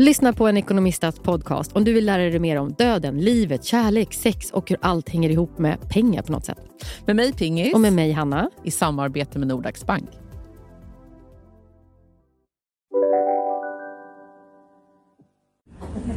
Lyssna 0.00 0.32
på 0.32 0.48
en 0.48 0.56
ekonomistats 0.56 1.18
podcast 1.18 1.72
om 1.72 1.84
du 1.84 1.92
vill 1.92 2.06
lära 2.06 2.22
dig 2.22 2.38
mer 2.38 2.56
om 2.56 2.72
döden, 2.72 3.18
livet, 3.18 3.64
kärlek, 3.64 4.14
sex 4.14 4.50
och 4.50 4.70
hur 4.70 4.78
allt 4.82 5.08
hänger 5.08 5.30
ihop 5.30 5.58
med 5.58 5.88
pengar 5.88 6.22
på 6.22 6.32
något 6.32 6.44
sätt. 6.44 6.58
Med 7.06 7.16
mig 7.16 7.32
Pingis. 7.32 7.74
Och 7.74 7.80
med 7.80 7.92
mig 7.92 8.12
Hanna. 8.12 8.50
I 8.64 8.70
samarbete 8.70 9.38
med 9.38 9.48
Nordax 9.48 9.86
Bank. 9.86 10.08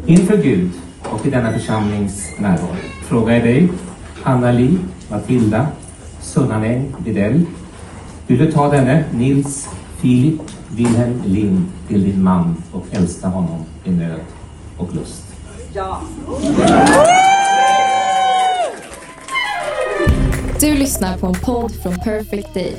Inför 0.05 0.37
Gud 0.37 0.71
och 1.03 1.25
i 1.25 1.29
denna 1.29 1.51
församlings 1.51 2.39
närvaro 2.39 2.75
frågar 3.03 3.33
jag 3.33 3.43
dig, 3.43 3.69
Anna-Li, 4.23 4.77
Matilda, 5.09 5.67
Sunnanäng 6.19 6.95
Widell. 7.05 7.45
Vill 8.27 8.37
du 8.37 8.51
ta 8.51 8.71
denne 8.71 9.05
Nils 9.13 9.69
Filip 9.97 10.41
Wilhelm 10.75 11.21
Lind 11.25 11.65
till 11.87 12.03
din 12.03 12.23
man 12.23 12.63
och 12.71 12.85
älska 12.91 13.27
honom 13.27 13.65
i 13.83 13.91
nöd 13.91 14.19
och 14.77 14.95
lust? 14.95 15.23
Du 20.59 20.75
lyssnar 20.75 21.17
på 21.17 21.27
en 21.27 21.33
podd 21.33 21.71
från 21.71 21.95
Perfect 21.95 22.53
Day. 22.53 22.75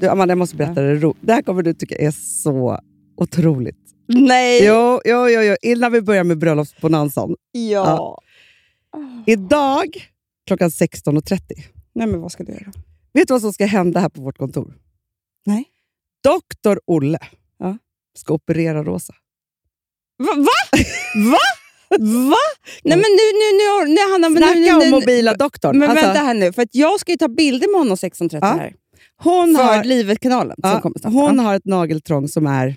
Du, 0.00 0.08
Amanda, 0.08 0.32
jag 0.32 0.38
måste 0.38 0.56
berätta 0.56 0.80
det 0.82 0.94
ro. 0.94 1.14
Det 1.20 1.32
här 1.32 1.42
kommer 1.42 1.62
du 1.62 1.74
tycka 1.74 1.96
är 1.96 2.10
så 2.10 2.78
otroligt. 3.16 3.78
Nej! 4.06 4.66
Jo, 4.66 5.00
jo, 5.04 5.28
jo, 5.28 5.40
jo. 5.40 5.56
innan 5.62 5.92
vi 5.92 6.02
börjar 6.02 6.24
med 6.24 6.38
bröllopsbonanzan. 6.38 7.34
Ja. 7.52 8.20
Idag 9.26 9.86
klockan 10.46 10.68
16.30. 10.68 11.40
Nej, 11.94 12.06
men 12.06 12.20
vad 12.20 12.32
ska 12.32 12.44
du 12.44 12.52
göra? 12.52 12.72
Vet 13.14 13.28
du 13.28 13.34
vad 13.34 13.40
som 13.40 13.52
ska 13.52 13.66
hända 13.66 14.00
här 14.00 14.08
på 14.08 14.20
vårt 14.22 14.38
kontor? 14.38 14.74
Nej. 15.46 15.64
Doktor 16.24 16.80
Olle 16.86 17.18
Ja. 17.58 17.78
ska 18.18 18.34
operera 18.34 18.84
Rosa. 18.84 19.14
Va? 20.18 20.34
Va? 20.36 20.78
Va? 21.30 21.38
Va? 21.98 22.36
Nej, 22.84 22.96
men 22.96 22.98
nu, 22.98 23.26
nu, 23.40 23.86
nu, 23.88 23.94
nu, 23.94 24.12
Hanna, 24.12 24.28
men 24.28 24.42
Snacka 24.42 24.54
nu, 24.54 24.60
nu, 24.66 24.72
om 24.72 24.78
nu, 24.78 24.90
mobila 24.90 25.34
doktorn. 25.34 25.78
Men 25.78 25.90
Alltså, 25.90 26.06
vänta 26.06 26.20
här 26.20 26.34
nu, 26.34 26.52
för 26.52 26.62
att 26.62 26.74
jag 26.74 27.00
ska 27.00 27.12
ju 27.12 27.16
ta 27.18 27.28
bilder 27.28 27.68
med 27.72 27.78
honom 27.80 27.96
16.30 27.96 28.38
Ja. 28.40 28.46
här. 28.46 28.74
hon, 29.16 29.56
För 29.56 29.62
har, 29.64 29.84
Livet-kanalen 29.84 30.56
som 30.62 30.70
ja, 30.70 30.80
kommer 30.80 30.98
snart. 30.98 31.12
hon 31.12 31.38
har 31.38 31.54
ett 31.54 31.64
nageltrång 31.64 32.28
som 32.28 32.46
är 32.46 32.76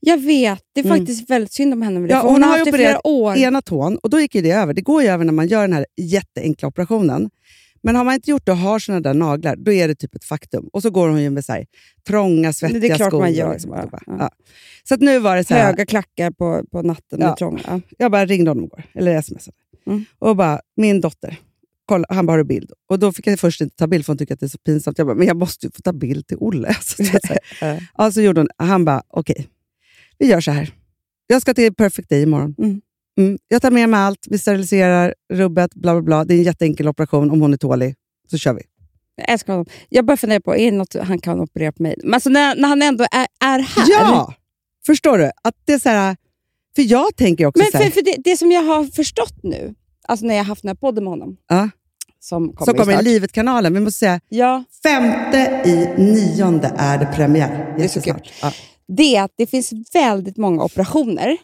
Jag 0.00 0.18
vet, 0.18 0.62
det 0.74 0.80
är 0.80 0.84
Mm. 0.84 0.98
faktiskt 0.98 1.30
väldigt 1.30 1.52
synd 1.52 1.72
om 1.72 1.82
henne 1.82 2.00
med 2.00 2.08
det. 2.10 2.14
Ja, 2.14 2.20
hon 2.22 2.30
hon 2.32 2.42
har 2.42 2.50
har 2.50 2.58
haft 2.58 2.72
det 2.72 2.78
flera 2.78 3.06
år. 3.06 3.36
ena 3.36 3.62
tån 3.62 3.98
och 3.98 4.10
då 4.10 4.20
gick 4.20 4.32
det 4.32 4.50
över. 4.50 4.74
Det 4.74 4.80
går 4.80 5.02
ju 5.02 5.08
över 5.08 5.24
när 5.24 5.32
man 5.32 5.46
gör 5.48 5.60
den 5.62 5.72
här 5.72 5.86
jätteenkla 5.96 6.68
operationen. 6.68 7.30
Men 7.82 7.96
har 7.96 8.04
man 8.04 8.14
inte 8.14 8.30
gjort 8.30 8.46
det 8.46 8.52
och 8.52 8.58
har 8.58 8.78
såna 8.78 9.00
där 9.00 9.14
naglar, 9.14 9.56
då 9.56 9.72
är 9.72 9.88
det 9.88 9.94
typ 9.94 10.14
ett 10.14 10.24
faktum. 10.24 10.68
Och 10.72 10.82
så 10.82 10.90
går 10.90 11.08
hon 11.08 11.22
ju 11.22 11.30
med 11.30 11.44
så 11.44 11.52
här, 11.52 11.66
trånga, 12.06 12.52
svettiga 12.52 12.80
Det 12.80 12.88
är 12.88 12.96
klart 12.96 13.08
skor. 13.08 13.20
man 13.20 13.32
gör. 13.32 13.52
liksom, 13.52 13.70
Ja, 13.72 13.88
ja. 13.92 14.00
ja. 14.06 14.30
Så 14.84 14.94
att 14.94 15.00
nu 15.00 15.18
var 15.18 15.36
det 15.36 15.44
så 15.44 15.54
här, 15.54 15.66
Höga 15.66 15.86
klackar 15.86 16.30
på, 16.30 16.64
på 16.72 16.82
natten 16.82 17.18
med 17.18 17.36
trånga. 17.36 17.60
Ja. 17.66 17.80
jag 17.98 18.10
bara 18.12 18.26
ringde 18.26 18.50
honom 18.50 18.64
igår, 18.64 18.82
eller 18.94 19.22
smsade. 19.22 19.56
Mm. 19.86 20.04
Och 20.18 20.36
bara, 20.36 20.60
min 20.76 21.00
dotter, 21.00 21.36
kolla, 21.86 22.06
han 22.08 22.26
bara 22.26 22.36
har 22.36 22.44
bild. 22.44 22.72
Och 22.88 22.98
då 22.98 23.12
fick 23.12 23.26
jag 23.26 23.40
först 23.40 23.60
inte 23.60 23.76
ta 23.76 23.86
bild 23.86 24.06
för 24.06 24.12
hon 24.12 24.18
tyckte 24.18 24.34
att 24.34 24.40
det 24.40 24.46
är 24.46 24.48
så 24.48 24.58
pinsamt. 24.58 24.98
Jag 24.98 25.06
bara, 25.06 25.16
men 25.16 25.26
jag 25.26 25.36
måste 25.36 25.66
ju 25.66 25.70
få 25.70 25.82
ta 25.82 25.92
bild 25.92 26.26
till 26.26 26.36
Olle. 26.40 26.74
Så, 26.82 27.04
så, 27.04 27.18
så, 27.26 27.34
Ja. 27.60 27.78
ja, 27.98 28.10
så 28.12 28.20
gjorde 28.20 28.40
hon, 28.40 28.48
han 28.58 28.84
bara, 28.84 29.02
okej, 29.08 29.48
vi 30.18 30.26
gör 30.26 30.40
så 30.40 30.50
här. 30.50 30.72
Jag 31.26 31.42
ska 31.42 31.54
till 31.54 31.74
Perfect 31.74 32.08
Day 32.08 32.22
imorgon. 32.22 32.54
Mm. 32.58 32.80
Mm. 33.18 33.38
Jag 33.48 33.62
tar 33.62 33.70
med 33.70 33.88
mig 33.88 34.00
allt, 34.00 34.26
vi 34.30 34.38
steriliserar 34.38 35.14
rubbet, 35.32 35.74
bla 35.74 35.92
bla 35.94 36.02
bla. 36.02 36.24
Det 36.24 36.34
är 36.34 36.38
en 36.38 36.42
jätteenkel 36.44 36.88
operation, 36.88 37.30
om 37.30 37.40
hon 37.40 37.52
är 37.52 37.56
tålig 37.56 37.94
så 38.30 38.38
kör 38.38 38.52
vi. 38.54 38.62
Jag 39.16 39.30
älskar 39.30 39.52
honom. 39.52 39.66
Jag 39.88 40.04
börjar 40.04 40.16
fundera 40.16 40.40
på, 40.40 40.56
är 40.56 40.70
det 40.70 40.76
något 40.76 40.94
han 41.02 41.18
kan 41.18 41.40
operera 41.40 41.72
på 41.72 41.82
mig? 41.82 41.94
Men 42.04 42.14
alltså 42.14 42.30
när, 42.30 42.56
när 42.56 42.68
han 42.68 42.82
ändå 42.82 43.04
är, 43.10 43.26
är 43.44 43.58
här. 43.58 43.84
Ja! 43.88 44.34
Förstår 44.86 45.18
du? 45.18 45.30
Att 45.44 45.54
det 45.64 45.72
är 45.72 45.78
så 45.78 45.88
här, 45.88 46.16
för 46.76 46.82
jag 46.82 47.16
tänker 47.16 47.46
också 47.46 47.62
Men 47.62 47.70
så 47.72 47.78
här, 47.78 47.84
för, 47.84 47.90
för 47.90 48.02
det, 48.02 48.14
det 48.24 48.36
som 48.36 48.52
jag 48.52 48.62
har 48.62 48.84
förstått 48.84 49.42
nu, 49.42 49.74
alltså 50.08 50.26
när 50.26 50.34
jag 50.34 50.40
har 50.44 50.48
haft 50.48 50.62
den 50.62 50.68
här 50.68 50.74
podden 50.74 51.04
med 51.04 51.10
honom, 51.10 51.36
Ja. 51.48 51.70
som 52.20 52.52
kommer, 52.52 52.72
som 52.72 52.78
kommer 52.84 53.00
i. 53.00 53.04
Livet-kanalen. 53.04 53.74
Vi 53.74 53.80
måste 53.80 53.98
säga, 53.98 54.20
Ja, 54.28 54.64
femte 54.82 55.62
i 55.66 56.02
nionde 56.02 56.72
är 56.76 56.98
det 56.98 57.06
premiär. 57.06 57.74
Det 57.78 57.84
är 57.84 57.88
så. 57.88 58.00
Ja. 58.42 58.52
det 58.96 59.16
är 59.16 59.22
att 59.22 59.32
det 59.36 59.46
finns 59.46 59.72
väldigt 59.94 60.36
många 60.36 60.64
operationer 60.64 61.36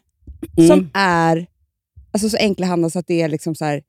Mm. 0.56 0.68
som 0.68 0.90
är 0.94 1.46
alltså 2.14 2.28
så 2.28 2.36
enkla 2.36 2.66
Hanna 2.66 2.90
så 2.90 2.98
att 2.98 3.06
det 3.06 3.22
är 3.22 3.28
liksom 3.28 3.54
så 3.54 3.64
här, 3.64 3.82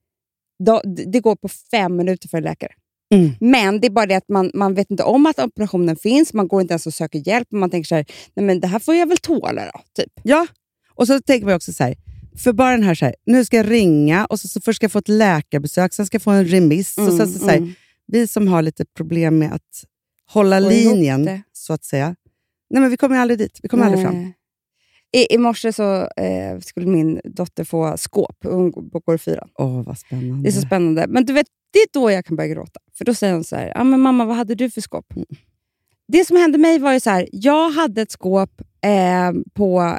då, 0.65 0.81
det 0.85 1.19
går 1.19 1.35
på 1.35 1.47
fem 1.71 1.95
minuter 1.95 2.29
för 2.29 2.37
en 2.37 2.43
läkare. 2.43 2.71
Mm. 3.13 3.31
Men 3.39 3.79
det 3.79 3.87
är 3.87 3.91
bara 3.91 4.05
det 4.05 4.15
att 4.15 4.29
man, 4.29 4.51
man 4.53 4.73
vet 4.73 4.91
inte 4.91 5.03
om 5.03 5.25
att 5.25 5.39
operationen 5.39 5.95
finns, 5.95 6.33
man 6.33 6.47
går 6.47 6.61
inte 6.61 6.71
ens 6.71 6.87
och 6.87 6.93
söker 6.93 7.27
hjälp. 7.27 7.51
Man 7.51 7.69
tänker 7.69 7.87
så 7.87 7.95
här, 7.95 8.05
nej 8.33 8.45
men 8.45 8.59
det 8.59 8.67
här 8.67 8.79
får 8.79 8.95
jag 8.95 9.07
väl 9.07 9.17
tåla 9.17 9.65
då. 9.65 9.81
Typ. 10.03 10.11
Ja, 10.23 10.47
och 10.95 11.07
så 11.07 11.19
tänker 11.21 11.47
vi 11.47 11.53
också 11.53 11.73
så 11.73 11.83
här, 11.83 11.95
för 12.37 12.53
bara 12.53 12.71
den 12.71 12.83
här, 12.83 12.95
så 12.95 13.05
här 13.05 13.15
nu 13.25 13.45
ska 13.45 13.57
jag 13.57 13.71
ringa 13.71 14.25
och 14.25 14.39
så, 14.39 14.47
så 14.47 14.61
först 14.61 14.75
ska 14.75 14.83
jag 14.83 14.91
få 14.91 14.99
ett 14.99 15.07
läkarbesök, 15.07 15.93
sen 15.93 16.05
ska 16.05 16.15
jag 16.15 16.21
få 16.21 16.31
en 16.31 16.45
remiss. 16.45 16.97
och 16.97 17.13
sen 17.13 17.27
så, 17.33 17.39
så 17.39 17.47
här, 17.47 17.57
mm. 17.57 17.73
Vi 18.07 18.27
som 18.27 18.47
har 18.47 18.61
lite 18.61 18.85
problem 18.85 19.37
med 19.37 19.53
att 19.53 19.83
hålla 20.29 20.59
ihop 20.59 20.71
linjen, 20.71 21.41
så 21.53 21.73
att 21.73 21.83
säga. 21.83 22.15
Nej, 22.69 22.81
men 22.81 22.89
vi 22.89 22.97
kommer 22.97 23.17
aldrig 23.17 23.39
dit. 23.39 23.59
Vi 23.63 23.69
kommer 23.69 23.85
aldrig 23.85 24.03
fram. 24.03 24.33
I, 25.15 25.33
I 25.33 25.37
morse 25.37 25.73
så 25.73 26.07
eh, 26.17 26.59
skulle 26.59 26.87
min 26.87 27.21
dotter 27.23 27.63
få 27.63 27.97
skåp. 27.97 28.37
Hon 28.43 28.71
går 28.71 29.15
i 29.15 29.17
fyran. 29.17 29.49
Åh, 29.55 29.83
vad 29.83 29.97
spännande. 29.97 30.43
Det 30.43 30.49
är 30.49 30.61
så 30.61 30.61
spännande. 30.61 31.05
Men 31.07 31.25
du 31.25 31.33
vet, 31.33 31.47
det 31.73 31.79
är 31.79 31.87
då 31.93 32.11
jag 32.11 32.25
kan 32.25 32.35
börja 32.37 32.49
gråta. 32.49 32.79
För 32.97 33.05
då 33.05 33.13
säger 33.13 33.33
hon 33.33 33.43
så 33.43 33.55
här, 33.55 33.71
ah, 33.75 33.83
men 33.83 33.99
mamma 33.99 34.25
vad 34.25 34.35
hade 34.35 34.55
du 34.55 34.69
för 34.69 34.81
skåp? 34.81 35.13
Mm. 35.15 35.25
Det 36.07 36.25
som 36.25 36.37
hände 36.37 36.57
mig 36.57 36.79
var 36.79 36.93
ju 36.93 36.99
så 36.99 37.09
här, 37.09 37.27
jag 37.31 37.69
hade 37.69 38.01
ett 38.01 38.11
skåp 38.11 38.61
eh, 38.81 39.31
på, 39.53 39.97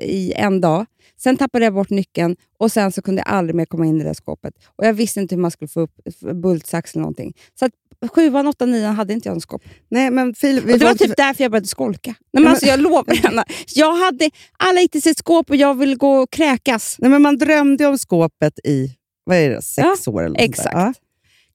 i 0.00 0.32
en 0.32 0.60
dag. 0.60 0.86
Sen 1.16 1.36
tappade 1.36 1.64
jag 1.64 1.74
bort 1.74 1.90
nyckeln 1.90 2.36
och 2.58 2.72
sen 2.72 2.92
så 2.92 3.02
kunde 3.02 3.22
jag 3.26 3.34
aldrig 3.34 3.54
mer 3.54 3.64
komma 3.64 3.86
in 3.86 4.00
i 4.00 4.04
det 4.04 4.14
skåpet. 4.14 4.54
Och 4.76 4.86
Jag 4.86 4.92
visste 4.92 5.20
inte 5.20 5.34
hur 5.34 5.42
man 5.42 5.50
skulle 5.50 5.68
få 5.68 5.80
upp 5.80 5.94
bultsax 6.34 6.94
eller 6.94 7.00
någonting. 7.00 7.34
Så 7.58 7.68
sjuan, 8.08 8.46
åttan, 8.46 8.70
nian 8.70 8.94
hade 8.94 9.12
inte 9.12 9.28
jag 9.28 9.34
en 9.34 9.40
skåp. 9.40 9.62
Nej, 9.90 10.10
men 10.10 10.34
Filip, 10.34 10.66
det 10.66 10.84
var 10.84 10.90
inte- 10.90 11.06
typ 11.06 11.16
därför 11.16 11.44
jag 11.44 11.50
började 11.50 11.66
skolka. 11.68 12.14
Nej, 12.32 12.42
men 12.42 12.50
alltså, 12.52 12.66
jag 12.66 12.80
lovar 12.80 13.14
henne. 13.28 13.44
Jag 13.74 13.92
hade, 13.96 14.30
alla 14.58 14.80
till 14.92 15.02
sitt 15.02 15.18
skåp 15.18 15.50
och 15.50 15.56
jag 15.56 15.74
ville 15.74 15.96
gå 15.96 16.16
och 16.16 16.30
kräkas. 16.30 16.96
Nej, 16.98 17.10
men 17.10 17.22
man 17.22 17.38
drömde 17.38 17.86
om 17.86 17.98
skåpet 17.98 18.58
i 18.64 18.96
vad 19.24 19.36
är 19.36 19.50
det, 19.50 19.62
sex 19.62 19.86
Ja, 20.06 20.12
år. 20.12 20.20
Eller 20.20 20.28
något 20.28 20.40
exakt. 20.40 20.68
Ja. 20.72 20.94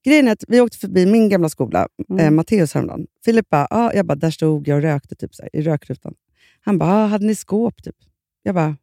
Grejen 0.04 0.28
är 0.28 0.32
att 0.32 0.44
vi 0.48 0.60
åkte 0.60 0.78
förbi 0.78 1.06
min 1.06 1.28
gamla 1.28 1.48
skola, 1.48 1.88
Mm. 2.10 2.24
eh, 2.24 2.30
Matteus 2.30 2.74
häromdagen. 2.74 3.06
Filip 3.24 3.48
bara, 3.48 3.66
ah, 3.70 3.92
jag 3.94 4.06
bara, 4.06 4.14
där 4.14 4.30
stod 4.30 4.68
jag 4.68 4.76
och 4.76 4.82
rökte 4.82 5.14
typ, 5.14 5.34
så 5.34 5.42
här, 5.42 5.56
i 5.56 5.62
rökrutan. 5.62 6.14
Han 6.60 6.78
bara, 6.78 6.90
ah, 6.92 7.06
hade 7.06 7.26
ni 7.26 7.34
skåp? 7.34 7.82
Typ. 7.82 7.96
Jag 8.42 8.54
bara, 8.54 8.76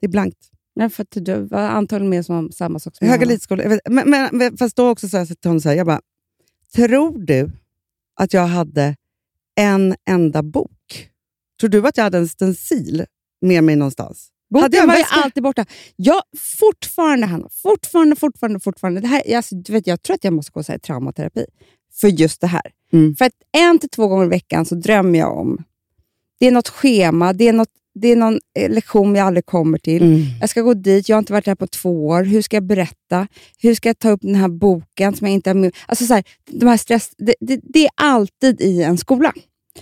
det 0.00 0.06
är 0.06 0.10
blankt. 0.10 0.38
Nej, 0.76 0.88
för 0.90 1.02
att 1.02 1.08
du 1.10 1.34
var 1.46 1.58
antagligen 1.60 2.10
med 2.10 2.26
som 2.26 2.52
samma 2.52 2.78
sak 2.78 2.96
som 2.96 3.08
Höga 3.08 3.22
jag. 3.22 3.28
Vet- 3.68 3.80
Men, 3.90 4.10
men, 4.10 4.28
men, 4.32 4.56
fast 4.56 4.76
då 4.76 4.88
också 4.88 5.08
så 5.08 5.16
här, 5.16 5.74
jag 5.74 5.86
bara, 5.86 6.00
tror 6.74 7.18
du 7.18 7.50
att 8.20 8.32
jag 8.32 8.46
hade 8.46 8.96
en 9.56 9.94
enda 10.10 10.42
bok? 10.42 11.08
Tror 11.60 11.70
du 11.70 11.86
att 11.86 11.96
jag 11.96 12.04
hade 12.04 12.18
en 12.18 12.28
stencil 12.28 13.04
med 13.40 13.64
mig 13.64 13.76
någonstans? 13.76 14.28
Hade 14.54 14.76
jag 14.76 14.86
Boken 14.86 14.88
var 14.88 14.96
ju 14.96 15.22
alltid 15.24 15.42
borta. 15.42 15.66
Jag, 15.96 16.22
fortfarande, 16.36 17.26
Hanna, 17.26 17.48
fortfarande, 17.62 18.16
fortfarande, 18.16 18.60
fortfarande. 18.60 19.00
Det 19.00 19.06
här, 19.06 19.36
alltså, 19.36 19.54
du 19.54 19.72
vet, 19.72 19.86
jag 19.86 20.02
tror 20.02 20.14
att 20.14 20.24
jag 20.24 20.32
måste 20.32 20.52
gå 20.52 20.62
så 20.62 20.72
här, 20.72 20.78
traumaterapi 20.78 21.44
för 21.92 22.08
just 22.08 22.40
det 22.40 22.46
här. 22.46 22.72
Mm. 22.92 23.16
För 23.16 23.24
att 23.24 23.32
en 23.52 23.78
till 23.78 23.88
två 23.88 24.08
gånger 24.08 24.24
i 24.24 24.28
veckan 24.28 24.64
så 24.64 24.74
drömmer 24.74 25.18
jag 25.18 25.38
om... 25.38 25.64
Det 26.40 26.46
är 26.46 26.52
något 26.52 26.68
schema, 26.68 27.32
det 27.32 27.48
är, 27.48 27.52
något, 27.52 27.68
det 28.00 28.08
är 28.08 28.16
någon 28.16 28.40
eh, 28.58 28.70
lektion 28.70 29.14
jag 29.14 29.26
aldrig 29.26 29.46
kommer 29.46 29.78
till. 29.78 30.02
Mm. 30.02 30.22
Jag 30.40 30.50
ska 30.50 30.62
gå 30.62 30.74
dit, 30.74 31.08
jag 31.08 31.16
har 31.16 31.18
inte 31.18 31.32
varit 31.32 31.44
där 31.44 31.54
på 31.54 31.66
två 31.66 32.06
år. 32.06 32.24
Hur 32.24 32.42
ska 32.42 32.56
jag 32.56 32.66
berätta? 32.66 33.28
Hur 33.58 33.74
ska 33.74 33.88
jag 33.88 33.98
ta 33.98 34.10
upp 34.10 34.20
den 34.22 34.34
här 34.34 34.48
boken 34.48 35.16
som 35.16 35.26
jag 35.26 35.34
inte 35.34 35.50
har 35.50 35.54
med? 35.54 35.76
Alltså 35.86 36.06
så 36.06 36.14
här, 36.14 36.24
de 36.50 36.66
här 36.66 36.76
stress, 36.76 37.10
det, 37.18 37.34
det, 37.40 37.60
det 37.62 37.84
är 37.84 37.90
alltid 37.96 38.60
i 38.60 38.82
en 38.82 38.98
skola. 38.98 39.32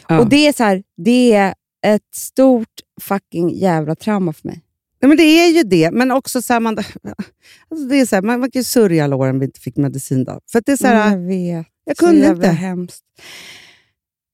Ja. 0.09 0.19
Och 0.19 0.29
det 0.29 0.47
är, 0.47 0.53
så 0.53 0.65
här, 0.65 0.83
det 0.97 1.33
är 1.33 1.55
ett 1.87 2.15
stort 2.15 2.69
fucking 3.01 3.55
jävla 3.55 3.95
trauma 3.95 4.33
för 4.33 4.49
mig. 4.49 4.63
Nej, 5.01 5.09
men 5.09 5.17
det 5.17 5.23
är 5.23 5.49
ju 5.49 5.63
det, 5.63 5.91
men 5.91 6.11
också 6.11 6.43
så 6.43 6.53
här, 6.53 6.61
man, 6.61 6.79
alltså 7.69 7.87
det 7.89 8.01
är 8.01 8.07
så 8.07 8.15
här, 8.15 8.23
man, 8.23 8.41
man 8.41 8.51
kan 8.51 8.61
ju 8.61 8.65
sörja 8.65 9.05
alla 9.05 9.17
åren 9.17 9.39
vi 9.39 9.45
inte 9.45 9.61
fick 9.61 9.77
medicin. 9.77 10.25
Då. 10.25 10.41
För 10.53 10.63
det 10.67 10.73
är 10.73 10.77
så 10.77 10.87
här, 10.87 11.11
jag 11.11 11.19
vet. 11.19 11.67
jag 11.85 11.97
så 11.97 12.07
kunde 12.07 12.21
jävla 12.21 12.45
inte. 12.45 12.57
hemskt. 12.57 13.03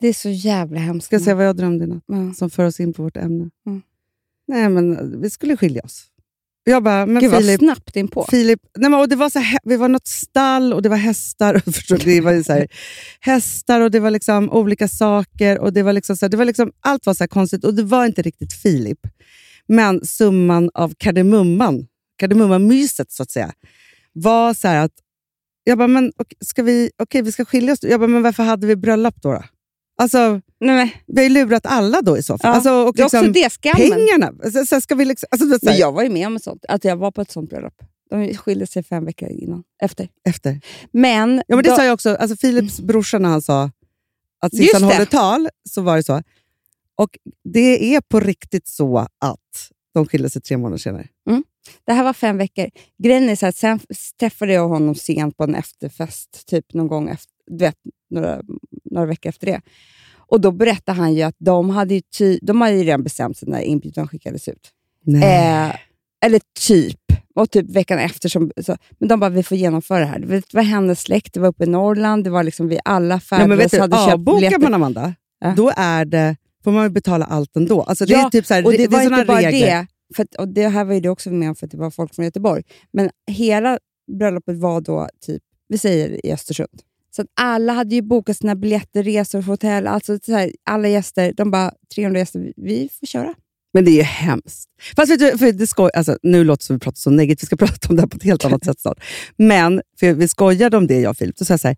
Det 0.03 0.09
är 0.09 0.13
så 0.13 0.31
jävla 0.31 0.81
hemskt. 0.81 1.07
Ska 1.07 1.15
jag 1.15 1.23
säga 1.23 1.35
vad 1.35 1.47
jag 1.47 1.57
drömde 1.57 1.85
i 1.85 1.89
natt? 1.89 2.37
Som 2.37 2.51
för 2.51 2.65
oss 2.65 2.81
in 2.81 2.93
på 2.93 3.03
vårt 3.03 3.17
ämne. 3.17 3.51
Mm. 3.67 3.83
Nej, 4.49 4.69
men 4.69 5.21
vi 5.21 5.31
skulle 5.31 5.57
skilja 5.57 5.83
oss. 5.83 6.07
Jag 6.65 6.83
bara, 6.83 7.07
men 7.07 7.23
Gud 7.23 7.31
vad 7.31 7.41
Filip, 7.41 7.59
snabbt 7.59 7.97
in 7.97 8.09
på. 8.09 8.27
Filip, 8.31 8.61
nej 8.79 8.91
men, 8.91 9.01
och 9.01 9.09
det 9.09 9.17
var 9.17 9.31
så 9.31 9.39
här, 9.39 9.59
vi 9.65 9.77
var 9.77 9.89
något 9.89 10.07
stall 10.07 10.73
och 10.73 10.83
det 10.83 10.89
var 10.89 10.97
hästar. 10.97 11.59
Förstår? 11.73 11.97
Det 12.05 12.21
var 12.21 12.43
så 12.43 12.53
här, 12.53 12.69
hästar 13.21 13.81
och 13.81 13.91
det 13.91 14.01
var 14.01 14.11
liksom 14.11 14.51
olika 14.51 14.89
saker. 14.89 15.59
och 15.59 15.73
det 15.73 15.83
var 15.83 15.93
liksom 15.93 16.17
så 16.17 16.25
här, 16.27 16.31
det 16.31 16.37
var 16.37 16.45
liksom, 16.45 16.73
Allt 16.81 17.07
var 17.07 17.15
så 17.15 17.29
konstigt 17.29 17.65
och 17.65 17.75
det 17.75 17.83
var 17.83 18.07
inte 18.07 18.23
riktigt 18.23 18.53
Filip. 18.53 19.01
Men 19.69 20.07
summan 20.07 20.71
av 20.75 20.95
kardemumman, 20.99 21.87
kardemummamyset 22.19 23.13
så 23.13 23.23
att 23.23 23.31
säga, 23.31 23.53
var 24.13 24.55
så 24.55 24.69
här 24.69 24.85
att 24.85 24.95
jag 25.65 25.79
bara, 25.79 25.89
men 25.89 26.13
okej, 26.17 26.39
ska 26.41 26.63
vi, 26.63 26.91
okej, 26.99 27.23
vi 27.23 27.33
ska 27.33 27.45
skilja 27.45 27.73
oss. 27.73 27.83
Jag 27.83 28.01
bara, 28.01 28.07
men 28.07 28.23
varför 28.23 28.43
hade 28.43 28.67
vi 28.67 28.77
bröllop 28.77 29.23
då? 29.23 29.33
då? 29.33 29.43
Alltså, 30.03 30.41
Nej, 30.61 31.03
vi 31.07 31.17
har 31.17 31.23
ju 31.23 31.29
lurat 31.35 31.67
alla 31.67 32.03
då 32.03 32.19
i 32.19 32.23
så 32.23 32.39
fall. 32.39 32.49
ja, 32.51 32.55
alltså, 32.55 32.71
och 32.73 32.95
det 32.95 33.03
är 33.03 33.07
också 33.07 33.17
liksom, 33.23 33.33
det, 33.33 33.51
skammen. 33.51 33.91
pengarna. 33.91 34.33
Så, 34.53 34.67
så 34.67 34.81
ska 34.81 34.95
vi 34.95 35.05
liksom, 35.05 35.27
alltså, 35.31 35.47
så 35.59 35.59
Men 35.63 35.77
jag 35.79 35.93
var 35.93 36.03
ju 36.03 36.09
med 36.09 36.27
om 36.27 36.39
sånt, 36.39 36.65
att 36.69 36.85
jag 36.85 36.97
var 36.97 37.11
på 37.11 37.21
ett 37.21 37.31
sånt 37.31 37.51
bröllop. 37.51 37.75
De 38.11 38.35
skilde 38.35 38.67
sig 38.67 38.83
fem 38.83 39.05
veckor 39.05 39.29
innan, 39.29 39.63
efter. 39.83 40.09
efter. 40.29 40.61
Men, 40.93 41.43
Ja, 41.49 41.57
men 41.57 41.65
det 41.65 41.71
då- 41.71 41.77
sa 41.77 41.85
jag 41.85 41.95
också. 41.95 42.17
Alltså 42.17 42.37
Philips 42.37 42.81
brorsa 42.81 43.19
när 43.19 43.29
han 43.29 43.43
sa 43.43 43.71
att 44.41 44.57
Sissan 44.57 44.81
det. 44.83 44.87
håller 44.87 45.05
tal, 45.07 45.49
så 45.71 45.81
var 45.83 45.97
det 45.97 46.03
så. 46.03 46.23
Och 46.97 47.19
det 47.45 47.95
är 47.95 48.01
på 48.01 48.21
riktigt 48.21 48.69
så 48.69 48.99
att 48.99 49.39
de 49.95 50.07
skilde 50.07 50.31
sig 50.31 50.43
tre 50.43 50.57
månader 50.57 50.79
senare. 50.79 51.09
det 51.87 51.93
här 51.93 52.05
var 52.05 52.13
fem 52.13 52.39
veckor. 52.39 52.71
Grejen 53.03 53.29
är 53.29 53.37
så 53.37 53.47
här, 53.47 53.53
sen 53.53 53.81
träffade 54.21 54.53
jag 54.53 54.69
honom 54.69 54.95
sent 54.95 55.37
på 55.37 55.45
en 55.45 55.55
efterfest, 55.55 56.47
typ 56.47 56.75
någon 56.75 56.89
gång 56.89 57.09
efter, 57.09 57.33
du 57.47 57.57
vet, 57.65 57.77
några, 58.13 58.41
några 58.85 59.07
veckor 59.07 59.29
efter 59.29 59.47
det. 59.47 59.61
Och 60.17 60.41
Då 60.41 60.51
berättade 60.51 60.99
han 60.99 61.15
ju 61.15 61.23
att 61.23 61.37
de 61.39 61.71
hade 61.71 61.95
ju, 61.95 62.01
ty, 62.19 62.39
de 62.43 62.61
hade 62.61 62.77
redan 62.77 63.03
bestämt 63.03 63.37
sig 63.37 63.49
när 63.49 63.61
inbjudan 63.61 64.09
skickades 64.09 64.49
ut. 64.49 64.71
Eh, 65.23 65.69
eller 66.25 66.41
typ. 66.69 66.99
Och 67.35 67.51
typ 67.51 67.71
veckan 67.71 67.99
efter. 67.99 68.29
Som, 68.29 68.51
så, 68.63 68.77
men 68.99 69.09
de 69.09 69.21
bara, 69.21 69.31
vi 69.31 69.43
får 69.43 69.57
genomföra 69.59 69.99
det 69.99 70.05
här. 70.07 70.19
Det 70.19 70.55
var 70.55 70.63
hennes 70.63 71.01
släkt, 71.01 71.35
det 71.35 71.41
var 71.41 71.49
uppe 71.49 71.65
i 71.65 71.67
Norrland, 71.67 72.25
det 72.25 72.31
var 72.31 72.43
liksom 72.43 72.69
vi 72.69 72.79
alla 72.85 73.15
ja, 73.15 73.21
färdades 73.21 73.71
du, 73.71 73.81
hade 73.81 73.97
köpt 73.97 74.13
avbokar 74.13 74.37
biljetter. 74.37 74.59
man 74.59 74.75
Amanda, 74.75 75.15
Ja. 75.41 75.55
då 75.57 75.73
är 75.77 76.05
det, 76.05 76.37
får 76.65 76.73
man 76.73 76.93
betala 76.93 77.25
allt 77.25 77.57
ändå. 77.57 77.83
Alltså 77.83 78.05
det 78.07 78.13
Ja, 78.13 78.27
är 78.27 78.31
typ 78.31 78.47
så 78.47 78.55
här, 78.55 78.65
Och 78.67 78.73
det, 78.73 78.85
är 78.85 78.89
var 78.89 79.03
inte 79.03 79.25
bara 79.25 79.39
regler. 79.43 79.67
det, 79.67 79.87
för 80.17 80.23
att, 80.23 80.35
och 80.35 80.49
det 80.49 80.69
här 80.69 80.85
var 80.85 80.95
ju 80.95 81.01
du 81.01 81.09
också 81.09 81.31
med 81.31 81.49
om 81.49 81.55
för 81.55 81.67
att 81.67 81.71
det 81.73 81.79
var 81.79 81.91
folk 81.91 82.15
från 82.15 82.25
Göteborg. 82.25 82.63
Men 82.93 83.11
hela 83.31 83.79
bröllopet 84.19 84.57
var 84.57 84.81
då, 84.81 85.09
typ, 85.27 85.43
vi 85.69 85.79
säger 85.79 86.27
i 86.27 86.33
Östersund. 86.33 86.69
Så 87.17 87.23
att 87.23 87.29
alla 87.41 87.73
hade 87.73 87.95
ju 87.95 88.03
bokat 88.03 88.37
sina 88.37 88.55
biljetter, 88.57 89.03
resor, 89.03 89.43
hotell. 89.43 89.87
Alltså 89.87 90.19
så 90.27 90.33
här, 90.33 90.53
alla 90.71 90.89
gäster, 90.89 91.33
de 91.37 91.51
bara 91.51 91.73
300 91.95 92.19
gäster, 92.21 92.53
vi- 92.57 92.89
får 93.01 93.07
köra. 93.07 93.35
Men 93.75 93.85
det 93.85 93.91
är 93.91 93.97
ju 93.97 94.03
hemskt. 94.03 94.69
Fast 94.97 95.13
vet 95.13 95.19
du, 95.21 95.39
för 95.39 95.53
det 95.53 95.67
skoj, 95.67 95.91
alltså, 95.95 96.19
nu 96.23 96.45
låter 96.45 96.63
det 96.63 96.67
som 96.67 96.77
vi 96.77 96.81
pratar 96.81 96.97
så 96.97 97.11
negativt, 97.11 97.43
vi 97.43 97.47
ska 97.47 97.57
prata 97.67 97.89
om 97.89 97.97
det 97.97 98.03
här 98.03 98.07
på 98.09 98.17
ett 98.17 98.23
helt 98.23 98.45
annat 98.45 98.65
sätt 98.65 98.81
snart. 98.81 99.01
Men 99.37 99.83
för 100.01 100.13
vi 100.13 100.29
skojade 100.29 100.77
om 100.77 100.87
det, 100.87 101.01
jag 101.01 101.11
och 101.11 101.17
Filip. 101.17 101.37
Då 101.37 101.45
sa 101.45 101.53
jag 101.53 101.61
så 101.61 101.69
här, 101.69 101.77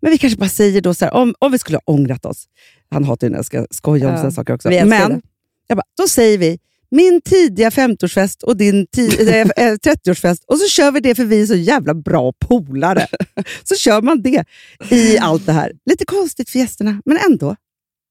men 0.00 0.10
vi 0.10 0.18
kanske 0.18 0.38
bara 0.38 0.48
säger 0.48 0.80
då 0.80 0.94
så 0.94 1.04
här, 1.04 1.12
om, 1.14 1.34
om 1.38 1.52
vi 1.52 1.58
skulle 1.58 1.76
ha 1.76 1.82
ångrat 1.94 2.24
oss. 2.24 2.44
Han 2.90 3.04
hatar 3.04 3.26
ju 3.26 3.30
när 3.30 3.38
jag 3.38 3.44
ska 3.46 3.66
skoja 3.70 4.06
om 4.06 4.10
Ja, 4.12 4.16
sådana 4.16 4.30
saker 4.32 4.54
också. 4.54 4.68
Men 4.70 4.88
det. 5.10 5.20
jag 5.66 5.76
bara, 5.78 5.84
då 5.98 6.08
säger 6.08 6.38
vi 6.38 6.58
min 6.90 7.20
tidiga 7.20 7.70
50-årsfest 7.70 8.42
och 8.44 8.56
din 8.56 8.86
ti- 8.96 9.28
eh, 9.28 9.40
eh, 9.66 9.72
30-årsfest 9.74 10.38
och 10.46 10.58
så 10.58 10.68
kör 10.68 10.90
vi 10.92 11.00
det 11.00 11.14
för 11.14 11.24
vi 11.24 11.42
är 11.42 11.46
så 11.46 11.54
jävla 11.54 11.94
bra 11.94 12.32
polare. 12.48 13.06
så 13.64 13.74
kör 13.74 14.02
man 14.02 14.22
det 14.22 14.44
i 14.90 15.18
allt 15.18 15.46
det 15.46 15.52
här. 15.52 15.72
Lite 15.90 16.04
konstigt 16.04 16.50
för 16.50 16.58
gästerna, 16.58 17.00
men 17.04 17.18
ändå. 17.30 17.56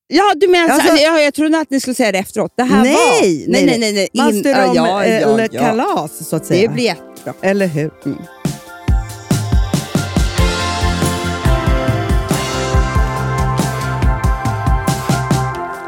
Ja, 0.08 0.32
du 0.36 0.48
menar 0.48 0.68
Alltså- 0.68 0.90
alltså, 0.90 1.04
ja, 1.04 1.20
Jag 1.20 1.34
trodde 1.34 1.58
att 1.58 1.70
ni 1.70 1.80
skulle 1.80 1.94
säga 1.94 2.12
det 2.12 2.18
efteråt. 2.18 2.52
Det 2.56 2.62
här 2.62 2.82
Nej, 2.82 2.92
var... 2.94 3.20
nej, 3.22 3.44
nej, 3.48 3.66
nej, 3.66 3.78
nej, 3.78 3.92
nej. 3.92 4.08
In- 4.12 4.22
Man 4.24 4.32
styr 4.40 4.50
ja, 4.50 4.72
ja, 4.74 5.04
eh, 5.04 5.20
ja, 5.20 5.28
eller 5.34 5.48
ja. 5.52 5.60
kalas, 5.60 6.28
så 6.28 6.36
att 6.36 6.46
säga. 6.46 6.68
Det 6.68 6.74
blir 6.74 6.84
jättebra. 6.84 7.34
Eller 7.42 7.66
hur? 7.66 7.90
Mm. 8.06 8.18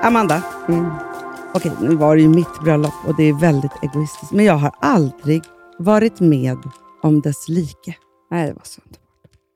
Amanda, 0.02 0.42
Mm. 0.68 0.90
Okej, 1.54 1.72
nu 1.80 1.94
var 1.96 2.16
det 2.16 2.22
ju 2.22 2.28
mitt 2.28 2.60
bröllop 2.64 2.94
och 3.06 3.16
det 3.16 3.22
är 3.22 3.32
väldigt 3.40 3.72
egoistiskt, 3.82 4.32
men 4.32 4.44
jag 4.44 4.54
har 4.54 4.72
aldrig 4.80 5.42
varit 5.78 6.20
med 6.20 6.56
om 7.02 7.20
dess 7.20 7.48
like. 7.48 7.94
Nej, 8.30 8.46
det 8.46 8.52
var 8.54 8.62
så 8.64 8.80
underbart. 8.80 9.00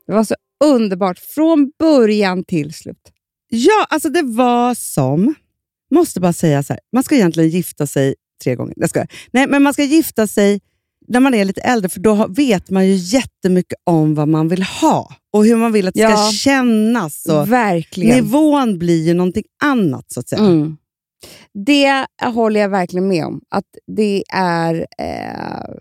Det 0.06 0.12
var 0.12 0.24
så 0.24 0.34
underbart 0.64 1.18
från 1.18 1.70
början 1.78 2.44
till 2.44 2.72
slut. 2.74 3.12
Ja, 3.48 3.86
alltså 3.90 4.08
det 4.08 4.22
var 4.22 4.74
som... 4.74 5.34
Måste 5.94 6.20
bara 6.20 6.32
säga 6.32 6.62
så 6.62 6.72
här, 6.72 6.80
man 6.92 7.02
ska 7.02 7.14
egentligen 7.14 7.50
gifta 7.50 7.86
sig 7.86 8.14
tre 8.44 8.54
gånger. 8.54 8.74
Jag 8.76 8.90
skojar. 8.90 9.08
Nej, 9.32 9.46
men 9.46 9.62
man 9.62 9.72
ska 9.72 9.82
gifta 9.84 10.26
sig 10.26 10.60
när 11.08 11.20
man 11.20 11.34
är 11.34 11.44
lite 11.44 11.60
äldre, 11.60 11.88
för 11.88 12.00
då 12.00 12.26
vet 12.26 12.70
man 12.70 12.86
ju 12.86 12.94
jättemycket 12.94 13.78
om 13.84 14.14
vad 14.14 14.28
man 14.28 14.48
vill 14.48 14.62
ha 14.62 15.14
och 15.32 15.44
hur 15.46 15.56
man 15.56 15.72
vill 15.72 15.88
att 15.88 15.94
det 15.94 16.00
Ja. 16.00 16.16
ska 16.16 16.32
kännas. 16.32 17.26
Och 17.26 17.52
Verkligen. 17.52 18.16
nivån 18.16 18.78
blir 18.78 19.06
ju 19.06 19.14
någonting 19.14 19.44
annat, 19.62 20.12
så 20.12 20.20
att 20.20 20.28
säga. 20.28 20.42
Mm. 20.42 20.76
Det 21.66 22.06
håller 22.22 22.60
jag 22.60 22.68
verkligen 22.68 23.08
med 23.08 23.24
om. 23.26 23.40
Att 23.48 23.64
det 23.86 24.24
är... 24.32 24.86
Eh, 24.98 25.74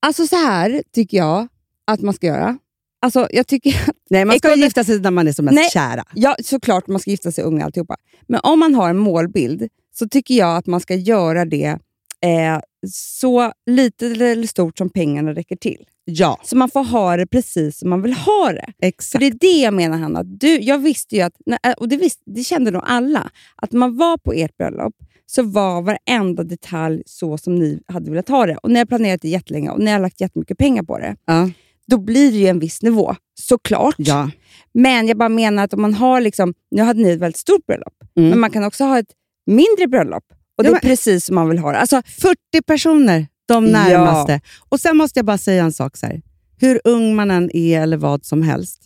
alltså 0.00 0.26
så 0.26 0.36
här 0.36 0.82
tycker 0.94 1.16
jag 1.16 1.48
att 1.86 2.00
man 2.00 2.14
ska 2.14 2.26
göra. 2.26 2.58
Alltså 3.04 3.28
jag 3.30 3.46
tycker 3.46 3.70
att, 3.70 3.96
Nej, 4.10 4.24
man 4.24 4.38
ska 4.38 4.48
Ekonomi- 4.48 4.64
gifta 4.64 4.84
sig 4.84 5.00
när 5.00 5.10
man 5.10 5.28
är 5.28 5.32
som 5.32 5.44
mest 5.44 5.54
Nej. 5.54 5.70
kära. 5.70 6.04
ja, 6.14 6.36
såklart 6.44 6.86
man 6.86 7.00
ska 7.00 7.10
gifta 7.10 7.32
sig 7.32 7.44
ung 7.44 7.62
alltihopa. 7.62 7.96
Men 8.26 8.40
om 8.42 8.58
man 8.58 8.74
har 8.74 8.90
en 8.90 8.98
målbild 8.98 9.68
så 9.94 10.08
tycker 10.08 10.34
jag 10.34 10.56
att 10.56 10.66
man 10.66 10.80
ska 10.80 10.94
göra 10.94 11.44
det 11.44 11.78
eh, 12.20 12.60
så 12.92 13.52
lite 13.66 14.06
eller 14.06 14.46
stort 14.46 14.78
som 14.78 14.90
pengarna 14.90 15.32
räcker 15.34 15.56
till. 15.56 15.84
Ja, 16.04 16.40
Så 16.44 16.56
man 16.56 16.68
får 16.70 16.84
ha 16.84 17.16
det 17.16 17.26
precis 17.26 17.78
som 17.78 17.90
man 17.90 18.02
vill 18.02 18.12
ha 18.12 18.52
det. 18.52 18.64
För 18.80 18.86
exakt. 18.86 19.20
det 19.20 19.26
är 19.26 19.34
det 19.40 19.60
jag 19.62 19.74
menar 19.74 19.98
Hanna. 19.98 20.22
Du, 20.22 20.48
jag 20.60 20.78
visste 20.78 21.16
ju 21.16 21.22
att, 21.22 21.32
äh, 21.66 21.72
och 21.72 21.88
det, 21.88 21.96
visste, 21.96 22.22
det 22.26 22.44
kände 22.44 22.70
nog 22.70 22.82
alla, 22.86 23.30
att 23.56 23.72
när 23.72 23.78
man 23.78 23.96
var 23.96 24.16
på 24.16 24.32
ert 24.32 24.56
bröllop 24.56 24.94
så 25.26 25.42
var 25.42 25.82
varenda 25.82 26.44
detalj 26.44 27.02
så 27.06 27.38
som 27.38 27.54
ni 27.54 27.82
hade 27.86 28.10
velat 28.10 28.28
ha 28.28 28.46
det. 28.46 28.56
Och 28.56 28.70
ni 28.70 28.78
har 28.78 28.86
planerat 28.86 29.22
det 29.22 29.28
jättelänge 29.28 29.70
och 29.70 29.80
ni 29.80 29.90
har 29.90 29.98
lagt 30.00 30.20
jättemycket 30.20 30.58
pengar 30.58 30.82
på 30.82 30.98
det. 30.98 31.16
Ja. 31.26 31.50
Då 31.86 31.98
blir 31.98 32.32
det 32.32 32.38
ju 32.38 32.46
en 32.46 32.58
viss 32.58 32.82
nivå, 32.82 33.16
såklart. 33.40 33.94
Ja. 33.98 34.30
Men 34.74 35.08
jag 35.08 35.16
bara 35.18 35.28
menar 35.28 35.64
att 35.64 35.74
om 35.74 35.82
man 35.82 35.94
har, 35.94 36.20
liksom, 36.20 36.54
nu 36.70 36.82
hade 36.82 37.02
ni 37.02 37.10
ett 37.10 37.18
väldigt 37.20 37.36
stort 37.40 37.66
bröllop, 37.66 37.94
Mm. 38.16 38.30
men 38.30 38.40
man 38.40 38.50
kan 38.50 38.64
också 38.64 38.84
ha 38.84 38.98
ett 38.98 39.10
mindre 39.46 39.86
bröllop. 39.88 40.24
Och 40.58 40.64
det 40.64 40.70
är 40.70 40.78
precis 40.80 41.24
som 41.24 41.34
man 41.34 41.48
vill 41.48 41.58
ha 41.58 41.72
det. 41.72 41.78
Alltså, 41.78 42.02
40 42.06 42.36
personer, 42.66 43.26
de 43.46 43.66
Ja. 43.66 43.70
närmaste. 43.72 44.40
Och 44.68 44.80
Sen 44.80 44.96
måste 44.96 45.18
jag 45.18 45.26
bara 45.26 45.38
säga 45.38 45.64
en 45.64 45.72
sak. 45.72 45.96
Så 45.96 46.06
här. 46.06 46.22
Hur 46.60 46.80
ung 46.84 47.14
man 47.14 47.30
än 47.30 47.56
är 47.56 47.80
eller 47.82 47.96
vad 47.96 48.24
som 48.24 48.42
helst. 48.42 48.82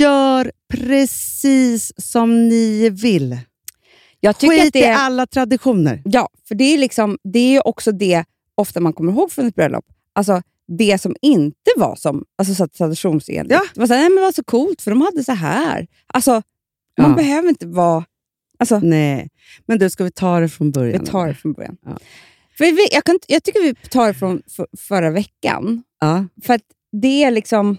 Gör 0.00 0.52
precis 0.68 1.92
som 1.96 2.48
ni 2.48 2.90
vill. 2.90 3.38
jag 4.20 4.38
tycker 4.38 4.54
Skit 4.56 4.66
att 4.66 4.72
det 4.72 4.78
i 4.78 4.82
är, 4.82 4.94
alla 4.94 5.26
traditioner. 5.26 6.02
Ja, 6.04 6.28
för 6.48 6.54
det 6.54 6.64
är, 6.64 6.78
liksom, 6.78 7.18
det 7.24 7.56
är 7.56 7.66
också 7.66 7.92
det 7.92 8.24
ofta 8.54 8.80
man 8.80 8.92
kommer 8.92 9.12
ihåg 9.12 9.32
från 9.32 9.46
ett 9.46 9.54
bröllop. 9.54 9.84
Alltså 10.12 10.42
det 10.78 10.98
som 11.02 11.16
inte 11.22 11.70
var 11.76 11.96
som 11.96 12.24
alltså, 12.38 12.54
så 12.54 12.68
traditionsenligt. 12.68 13.52
Ja. 13.54 13.62
Det 13.74 13.80
var 13.80 13.86
så 13.86 13.92
här, 13.94 14.00
nej, 14.00 14.08
men 14.10 14.16
det 14.16 14.22
var 14.22 14.32
så 14.32 14.44
coolt 14.44 14.82
för 14.82 14.90
de 14.90 15.00
hade 15.00 15.24
så 15.24 15.32
här. 15.32 15.86
Alltså, 16.06 16.30
man 16.98 17.10
Ja. 17.10 17.16
behöver 17.16 17.48
inte 17.48 17.66
vara... 17.66 18.04
Alltså, 18.58 18.78
Nej, 18.78 19.28
men 19.66 19.78
du, 19.78 19.90
ska 19.90 20.04
vi 20.04 20.10
ta 20.10 20.40
det 20.40 20.48
från 20.48 20.70
början? 20.70 21.00
vi 21.04 21.06
tar 21.10 21.26
det 21.28 21.34
från 21.34 21.52
början. 21.52 21.76
Ja. 21.84 21.98
Vi, 22.58 22.88
jag, 22.90 23.04
kan, 23.04 23.18
jag 23.26 23.44
tycker 23.44 23.62
vi 23.62 23.74
tar 23.74 24.06
det 24.06 24.14
från 24.14 24.42
för, 24.56 24.66
förra 24.78 25.10
veckan. 25.10 25.82
Ja. 26.00 26.24
För 26.44 26.54
att 26.54 26.62
det 27.02 27.24
är 27.24 27.30
liksom... 27.30 27.76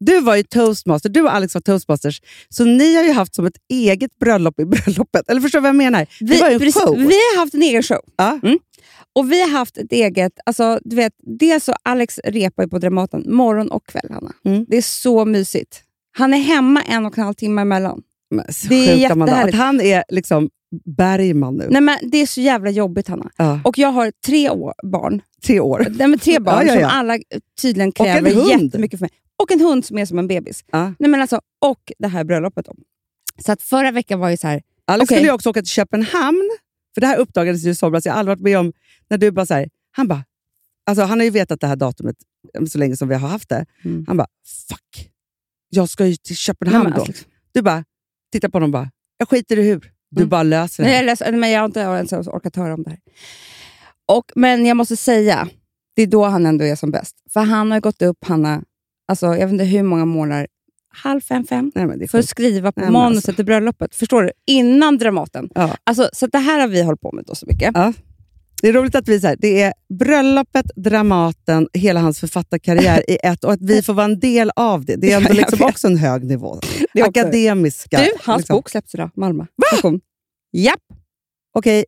Du 0.00 0.20
var 0.20 0.36
ju 0.36 0.42
toastmaster, 0.42 1.08
du 1.08 1.22
och 1.22 1.34
Alex 1.34 1.54
var 1.54 1.60
toastmasters, 1.60 2.22
så 2.48 2.64
ni 2.64 2.96
har 2.96 3.02
ju 3.02 3.12
haft 3.12 3.34
som 3.34 3.46
ett 3.46 3.56
eget 3.68 4.18
bröllop 4.18 4.60
i 4.60 4.64
bröllopet. 4.64 5.30
Eller 5.30 5.40
förstår 5.40 5.58
du 5.58 5.62
vad 5.62 5.68
jag 5.68 5.76
menar? 5.76 6.06
Det 6.20 6.26
Vi, 6.34 6.40
var 6.40 6.48
ju 6.48 6.54
en 6.54 6.60
precis, 6.60 6.82
show. 6.82 6.96
vi 6.98 7.04
har 7.04 7.38
haft 7.38 7.54
en 7.54 7.62
egen 7.62 7.82
show. 7.82 8.00
Ja. 8.16 8.40
Mm. 8.42 8.58
Och 9.14 9.32
vi 9.32 9.40
har 9.40 9.48
haft 9.48 9.78
ett 9.78 9.92
eget... 9.92 10.32
Alltså, 10.46 10.80
du 10.84 10.96
vet, 10.96 11.12
dels 11.38 11.64
så 11.64 11.74
Alex 11.82 12.20
repar 12.24 12.62
ju 12.62 12.68
på 12.68 12.78
Dramaten 12.78 13.34
morgon 13.34 13.70
och 13.70 13.86
kväll, 13.86 14.10
Hanna. 14.10 14.32
Mm. 14.44 14.64
Det 14.68 14.76
är 14.76 14.82
så 14.82 15.24
mysigt. 15.24 15.82
Han 16.18 16.34
är 16.34 16.38
hemma 16.38 16.82
en 16.82 17.06
och 17.06 17.18
en 17.18 17.24
halv 17.24 17.34
timme 17.34 17.62
emellan. 17.62 18.02
Så 18.50 18.68
Det 18.68 19.04
är 19.04 19.10
Amanda, 19.12 19.32
att 19.32 19.46
jättehärligt. 19.46 19.56
han 19.58 19.80
är 19.80 20.04
liksom 20.08 20.50
Bergman 20.96 21.54
nu. 21.56 21.66
Nej, 21.70 21.80
men 21.80 21.98
det 22.10 22.18
är 22.18 22.26
så 22.26 22.40
jävla 22.40 22.70
jobbigt, 22.70 23.08
Hanna. 23.08 23.30
Ja, 23.36 23.60
Och 23.64 23.78
jag 23.78 23.88
har 23.88 24.12
tre 24.26 24.50
år, 24.50 24.74
barn. 24.82 25.22
tre 25.42 25.60
år. 25.60 25.86
Nej, 25.90 26.08
men 26.08 26.18
tre 26.18 26.38
barn 26.38 26.66
Ja, 26.66 26.74
ja, 26.74 26.80
som 26.80 26.98
alla 26.98 27.18
tydligen 27.60 27.92
kräver 27.92 28.50
jättemycket 28.50 28.98
för 28.98 29.04
mig. 29.04 29.10
Och 29.42 29.52
en 29.52 29.60
hund 29.60 29.84
som 29.84 29.98
är 29.98 30.06
som 30.06 30.18
en 30.18 30.28
bebis. 30.28 30.64
Nej, 30.72 30.92
men 30.98 31.20
alltså, 31.20 31.40
och 31.66 31.92
det 31.98 32.08
här 32.08 32.24
bröllopet. 32.24 32.66
Då. 32.66 32.74
Så 33.44 33.52
att 33.52 33.62
förra 33.62 33.90
veckan 33.90 34.20
var 34.20 34.30
ju 34.30 34.36
så 34.36 34.46
här... 34.46 34.62
Alex 34.84 35.08
Okej. 35.08 35.16
skulle 35.16 35.28
ju 35.28 35.34
också 35.34 35.50
åka 35.50 35.60
till 35.60 35.68
Köpenhamn, 35.70 36.50
för 36.94 37.00
det 37.00 37.06
här 37.06 37.16
uppdagades 37.16 37.64
ju 37.64 37.70
i 37.70 37.74
somras. 37.74 38.06
Jag 38.06 38.12
har 38.12 38.18
aldrig 38.20 38.36
varit 38.38 38.42
med 38.42 38.58
om 38.58 38.72
när 39.08 39.18
du 39.18 39.30
bara 39.30 39.46
så 39.46 39.54
här, 39.54 39.68
han 39.90 40.08
bara, 40.08 40.24
alltså 40.86 41.04
han 41.04 41.18
har 41.18 41.24
ju 41.24 41.30
vetat 41.30 41.60
det 41.60 41.66
här 41.66 41.76
datumet 41.76 42.16
så 42.70 42.78
länge 42.78 42.96
som 42.96 43.08
vi 43.08 43.14
har 43.14 43.28
haft 43.28 43.48
det. 43.48 43.66
Mm. 43.84 44.04
Han 44.08 44.16
bara, 44.16 44.26
fuck, 44.68 45.10
jag 45.68 45.88
ska 45.88 46.06
ju 46.06 46.16
till 46.16 46.32
Nej, 46.32 46.36
Köpenhamn 46.36 46.84
men 46.84 46.92
då. 46.92 47.00
alltså, 47.02 47.24
Du 47.52 47.62
bara, 47.62 47.84
titta 48.36 48.50
på 48.50 48.56
honom 48.56 48.68
och 48.68 48.72
bara, 48.72 48.90
jag 49.18 49.28
skiter 49.28 49.58
i 49.58 49.62
hur. 49.62 49.92
Du 50.10 50.20
Mm. 50.20 50.28
bara 50.28 50.42
löser 50.42 50.82
det. 50.82 50.88
Nej, 50.88 50.96
jag, 50.98 51.04
läser, 51.06 51.32
men 51.32 51.50
jag 51.50 51.60
har 51.60 51.64
inte 51.66 51.80
ens 51.80 52.12
orkat 52.12 52.56
höra 52.56 52.74
om 52.74 52.82
det 52.82 52.90
här. 52.90 52.98
Och, 54.08 54.24
men 54.34 54.66
jag 54.66 54.76
måste 54.76 54.96
säga 54.96 55.48
Det 55.96 56.02
är 56.02 56.06
då 56.06 56.24
han 56.24 56.46
ändå 56.46 56.64
är 56.64 56.74
som 56.76 56.90
bäst. 56.90 57.16
För 57.32 57.40
han 57.40 57.70
har 57.70 57.80
gått 57.80 58.02
upp, 58.02 58.24
Hanna, 58.24 58.62
alltså, 59.08 59.26
jag 59.26 59.46
vet 59.46 59.52
inte 59.52 59.64
hur 59.64 59.82
många 59.82 60.04
månader, 60.04 60.46
halv 60.88 61.20
fem, 61.20 61.44
fem, 61.44 61.72
Nej, 61.74 62.08
för 62.08 62.18
att 62.18 62.28
skriva 62.28 62.72
på 62.72 62.80
Nej, 62.80 62.86
men 62.86 62.92
manuset 62.92 63.16
alltså. 63.16 63.32
till 63.36 63.44
bröllopet. 63.44 63.94
Förstår 63.94 64.22
du? 64.22 64.30
Innan 64.46 64.98
Dramaten. 64.98 65.48
Ja. 65.54 65.76
Alltså, 65.84 66.10
så 66.12 66.26
det 66.26 66.38
här 66.38 66.60
har 66.60 66.68
vi 66.68 66.82
hållit 66.82 67.00
på 67.00 67.12
med 67.12 67.24
då 67.26 67.34
så 67.34 67.46
mycket. 67.46 67.70
Ja. 67.74 67.92
Det 68.62 68.68
är 68.68 68.72
roligt 68.72 68.94
att 68.94 69.08
vi 69.08 69.20
så 69.20 69.26
här, 69.26 69.36
det 69.38 69.62
är 69.62 69.72
bröllopet, 69.98 70.66
Dramaten, 70.76 71.68
hela 71.72 72.00
hans 72.00 72.20
författarkarriär 72.20 73.10
i 73.10 73.18
ett 73.22 73.44
och 73.44 73.52
att 73.52 73.62
vi 73.62 73.82
får 73.82 73.94
vara 73.94 74.04
en 74.04 74.20
del 74.20 74.50
av 74.56 74.84
det. 74.84 74.96
Det 74.96 75.12
är 75.12 75.16
ändå 75.16 75.32
liksom 75.32 75.62
också 75.62 75.86
en 75.86 75.96
hög 75.96 76.24
nivå. 76.24 76.60
Det 76.94 77.02
Akademiska. 77.02 77.98
Du, 77.98 78.10
hans 78.24 78.40
liksom. 78.40 78.56
bok 78.56 78.68
släpps 78.68 78.94
idag. 78.94 79.10
Malmö. 79.14 79.46
Va? 79.82 80.00
Japp. 80.52 80.80
Okej, 81.54 81.84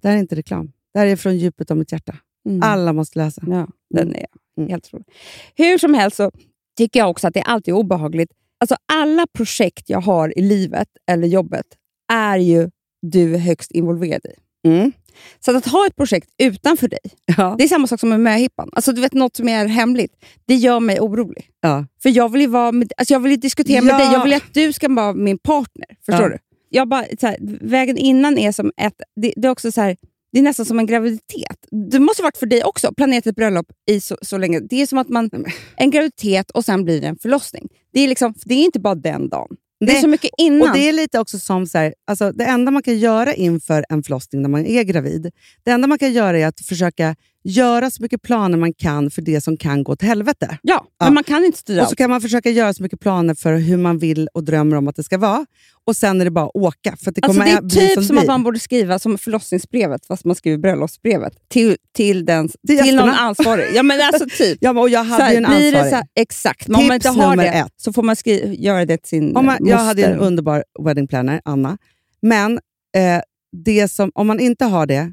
det 0.00 0.08
här 0.08 0.14
är 0.16 0.20
inte 0.20 0.36
reklam. 0.36 0.72
Det 0.94 0.98
här 0.98 1.06
är 1.06 1.16
från 1.16 1.38
djupet 1.38 1.70
av 1.70 1.76
mitt 1.76 1.92
hjärta. 1.92 2.16
Mm. 2.48 2.62
Alla 2.62 2.92
måste 2.92 3.18
läsa. 3.18 3.42
Ja, 3.46 3.68
den 3.94 4.14
är 4.14 4.26
Mm. 4.58 4.70
helt 4.70 4.86
otrolig. 4.86 5.06
Hur 5.54 5.78
som 5.78 5.94
helst 5.94 6.16
så 6.16 6.30
tycker 6.78 7.00
jag 7.00 7.10
också 7.10 7.28
att 7.28 7.34
det 7.34 7.42
alltid 7.42 7.74
är 7.74 7.78
obehagligt. 7.78 8.30
Alltså 8.60 8.76
alla 8.92 9.26
projekt 9.32 9.90
jag 9.90 10.00
har 10.00 10.38
i 10.38 10.42
livet 10.42 10.88
eller 11.10 11.28
jobbet 11.28 11.66
är 12.12 12.38
ju 12.38 12.70
du 13.02 13.36
högst 13.36 13.70
involverad 13.70 14.20
i. 14.24 14.68
Mm. 14.68 14.92
Så 15.40 15.56
att, 15.56 15.66
ha 15.66 15.86
ett 15.86 15.96
projekt 15.96 16.28
utanför 16.38 16.88
dig, 16.88 17.00
Ja. 17.36 17.54
det 17.58 17.64
är 17.64 17.68
samma 17.68 17.86
sak 17.86 18.00
som 18.00 18.08
med 18.08 18.20
möhippan. 18.20 18.68
Alltså, 18.72 18.92
du 18.92 19.00
vet, 19.00 19.12
något 19.12 19.36
som 19.36 19.48
är 19.48 19.66
hemligt, 19.66 20.12
det 20.46 20.54
gör 20.54 20.80
mig 20.80 21.00
orolig. 21.00 21.50
Ja. 21.60 21.86
För 22.02 22.08
jag 22.08 22.32
vill 22.32 22.40
ju, 22.40 22.46
vara 22.46 22.72
med, 22.72 22.92
alltså 22.96 23.14
jag 23.14 23.20
vill 23.20 23.30
ju 23.32 23.36
diskutera 23.36 23.82
med 23.82 23.94
dig, 23.94 24.12
jag 24.12 24.24
vill 24.24 24.32
att 24.34 24.54
du 24.54 24.72
ska 24.72 24.88
vara 24.88 25.12
min 25.12 25.38
partner. 25.38 25.86
Förstår 26.06 26.28
du? 26.28 26.38
Jag 26.68 26.88
bara, 26.88 27.04
så 27.20 27.26
här, 27.26 27.36
vägen 27.60 27.98
innan 27.98 28.38
är 28.38 28.52
som 28.52 28.72
ett... 28.76 28.94
Det, 29.20 29.32
det 29.36 29.48
är 29.48 29.52
också 29.52 29.72
så 29.72 29.80
här, 29.80 29.96
det 30.32 30.38
är 30.38 30.42
nästan 30.42 30.66
som 30.66 30.78
en 30.78 30.86
graviditet. 30.86 31.66
Det 31.90 32.00
måste 32.00 32.22
ha 32.22 32.26
varit 32.26 32.36
för 32.36 32.46
dig 32.46 32.64
också, 32.64 32.94
planerat 32.96 33.26
ett 33.26 33.36
bröllop 33.36 33.66
i 33.90 34.00
så, 34.00 34.16
så 34.22 34.38
länge. 34.38 34.60
Det 34.60 34.82
är 34.82 34.86
som 34.86 34.98
att 34.98 35.08
man... 35.08 35.30
En 35.76 35.90
graviditet 35.90 36.50
och 36.50 36.64
sen 36.64 36.84
blir 36.84 37.00
det 37.00 37.06
en 37.06 37.16
förlossning. 37.18 37.68
Det 37.92 38.00
är, 38.00 38.08
liksom, 38.08 38.34
det 38.44 38.54
är 38.54 38.64
inte 38.64 38.80
bara 38.80 38.94
den 38.94 39.28
dagen. 39.28 39.56
Det 39.80 39.96
är 39.96 40.00
så 40.00 40.08
mycket 40.08 40.30
innan. 40.38 40.68
Och 40.68 40.74
Det 40.76 40.88
är 40.88 40.92
lite 40.92 41.18
också 41.18 41.38
som 41.38 41.66
så 41.66 41.78
här, 41.78 41.94
alltså 42.06 42.32
det 42.32 42.44
enda 42.44 42.70
man 42.70 42.82
kan 42.82 42.98
göra 42.98 43.34
inför 43.34 43.84
en 43.88 44.02
förlossning 44.02 44.42
när 44.42 44.48
man 44.48 44.66
är 44.66 44.82
gravid, 44.82 45.30
det 45.64 45.70
enda 45.70 45.86
man 45.88 45.98
kan 45.98 46.12
göra 46.12 46.38
är 46.38 46.46
att 46.46 46.60
försöka 46.60 47.16
göra 47.48 47.90
så 47.90 48.02
mycket 48.02 48.22
planer 48.22 48.58
man 48.58 48.72
kan 48.72 49.10
för 49.10 49.22
det 49.22 49.40
som 49.40 49.56
kan 49.56 49.84
gå 49.84 49.92
åt 49.92 50.02
helvete. 50.02 50.58
ja, 50.62 50.86
Ja. 50.98 51.04
men 51.06 51.14
man 51.14 51.24
kan 51.24 51.44
inte 51.44 51.58
styra 51.58 51.82
Och 51.82 51.88
så 51.88 51.96
kan 51.96 52.10
man 52.10 52.20
försöka 52.20 52.50
göra 52.50 52.74
så 52.74 52.82
mycket 52.82 53.00
planer 53.00 53.34
för 53.34 53.54
hur 53.54 53.76
man 53.76 53.98
vill 53.98 54.28
och 54.34 54.44
drömmer 54.44 54.76
om 54.76 54.88
att 54.88 54.96
det 54.96 55.02
ska 55.02 55.18
vara. 55.18 55.46
Och 55.84 55.96
sen 55.96 56.20
är 56.20 56.24
det 56.24 56.30
bara 56.30 56.44
att 56.46 56.54
åka. 56.56 56.96
För 56.96 57.10
det 57.10 57.24
Alltså, 57.24 57.40
kommer 57.40 57.60
det 57.60 57.80
är 57.80 57.86
typ 57.86 57.94
som 57.94 58.04
som 58.04 58.18
att 58.18 58.26
man 58.26 58.42
borde 58.42 58.58
skriva 58.58 58.98
som 58.98 59.18
förlossningsbrevet, 59.18 60.06
fast 60.06 60.24
man 60.24 60.36
skriver 60.36 60.58
bröllopsbrevet, 60.58 61.32
till, 61.48 61.76
till, 61.96 62.24
den, 62.24 62.48
Till 62.66 62.78
till 62.82 62.96
någon 62.96 63.08
ansvarig. 63.10 63.66
Ja, 63.74 63.82
men 63.82 64.00
alltså 64.00 64.26
typ. 64.38 64.58
Ja, 64.60 64.72
men, 64.72 64.82
och 64.82 64.88
jag 64.88 65.04
hade 65.04 65.24
här, 65.24 65.30
ju 65.30 65.36
en 65.36 65.44
ansvarig. 65.46 65.74
här, 65.92 66.04
exakt, 66.14 66.68
men 66.68 66.80
om 66.80 66.86
man 66.86 66.94
inte 66.94 67.08
har 67.08 67.36
det 67.36 67.46
ett. 67.48 67.72
så 67.76 67.92
får 67.92 68.02
man 68.02 68.16
skri- 68.16 68.56
göra 68.58 68.84
det 68.84 68.96
till 68.96 69.08
sin 69.08 69.36
Om 69.36 69.46
man, 69.46 69.56
jag 69.60 69.76
hade 69.78 70.04
en 70.06 70.18
underbar 70.18 70.64
wedding 70.84 71.08
planner, 71.08 71.40
Anna. 71.44 71.78
Men 72.22 72.52
eh, 72.96 73.20
det 73.64 73.88
som, 73.88 74.10
om 74.14 74.26
man 74.26 74.40
inte 74.40 74.64
har 74.64 74.86
det, 74.86 75.12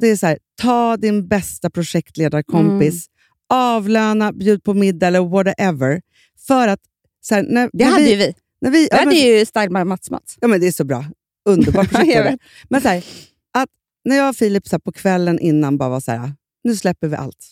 det 0.00 0.08
är 0.08 0.16
så 0.16 0.26
här, 0.26 0.38
ta 0.62 0.96
din 0.96 1.28
bästa 1.28 1.70
projektledarkompis, 1.70 3.06
Mm. 3.52 3.62
avlöna, 3.62 4.32
bjud 4.32 4.64
på 4.64 4.74
middag 4.74 5.06
eller 5.06 5.20
whatever. 5.20 6.00
För 6.46 6.68
att, 6.68 6.80
så 7.20 7.34
här, 7.34 7.42
när, 7.42 7.70
Det 7.72 7.84
när 7.84 7.92
hade 7.92 8.04
vi, 8.04 8.10
ju 8.10 8.16
vi. 8.16 8.34
När 8.60 8.70
vi, 8.70 8.78
Vi 8.78 8.88
ja, 8.90 8.96
hade 8.96 9.06
men, 9.06 9.16
ju 9.16 9.44
by 9.78 9.84
Mats 9.84 10.10
Mats. 10.10 10.36
ja, 10.40 10.48
men 10.48 10.60
det 10.60 10.66
är 10.66 10.72
så 10.72 10.84
bra. 10.84 11.04
Underbar 11.48 11.84
projektledare. 11.92 12.38
men 12.68 12.80
så 12.80 12.88
här, 12.88 13.04
att 13.52 13.68
när 14.04 14.16
jag 14.16 14.28
och 14.28 14.36
Filip 14.36 14.68
så 14.68 14.78
på 14.80 14.92
kvällen 14.92 15.38
innan 15.38 15.78
bara 15.78 15.88
var 15.88 16.00
så 16.00 16.10
här, 16.12 16.32
nu 16.64 16.76
släpper 16.76 17.08
vi 17.08 17.16
allt. 17.16 17.50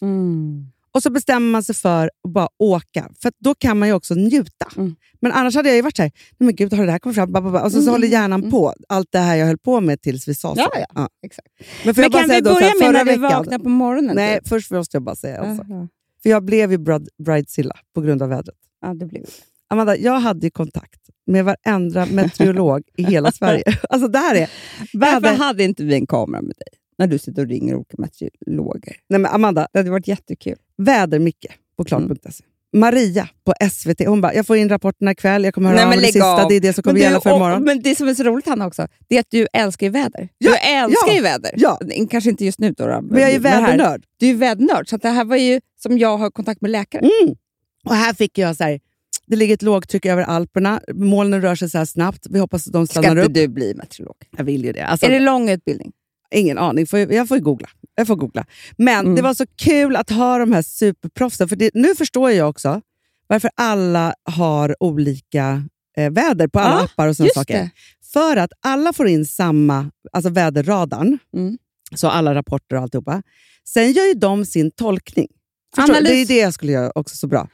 Och 0.99 1.03
så 1.03 1.11
bestämmer 1.11 1.51
man 1.53 1.63
sig 1.63 1.75
för 1.75 2.05
att 2.07 2.33
bara 2.33 2.49
åka, 2.59 3.11
för 3.23 3.33
då 3.39 3.55
kan 3.55 3.79
man 3.79 3.89
ju 3.89 3.95
också 3.95 4.15
njuta. 4.15 4.67
Mm. 4.77 4.97
Men 5.21 5.33
annars 5.33 5.55
hade 5.55 5.69
jag 5.69 5.77
ju 5.77 5.83
varit 5.83 5.97
så 5.97 6.03
här, 6.03 6.13
nej 6.39 6.47
men 6.47 6.55
gud, 6.57 6.73
har 6.73 6.87
det 6.87 6.93
här 6.93 6.99
kommit 6.99 7.15
fram? 7.15 7.37
Och 7.37 7.53
så, 7.53 7.71
så 7.71 7.79
Mm, 7.79 7.93
håller 7.93 8.09
hjärnan 8.09 8.41
mm. 8.41 8.51
på 8.51 8.75
allt 8.89 9.09
det 9.11 9.19
här 9.19 9.37
jag 9.37 9.47
höll 9.47 9.59
på 9.59 9.81
med 9.81 10.01
tills 10.01 10.29
vi 10.29 10.35
sa 10.35 10.55
så. 10.55 10.61
Ja, 10.61 10.87
ja. 10.95 11.09
Exakt. 11.23 11.49
Men, 11.85 11.95
Men 11.97 12.11
kan 12.11 12.29
vi 12.29 12.41
då, 12.41 12.51
så 12.51 12.55
börja 12.55 12.69
här, 12.69 12.93
med 12.93 13.07
när 13.07 13.15
du 13.15 13.21
vaknar 13.21 13.59
på 13.59 13.69
morgonen? 13.69 14.17
Nej, 14.17 14.39
typ? 14.39 14.49
först 14.49 14.71
måste 14.71 14.97
jag 14.97 15.03
bara 15.03 15.17
säga 15.17 15.45
en 15.45 15.57
sak. 15.57 15.67
Ja, 15.69 15.89
För 16.23 16.31
jag 16.31 16.45
blev 16.45 16.71
ju 16.73 16.79
bride, 16.79 17.07
bridezilla 17.25 17.77
på 17.95 18.01
grund 18.01 18.23
av 18.23 18.29
vädret. 18.29 18.57
ja, 18.83 18.95
det 18.95 19.07
det. 19.07 19.25
Amanda, 19.71 19.97
jag 19.97 20.21
hade 20.21 20.47
ju 20.47 20.51
kontakt 20.51 21.01
med 21.27 21.45
varenda 21.45 22.07
meteorolog 22.07 22.83
i 22.97 23.03
hela 23.05 23.33
Sverige. 23.39 23.65
Alltså 23.89 24.09
det 24.09 24.19
här 24.19 24.35
är... 24.35 24.51
Varför 24.93 25.37
hade 25.37 25.65
inte 25.65 25.85
vi 25.85 25.95
en 25.95 26.07
kamera 26.07 26.43
med 26.43 26.55
dig? 26.57 26.78
När 26.99 27.07
du 27.07 27.19
sitter 27.19 27.43
och 27.43 27.49
ringer 27.49 27.75
olika 27.75 27.95
meteorologer. 27.99 28.97
Nej 29.09 29.21
men 29.21 29.31
Amanda, 29.33 29.69
Det 29.73 29.79
hade 29.79 29.91
varit 29.91 30.09
jättekul. 30.09 30.57
väder-Micke 30.83 31.47
på 31.77 31.85
klart.se. 31.85 32.45
Maria 32.77 33.29
på 33.45 33.55
SVT, 33.73 34.07
hon 34.07 34.21
bara, 34.21 34.35
jag 34.35 34.47
får 34.47 34.57
in 34.57 34.69
rapporterna 34.69 35.11
ikväll, 35.11 35.45
jag 35.45 35.55
kommer 35.55 35.69
höra 35.69 35.77
Nej, 35.77 35.85
av 35.97 36.03
mig 36.03 36.13
sista, 36.13 36.43
av. 36.43 36.49
det 36.49 36.55
är 36.57 36.61
det 36.61 36.73
som 36.73 36.83
kommer 36.83 36.95
Men, 36.95 37.03
gälla 37.03 37.21
för 37.21 37.31
och, 37.31 37.37
imorgon. 37.37 37.63
men 37.65 37.83
det 37.83 37.95
som 37.95 38.09
är 38.09 38.15
så 38.15 38.23
roligt 38.23 38.47
Hanna 38.47 38.67
också, 38.67 38.89
det 39.09 39.17
är 39.17 39.21
att 39.21 39.31
du 39.31 39.47
älskar 39.53 39.87
ju 39.87 39.91
väder. 39.91 40.29
Ja, 40.39 40.51
du 40.51 40.57
älskar 40.57 41.09
ja, 41.09 41.15
ju 41.15 41.21
väder. 41.23 41.51
ja. 41.57 41.79
Kanske 42.11 42.31
inte 42.31 42.45
just 42.45 42.59
nu 42.59 42.73
då. 42.73 42.87
då 42.87 43.01
Men 43.03 43.21
jag 43.21 43.29
är 43.31 43.33
ju 43.35 43.39
vädernörd. 43.39 44.05
Du 44.17 44.29
är 44.31 44.35
vädernörd, 44.35 44.89
så 44.89 44.97
det 44.97 45.09
här 45.09 45.25
var 45.25 45.37
ju 45.37 45.61
som 45.83 45.99
jag 45.99 46.17
har 46.17 46.31
kontakt 46.31 46.61
med 46.61 46.71
läkare. 46.71 47.01
Mm. 47.23 47.37
Och 47.85 47.95
här 47.95 48.15
fick 48.15 48.39
jag 48.39 48.57
så 48.57 48.65
här, 48.65 48.81
det 49.27 49.37
ligger 49.37 49.55
ett 49.55 49.63
lågtryck 49.63 50.07
över 50.07 50.23
Alperna, 50.23 50.81
molnen 50.95 51.43
rör 51.43 51.55
sig 51.55 51.71
så 51.71 51.79
här 51.79 51.85
snabbt, 51.85 52.27
vi 52.31 52.39
hoppas 52.39 52.67
att 52.67 52.73
de 52.73 52.87
Ska 52.87 53.01
stannar 53.01 53.17
inte 53.23 53.29
upp. 53.29 53.35
du 53.35 53.49
bli 53.49 53.75
meteorolog? 53.75 54.17
Jag 54.37 54.45
vill 54.45 54.65
ju 54.65 54.73
det. 54.73 54.87
Alltså, 54.87 55.07
Är 55.07 55.11
det 55.11 55.19
lång 55.19 55.51
utbildning? 55.51 55.93
Ingen 56.35 56.59
aning, 56.59 56.87
jag, 56.93 57.29
får 57.29 57.39
googla. 57.39 57.69
Jag 57.95 58.07
får 58.07 58.17
googla. 58.17 58.47
Men 58.79 59.01
Mm. 59.05 59.15
det 59.15 59.23
var 59.23 59.35
så 59.35 59.47
kul 59.57 59.97
att 59.97 60.11
ha 60.11 60.39
de 60.39 60.53
här 60.53 60.63
superproffsen, 60.63 61.49
för 61.49 61.57
det, 61.57 61.71
nu 61.75 61.95
förstår 61.95 62.31
jag 62.31 62.49
också 62.49 62.81
varför 63.27 63.51
alla 63.57 64.15
har 64.25 64.77
olika 64.83 65.63
eh, 65.97 66.11
väder 66.11 66.49
på 66.49 66.59
alla 66.59 66.75
Ja, 66.77 66.85
appar 66.85 67.09
och 67.09 67.15
Just 67.21 67.35
saker. 67.35 67.55
det. 67.59 67.71
För 68.13 68.37
att 68.37 68.51
alla 68.61 68.93
får 68.93 69.09
in 69.09 69.25
samma, 69.27 69.91
alltså 70.13 70.31
väderradarn, 70.31 71.19
Mm. 71.35 71.59
så 71.95 72.09
alla 72.09 72.35
rapporter 72.35 72.77
och 72.77 72.83
alltihopa. 72.83 73.23
Sen 73.69 73.93
gör 73.93 74.05
ju 74.07 74.15
de 74.15 74.45
sin 74.47 74.71
tolkning. 74.71 75.29
Förstår? 75.77 75.95
Analys. 75.95 76.11
Det 76.11 76.35
är 76.35 76.37
det 76.39 76.43
jag 76.43 76.55
skulle 76.55 76.73
göra 76.73 76.93
också 76.95 77.17
så 77.17 77.27
bra. 77.27 77.49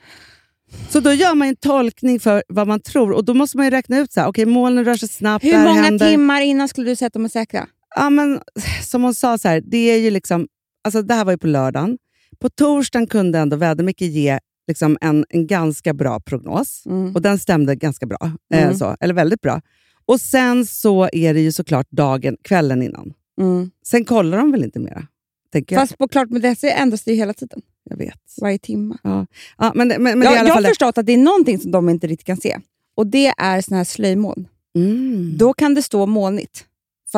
Så 0.91 1.01
då 1.01 1.13
gör 1.13 1.35
man 1.35 1.49
en 1.49 1.57
tolkning 1.57 2.21
för 2.21 2.43
vad 2.49 2.67
man 2.69 2.81
tror 2.81 3.13
och 3.13 3.25
då 3.25 3.35
måste 3.35 3.57
man 3.57 3.67
ju 3.67 3.71
räkna 3.71 3.99
ut 3.99 4.13
så 4.13 4.21
här, 4.21 4.29
okej 4.29 4.47
molnen 4.47 4.85
rör 4.85 4.97
sig 4.97 5.09
snabbt, 5.09 5.45
Hur 5.45 5.59
många 5.59 5.83
händer. 5.83 6.11
timmar 6.11 6.41
innan 6.41 6.69
skulle 6.69 6.91
du 6.91 6.97
säga 6.97 7.07
att 7.07 7.13
de 7.13 7.25
är 7.25 7.29
säkra? 7.29 7.67
Ja, 7.97 8.11
men, 8.11 8.41
som 8.83 9.03
hon 9.03 9.15
sa, 9.15 9.39
så 9.39 9.49
här, 9.49 9.61
det 9.61 9.91
är 9.91 9.99
ju 9.99 10.11
liksom, 10.11 10.49
alltså 10.85 11.03
det 11.03 11.15
här 11.15 11.25
var 11.25 11.33
ju 11.33 11.39
på 11.39 11.47
lördagen. 11.47 11.99
På 12.39 12.51
torsdagen 12.51 13.07
kunde 13.07 13.39
ändå 13.39 13.57
vädermycket 13.57 14.09
ge 14.09 14.39
liksom 14.69 14.99
en, 15.01 15.25
en 15.29 15.47
ganska 15.47 15.95
bra 15.95 16.21
prognos. 16.21 16.83
Mm. 16.87 17.15
Och 17.15 17.23
den 17.23 17.39
stämde 17.39 17.77
ganska 17.77 18.07
bra. 18.07 18.33
Mm. 18.55 18.71
Eh, 18.71 18.77
så, 18.77 18.97
eller 19.01 19.15
väldigt 19.15 19.41
bra. 19.41 19.61
Och 20.07 20.21
sen 20.21 20.67
så 20.67 21.09
är 21.13 21.35
det 21.35 21.41
ju 21.41 21.53
såklart 21.53 21.91
dagen, 21.91 22.37
kvällen 22.43 22.83
innan. 22.83 23.13
Mm. 23.41 23.71
Sen 23.87 24.05
kollar 24.05 24.39
de 24.39 24.53
väl 24.53 24.65
inte 24.65 24.79
mera? 24.79 25.07
Tänker. 25.53 25.77
Fast 25.77 25.99
på 25.99 26.09
klart 26.09 26.31
med 26.31 26.43
det 26.43 26.71
ändras 26.71 27.03
det 27.03 27.11
ju 27.11 27.17
hela 27.17 27.35
tiden. 27.35 27.63
jag 27.91 27.97
vet. 27.97 28.21
Varje 28.41 28.59
timme. 28.59 28.97
Ja, 29.03 29.27
men, 29.75 29.89
men, 29.89 30.03
men 30.03 30.23
är 30.23 30.45
i 30.45 30.49
jag 30.49 30.55
har 30.55 30.63
förstått 30.63 30.99
att 30.99 31.07
det 31.07 31.13
är 31.13 31.19
någonting 31.19 31.59
som 31.59 31.71
de 31.71 31.89
inte 31.89 32.07
riktigt 32.07 32.27
kan 32.27 32.37
se. 32.37 32.59
Och 32.95 33.07
Det 33.07 33.33
är 33.39 33.61
såna 33.61 33.77
här 33.77 33.85
slöjmoln. 33.85 34.49
mm. 34.75 35.37
Då 35.39 35.53
kan 35.53 35.75
det 35.75 35.83
stå 35.83 36.07
molnigt, 36.07 36.65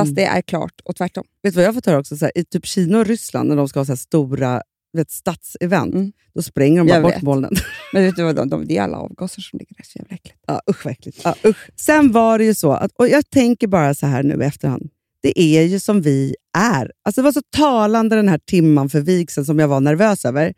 fast 0.00 0.06
Mm. 0.10 0.14
det 0.14 0.24
är 0.24 0.42
klart 0.42 0.80
och 0.84 0.96
tvärtom. 0.96 1.24
Vet 1.42 1.52
du 1.54 1.56
vad 1.56 1.64
jag 1.64 1.68
har 1.68 1.74
fått 1.74 1.86
höra 1.86 1.98
också? 1.98 2.16
Så 2.16 2.24
här, 2.24 2.32
I 2.38 2.44
typ 2.44 2.66
Kina 2.66 2.98
och 2.98 3.06
Ryssland, 3.06 3.48
när 3.48 3.56
de 3.56 3.68
ska 3.68 3.80
ha 3.80 3.84
så 3.84 3.92
här 3.92 3.96
stora 3.96 4.62
vet, 4.92 5.10
stadsevent, 5.10 5.94
Mm. 5.94 6.12
då 6.34 6.42
spränger 6.42 6.78
de 6.78 6.86
bara 6.86 6.94
Jag 6.94 7.02
bort 7.02 7.14
vet. 7.14 7.22
molnen. 7.22 7.52
Men 7.92 8.04
vet 8.04 8.16
du 8.16 8.22
vad, 8.22 8.36
de, 8.36 8.48
de, 8.48 8.66
det 8.66 8.76
är 8.78 8.82
alla 8.82 8.96
avgaser 8.98 9.42
som 9.42 9.58
ligger 9.58 9.74
där. 9.76 9.84
Så 9.84 9.98
jävla 9.98 10.14
äckligt. 10.14 10.38
Ja, 10.46 10.60
usch 10.70 10.84
vad 10.84 10.92
äckligt. 10.92 11.20
Ja, 11.24 11.34
usch. 11.44 11.70
Sen 11.76 12.12
var 12.12 12.38
det 12.38 12.44
ju 12.44 12.54
så, 12.54 12.72
att, 12.72 12.92
och 12.98 13.08
jag 13.08 13.30
tänker 13.30 13.66
bara 13.66 13.94
så 13.94 14.06
här 14.06 14.22
nu 14.22 14.34
i 14.42 14.46
efterhand. 14.46 14.90
Det 15.20 15.40
är 15.40 15.62
ju 15.62 15.80
som 15.80 16.00
vi 16.02 16.34
är. 16.58 16.92
Alltså 17.02 17.20
det 17.20 17.24
var 17.24 17.32
så 17.32 17.42
talande 17.56 18.16
den 18.16 18.28
här 18.28 18.38
timman 18.38 18.88
för 18.90 19.00
vigseln 19.00 19.44
som 19.44 19.58
jag 19.58 19.68
var 19.68 19.80
nervös 19.80 20.24
över. 20.24 20.54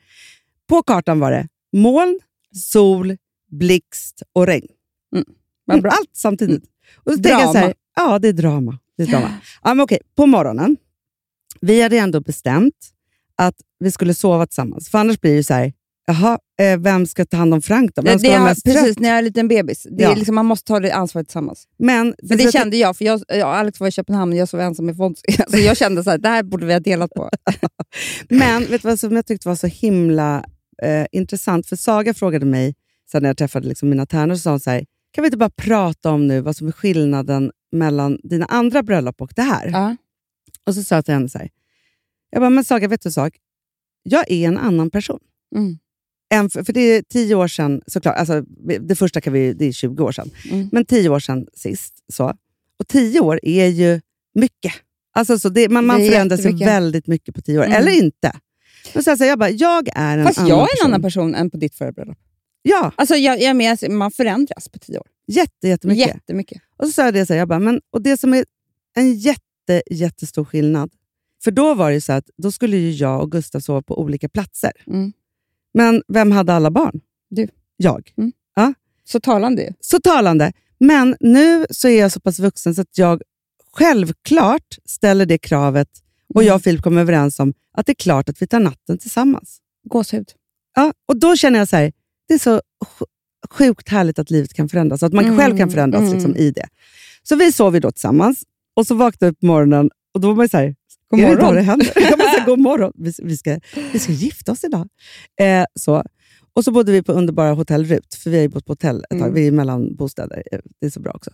På 0.69 0.83
kartan 0.83 1.21
var 1.21 1.31
det 1.31 1.49
moln, 1.73 2.21
sol, 2.55 3.17
blixt 3.51 4.23
och 4.33 4.47
regn. 4.47 4.67
Vad 5.65 5.83
bra. 5.83 5.91
Allt 5.91 6.11
samtidigt. 6.13 6.65
Och 6.97 7.13
så 7.13 7.17
tänker 7.19 7.31
jag 7.31 7.41
så 7.47 7.53
Drama. 7.53 7.67
här, 7.67 7.75
ja, 7.97 8.19
det 8.19 8.29
är 8.29 8.33
drama. 8.33 8.79
Drama. 9.07 9.33
Ja, 9.63 9.75
men 9.75 9.81
okej, 9.85 9.99
på 10.17 10.27
morgonen. 10.27 10.77
Vi 11.61 11.83
hade 11.83 11.99
ändå 11.99 12.21
bestämt 12.21 12.75
att 13.37 13.55
vi 13.81 13.91
skulle 13.91 14.15
sova 14.15 14.47
tillsammans. 14.47 14.89
För 14.89 14.99
annars 14.99 15.21
blir 15.21 15.31
det 15.31 15.37
ju 15.37 15.43
så 15.43 15.55
här, 15.55 15.73
jaha, 16.07 16.39
eh, 16.61 16.79
vem 16.79 17.07
ska 17.07 17.25
ta 17.25 17.37
hand 17.37 17.55
om 17.55 17.63
Frank 17.63 17.95
då? 17.95 18.03
Vem 18.03 18.19
ska 18.19 18.29
det 18.29 18.35
vara 18.39 18.45
mest 18.49 18.65
trött? 18.65 18.77
precis, 18.77 18.99
när 18.99 19.09
jag 19.09 19.15
är 19.15 19.19
en 19.19 19.25
liten 19.25 19.49
bebis. 19.49 19.87
Det 19.91 20.03
Ja. 20.03 20.13
är 20.13 20.17
liksom, 20.17 20.35
man 20.35 20.47
måste 20.47 20.65
ta 20.69 20.81
det 20.81 20.91
ansvaret 20.93 21.27
tillsammans. 21.29 21.65
Men, 21.79 22.15
För 22.29 22.37
det 22.37 22.53
kände 22.53 22.77
jag, 22.77 22.97
för 22.97 23.05
jag, 23.05 23.23
jag 23.29 23.41
Alex 23.49 23.81
var 23.81 23.89
i 23.89 23.91
Köpenhamn 23.91 24.33
och 24.33 24.39
jag 24.39 24.49
sov 24.49 24.61
ensam 24.61 24.89
i 24.91 24.95
Fonzie. 24.95 25.25
Alltså 25.39 25.57
jag 25.59 25.77
kände 25.77 26.05
så 26.05 26.11
här, 26.11 26.19
det 26.19 26.29
här 26.29 26.43
borde 26.43 26.67
vi 26.67 26.73
ha 26.73 26.81
delat 26.81 27.11
på. 27.15 27.31
Men 28.29 28.61
vet 28.71 28.83
du 28.83 28.89
vad 28.89 29.01
som 29.01 29.17
jag 29.17 29.27
tyckte 29.27 29.49
var 29.49 29.57
så 29.57 29.67
himla 29.67 30.45
eh, 30.83 31.07
intressant? 31.13 31.67
För 31.67 31.77
Saga 31.77 32.15
frågade 32.15 32.47
mig, 32.47 32.75
sen 33.13 33.23
när 33.23 33.29
jag 33.29 33.37
träffade 33.37 33.69
liksom 33.69 33.89
mina 33.89 34.07
tärnor, 34.07 34.35
så 34.35 34.41
sa 34.41 34.51
hon 34.51 34.61
så 34.61 34.71
här, 34.71 34.85
kan 35.13 35.23
vi 35.23 35.27
inte 35.27 35.37
bara 35.39 35.51
prata 35.51 36.11
om 36.11 36.27
nu 36.27 36.41
vad 36.41 36.57
som 36.57 36.69
är 36.69 36.73
skillnaden 36.73 37.51
mellan 37.73 38.19
dina 38.23 38.45
andra 38.47 38.83
bröllop 38.83 39.21
och 39.23 39.33
det 39.37 39.43
här? 39.43 39.69
Ja. 39.69 39.97
Och 40.67 40.75
så 40.75 40.83
sa 40.83 40.95
jag 40.95 41.05
till 41.05 41.15
henne 41.15 41.29
så 41.29 41.39
här, 41.39 41.49
jag 42.31 42.41
bara, 42.43 42.51
men 42.51 42.65
Saga, 42.65 42.89
vet 42.89 43.03
du 43.03 43.09
en 43.09 43.13
sak? 43.13 43.35
jag 44.03 44.31
är 44.31 44.49
en 44.49 44.59
annan 44.59 44.91
person. 44.91 45.19
Mm. 45.57 45.79
Än 46.35 46.51
för, 46.51 46.65
för 46.65 46.73
det 46.73 46.81
är 46.81 47.03
tio 47.03 47.35
år 47.35 47.49
sedan, 47.49 47.83
såklart. 47.87 48.17
Alltså, 48.17 48.41
det 48.81 48.95
första 48.97 49.21
kan 49.21 49.33
vi, 49.33 49.53
det 49.53 49.65
är 49.65 49.73
20 49.73 50.05
år 50.05 50.13
sedan. 50.13 50.31
Mm. 50.51 50.69
Men 50.73 50.85
tio 50.85 51.09
år 51.09 51.21
sedan 51.21 51.47
sist. 51.55 51.95
Så. 52.13 52.25
Och 52.79 52.89
tio 52.89 53.21
år 53.21 53.41
är 53.43 53.67
ju 53.67 54.01
mycket. 54.35 54.73
Alltså, 55.13 55.39
så 55.39 55.49
det, 55.49 55.69
man 55.69 55.87
man 55.87 55.97
Det 55.99 56.05
ju 56.07 56.11
jättemycket. 56.13 56.69
väldigt 56.69 57.07
mycket 57.07 57.35
på 57.35 57.41
tio 57.43 57.59
år. 57.59 57.65
Mm. 57.65 57.77
Eller 57.77 57.93
inte. 57.93 58.33
Men 58.95 59.03
så 59.05 59.17
så 59.17 59.25
jag, 59.25 59.39
bara, 59.39 59.51
jag 59.51 59.89
är 59.95 60.19
en 60.19 60.27
Fast 60.27 60.39
annan 60.39 60.49
jag 60.49 60.59
är 60.59 60.63
en 60.63 60.67
person. 60.69 60.87
annan 60.87 61.03
person 61.03 61.35
än 61.35 61.51
på 61.51 61.57
ditt 61.57 61.75
förra 61.75 61.93
bröllop. 61.93 62.19
Ja, 62.63 62.93
Alltså, 62.97 63.15
jag, 63.17 63.41
jag 63.43 63.63
alltså, 63.63 63.91
man 63.91 64.11
förändras 64.11 64.69
på 64.69 64.79
tio 64.79 64.99
år. 64.99 65.07
jätte, 65.27 65.69
jättemycket. 65.69 66.07
Jättemycket. 66.07 66.63
Och 66.79 66.87
så 66.87 66.93
sa 66.93 67.05
jag 67.05 67.15
det, 67.15 67.27
så 67.27 67.33
här, 67.33 67.39
jag 67.39 67.49
bara, 67.49 67.59
men, 67.59 67.81
och 67.91 68.03
det 68.03 68.17
som 68.17 68.35
är 68.35 68.45
en 68.97 69.15
jätte, 69.15 69.83
jättestor 69.91 70.45
skillnad. 70.45 70.91
För 71.45 71.51
då 71.51 71.75
var 71.75 71.91
det 71.91 72.01
så 72.01 72.13
att 72.13 72.31
då 72.37 72.53
skulle 72.53 72.77
ju 72.77 72.91
jag 72.91 73.23
och 73.23 73.33
Gustav 73.33 73.61
sova 73.61 73.83
på 73.83 74.01
olika 74.01 74.29
platser. 74.29 74.73
Mm. 74.87 75.13
Men 75.75 76.03
vem 76.09 76.33
hade 76.33 76.53
alla 76.53 76.71
barn? 76.71 77.01
Du. 77.31 77.49
Jag. 77.77 78.13
Så 79.05 79.21
talande. 79.21 79.75
Så 79.81 80.01
talande. 80.01 80.53
Men 80.79 81.17
nu 81.21 81.67
så 81.71 81.89
är 81.89 82.01
jag 82.01 82.13
så 82.13 82.21
pass 82.21 82.39
vuxen 82.39 82.75
så 82.75 82.81
att 82.81 82.99
jag 82.99 83.23
självklart 83.73 84.79
ställer 84.85 85.27
det 85.27 85.39
kravet 85.39 85.89
och 86.35 86.45
jag 86.45 86.55
och 86.55 86.63
Filip 86.63 86.83
kommer 86.83 87.01
överens 87.01 87.41
om 87.41 87.55
att 87.73 87.87
det 87.87 87.93
är 87.93 87.95
klart 87.95 88.29
att 88.29 88.43
vi 88.43 88.47
tar 88.47 88.61
natten 88.61 88.99
tillsammans. 88.99 89.59
Gåshud. 89.85 90.33
Ja, 90.75 90.93
och 91.07 91.17
då 91.17 91.37
känner 91.37 91.59
jag 91.59 91.69
så 91.69 91.77
här, 91.77 91.93
det 92.29 92.35
är 92.35 92.39
så 92.39 92.61
sjukt 93.51 93.89
härligt 93.89 94.19
att 94.19 94.31
livet 94.31 94.55
kan 94.55 94.69
förändras. 94.69 95.03
Att 95.03 95.13
man 95.13 95.25
Mm, 95.25 95.39
själv 95.39 95.57
kan 95.59 95.71
förändras 95.71 96.01
mm. 96.03 96.13
liksom, 96.15 96.37
i 96.37 96.51
det. 96.51 96.67
Så 97.23 97.37
vi 97.37 97.53
sov 97.53 97.75
ju 97.75 97.81
då 97.81 97.91
tillsammans 97.91 98.43
och 98.77 98.87
så 98.87 98.95
vaknade 98.95 99.31
vi 99.31 99.37
på 99.37 99.47
morgonen 99.47 99.91
och 100.15 100.21
då 100.21 100.29
var 100.29 100.35
man 100.35 100.49
så 100.49 100.57
här, 100.57 100.75
God 101.11 101.21
är 101.21 101.27
det 101.27 101.33
idag 101.33 101.43
morgon. 101.43 101.55
det 101.57 101.63
händer? 101.63 101.93
Jag 101.95 102.19
bara, 102.19 102.45
God 102.47 102.59
morgon, 102.59 102.93
vi, 102.95 103.13
vi, 103.23 103.37
ska, 103.37 103.61
vi 103.93 103.99
ska 103.99 104.13
gifta 104.13 104.53
oss 104.53 104.65
idag. 104.65 104.89
Eh, 105.41 105.65
så. 105.75 106.05
Och 106.55 106.65
så 106.65 106.71
bodde 106.73 106.93
vi 106.93 107.03
på 107.03 107.13
underbara 107.13 107.53
hotell 107.53 107.85
Rut, 107.85 108.15
för 108.15 108.31
vi 108.31 108.37
har 108.37 108.43
ju 108.43 108.49
bott 108.49 108.67
på 108.67 108.73
hotell 108.73 108.97
ett 109.11 109.11
tag. 109.11 109.21
Mm. 109.21 109.35
Vi 109.35 109.47
är 109.47 109.53
mellan 109.53 109.97
bostäder. 109.97 110.43
Eh, 110.53 110.59
Det 110.81 110.87
är 110.87 110.91
så 110.91 111.01
bra 111.01 111.13
också. 111.15 111.31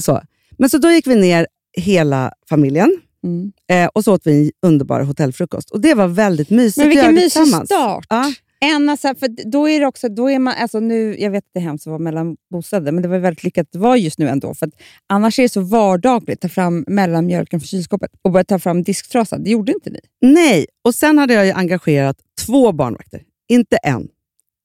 Så. 0.00 0.20
Men 0.58 0.70
så 0.70 0.78
då 0.78 0.90
gick 0.90 1.06
vi 1.06 1.14
ner 1.14 1.46
hela 1.76 2.32
familjen 2.48 3.00
Mm. 3.24 3.52
eh, 3.70 3.86
och 3.94 4.04
så 4.04 4.14
åt 4.14 4.26
vi 4.26 4.44
en 4.44 4.68
underbar 4.68 5.00
hotellfrukost. 5.00 5.70
Och 5.70 5.80
det 5.80 5.94
var 5.94 6.08
väldigt 6.08 6.50
mysigt 6.50 6.76
Men 6.78 6.88
vilken 6.88 7.14
mysig 7.14 7.46
start. 7.46 8.06
Ja. 8.08 8.32
En, 8.60 8.88
alltså, 8.88 9.14
för 9.14 9.50
då 9.50 9.68
är 9.68 9.80
det 9.80 9.86
också, 9.86 10.08
då 10.08 10.30
är 10.30 10.38
man, 10.38 10.54
alltså 10.58 10.80
nu, 10.80 11.16
jag 11.18 11.30
vet 11.30 11.44
att 11.44 11.50
det 11.54 11.60
är 11.60 11.64
hemskt 11.64 11.86
att 11.86 11.90
vara 11.90 11.98
mellan 11.98 12.36
bostäder, 12.50 12.92
men 12.92 13.02
det 13.02 13.08
var 13.08 13.18
väldigt 13.18 13.44
lyckat 13.44 13.66
att 13.66 13.72
det 13.72 13.78
var 13.78 13.96
just 13.96 14.18
nu 14.18 14.28
ändå. 14.28 14.54
För 14.54 14.70
annars 15.06 15.38
är 15.38 15.42
det 15.42 15.48
så 15.48 15.60
vardagligt 15.60 16.36
att 16.44 16.50
ta 16.50 16.54
fram 16.54 16.84
mellanmjölken 16.88 17.60
från 17.60 17.66
kylskåpet 17.66 18.10
och 18.22 18.32
börja 18.32 18.44
ta 18.44 18.58
fram 18.58 18.82
disktrasan. 18.82 19.44
Det 19.44 19.50
gjorde 19.50 19.72
inte 19.72 19.90
ni. 19.90 20.00
Nej, 20.20 20.66
och 20.84 20.94
sen 20.94 21.18
hade 21.18 21.34
jag 21.34 21.58
engagerat 21.58 22.16
två 22.46 22.72
barnvakter. 22.72 23.22
Inte 23.48 23.76
en, 23.76 24.08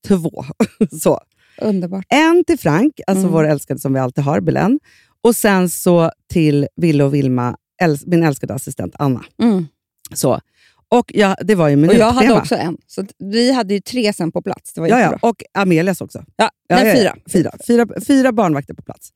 två. 0.07 0.45
så. 1.01 1.19
Underbart. 1.61 2.05
En 2.09 2.43
till 2.47 2.59
Frank, 2.59 2.99
alltså 3.07 3.21
Mm. 3.23 3.31
vår 3.33 3.43
älskade 3.47 3.79
som 3.79 3.93
vi 3.93 3.99
alltid 3.99 4.23
har, 4.23 4.39
Belen. 4.41 4.79
Och 5.21 5.35
sen 5.35 5.69
så 5.69 6.11
till 6.29 6.67
Ville 6.75 7.03
och 7.03 7.13
Vilma, 7.13 7.57
äls- 7.83 8.03
min 8.05 8.23
älskade 8.23 8.53
assistent 8.53 8.95
Anna. 8.99 9.25
Mm. 9.41 9.65
Så. 10.13 10.39
Och 10.93 11.11
jag, 11.13 11.35
det 11.41 11.55
var 11.55 11.67
ju 11.67 11.73
Och 11.75 11.79
minutschema. 11.79 12.05
jag 12.05 12.11
hade 12.13 12.33
också 12.33 12.55
en, 12.55 12.77
så 12.87 13.05
vi 13.19 13.51
hade 13.51 13.73
ju 13.73 13.79
tre 13.79 14.13
sen 14.13 14.31
på 14.31 14.41
plats. 14.41 14.73
Det 14.73 14.81
var 14.81 14.87
ja, 14.87 14.99
ja, 14.99 15.17
och 15.21 15.43
Amelias 15.53 16.01
också. 16.01 16.23
Ja, 16.35 16.49
Ja, 16.67 16.75
nej, 16.75 16.97
ja, 16.97 17.03
ja. 17.03 17.13
fyra. 17.31 17.51
Fyra, 17.67 17.85
fyra, 17.87 18.01
fyra 18.07 18.31
barnvakter 18.31 18.73
på 18.73 18.81
plats. 18.81 19.09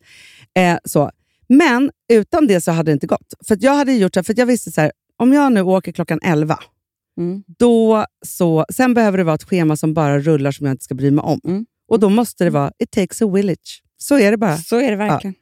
Eh, 0.60 0.78
så. 0.86 1.12
Men 1.50 1.92
utan 2.14 2.48
det 2.48 2.62
så 2.62 2.72
hade 2.72 2.92
det 2.92 2.94
inte 2.94 3.08
gått. 3.08 3.34
För 3.48 3.58
jag 3.62 3.74
hade 3.76 3.94
gjort 3.94 4.14
så 4.14 4.20
här, 4.20 4.24
för 4.24 4.34
jag 4.38 4.46
visste 4.46 4.72
så 4.72 4.82
här, 4.82 4.92
om 5.18 5.34
jag 5.34 5.52
nu 5.52 5.62
åker 5.62 5.92
klockan 5.92 6.20
11, 6.24 6.60
Mm. 7.20 7.44
då 7.60 8.06
så, 8.26 8.66
sen 8.74 8.94
behöver 8.94 9.18
det 9.18 9.24
vara 9.24 9.36
ett 9.36 9.44
schema 9.44 9.76
som 9.78 9.94
bara 9.94 10.20
rullar 10.20 10.52
som 10.52 10.66
jag 10.66 10.74
inte 10.74 10.84
ska 10.84 10.96
bry 10.96 11.12
mig 11.12 11.24
om. 11.24 11.40
Mm. 11.48 11.66
Och 11.88 12.00
då 12.00 12.10
måste 12.10 12.44
det 12.44 12.50
vara, 12.50 12.72
it 12.80 12.92
takes 12.92 13.22
a 13.22 13.28
village. 13.28 13.84
Så 13.98 14.20
är 14.20 14.32
det 14.32 14.38
bara. 14.38 14.58
Så 14.58 14.80
är 14.80 14.90
det 14.92 14.96
verkligen. 14.98 15.36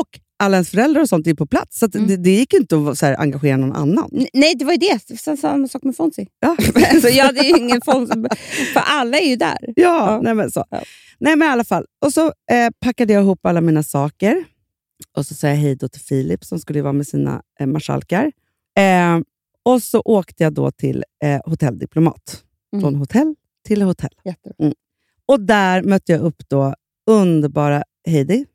Och 0.00 0.08
alla 0.40 0.56
ens 0.56 0.70
föräldrar 0.70 1.02
och 1.02 1.08
sånt 1.08 1.26
är 1.26 1.34
på 1.34 1.46
plats, 1.46 1.78
så 1.78 1.88
Mm. 1.94 2.06
det, 2.08 2.16
det 2.16 2.30
gick 2.30 2.54
inte 2.54 2.76
att 2.76 2.98
så 2.98 3.06
här, 3.06 3.20
engagera 3.20 3.56
någon 3.56 3.72
annan. 3.72 4.10
Nej, 4.32 4.54
det 4.54 4.64
var 4.64 4.72
ju 4.72 4.78
det. 4.78 5.18
Så- 5.20 5.36
Samma 5.36 5.68
sak 5.68 5.82
med 5.82 5.96
Fonzie. 5.96 6.26
Ja, 6.40 6.56
alltså, 6.92 7.08
jag 7.08 7.24
hade 7.24 7.40
ju 7.44 7.58
ingen 7.58 7.80
Fonzie, 7.84 8.28
för 8.72 8.80
alla 8.80 9.18
är 9.18 9.26
ju 9.28 9.36
där. 9.36 9.58
ja, 9.60 9.72
Ja. 9.76 10.20
Nej, 10.22 10.34
men 10.34 10.50
så. 10.50 10.64
Ja. 10.70 10.82
Nej, 11.18 11.36
men 11.36 11.48
i 11.48 11.50
alla 11.50 11.64
fall. 11.64 11.86
Och 12.04 12.12
så 12.12 12.26
eh, 12.26 12.70
packade 12.80 13.12
jag 13.12 13.22
ihop 13.22 13.46
alla 13.46 13.60
mina 13.60 13.82
saker. 13.82 14.44
Och 15.16 15.26
så 15.26 15.34
sa 15.34 15.48
jag 15.48 15.56
hej 15.56 15.76
då 15.76 15.88
till 15.88 16.00
Filip 16.00 16.44
som 16.44 16.58
skulle 16.58 16.82
vara 16.82 16.92
med 16.92 17.06
sina 17.06 17.42
eh, 17.60 17.66
marskalkar. 17.66 18.32
Eh, 18.78 19.18
och 19.62 19.82
så 19.82 20.02
åkte 20.04 20.42
jag 20.44 20.52
då 20.52 20.70
till 20.70 21.04
eh, 21.24 21.40
Hotell 21.44 21.78
Diplomat. 21.78 22.42
Mm. 22.72 22.82
Från 22.82 22.94
hotell 22.94 23.34
till 23.66 23.82
hotell. 23.82 24.10
Jättebra. 24.24 24.72
Och 25.26 25.40
där 25.40 25.82
mötte 25.82 26.12
jag 26.12 26.20
upp 26.20 26.48
då 26.48 26.74
underbara 27.10 27.82
Heidi. 28.06 28.46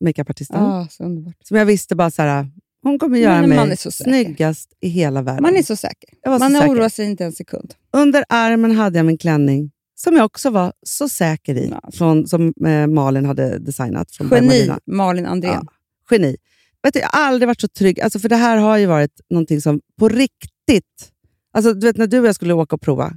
Makeupartisten. 0.00 0.62
Ah, 0.62 0.88
så 0.90 1.04
underbart. 1.04 1.34
Som 1.44 1.56
jag 1.56 1.66
visste 1.66 1.96
bara 1.96 2.10
så 2.10 2.22
här, 2.22 2.46
hon 2.82 2.98
kommer 2.98 3.18
göra 3.18 3.46
mig 3.46 3.76
snyggast 3.76 4.72
i 4.80 4.88
hela 4.88 5.22
världen. 5.22 5.42
Man 5.42 5.56
är 5.56 5.62
så 5.62 5.76
säker. 5.76 6.08
Jag 6.22 6.30
var 6.30 6.38
Man 6.38 6.56
oroar 6.56 6.88
sig 6.88 7.06
inte 7.06 7.24
en 7.24 7.32
sekund. 7.32 7.74
Under 7.92 8.24
armen 8.28 8.70
hade 8.76 8.98
jag 8.98 9.06
min 9.06 9.18
klänning 9.18 9.70
som 9.94 10.16
jag 10.16 10.24
också 10.24 10.50
var 10.50 10.72
så 10.82 11.08
säker 11.08 11.54
i, 11.54 11.68
Ja. 11.82 11.90
från, 11.92 12.26
som 12.26 12.52
eh, 12.66 12.86
Malin 12.86 13.24
hade 13.24 13.58
designat. 13.58 14.10
Från 14.12 14.28
Geni. 14.28 14.70
Malin 14.86 15.26
Andrén. 15.26 15.52
Ja, 15.52 15.72
geni. 16.16 16.36
Vet 16.82 16.94
du, 16.94 17.00
jag 17.00 17.08
har 17.08 17.20
aldrig 17.20 17.46
varit 17.46 17.60
så 17.60 17.68
trygg, 17.68 18.00
alltså, 18.00 18.18
för 18.18 18.28
det 18.28 18.36
här 18.36 18.56
har 18.56 18.76
ju 18.76 18.86
varit 18.86 19.20
någonting 19.30 19.60
som 19.60 19.80
på 19.98 20.08
riktigt... 20.08 21.10
Alltså, 21.52 21.74
du 21.74 21.86
vet, 21.86 21.96
när 21.96 22.06
du 22.06 22.20
och 22.20 22.26
jag 22.26 22.34
skulle 22.34 22.54
åka 22.54 22.76
och 22.76 22.82
prova, 22.82 23.12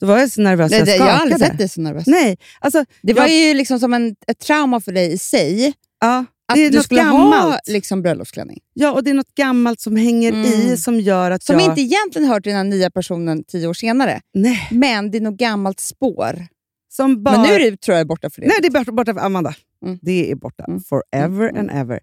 då 0.00 0.06
var 0.06 0.18
jag 0.18 0.30
så 0.30 0.40
nervös 0.42 0.70
Nej, 0.70 0.78
jag 0.78 0.86
det, 0.86 0.90
jag 0.90 0.98
skakade. 0.98 1.16
har 1.16 1.20
aldrig 1.22 1.40
sett 1.40 1.58
dig 1.58 1.68
så 1.68 1.80
nervös. 1.80 2.06
Nej, 2.06 2.38
alltså, 2.60 2.84
Det 3.02 3.12
var 3.12 3.22
jag, 3.22 3.30
ju 3.48 3.54
liksom 3.54 3.78
som 3.80 3.94
en, 3.94 4.16
ett 4.26 4.38
trauma 4.38 4.80
för 4.80 4.92
dig 4.92 5.12
i 5.12 5.18
sig, 5.18 5.72
ja, 6.02 6.24
att 6.48 6.54
det 6.56 6.60
är 6.66 6.70
du 6.70 6.76
något 6.76 6.84
skulle 6.84 7.00
gammalt. 7.02 7.42
ha 7.44 7.58
liksom, 7.66 8.02
bröllopsklänning. 8.02 8.58
Ja, 8.74 8.92
och 8.92 9.04
det 9.04 9.10
är 9.10 9.14
något 9.14 9.34
gammalt 9.34 9.80
som 9.80 9.96
hänger 9.96 10.32
Mm. 10.32 10.44
i 10.46 10.76
som 10.76 11.00
gör 11.00 11.30
att 11.30 11.42
Som 11.42 11.58
jag... 11.58 11.68
inte 11.70 11.80
egentligen 11.80 12.28
hör 12.28 12.40
till 12.40 12.50
den 12.50 12.56
här 12.56 12.64
nya 12.64 12.90
personen 12.90 13.44
tio 13.44 13.66
år 13.68 13.74
senare, 13.74 14.20
Nej, 14.34 14.68
men 14.70 15.10
det 15.10 15.18
är 15.18 15.22
något 15.22 15.38
gammalt 15.38 15.80
spår. 15.80 16.46
som 16.92 17.22
bara... 17.22 17.36
Men 17.38 17.46
nu 17.48 17.54
är 17.54 17.70
det, 17.70 17.76
tror 17.80 17.96
jag 17.98 18.06
borta 18.06 18.30
för 18.30 18.40
det. 18.40 18.46
Nej, 18.46 18.56
det 18.62 18.66
är 18.66 18.70
borta, 18.72 18.92
borta 18.92 19.14
för 19.14 19.20
Amanda. 19.20 19.54
Mm. 19.84 19.98
Det 20.02 20.30
är 20.30 20.34
borta. 20.34 20.64
Mm. 20.64 20.80
Forever 20.80 21.48
Mm. 21.48 21.60
and 21.60 21.70
ever. 21.70 22.00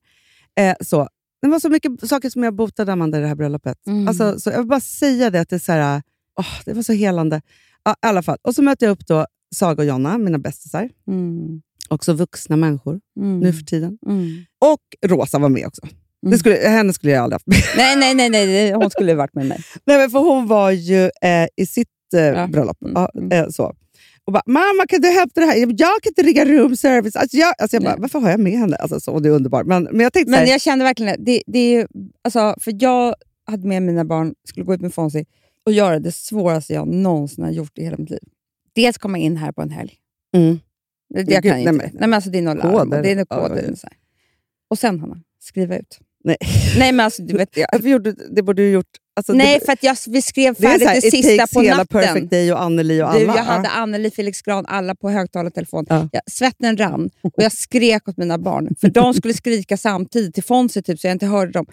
Eh, 0.60 0.76
så. 0.82 1.08
Det 1.42 1.48
var 1.48 1.60
så 1.60 1.70
mycket 1.70 2.10
saker 2.10 2.30
som 2.30 2.44
jag 2.44 2.56
botade 2.56 2.94
Amanda 2.94 3.18
i 3.18 3.22
det 3.22 3.28
här 3.28 3.36
bröllopet. 3.36 3.88
Mm. 3.88 4.08
Alltså, 4.08 4.40
så 4.40 4.50
jag 4.50 4.58
vill 4.58 4.68
bara 4.68 4.80
säga 4.80 5.30
det, 5.30 5.42
att 5.42 5.50
det, 5.50 5.56
är 5.56 5.60
så 5.60 5.72
här, 5.72 6.02
åh, 6.40 6.46
det 6.66 6.74
var 6.74 6.84
så 6.84 6.94
helande. 6.94 7.42
Ja, 7.84 7.92
i 7.92 8.08
alla 8.08 8.24
fall. 8.24 8.38
Och 8.42 8.56
så 8.56 8.62
mötte 8.62 8.86
jag 8.86 8.92
upp 8.92 9.08
då 9.08 9.26
Saga 9.56 9.82
och 9.84 9.86
Jonna, 9.88 10.18
mina 10.18 10.38
bästisar. 10.38 10.90
Mm. 11.08 11.62
Också 11.90 12.14
vuxna 12.14 12.56
människor 12.56 13.00
Mm. 13.20 13.40
nu 13.40 13.54
för 13.54 13.64
tiden. 13.64 13.98
Mm. 14.08 14.46
Och 14.66 15.10
Rosa 15.12 15.40
var 15.40 15.50
med 15.50 15.68
också. 15.68 15.82
Mm. 15.84 16.32
Det 16.32 16.38
skulle, 16.38 16.56
henne 16.56 16.94
skulle 16.94 17.14
jag 17.14 17.24
aldrig 17.24 17.36
haft 17.36 17.48
med. 17.48 17.58
Nej, 17.78 17.96
nej, 17.98 18.16
nej, 18.16 18.30
nej, 18.30 18.72
hon 18.74 18.90
skulle 18.90 19.16
varit 19.16 19.34
med 19.34 19.46
mig. 19.46 19.64
Nej, 19.86 19.98
men 19.98 20.10
för 20.10 20.20
hon 20.20 20.48
var 20.48 20.72
ju 20.72 21.04
eh, 21.06 21.48
i 21.56 21.66
sitt 21.66 21.88
eh, 22.16 22.22
Ja. 22.22 22.48
bröllop. 22.48 22.78
Mm, 22.82 22.94
Ja, 22.96 23.10
mm. 23.16 23.32
eh, 23.32 23.50
så. 23.50 23.74
Och 24.26 24.34
bara, 24.34 24.44
mamma 24.46 24.86
kan 24.90 25.02
du 25.02 25.08
hämta 25.08 25.42
det 25.42 25.46
här? 25.48 25.58
Jag 25.58 26.02
kan 26.02 26.10
inte 26.12 26.22
ringa 26.24 26.46
room 26.46 26.76
service. 26.76 27.16
Alltså 27.16 27.38
jag, 27.38 27.54
alltså 27.58 27.76
jag 27.76 27.84
bara, 27.84 27.92
Nej. 27.94 28.02
varför 28.02 28.20
har 28.20 28.30
jag 28.30 28.40
med 28.40 28.54
henne? 28.60 28.76
Alltså, 28.76 29.00
så, 29.00 29.20
det 29.20 29.30
är 29.30 29.34
underbart. 29.34 29.66
Men, 29.66 29.84
men 29.84 30.00
jag 30.00 30.14
tänkte 30.14 30.32
Men 30.32 30.40
här, 30.40 30.48
jag 30.48 30.62
kände 30.62 30.86
verkligen 30.86 31.24
det. 31.26 31.44
det 31.48 31.60
är, 31.60 31.80
ju- 31.80 31.88
alltså, 32.24 32.56
för 32.62 32.74
jag 32.80 33.16
hade 33.46 33.68
med 33.68 33.82
mina 33.84 34.06
barn, 34.06 34.34
skulle 34.48 34.66
gå 34.66 34.74
ut 34.74 34.82
med 34.82 34.94
Fonzie 34.94 35.26
och 35.66 35.72
göra 35.72 36.00
det 36.00 36.12
svåraste 36.12 36.74
jag 36.74 36.88
någonsin 36.88 37.44
har 37.44 37.52
gjort 37.52 37.78
i 37.78 37.84
hela 37.84 37.98
mitt 37.98 38.10
liv. 38.10 38.20
Dels 38.76 38.98
komma 38.98 39.18
in 39.18 39.38
här 39.38 39.52
på 39.52 39.62
en 39.62 39.70
helg. 39.72 39.94
mm, 40.36 40.60
Det, 41.10 41.24
Gud, 41.24 41.32
jag 41.32 41.44
kan 41.44 41.52
nej, 41.52 41.60
inte. 41.62 41.72
men- 41.72 41.86
Nej, 41.86 41.94
men 42.00 42.14
alltså, 42.14 42.30
det 42.30 42.38
är 42.38 42.42
några 42.42 42.64
larm 42.72 42.92
och 42.94 43.02
det 43.02 43.12
är 43.12 43.16
Ja, 43.18 43.26
koder. 43.26 43.64
ja. 43.66 43.72
och 43.72 43.78
så 43.78 43.88
här. 43.88 43.98
Och 44.70 44.80
sen, 44.80 45.00
Hanna, 45.00 45.18
skriva 45.42 45.78
ut. 45.78 46.00
Nej. 46.24 46.38
Nej, 46.80 46.92
men 46.92 47.06
alltså, 47.06 47.22
du 47.22 47.38
vet, 47.38 47.58
jag, 47.58 47.68
varför 47.72 47.90
gjorde, 47.90 48.12
du- 48.12 48.28
det 48.32 48.42
borde 48.44 48.62
du 48.62 48.70
gjort... 48.72 48.86
Alltså, 49.16 49.34
nej, 49.34 49.60
det, 49.60 49.66
för 49.66 49.74
att 49.74 49.84
jag, 49.84 49.98
vi 50.08 50.22
skrev 50.22 50.56
det 50.60 50.66
är 50.66 50.70
färdigt 50.70 50.84
så 50.84 50.90
här, 50.90 51.02
det 51.02 51.12
sista 51.12 51.48
på 51.54 51.62
natten. 51.62 51.88
Perfect 51.88 52.30
Day 52.32 52.52
och 52.54 52.62
Anneli 52.62 53.02
och 53.04 53.14
Du, 53.14 53.20
alla. 53.28 53.36
jag 53.36 53.44
hade 53.44 53.64
Ja. 53.68 53.72
Anneli, 53.72 54.12
Felix 54.12 54.42
Gran, 54.42 54.66
alla 54.66 54.96
på 54.96 55.10
högtalartelefon. 55.10 55.86
Ja. 55.90 56.10
Jag, 56.12 56.22
svetten 56.32 56.78
rann 56.78 57.10
och 57.22 57.34
jag 57.36 57.52
skrek 57.52 58.08
åt 58.08 58.18
mina 58.18 58.38
barn. 58.38 58.76
För 58.82 58.90
de 58.90 59.14
skulle 59.14 59.34
skrika 59.34 59.78
samtidigt 59.78 60.34
till 60.34 60.44
Fonzie 60.44 60.82
typ, 60.82 61.00
så 61.00 61.08
jag 61.08 61.12
inte 61.12 61.26
hörde 61.26 61.52
dem. 61.52 61.66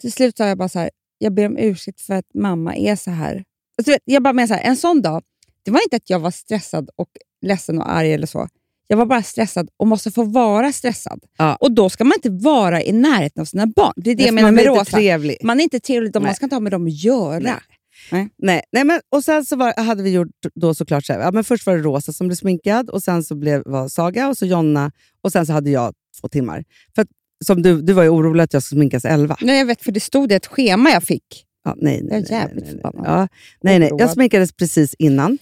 Till 0.00 0.12
slut 0.12 0.36
sa 0.36 0.46
jag 0.48 0.58
bara 0.58 0.68
så 0.68 0.78
här, 0.78 0.90
jag 1.18 1.32
ber 1.34 1.46
om 1.46 1.58
ursäkt 1.58 2.00
för 2.00 2.14
att 2.14 2.26
mamma 2.34 2.76
är 2.76 2.96
så 2.96 3.10
här. 3.10 3.44
Alltså, 3.78 3.92
du 3.92 3.98
jag 4.04 4.22
bara 4.22 4.32
menar 4.32 4.46
så 4.46 4.54
här, 4.54 4.62
en 4.62 4.76
sån 4.76 5.02
dag, 5.02 5.22
det 5.64 5.70
var 5.70 5.80
inte 5.82 5.96
att 5.96 6.10
jag 6.10 6.18
var 6.18 6.30
stressad 6.30 6.90
och 6.96 7.08
ledsen 7.42 7.78
och 7.78 7.90
arg 7.92 8.12
eller 8.12 8.26
så. 8.26 8.48
Jag 8.86 8.96
var 8.96 9.06
bara 9.06 9.22
stressad 9.22 9.68
och 9.76 9.86
måste 9.86 10.10
få 10.10 10.22
vara 10.24 10.72
stressad. 10.72 11.20
Ja. 11.38 11.56
Och 11.56 11.72
då 11.72 11.90
ska 11.90 12.04
man 12.04 12.12
inte 12.16 12.30
vara 12.30 12.82
i 12.82 12.92
närheten 12.92 13.40
av 13.40 13.44
sina 13.44 13.66
barn. 13.66 13.92
Det 13.96 14.10
är 14.10 14.14
det 14.14 14.24
jag 14.24 14.34
menar 14.34 14.52
med 14.52 14.66
Rosa. 14.66 14.84
trevlig. 14.84 15.36
Man 15.42 15.60
är 15.60 15.64
inte 15.64 15.80
trevlig, 15.80 16.10
Nej. 16.14 16.22
man 16.22 16.34
ska 16.34 16.46
inte 16.46 16.56
ha 16.56 16.60
med 16.60 16.72
dem 16.72 16.86
att 16.86 17.04
göra. 17.04 17.38
Nej. 17.38 18.28
Nej, 18.36 18.62
nej, 18.72 18.84
men, 18.84 19.00
och 19.10 19.24
sen 19.24 19.44
så 19.44 19.56
var, 19.56 19.82
hade 19.82 20.02
vi 20.02 20.10
gjort 20.10 20.28
då 20.54 20.74
såklart 20.74 21.04
så 21.04 21.12
här, 21.12 21.20
ja, 21.20 21.30
men 21.30 21.44
först 21.44 21.66
var 21.66 21.76
det 21.76 21.82
Rosa 21.82 22.12
som 22.12 22.26
blev 22.28 22.36
sminkad 22.36 22.90
och 22.90 23.02
sen 23.02 23.22
så 23.24 23.34
blev, 23.34 23.62
var 23.66 23.88
Saga 23.88 24.28
och 24.28 24.38
så 24.38 24.46
Jonna 24.46 24.92
och 25.22 25.32
sen 25.32 25.46
så 25.46 25.52
hade 25.52 25.70
jag 25.70 25.94
två 26.20 26.28
timmar. 26.28 26.64
För 26.94 27.06
som 27.44 27.62
du, 27.62 27.82
du 27.82 27.92
var 27.92 28.02
ju 28.02 28.08
orolig 28.08 28.44
att 28.44 28.52
jag 28.52 28.62
skulle 28.62 28.78
sminkas 28.78 29.04
elva. 29.04 29.36
Nej, 29.40 29.58
jag 29.58 29.66
vet, 29.66 29.82
för 29.82 29.92
det 29.92 30.00
stod 30.00 30.32
i 30.32 30.34
ett 30.34 30.46
schema 30.46 30.90
jag 30.90 31.02
fick. 31.02 31.46
Ja, 31.64 31.74
nej, 31.76 32.00
nej, 32.02 32.20
Jag 32.20 32.30
är 32.30 32.40
jävligt 32.42 32.68
förbannad. 32.68 33.04
Ja, 33.06 33.28
nej, 33.62 33.78
nej. 33.78 33.90
Jag 33.98 34.10
sminkades 34.10 34.52
precis 34.52 34.94
innan. 34.98 35.38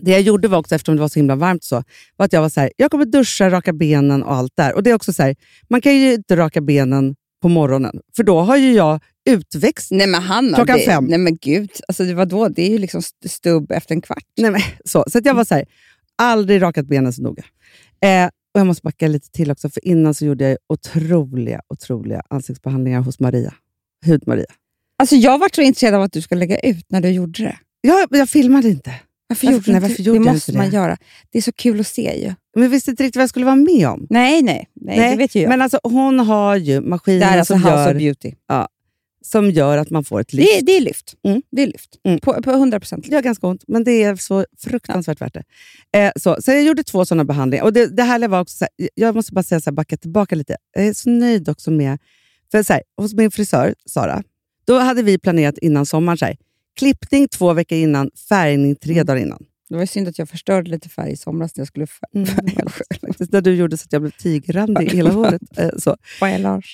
Det 0.00 0.10
jag 0.10 0.20
gjorde 0.20 0.48
var 0.48 0.58
också, 0.58 0.74
eftersom 0.74 0.96
det 0.96 1.00
var 1.00 1.08
så 1.08 1.18
himla 1.18 1.36
varmt, 1.36 1.64
så, 1.64 1.82
var 2.16 2.26
att 2.26 2.32
jag 2.32 2.40
var 2.40 2.48
så 2.48 2.60
här, 2.60 2.70
jag 2.76 2.90
kommer 2.90 3.04
duscha, 3.04 3.50
raka 3.50 3.72
benen 3.72 4.22
och 4.22 4.34
allt 4.34 4.52
där. 4.56 4.74
Och 4.74 4.82
det 4.82 4.90
är 4.90 4.94
också 4.94 5.12
så 5.12 5.22
här, 5.22 5.36
Man 5.68 5.80
kan 5.80 5.94
ju 5.96 6.14
inte 6.14 6.36
raka 6.36 6.60
benen 6.60 7.14
på 7.42 7.48
morgonen, 7.48 8.00
för 8.16 8.22
då 8.22 8.40
har 8.40 8.56
ju 8.56 8.72
jag 8.72 9.00
utväxt. 9.30 9.90
Nej 9.90 10.06
men 10.06 10.22
Hanna, 10.22 10.56
Klockan 10.56 10.78
det, 10.78 10.84
fem. 10.84 11.04
Nej 11.04 11.18
men 11.18 11.36
gud, 11.36 11.70
alltså, 11.88 12.04
det, 12.04 12.14
var 12.14 12.26
då, 12.26 12.48
det 12.48 12.62
är 12.62 12.70
ju 12.70 12.78
liksom 12.78 12.98
st- 12.98 13.28
stubb 13.28 13.72
efter 13.72 13.94
en 13.94 14.00
kvart. 14.00 14.24
Nej, 14.40 14.50
men, 14.50 14.60
så 14.84 15.04
så 15.06 15.18
att 15.18 15.24
jag 15.26 15.34
var 15.34 15.44
så 15.44 15.54
här, 15.54 15.64
aldrig 16.22 16.62
rakat 16.62 16.86
benen 16.86 17.12
så 17.12 17.22
noga. 17.22 17.44
Eh, 18.02 18.24
och 18.26 18.60
Jag 18.60 18.66
måste 18.66 18.82
backa 18.82 19.08
lite 19.08 19.30
till 19.30 19.50
också, 19.50 19.70
för 19.70 19.86
innan 19.88 20.14
så 20.14 20.24
gjorde 20.24 20.48
jag 20.48 20.58
otroliga, 20.68 21.60
otroliga 21.68 22.22
ansiktsbehandlingar 22.30 23.00
hos 23.00 23.20
Maria. 23.20 23.54
Hud-Maria. 24.06 24.46
Alltså, 24.98 25.16
jag 25.16 25.38
var 25.38 25.48
så 25.54 25.60
intresserad 25.62 25.94
av 25.94 26.02
att 26.02 26.12
du 26.12 26.22
ska 26.22 26.34
lägga 26.34 26.58
ut 26.58 26.86
när 26.88 27.00
du 27.00 27.08
gjorde 27.08 27.42
det. 27.42 27.56
Jag, 27.80 28.08
jag 28.10 28.28
filmade 28.28 28.68
inte. 28.68 28.94
Varför, 29.28 29.46
Varför- 29.46 29.56
gjorde 29.56 29.72
nej, 29.72 29.80
varför 29.80 29.96
det? 29.96 30.02
gjorde 30.02 30.18
Det 30.18 30.24
jag 30.24 30.34
måste 30.34 30.50
inte 30.50 30.58
man 30.58 30.70
det? 30.70 30.76
göra. 30.76 30.96
Det 31.30 31.38
är 31.38 31.42
så 31.42 31.52
kul 31.52 31.80
att 31.80 31.86
se 31.86 32.20
ju. 32.22 32.34
Men 32.56 32.70
visste 32.70 32.90
inte 32.90 33.02
riktigt 33.02 33.16
vad 33.16 33.22
jag 33.22 33.30
skulle 33.30 33.44
vara 33.46 33.56
med 33.56 33.88
om. 33.88 34.06
Nej, 34.10 34.42
nej, 34.42 34.68
nej, 34.74 35.10
det 35.10 35.16
vet 35.16 35.34
ju 35.34 35.40
jag. 35.40 35.48
Men 35.48 35.62
alltså, 35.62 35.80
hon 35.82 36.18
har 36.18 36.56
ju 36.56 36.80
maskiner 36.80 37.26
här 37.26 37.34
är 37.34 37.38
alltså 37.38 37.52
som, 37.58 37.62
gör, 37.62 37.94
Beauty. 37.94 38.32
som 39.24 39.50
gör 39.50 39.78
att 39.78 39.90
man 39.90 40.04
får 40.04 40.20
ett 40.20 40.32
lyft. 40.32 40.48
Det, 40.50 40.58
är- 40.58 40.62
det 40.62 40.72
är 40.76 40.80
lyft. 40.80 41.14
Mm. 41.28 41.42
Det 41.50 41.62
är 41.62 41.66
lyft. 41.66 41.90
Mm. 42.04 42.18
På, 42.20 42.42
på 42.42 42.50
100 42.50 42.80
procent. 42.80 43.04
Det 43.08 43.14
gör 43.14 43.22
ganska 43.22 43.46
ont, 43.46 43.64
men 43.68 43.84
det 43.84 44.02
är 44.02 44.16
så 44.16 44.44
fruktansvärt 44.58 45.20
värt 45.20 45.34
det. 45.34 45.44
Eh, 45.98 46.12
så, 46.16 46.36
så 46.42 46.50
jag 46.50 46.62
gjorde 46.62 46.82
två 46.84 47.04
sådana 47.04 47.24
behandlingar. 47.24 47.64
Och 47.64 47.72
det, 47.72 47.96
det 47.96 48.02
härliga 48.02 48.28
var 48.28 48.40
också, 48.40 48.56
så 48.56 48.64
här, 48.78 48.88
jag 48.94 49.14
måste 49.14 49.32
bara 49.32 49.42
säga 49.42 49.60
så 49.60 49.70
här, 49.70 49.74
backa 49.74 49.96
tillbaka 49.96 50.34
lite. 50.34 50.56
Jag 50.72 50.86
är 50.86 50.92
så 50.94 51.10
nöjd 51.10 51.48
också 51.48 51.70
med, 51.70 51.98
för 52.50 52.62
så 52.62 52.72
här, 52.72 52.82
hos 52.96 53.14
min 53.14 53.30
frisör, 53.30 53.74
Sara, 53.86 54.22
då 54.66 54.78
hade 54.78 55.02
vi 55.02 55.18
planerat 55.18 55.58
innan 55.58 55.86
sommaren, 55.86 56.18
så 56.18 56.24
här, 56.24 56.36
klippning 56.76 57.28
två 57.28 57.52
veckor 57.52 57.78
innan, 57.78 58.10
färgning 58.28 58.76
tre 58.76 59.02
dagar 59.02 59.20
innan. 59.20 59.46
Det 59.68 59.74
var 59.74 59.82
ju 59.82 59.86
synd 59.86 60.08
att 60.08 60.18
jag 60.18 60.28
förstörde 60.28 60.70
lite 60.70 60.88
färg 60.88 61.12
i 61.12 61.16
somras 61.16 61.56
när 61.56 61.60
jag 61.60 61.68
skulle 61.68 61.86
Mm. 62.14 62.26
färga 62.36 62.68
Faktiskt, 63.00 63.32
när 63.32 63.40
du 63.40 63.54
gjorde 63.54 63.76
så 63.76 63.84
att 63.84 63.92
jag 63.92 64.02
blev 64.02 64.10
tigerrandig 64.10 64.92
i 64.92 64.96
hela 64.96 65.10
håret. 65.10 65.42
Eh, 65.58 65.68
så. 65.78 65.96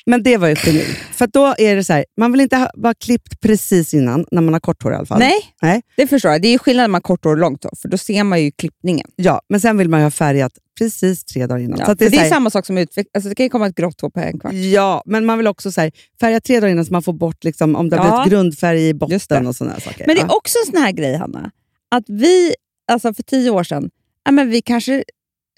Men 0.07 0.23
det 0.23 0.37
var 0.37 0.49
ju 0.49 0.57
geni. 0.67 0.85
För 1.13 1.27
då 1.27 1.55
är 1.59 1.77
det 1.77 1.85
så 1.85 1.93
här, 1.93 2.05
man 2.17 2.33
vill 2.33 2.41
inte 2.41 2.57
ha, 2.57 2.71
vara 2.75 2.95
klippt 2.95 3.41
precis 3.41 3.95
innan, 3.95 4.25
när 4.31 4.43
man 4.43 4.53
har 4.53 4.61
kort 4.61 4.83
hår 4.83 4.93
i 4.93 4.97
alla 4.97 5.07
fall. 5.07 5.19
Nej, 5.19 5.41
Nej. 5.63 5.83
det 5.97 6.07
förstår 6.07 6.31
jag. 6.33 6.43
Det 6.43 6.49
är 6.49 6.53
ju 6.53 6.59
skillnad 6.59 6.83
när 6.83 6.89
man 6.89 6.95
har 6.95 7.01
kort 7.01 7.25
hår 7.25 7.31
och 7.33 7.39
långt 7.39 7.65
hår, 7.65 7.73
för 7.83 7.89
då 7.89 7.99
ser 7.99 8.25
man 8.25 8.43
ju 8.43 8.51
klippningen. 8.51 9.07
Ja, 9.17 9.41
men 9.49 9.61
sen 9.61 9.79
vill 9.79 9.89
man 9.89 10.01
ju 10.01 10.05
ha 10.05 10.11
färgat 10.11 10.53
precis 10.79 11.25
tre 11.25 11.47
dagar 11.47 11.63
innan. 11.65 11.79
Ja, 11.79 11.87
så 11.87 11.95
det, 11.95 12.07
är 12.07 12.11
det 12.11 12.17
är 12.17 12.21
här- 12.21 12.29
samma 12.29 12.51
sak 12.51 12.67
som 12.67 12.79
utveck- 12.79 13.07
alltså, 13.15 13.29
Det 13.29 13.35
kan 13.35 13.47
ju 13.47 13.51
komma 13.51 13.67
ett 13.67 13.75
grått 13.75 14.01
hår 14.01 14.11
på 14.11 14.21
en 14.21 14.39
kvart. 14.41 14.53
Ja, 14.53 15.03
men 15.07 15.25
man 15.27 15.39
vill 15.39 15.47
också 15.47 15.73
så 15.73 15.81
här, 15.81 15.93
färga 16.21 16.41
tre 16.41 16.61
dagar 16.61 16.73
innan 16.73 16.85
så 16.85 16.93
man 16.93 17.03
får 17.03 17.13
bort 17.13 17.45
liksom, 17.45 17.77
om 17.77 17.89
det 17.89 17.97
har 17.97 18.07
Ja. 18.07 18.11
blivit 18.17 18.31
grundfärg 18.33 18.89
i 18.89 18.95
botten 18.95 19.47
och 19.47 19.57
sådana 19.57 19.81
saker. 19.81 20.07
Men 20.07 20.17
det 20.17 20.23
är 20.23 20.37
också 20.37 20.59
en 20.67 20.73
sån 20.73 20.83
här 20.83 20.93
grej, 20.93 21.17
Hanna, 21.17 21.51
att 21.91 22.05
vi, 22.09 22.55
alltså 22.93 23.15
för 23.15 23.23
tio 23.23 23.51
år 23.51 23.65
sedan, 23.65 23.91
ja, 24.25 24.31
men 24.31 24.51
vi 24.51 24.63
kanske... 24.63 24.95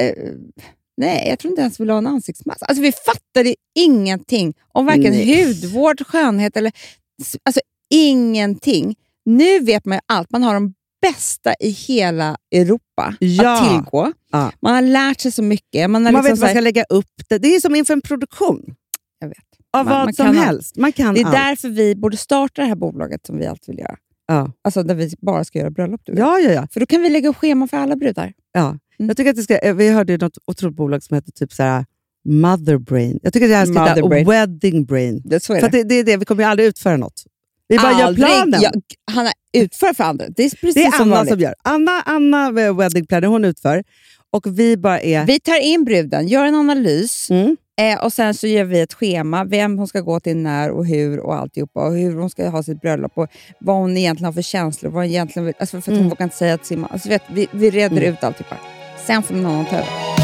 Eh, 0.03 0.14
nej, 0.97 1.29
jag 1.29 1.38
tror 1.38 1.51
inte 1.53 1.62
ens 1.62 1.81
vi 1.81 1.83
ville 1.85 1.92
ha 1.92 1.99
en 1.99 2.07
ansiktsmask. 2.07 2.62
Alltså, 2.62 2.83
vi 2.83 2.92
fattade 2.92 3.55
ingenting 3.79 4.55
om 4.73 4.87
varken 4.87 5.12
Nej. 5.12 5.44
hudvård, 5.47 6.07
skönhet 6.07 6.57
eller... 6.57 6.73
Alltså 7.44 7.61
ingenting. 7.94 8.94
Nu 9.25 9.59
vet 9.61 9.85
man 9.85 9.97
ju 9.97 10.01
allt. 10.07 10.31
Man 10.31 10.42
har 10.42 10.55
de 10.55 10.75
bästa 11.03 11.55
i 11.61 11.70
hela 11.70 12.37
Europa 12.55 13.14
Ja. 13.18 13.62
att 13.62 13.70
tillgå. 13.70 14.12
Ja. 14.33 14.53
Man 14.62 14.75
har 14.75 14.83
lärt 14.83 15.20
sig 15.20 15.33
så 15.33 15.42
mycket. 15.42 15.90
Man, 15.90 16.05
har 16.07 16.12
man 16.12 16.23
liksom 16.25 16.31
vet 16.31 16.38
så 16.38 16.44
man 16.44 16.51
ska 16.51 16.61
lägga 16.61 16.85
upp 16.88 17.12
det. 17.29 17.38
Det 17.38 17.55
är 17.55 17.61
som 17.61 17.75
inför 17.75 17.92
en 17.92 18.01
produktion 18.01 18.75
Jag 19.18 19.29
vet. 19.29 19.38
av 19.73 19.85
Man- 19.87 19.94
vad 19.94 20.05
man 20.05 20.14
som 20.14 20.37
helst. 20.37 20.77
Man 20.77 20.92
kan 20.92 21.14
Det 21.14 21.20
är 21.20 21.25
allt. 21.25 21.35
därför 21.35 21.68
vi 21.68 21.94
borde 21.97 22.16
starta 22.16 22.62
det 22.62 22.68
här 22.68 22.75
bolaget 22.77 23.27
som 23.27 23.38
vi 23.38 23.47
alltid 23.47 23.66
vill 23.75 23.79
göra. 23.79 23.97
Ja. 24.27 24.53
Alltså 24.63 24.83
där 24.83 24.95
vi 24.95 25.11
bara 25.21 25.45
ska 25.45 25.59
göra 25.59 25.71
bröllop. 25.71 26.01
Du 26.05 26.13
vet. 26.13 26.19
Ja, 26.19 26.39
ja, 26.39 26.51
ja. 26.53 26.69
För 26.73 26.81
då 26.81 26.87
kan 26.87 27.03
vi 27.03 27.11
lägga 27.11 27.29
upp 27.29 27.37
schema 27.37 27.69
för 27.69 27.77
alla 27.77 27.97
brudar. 27.97 28.33
ja. 28.53 28.79
Mm. 28.99 29.09
Jag 29.09 29.17
tycker 29.17 29.31
att 29.31 29.37
det 29.37 29.43
ska, 29.43 29.59
eh, 29.59 29.75
vi 29.75 29.89
hörde 29.91 30.13
ju 30.13 30.19
något 30.19 30.39
otroligt 30.47 30.77
bolag 30.77 31.03
som 31.03 31.15
heter 31.15 31.33
typ 31.33 31.53
så 31.53 31.63
här 31.63 31.85
Mother 32.29 32.79
Brain. 32.79 33.19
Jag 33.23 33.33
tycker 33.33 33.47
att 33.47 33.51
det 33.51 33.57
här 33.57 33.65
ska 33.67 33.73
Mother 33.81 33.95
heta 33.95 34.09
Brain. 34.09 34.27
Wedding 34.29 34.85
Brain. 34.85 35.23
Det, 35.25 35.41
så 35.45 35.55
är 35.55 35.61
För 35.61 35.69
det. 35.69 35.83
det, 35.83 35.89
det 35.89 35.95
är 35.95 36.05
det, 36.05 36.17
vi 36.17 36.25
kommer 36.25 36.43
ju 36.43 36.49
aldrig 36.49 36.69
utföra 36.69 36.97
något. 36.97 37.23
Vi 37.69 37.77
bara 37.79 37.93
gör 37.93 38.05
Aldrig. 38.07 38.27
planen. 38.27 38.61
Ja, 38.63 38.71
han 39.13 39.27
utför 39.53 39.95
för 39.95 40.05
andra. 40.05 40.25
Det 40.37 40.45
är 40.45 40.51
precis 40.51 40.75
det 40.75 40.85
är 40.85 40.91
som 40.93 41.03
Anna 41.03 41.15
vanligt. 41.17 41.33
som 41.33 41.41
gör. 41.41 41.55
Anna, 41.65 42.03
Anna 42.05 42.61
eh, 42.63 42.77
Wedding 42.77 43.07
Planner, 43.07 43.29
hon 43.29 43.45
utför. 43.45 43.85
Och 44.31 44.59
vi 44.59 44.77
bara 44.77 45.01
är... 45.01 45.27
Vi 45.27 45.41
tar 45.41 45.61
in 45.61 45.85
bruden, 45.85 46.29
gör 46.29 46.45
en 46.45 46.55
analys 46.55 47.31
Mm. 47.31 47.57
Eh, 47.81 48.05
och 48.05 48.13
sen 48.13 48.35
så 48.35 48.47
gör 48.47 48.65
vi 48.65 48.81
ett 48.81 48.95
schema. 48.95 49.45
Vem 49.45 49.79
hon 49.79 49.89
ska 49.89 50.01
gå 50.01 50.21
till 50.21 50.37
när 50.37 50.71
och 50.71 50.87
hur 50.87 51.21
och 51.21 51.35
alltihopa. 51.35 51.87
Och 51.87 51.93
hur 51.95 52.17
hon 52.17 52.31
ska 52.31 52.49
ha 52.49 52.63
sitt 52.63 52.81
bröllop 52.81 53.13
och 53.15 53.29
vad 53.59 53.77
hon 53.77 53.97
egentligen 53.97 54.25
har 54.25 54.33
för 54.33 54.43
känslor. 54.43 54.91
Vad 54.91 55.03
hon 55.03 55.11
egentligen 55.11 55.47
vill, 55.47 55.55
alltså 55.59 55.71
för 55.71 55.79
att 55.79 55.87
hon 55.87 55.97
Mm. 55.97 56.09
vågar 56.09 56.25
inte 56.25 56.37
säga 56.37 56.59
till 56.59 56.67
sin 56.67 56.81
man. 56.81 56.91
Alltså 56.93 57.09
vet, 57.09 57.23
vi, 57.35 57.47
vi 57.51 57.71
reder 57.71 57.97
Mm. 57.97 58.13
ut 58.13 58.25
alltihopa. 58.25 58.57
Sen 59.07 59.23
får 59.23 59.35
någon 59.35 59.47
annan 59.47 59.65
ta 59.65 59.77
över. 59.77 60.24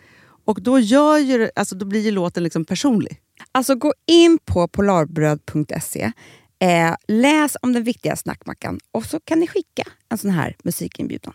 Och 0.45 0.61
då, 0.61 0.79
gör 0.79 1.17
ju, 1.17 1.49
alltså, 1.55 1.75
då 1.75 1.85
blir 1.85 2.01
ju 2.01 2.11
låten 2.11 2.43
liksom 2.43 2.65
personlig. 2.65 3.21
Alltså 3.51 3.75
gå 3.75 3.93
in 4.07 4.39
på 4.45 4.67
polarbröd.se, 4.67 6.11
eh, 6.59 6.95
läs 7.07 7.57
om 7.61 7.73
den 7.73 7.83
viktiga 7.83 8.15
snackmackan 8.15 8.79
och 8.91 9.05
så 9.05 9.19
kan 9.19 9.39
ni 9.39 9.47
skicka 9.47 9.83
en 10.09 10.17
sån 10.17 10.31
här 10.31 10.55
musikinbjudan. 10.63 11.33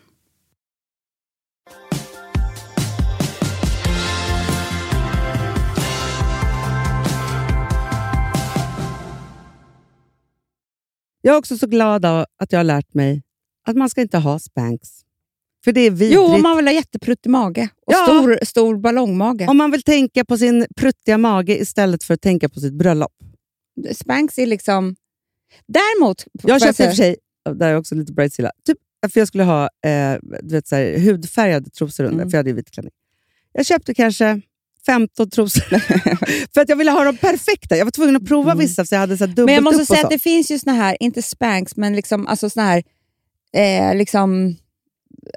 Jag 11.23 11.35
är 11.35 11.39
också 11.39 11.59
så 11.59 11.67
glad 11.67 12.05
att 12.05 12.53
jag 12.53 12.59
har 12.59 12.65
lärt 12.65 12.95
mig 12.95 13.23
att 13.67 13.77
man 13.77 13.91
ska 13.91 14.01
inte 14.01 14.19
ha 14.19 14.39
Spanx. 14.39 15.06
För 15.67 15.73
det 15.73 15.81
är 15.81 15.91
vidrigt. 15.91 16.15
Jo, 16.15 16.23
om 16.23 16.43
man 16.43 16.57
vill 16.57 16.67
ha 16.67 16.73
jättepruttig 16.73 17.31
mage 17.31 17.69
och 17.87 17.93
Ja. 17.93 18.05
stor, 18.05 18.39
stor 18.45 18.77
ballongmage. 18.77 19.49
Om 19.49 19.57
man 19.57 19.71
vill 19.71 19.83
tänka 19.83 20.25
på 20.25 20.39
sin 20.39 20.67
pruttiga 20.77 21.19
mage 21.19 21.59
istället 21.59 22.05
för 22.05 22.15
att 22.15 22.21
tänka 22.21 22.49
på 22.49 22.61
sitt 22.61 22.73
bröllop. 22.73 23.13
Spanx 23.93 24.39
är 24.39 24.47
liksom... 24.47 24.97
Däremot... 25.69 26.25
Jag 26.43 26.61
köpte 26.63 26.83
i 26.83 26.87
och 26.87 26.91
för 26.91 26.97
sig, 26.97 27.17
där 27.55 27.69
är 27.69 27.77
också 27.77 27.95
lite 27.95 28.13
bridezilla, 28.13 28.51
typ 28.67 28.79
för 29.13 29.21
jag 29.21 29.29
skulle 29.29 29.45
ha 29.45 29.63
eh, 29.63 30.17
du 30.43 30.55
vet, 30.55 30.69
så 30.69 30.77
här, 30.77 30.99
hudfärgade 30.99 31.71
trosor 31.71 32.05
under, 32.05 32.17
Mm. 32.19 32.31
för 32.31 32.37
jag 32.37 32.39
hade 32.39 32.51
ju 32.51 32.57
vit 32.57 32.71
klänning. 32.71 32.93
Jag 33.53 33.67
köpte 33.67 33.95
kanske 33.95 34.41
15 34.87 35.31
trosor 35.31 35.63
för 36.55 36.61
att 36.61 36.69
jag 36.69 36.77
ville 36.77 36.91
ha 36.91 37.05
dem 37.05 37.17
perfekta. 37.17 37.77
Jag 37.77 37.85
var 37.85 37.91
tvungen 37.93 38.17
att 38.17 38.27
prova 38.27 38.55
vissa 38.55 38.85
så 38.85 38.95
jag 38.95 39.01
hade 39.01 39.17
så 39.19 39.27
dubbelt 39.27 39.39
Mm. 39.39 39.47
Men 39.47 39.55
jag 39.55 39.65
måste 39.65 39.87
säga 39.87 40.05
att 40.05 40.11
det 40.11 40.19
finns 40.19 40.51
ju 40.51 40.59
såna 40.59 40.77
här, 40.77 40.97
inte 41.01 41.23
Spanx, 41.23 41.77
men 41.77 41.97
liksom, 41.97 42.27
alltså 42.27 42.51
såna 42.51 42.67
här, 42.67 42.83
eh, 43.53 43.95
liksom, 43.97 44.57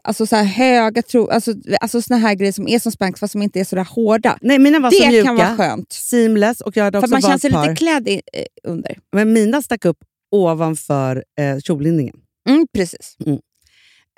alltså 0.03 0.25
så 0.25 0.35
här 0.35 0.43
höga 0.43 1.01
tro, 1.01 1.27
alltså, 1.29 1.53
alltså 1.81 2.01
såna 2.01 2.17
här 2.19 2.35
grejer 2.35 2.51
som 2.51 2.67
är 2.67 2.79
som 2.79 2.91
Spanx 2.91 3.19
fast 3.19 3.31
som 3.31 3.41
inte 3.41 3.59
är 3.59 3.63
så 3.63 3.75
där 3.75 3.83
hårda. 3.83 4.37
Nej, 4.41 4.59
mina 4.59 4.79
var 4.79 4.91
så 4.91 5.03
Det 5.03 5.09
mjuka, 5.09 5.25
kan 5.25 5.35
vara 5.35 5.55
skönt. 5.57 5.91
seamless 5.91 6.61
och 6.61 6.77
jag 6.77 6.83
hade 6.83 6.99
För 6.99 7.05
också 7.05 7.11
man 7.11 7.21
känner 7.21 7.37
sig 7.37 7.49
lite 7.51 7.75
klädd 7.75 8.07
i, 8.07 8.21
eh, 8.33 8.43
under. 8.63 8.99
Men 9.11 9.33
mina 9.33 9.61
stack 9.61 9.85
upp 9.85 9.97
ovanför 10.31 11.23
eh, 11.39 11.59
kjollinningen. 11.59 12.15
Mm, 12.49 12.67
precis. 12.73 13.17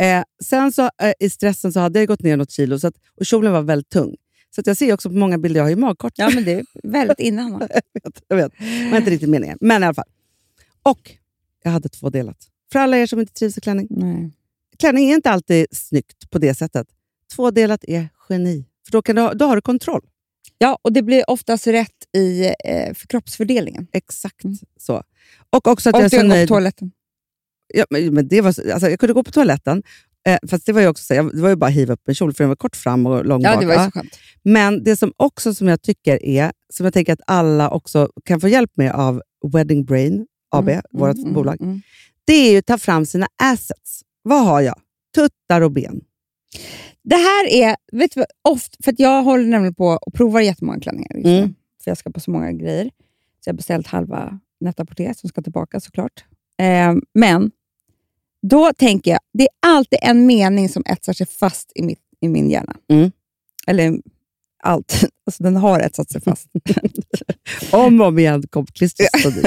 Eh, 0.01 0.23
sen 0.43 0.71
så, 0.71 0.81
eh, 1.01 1.13
i 1.19 1.29
stressen 1.29 1.73
så 1.73 1.79
hade 1.79 1.99
jag 1.99 2.07
gått 2.07 2.21
ner 2.21 2.37
något 2.37 2.51
kilo 2.51 2.79
så 2.79 2.87
att, 2.87 2.95
och 3.19 3.25
kjolen 3.25 3.51
var 3.53 3.61
väldigt 3.61 3.89
tung. 3.89 4.15
Så 4.55 4.61
jag 4.65 4.77
ser 4.77 4.93
också 4.93 5.09
på 5.09 5.15
många 5.15 5.37
bilder, 5.37 5.59
jag 5.59 5.65
har 5.65 5.69
ju 5.69 5.75
magkort. 5.75 6.13
Ja, 6.15 6.29
men 6.33 6.43
det 6.43 6.51
är 6.51 6.63
väldigt 6.83 7.19
innan. 7.19 7.51
jag 7.51 7.59
vet, 8.03 8.21
jag 8.27 8.37
vet. 8.37 8.51
Var 8.91 8.97
inte 8.97 9.11
riktigt 9.11 9.29
meningen. 9.29 9.57
Men 9.61 9.83
i 9.83 9.85
alla 9.85 9.93
fall. 9.93 10.05
Och 10.83 11.11
jag 11.63 11.71
hade 11.71 11.89
två 11.89 12.09
delat. 12.09 12.37
För 12.71 12.79
alla 12.79 12.97
er 12.97 13.05
som 13.07 13.19
inte 13.19 13.33
trivs 13.33 13.57
i 13.57 13.61
klänning. 13.61 13.87
Nej. 13.89 14.31
Klänning 14.81 15.09
är 15.11 15.15
inte 15.15 15.29
alltid 15.31 15.67
snyggt 15.71 16.29
på 16.29 16.39
det 16.39 16.53
sättet. 16.55 16.87
Tvådelat 17.35 17.83
är 17.87 18.09
geni. 18.29 18.65
För 18.85 18.91
då, 18.91 19.01
kan 19.01 19.15
du, 19.15 19.21
ha- 19.21 19.33
då 19.33 19.45
har 19.45 19.55
du 19.55 19.61
kontroll. 19.61 20.01
Ja, 20.57 20.77
och 20.81 20.93
det 20.93 21.01
blir 21.01 21.29
oftast 21.29 21.67
rätt 21.67 22.15
i 22.17 22.45
eh, 22.65 22.93
för 22.93 23.07
kroppsfördelningen. 23.07 23.87
Exakt 23.93 24.41
så. 24.79 25.03
Och 25.49 25.67
också 25.67 25.89
att 25.89 25.95
Och 25.95 26.01
jag 26.01 26.05
är 26.05 26.09
så 26.09 26.15
går 26.17 26.23
på 26.23 26.27
nöjd. 26.27 26.47
toaletten. 26.47 26.91
Ja, 27.73 27.85
men, 27.89 28.27
det 28.27 28.41
var, 28.41 28.51
så- 28.51 28.73
alltså, 28.73 28.89
jag 28.89 28.99
kunde 28.99 29.13
gå 29.13 29.23
på 29.23 29.31
toaletten, 29.31 29.83
eh, 30.27 30.37
fast 30.49 30.65
det 30.65 30.73
var 30.73 30.81
ju 30.81 30.87
också 30.87 31.03
så, 31.03 31.13
jag, 31.13 31.35
det 31.35 31.41
var 31.41 31.49
ju 31.49 31.55
bara 31.55 31.65
att 31.67 31.73
hiva 31.73 31.93
upp 31.93 32.07
en 32.07 32.15
kjol 32.15 32.33
för 32.33 32.43
den 32.43 32.49
var 32.49 32.55
kort 32.55 32.75
fram 32.75 33.05
och 33.05 33.25
lång 33.25 33.41
Ja, 33.41 33.51
bak. 33.53 33.61
det 33.61 33.67
var 33.67 33.85
så 33.85 33.91
skönt. 33.91 34.19
Men 34.43 34.83
det 34.83 34.95
som 34.97 35.13
också 35.17 35.53
som 35.53 35.67
jag 35.67 35.81
tycker 35.81 36.25
är, 36.25 36.51
som 36.73 36.83
jag 36.83 36.93
tänker 36.93 37.13
att 37.13 37.21
alla 37.27 37.69
också 37.69 38.09
kan 38.25 38.41
få 38.41 38.47
hjälp 38.47 38.71
med 38.75 38.91
av 38.93 39.21
Wedding 39.53 39.85
Brain 39.85 40.27
AB, 40.55 40.69
Mm, 40.69 40.81
vårt 40.91 41.15
mm, 41.17 41.33
bolag, 41.33 41.61
mm. 41.61 41.81
det 42.25 42.33
är 42.33 42.51
ju 42.51 42.57
att 42.57 42.65
ta 42.65 42.77
fram 42.77 43.05
sina 43.05 43.27
assets. 43.43 44.01
Vad 44.21 44.45
har 44.45 44.61
jag? 44.61 44.79
Tuttar 45.15 45.61
och 45.61 45.71
ben. 45.71 46.01
Det 47.03 47.15
här 47.15 47.47
är, 47.47 47.75
vet 47.91 48.11
du 48.15 48.25
ofta, 48.41 48.77
för 48.83 48.95
jag 48.97 49.23
håller 49.23 49.45
nämligen 49.45 49.75
på 49.75 49.87
och 50.01 50.13
provar 50.13 50.41
jättemånga 50.41 50.79
klänningar. 50.79 51.15
just 51.15 51.25
nu, 51.25 51.37
Mm. 51.37 51.55
För 51.83 51.91
jag 51.91 51.97
ska 51.97 52.09
på 52.11 52.19
så 52.19 52.31
många 52.31 52.51
grejer. 52.51 52.83
Så 53.39 53.47
jag 53.49 53.53
har 53.53 53.57
beställt 53.57 53.87
halva 53.87 54.39
Net-a-Porter 54.59 55.13
som 55.13 55.29
ska 55.29 55.41
tillbaka 55.41 55.79
såklart. 55.79 56.23
Eh, 56.61 56.93
men 57.13 57.51
då 58.47 58.73
tänker 58.73 59.11
jag, 59.11 59.19
det 59.33 59.43
är 59.43 59.49
alltid 59.59 59.99
en 60.01 60.25
mening 60.25 60.69
som 60.69 60.83
etsar 60.85 61.13
sig 61.13 61.27
fast 61.27 61.71
i, 61.75 61.81
mitt, 61.83 61.99
i 62.21 62.27
min 62.27 62.49
hjärna. 62.49 62.75
Mm. 62.89 63.11
Eller 63.67 64.01
allt. 64.63 65.03
Alltså 65.25 65.43
den 65.43 65.55
har 65.55 65.79
etsat 65.79 66.11
sig 66.11 66.21
fast. 66.21 66.47
Om 67.71 68.01
och 68.01 68.07
om 68.07 68.19
igen 68.19 68.43
kom 68.49 68.65
klistret 68.65 69.09
dit. 69.35 69.45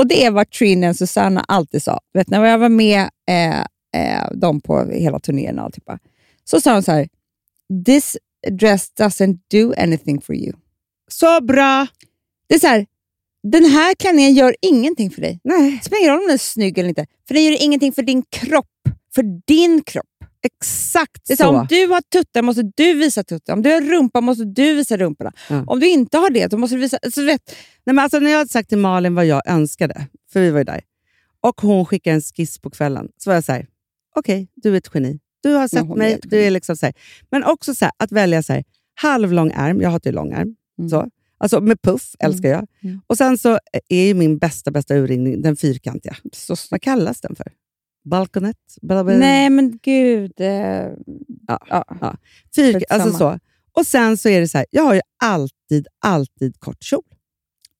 Och 0.00 0.06
det 0.06 0.24
är 0.24 0.30
vad 0.30 0.50
Trina 0.50 0.88
och 0.88 0.96
Susanna 0.96 1.44
alltid 1.48 1.82
sa. 1.82 2.00
Vet, 2.14 2.28
när 2.28 2.44
jag 2.44 2.58
var 2.58 2.68
med 2.68 3.10
eh, 3.28 3.60
eh, 3.96 4.30
dem 4.32 4.60
på 4.60 4.84
hela 4.84 5.20
turnén, 5.20 5.58
och 5.58 5.64
alltihopa, 5.64 5.98
så 6.44 6.60
sa 6.60 6.72
de 6.72 6.82
så 6.82 6.92
här, 6.92 7.08
This 7.86 8.16
dress 8.50 8.92
doesn't 8.98 9.38
do 9.50 9.74
anything 9.76 10.20
for 10.20 10.34
you. 10.34 10.52
Så 11.10 11.40
bra! 11.40 11.86
Det 12.48 12.54
är 12.54 12.58
så 12.58 12.66
här, 12.66 12.86
den 13.42 13.64
här 13.64 13.94
klänningen 13.94 14.34
gör 14.34 14.56
ingenting 14.60 15.10
för 15.10 15.20
dig. 15.20 15.40
Nej. 15.44 15.70
Det 15.70 15.84
spelar 15.84 16.00
ingen 16.00 16.12
roll 16.12 16.20
om 16.20 16.26
den 16.26 16.34
är 16.34 16.38
snygg 16.38 16.78
eller 16.78 16.88
inte, 16.88 17.06
för 17.28 17.34
den 17.34 17.44
gör 17.44 17.62
ingenting 17.62 17.92
för 17.92 18.02
din 18.02 18.22
kropp. 18.22 18.66
För 19.14 19.22
din 19.46 19.82
kropp. 19.82 20.09
Exakt 20.42 21.22
Det 21.26 21.32
är 21.32 21.36
så. 21.36 21.42
så. 21.42 21.48
Om 21.48 21.66
du 21.68 21.86
har 21.86 22.00
tuttar 22.00 22.42
måste 22.42 22.62
du 22.76 22.94
visa 22.94 23.24
tuttar. 23.24 23.52
Om 23.52 23.62
du 23.62 23.70
har 23.70 23.80
rumpa 23.80 24.20
måste 24.20 24.44
du 24.44 24.74
visa 24.74 24.96
rumporna. 24.96 25.32
Ja. 25.48 25.64
Om 25.66 25.80
du 25.80 25.88
inte 25.88 26.18
har 26.18 26.30
det, 26.30 26.46
då 26.46 26.56
måste 26.56 26.76
du 26.76 26.80
visa... 26.80 26.98
Så 27.12 27.20
du 27.20 27.26
vet, 27.26 27.42
Nej, 27.84 27.94
men 27.94 27.98
alltså, 27.98 28.18
när 28.18 28.30
jag 28.30 28.38
hade 28.38 28.50
sagt 28.50 28.68
till 28.68 28.78
Malin 28.78 29.14
vad 29.14 29.26
jag 29.26 29.42
önskade, 29.46 30.06
för 30.32 30.40
vi 30.40 30.50
var 30.50 30.58
ju 30.58 30.64
där, 30.64 30.80
och 31.40 31.60
hon 31.60 31.86
skickade 31.86 32.14
en 32.14 32.22
skiss 32.22 32.58
på 32.58 32.70
kvällen, 32.70 33.08
så 33.16 33.30
var 33.30 33.34
jag 33.34 33.44
så 33.44 33.52
här, 33.52 33.66
okej, 34.16 34.48
du 34.54 34.72
är 34.72 34.78
ett 34.78 34.90
geni. 34.94 35.20
Du 35.42 35.54
har 35.54 35.68
sett 35.68 35.80
är 35.80 35.96
mig. 35.96 36.12
ett 36.12 36.20
Du 36.22 36.40
är 36.42 36.50
liksom 36.50 36.76
så 36.76 36.86
här. 36.86 36.94
Men 37.30 37.44
också 37.44 37.74
så 37.74 37.84
här, 37.84 37.92
att 37.96 38.12
välja 38.12 38.42
så 38.42 38.52
här, 38.52 38.64
halvlång 38.94 39.52
ärm, 39.54 39.80
jag 39.80 39.90
hatar 39.90 40.10
ju 40.10 40.14
lång 40.14 40.32
ärm. 40.32 40.56
Mm. 40.78 40.88
Så. 40.90 41.08
Alltså 41.38 41.60
med 41.60 41.82
puff 41.82 42.14
älskar 42.18 42.48
jag. 42.48 42.66
Mm. 42.82 43.00
Och 43.06 43.16
sen 43.16 43.38
så 43.38 43.58
är 43.88 44.06
ju 44.06 44.14
min 44.14 44.38
bästa 44.38 44.70
bästa 44.70 44.94
urringning 44.94 45.42
den 45.42 45.56
fyrkantiga. 45.56 46.16
så, 46.32 46.56
Vad 46.70 46.82
kallas 46.82 47.20
den 47.20 47.36
för? 47.36 47.52
Balkonet? 48.04 48.56
Nej, 49.18 49.50
men 49.50 49.78
gud. 49.82 50.32
Eh, 50.40 50.48
Ja. 51.46 51.58
ja. 51.68 52.16
Fyr, 52.56 52.72
skitsamma. 52.74 53.02
alltså 53.02 53.18
så. 53.18 53.38
Och 53.72 53.86
sen 53.86 54.16
så 54.16 54.28
är 54.28 54.40
det 54.40 54.48
så 54.48 54.58
här, 54.58 54.66
jag 54.70 54.82
har 54.82 54.94
ju 54.94 55.00
alltid, 55.22 55.86
alltid 56.00 56.60
kort 56.60 56.82
kjol. 56.82 57.02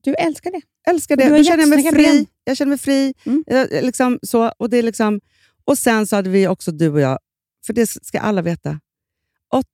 Du 0.04 0.14
älskar 0.14 0.50
det. 0.50 0.60
älskar 0.90 1.16
det. 1.16 1.28
Då 1.28 1.44
känner 1.44 1.62
jag 1.62 1.68
mig 1.68 1.92
fri. 1.92 2.04
ben. 2.04 2.26
Jag 2.44 2.56
känner 2.56 2.68
mig 2.68 2.78
fri. 2.78 3.14
Mm. 3.26 3.44
Jag, 3.46 3.68
liksom, 3.84 4.18
så, 4.22 4.48
och, 4.58 4.70
det 4.70 4.76
är 4.76 4.82
liksom, 4.82 5.20
och 5.64 5.78
sen 5.78 6.06
så 6.06 6.16
hade 6.16 6.30
vi 6.30 6.48
också 6.48 6.72
du 6.72 6.88
och 6.88 7.00
jag, 7.00 7.18
för 7.66 7.72
det 7.72 7.86
ska 7.86 8.18
alla 8.20 8.42
veta, 8.42 8.80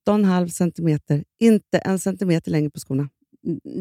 8,5 0.09 0.49
centimeter, 0.49 1.25
inte 1.41 1.79
en 1.79 1.99
centimeter 1.99 2.51
längre 2.51 2.71
på 2.71 2.81
skorna. 2.81 3.09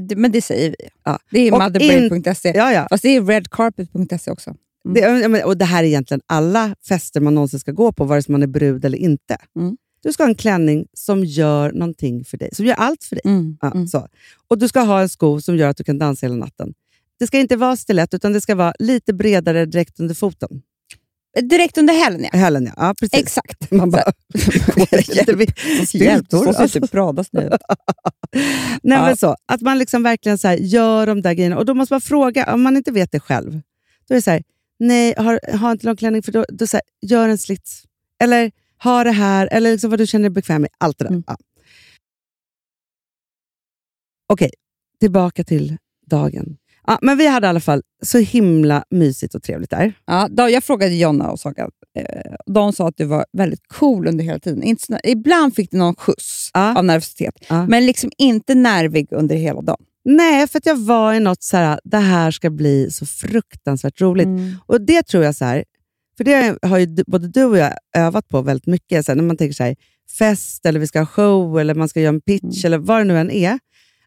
Det- 0.08 0.16
Men 0.16 0.32
det 0.32 0.42
säger 0.42 0.70
vi. 0.70 0.76
Ja. 1.04 1.20
Det 1.32 1.40
är 1.40 1.54
Och 1.54 1.60
motherbrain.se. 1.60 2.52
Ja, 2.56 2.72
ja. 2.74 2.88
Fast 2.90 3.04
det 3.04 3.10
är 3.10 3.22
redcarpet.se 3.24 4.32
också. 4.32 4.56
Det, 4.94 5.44
och 5.44 5.58
det 5.58 5.66
här 5.66 5.84
är 5.84 5.88
egentligen 5.88 6.22
alla 6.28 6.76
fester 6.88 7.22
man 7.22 7.36
någonsin 7.36 7.60
ska 7.60 7.72
gå 7.72 7.92
på, 7.92 8.04
vare 8.06 8.22
sig 8.22 8.32
man 8.32 8.44
är 8.44 8.48
brud 8.48 8.86
eller 8.86 8.98
inte. 8.98 9.38
Mm. 9.60 9.78
Du 10.04 10.14
ska 10.14 10.24
ha 10.24 10.30
en 10.30 10.36
klänning 10.36 10.86
som 10.94 11.24
gör 11.26 11.72
någonting 11.72 12.26
för 12.26 12.38
dig, 12.38 12.50
som 12.54 12.66
gör 12.66 12.76
allt 12.76 13.04
för 13.04 13.16
dig. 13.16 13.22
Mm. 13.26 13.58
Ja, 13.62 13.72
Mm. 13.72 13.88
så. 13.88 14.08
Och 14.48 14.58
du 14.58 14.68
ska 14.68 14.80
ha 14.80 15.02
en 15.02 15.10
sko 15.10 15.42
som 15.42 15.58
gör 15.58 15.70
att 15.70 15.78
du 15.78 15.84
kan 15.84 15.98
dansa 16.00 16.26
hela 16.26 16.36
natten. 16.36 16.74
Det 17.20 17.28
ska 17.28 17.40
inte 17.40 17.56
vara 17.56 17.76
stilett, 17.76 18.14
utan 18.14 18.34
det 18.34 18.42
ska 18.42 18.56
vara 18.56 18.74
lite 18.80 19.14
bredare 19.14 19.66
direkt 19.66 20.00
under 20.00 20.16
foten. 20.16 20.62
Direkt 21.50 21.78
under 21.78 21.94
hälen, 21.94 22.24
ja. 22.34 22.40
Hälen, 22.40 22.66
ja. 22.66 22.72
ja 22.78 22.94
precis. 23.00 23.20
Exakt. 23.20 23.72
Man 23.72 23.92
bara... 23.92 24.12
Hjälp, 25.94 26.26
så 26.32 26.54
ser 26.54 26.68
typ 26.68 26.92
Pradas 26.92 27.28
nu. 27.34 27.40
Nej, 28.84 28.98
Ja. 28.98 29.06
men 29.06 29.18
så, 29.18 29.36
att 29.46 29.62
man 29.62 29.78
liksom 29.78 30.04
verkligen 30.04 30.38
så 30.38 30.48
här, 30.48 30.58
gör 30.58 31.08
de 31.08 31.22
där 31.22 31.34
grejerna. 31.34 31.58
Och 31.58 31.66
då 31.66 31.74
måste 31.74 31.94
man 31.94 32.02
fråga, 32.02 32.54
om 32.54 32.62
man 32.62 32.78
inte 32.78 32.92
vet 32.92 33.12
det 33.12 33.20
själv, 33.20 33.52
då 34.08 34.14
är 34.14 34.16
det 34.16 34.22
så 34.22 34.32
här, 34.32 34.44
nej, 34.80 35.14
har, 35.18 35.58
har 35.58 35.72
inte 35.72 35.86
lång 35.86 35.96
klänning, 35.96 36.24
för 36.24 36.32
då, 36.32 36.46
då 36.50 36.68
så 36.68 36.78
här, 36.78 36.84
gör 37.02 37.30
en 37.30 37.38
slits. 37.38 37.84
Eller 38.24 38.52
ha 38.84 39.04
det 39.04 39.12
här, 39.12 39.50
eller 39.52 39.72
liksom 39.72 39.90
vad 39.90 40.00
du 40.00 40.08
känner 40.08 40.24
dig 40.30 40.34
bekväm 40.34 40.62
med. 40.62 40.72
Allt 40.78 40.98
det 40.98 41.04
där. 41.06 41.12
Mm. 41.12 41.24
Ja. 41.28 41.38
Okej, 44.34 44.50
tillbaka 45.00 45.44
till 45.44 45.78
dagen. 46.08 46.58
Ja, 46.88 47.00
men 47.02 47.18
vi 47.18 47.28
hade 47.28 47.48
i 47.48 47.50
alla 47.50 47.60
fall 47.60 47.82
så 48.04 48.18
himla 48.18 48.84
mysigt 48.90 49.36
och 49.36 49.44
trevligt 49.44 49.70
där. 49.70 49.94
Ja, 50.06 50.28
då, 50.32 50.50
jag 50.50 50.64
frågade 50.64 50.96
Jonna 50.96 51.32
och 51.32 51.40
Saga. 51.40 51.70
Eh, 51.98 52.34
de 52.46 52.74
sa 52.74 52.88
att 52.88 52.98
du 52.98 53.06
var 53.06 53.26
väldigt 53.34 53.68
cool 53.68 54.08
under 54.08 54.24
hela 54.24 54.40
tiden. 54.40 54.64
Inte 54.64 55.00
ibland 55.04 55.56
fick 55.56 55.72
du 55.72 55.78
någon 55.78 55.96
skjuts 55.96 56.50
Ja. 56.54 56.78
av 56.78 56.86
nervositet, 56.86 57.34
Ja. 57.50 57.68
men 57.68 57.86
liksom 57.86 58.12
inte 58.18 58.56
nervig 58.56 59.08
under 59.12 59.36
hela 59.36 59.62
dagen. 59.62 59.86
Nej, 60.06 60.48
för 60.48 60.58
att 60.58 60.66
jag 60.66 60.76
var 60.76 61.14
i 61.14 61.20
något 61.20 61.44
så 61.44 61.58
här, 61.58 61.80
det 61.84 61.98
här 61.98 62.32
ska 62.32 62.50
bli 62.50 62.92
så 62.92 63.06
fruktansvärt 63.06 64.02
roligt. 64.02 64.28
Och 64.66 64.82
det 64.82 65.04
tror 65.04 65.24
jag 65.24 65.36
så 65.36 65.46
här, 65.46 65.64
för 66.18 66.24
det 66.24 66.58
har 66.62 66.78
ju 66.78 66.96
både 67.08 67.28
du 67.28 67.44
och 67.44 67.58
jag 67.58 67.74
övat 67.98 68.28
på 68.30 68.42
väldigt 68.42 68.68
mycket. 68.68 69.06
Så 69.06 69.12
här, 69.12 69.16
när 69.16 69.24
man 69.24 69.38
tänker 69.38 69.54
så 69.54 69.64
här, 69.64 69.76
fest, 70.18 70.66
eller 70.66 70.80
vi 70.80 70.88
ska 70.88 71.00
ha 71.00 71.06
show, 71.06 71.60
eller 71.60 71.76
man 71.76 71.90
ska 71.90 72.02
göra 72.02 72.16
en 72.16 72.22
pitch, 72.22 72.66
eller 72.66 72.78
vad 72.78 73.00
det 73.00 73.04
nu 73.04 73.18
än 73.18 73.32
är. 73.32 73.60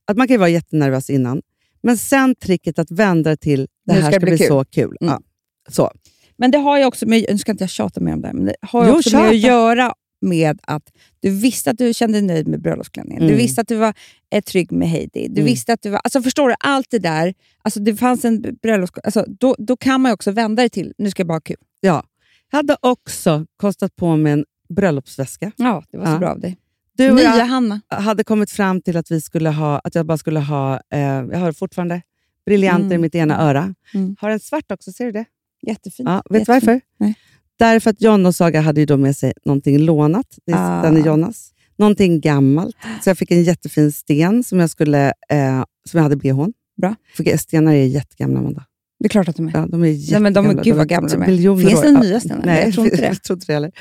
Att 0.05 0.17
man 0.17 0.27
kan 0.27 0.35
ju 0.35 0.39
vara 0.39 0.49
jättenervös 0.49 1.11
innan. 1.11 1.43
Men 1.83 1.99
sen 1.99 2.35
tricket 2.35 2.79
att 2.79 2.91
vända 2.91 3.31
det 3.31 3.37
till, 3.37 3.69
det 3.87 3.95
Nu 3.95 4.01
här 4.01 4.11
ska, 4.11 4.21
bli, 4.21 4.39
så 4.39 4.65
kul. 4.65 4.97
Mm. 5.01 5.13
Ja, 5.13 5.21
så. 5.69 5.91
Men 6.37 6.51
det 6.51 6.59
har 6.59 6.79
ju 6.79 6.85
också 6.85 7.07
med, 7.07 7.25
nu 7.31 7.39
ska 7.39 7.53
inte 7.53 7.65
jag 7.65 7.71
tjata 7.71 8.01
mer 8.01 8.13
om 8.13 8.21
det 8.21 8.33
men 8.33 8.45
det 8.45 8.57
har 8.63 8.89
Jo, 8.89 8.97
också 8.97 9.17
med 9.17 9.29
att 9.29 9.37
göra 9.37 9.95
med 10.21 10.59
att 10.63 10.93
du 11.21 11.31
visste 11.31 11.71
att 11.71 11.79
du 11.79 11.95
kände 11.95 12.19
dig 12.21 12.27
nöjd 12.27 12.49
med 12.49 12.63
bröllopsklänningen. 12.63 13.21
Du 13.23 13.27
Mm. 13.29 13.39
visste 13.39 13.61
att 13.61 13.69
du 13.69 13.77
var 13.77 13.95
eh, 14.31 14.43
trygg 14.43 14.73
med 14.73 14.89
Heidi. 14.89 15.29
Du 15.29 15.41
Mm. 15.41 15.45
visste 15.45 15.73
att 15.73 15.83
du 15.83 15.91
var... 15.91 16.01
Alltså 16.05 16.23
förstår 16.23 16.49
du? 16.49 16.55
Allt 16.61 16.87
det 16.91 16.99
där. 16.99 17.35
Alltså 17.63 17.81
det 17.81 17.97
fanns 17.97 18.25
en 18.25 18.41
bröllopsklänning. 18.63 19.03
Alltså 19.07 19.25
då, 19.29 19.57
då 19.59 19.77
kan 19.77 20.01
man 20.01 20.13
också 20.13 20.31
vända 20.31 20.63
det 20.63 20.69
till, 20.69 20.93
nu 20.99 21.11
ska 21.11 21.21
jag 21.21 21.27
bara 21.29 21.35
ha 21.35 21.41
kul. 21.41 21.57
Ja. 21.81 22.05
Jag 22.51 22.57
hade 22.59 22.77
också 22.81 23.47
kostat 23.57 23.97
på 23.97 24.17
mig 24.17 24.33
en 24.33 24.45
bröllopsväska. 24.69 25.53
Ja, 25.57 25.83
det 25.91 25.99
var 25.99 26.07
så 26.07 26.13
Ja. 26.13 26.19
bra 26.19 26.29
av 26.31 26.41
dig. 26.41 26.57
Du 26.97 27.11
och 27.11 27.17
Nya 27.17 27.37
jag 27.37 27.47
Hanna. 27.47 27.81
hade 27.89 28.25
kommit 28.25 28.51
fram 28.51 28.81
till 28.83 28.97
att, 28.97 29.11
vi 29.11 29.21
skulle 29.21 29.51
ha, 29.51 29.79
att 29.85 29.95
jag 29.95 30.07
bara 30.07 30.19
skulle 30.19 30.41
ha, 30.41 30.75
eh, 30.93 31.01
jag 31.01 31.39
har 31.39 31.53
fortfarande 31.53 32.03
briljanter 32.47 32.85
i 32.85 32.95
Mm. 32.95 33.01
mitt 33.01 33.15
ena 33.15 33.41
öra. 33.43 33.75
Mm. 33.95 34.17
Har 34.21 34.31
en 34.31 34.41
svart 34.41 34.73
också, 34.73 34.93
ser 34.93 35.05
du 35.05 35.13
det? 35.13 35.25
Jättefint. 35.67 36.09
Ja, 36.09 36.23
vet 36.31 36.47
du 36.47 36.53
varför? 36.53 36.81
Nej. 36.99 37.15
Därför 37.59 37.91
att 37.91 38.03
John 38.03 38.27
och 38.27 38.35
Saga 38.35 38.61
hade 38.61 38.81
ju 38.81 38.87
då 38.87 38.97
med 38.97 39.17
sig 39.17 39.33
någonting 39.45 39.79
lånat. 39.79 40.27
Det 40.47 40.53
är, 40.53 40.79
Ah. 40.79 40.83
Den 40.83 40.97
är 40.97 41.07
Jonas. 41.07 41.51
Någonting 41.79 42.21
gammalt. 42.21 42.77
Så 43.05 43.11
jag 43.11 43.19
fick 43.19 43.31
en 43.31 43.43
jättefin 43.43 43.93
sten 43.93 44.45
som 44.45 44.61
jag, 44.61 44.71
skulle, 44.71 45.07
eh, 45.09 45.65
som 45.91 45.99
jag 45.99 46.03
hade 46.03 46.17
bhn. 46.17 46.53
Bra. 46.81 46.95
För 47.17 47.37
stenar 47.37 47.73
är 47.73 47.85
jättegamla, 47.87 48.39
Amanda. 48.39 48.65
Det 49.01 49.07
är 49.07 49.09
klart 49.09 49.29
att 49.29 49.37
de 49.37 49.49
är. 49.49 49.53
Ja, 49.55 49.67
de 49.67 49.75
är 49.75 49.79
Nej, 49.79 49.93
jättegamla. 49.93 50.43
men 50.43 50.57
de 50.57 50.63
gud 50.63 50.77
vad 50.77 50.89
gamla 50.89 51.09
de 51.09 51.23
är. 51.23 51.67
Finns 51.69 51.81
det 51.81 51.93
nya 51.93 52.21
stenar? 52.21 52.43
Nej, 52.47 52.65
Jag 52.65 52.75
tror 52.75 52.87
inte 52.87 52.97
det. 53.01 53.07
jag 53.07 53.23
tror 53.23 53.37
inte 53.37 53.47
det 53.47 53.53
heller. 53.53 53.73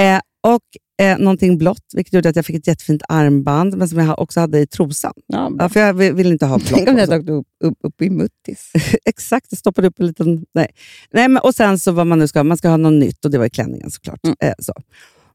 Eh, 0.00 0.20
och 0.40 0.62
eh, 1.06 1.18
någonting 1.18 1.58
blått, 1.58 1.84
vilket 1.94 2.14
gjorde 2.14 2.28
att 2.28 2.36
jag 2.36 2.46
fick 2.46 2.56
ett 2.56 2.66
jättefint 2.66 3.02
armband, 3.08 3.76
men 3.76 3.88
som 3.88 3.98
jag 3.98 4.18
också 4.18 4.40
hade 4.40 4.60
i 4.60 4.66
trosan. 4.66 5.12
Ja. 5.26 5.52
Ja, 5.58 5.68
för 5.68 5.80
jag 5.80 5.94
vill, 5.94 6.12
vill 6.14 6.32
inte 6.32 6.46
ha 6.46 6.58
blått. 6.58 6.68
Tänk 6.74 6.88
om 6.88 6.94
det 6.96 7.00
hade 7.00 7.32
upp, 7.32 7.46
upp, 7.64 7.78
upp 7.82 8.02
i 8.02 8.10
muttis. 8.10 8.72
Exakt, 9.04 9.46
jag 9.50 9.58
stoppade 9.58 9.88
upp 9.88 10.00
en 10.00 10.06
liten... 10.06 10.44
Nej. 10.54 10.68
Nej, 11.12 11.28
men, 11.28 11.42
och 11.42 11.54
sen 11.54 11.78
så 11.78 11.92
vad 11.92 12.06
man 12.06 12.18
nu 12.18 12.28
ska, 12.28 12.44
man 12.44 12.56
ska 12.58 12.68
ha 12.68 12.76
något 12.76 12.92
nytt 12.92 13.24
och 13.24 13.30
det 13.30 13.38
var 13.38 13.46
i 13.46 13.50
klänningen 13.50 13.90
såklart. 13.90 14.20
Mm. 14.24 14.36
Eh, 14.40 14.54
så. 14.58 14.72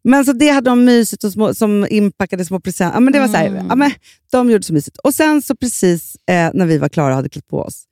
Men 0.03 0.25
så 0.25 0.33
det 0.33 0.49
hade 0.49 0.69
de 0.69 0.85
mysigt 0.85 1.23
och 1.23 1.31
små, 1.31 1.53
som 1.53 1.87
inpackade 1.89 2.45
små 2.45 2.59
presenter. 2.59 2.95
Ja, 2.95 2.99
men 2.99 3.13
det 3.13 3.19
var 3.19 3.27
så 3.27 3.37
här, 3.37 3.47
Mm. 3.47 3.65
ja, 3.69 3.75
men, 3.75 3.91
de 4.31 4.49
gjorde 4.51 4.63
så 4.63 4.73
mysigt. 4.73 4.97
Och 4.97 5.13
sen 5.13 5.41
så 5.41 5.55
precis 5.55 6.15
eh, 6.29 6.49
när 6.53 6.65
vi 6.65 6.77
var 6.77 6.89
klara 6.89 7.09
och 7.09 7.15
hade 7.15 7.29
klätt 7.29 7.47
på 7.47 7.59
oss, 7.61 7.83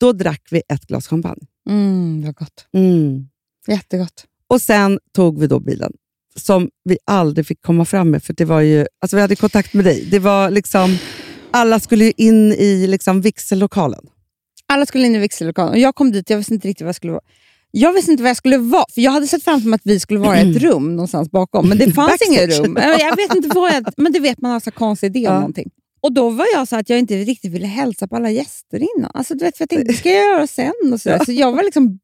då 0.00 0.12
drack 0.12 0.42
vi 0.50 0.62
ett 0.68 0.86
glas 0.86 1.06
champagne. 1.06 1.46
Mm, 1.70 2.22
vad 2.24 2.34
gott. 2.34 2.66
Mm. 2.72 3.28
Jättegott. 3.66 4.24
Och 4.46 4.62
sen 4.62 4.98
tog 5.14 5.40
vi 5.40 5.46
då 5.46 5.60
bilen, 5.60 5.92
som 6.38 6.68
vi 6.84 6.98
aldrig 7.06 7.46
fick 7.46 7.62
komma 7.62 7.84
fram 7.84 8.10
med, 8.10 8.22
för 8.22 8.32
det 8.32 8.44
var 8.44 8.60
ju, 8.60 8.86
alltså 9.00 9.16
vi 9.16 9.20
hade 9.22 9.36
kontakt 9.36 9.74
med 9.74 9.84
dig. 9.84 10.08
Det 10.10 10.18
var 10.18 10.50
liksom, 10.50 10.98
alla 11.50 11.80
skulle 11.80 12.10
in 12.16 12.52
i 12.52 12.86
liksom 12.86 13.20
vigsellokalen. 13.20 14.04
Alla 14.66 14.86
skulle 14.86 15.06
in 15.06 15.14
i 15.14 15.18
vigsellokalen 15.18 15.72
och 15.72 15.78
jag 15.78 15.94
kom 15.94 16.12
dit 16.12 16.30
jag 16.30 16.36
visste 16.38 16.54
inte 16.54 16.68
riktigt 16.68 16.84
vad 16.84 16.88
jag 16.88 16.96
skulle 16.96 17.12
vara. 17.12 17.22
Jag 17.70 17.92
visste 17.92 18.10
inte 18.10 18.22
vad 18.22 18.30
jag 18.30 18.36
skulle 18.36 18.58
vara, 18.58 18.84
för 18.94 19.00
jag 19.00 19.10
hade 19.12 19.26
sett 19.26 19.44
framför 19.44 19.68
mig 19.68 19.74
att 19.76 19.80
vi 19.84 20.00
skulle 20.00 20.20
vara 20.20 20.40
i 20.40 20.50
ett 20.50 20.62
rum 20.62 20.90
någonstans 20.96 21.30
bakom, 21.30 21.68
men 21.68 21.78
det 21.78 21.92
fanns 21.92 22.22
inget 22.28 22.58
rum. 22.58 22.78
Jag 22.80 23.16
vet 23.16 23.34
inte 23.34 23.48
vad 23.48 23.72
jag, 23.74 23.88
men 23.96 24.12
det 24.12 24.20
vet 24.20 24.40
man 24.40 24.50
har 24.52 24.60
så 24.60 24.70
konstig 24.70 25.06
idé 25.06 25.18
om 25.18 25.24
Ja. 25.24 25.34
någonting. 25.34 25.70
Och 26.00 26.12
då 26.12 26.30
var 26.30 26.46
jag 26.54 26.68
så 26.68 26.76
att 26.76 26.88
jag 26.90 26.98
inte 26.98 27.14
riktigt 27.16 27.52
ville 27.52 27.66
hälsa 27.66 28.08
på 28.08 28.16
alla 28.16 28.30
gäster 28.30 28.82
innan. 28.96 29.10
Alltså, 29.14 29.34
du 29.34 29.44
vet, 29.44 29.56
för 29.56 29.62
jag 29.62 29.68
tänkte, 29.68 29.92
det 29.92 29.98
ska 29.98 30.10
jag 30.10 30.28
göra 30.34 30.46
sen. 30.46 30.72
Och 30.92 31.00
så, 31.00 31.08
där. 31.08 31.24
så 31.24 31.32
jag 31.32 31.52
var 31.52 31.62
liksom... 31.62 31.98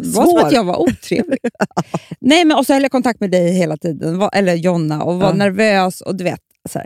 Det 0.00 0.06
var 0.08 0.24
som 0.24 0.26
Svår. 0.32 0.46
att 0.46 0.52
jag 0.52 0.64
var 0.64 0.80
otrevlig. 0.80 1.38
Nej, 2.20 2.44
men, 2.44 2.56
och 2.58 2.66
så 2.66 2.72
höll 2.72 2.82
jag 2.82 2.90
kontakt 2.92 3.20
med 3.20 3.30
dig 3.30 3.52
hela 3.52 3.76
tiden, 3.76 4.18
var, 4.18 4.30
eller 4.32 4.54
Jonna, 4.54 5.02
och 5.02 5.14
var 5.20 5.28
Ja. 5.28 5.34
nervös. 5.34 6.00
och 6.00 6.16
du 6.16 6.24
vet. 6.24 6.40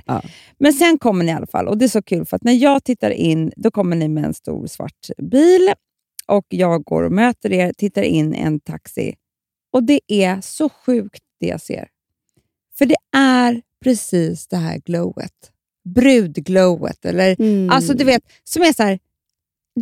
Ja. 0.07 0.23
Men 0.59 0.73
sen 0.73 0.99
kommer 0.99 1.25
ni 1.25 1.31
i 1.31 1.35
alla 1.35 1.47
fall 1.47 1.69
och 1.69 1.79
det 1.79 1.85
är 1.85 1.89
så 1.89 2.03
kul 2.03 2.27
för 2.27 2.37
att 2.37 2.45
när 2.45 2.53
jag 2.53 2.85
tittar 2.85 3.11
in, 3.11 3.53
då 3.57 3.71
kommer 3.71 3.97
ni 3.97 4.09
med 4.09 4.25
en 4.25 4.35
stor 4.35 4.67
svart 4.67 5.09
bil 5.23 5.71
och 6.27 6.47
jag 6.49 6.85
går 6.85 7.03
och 7.03 7.13
möter 7.13 7.53
er, 7.53 7.73
tittar 7.79 8.03
in 8.03 8.35
i 8.35 8.39
en 8.39 8.61
taxi 8.61 9.15
och 9.73 9.83
det 9.83 10.01
är 10.09 10.41
så 10.41 10.69
sjukt 10.69 11.23
det 11.41 11.47
jag 11.47 11.61
ser. 11.61 11.89
För 12.79 12.87
det 12.87 12.97
är 13.17 13.63
precis 13.85 14.47
det 14.49 14.57
här 14.57 14.79
glowet. 14.79 15.33
Brudglowet. 15.85 17.05
Eller, 17.05 17.37
Mm. 17.41 17.71
Alltså 17.71 17.95
du 17.95 18.05
vet, 18.05 18.23
som 18.45 18.63
är 18.63 18.73
så 18.73 18.83
här, 18.83 18.99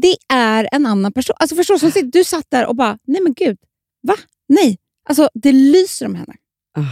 det 0.02 0.16
är 0.34 0.68
en 0.72 0.86
annan 0.86 1.12
person. 1.12 1.36
Alltså 1.38 1.56
förstår 1.56 2.02
du, 2.02 2.10
du 2.10 2.24
satt 2.24 2.46
där 2.50 2.66
och 2.66 2.76
bara, 2.76 2.98
nej 3.06 3.20
men 3.22 3.32
gud, 3.34 3.58
va? 4.02 4.14
Nej. 4.48 4.78
Alltså 5.08 5.28
det 5.34 5.52
lyser 5.52 6.06
om 6.06 6.14
henne. 6.14 6.34
Ah. 6.76 6.82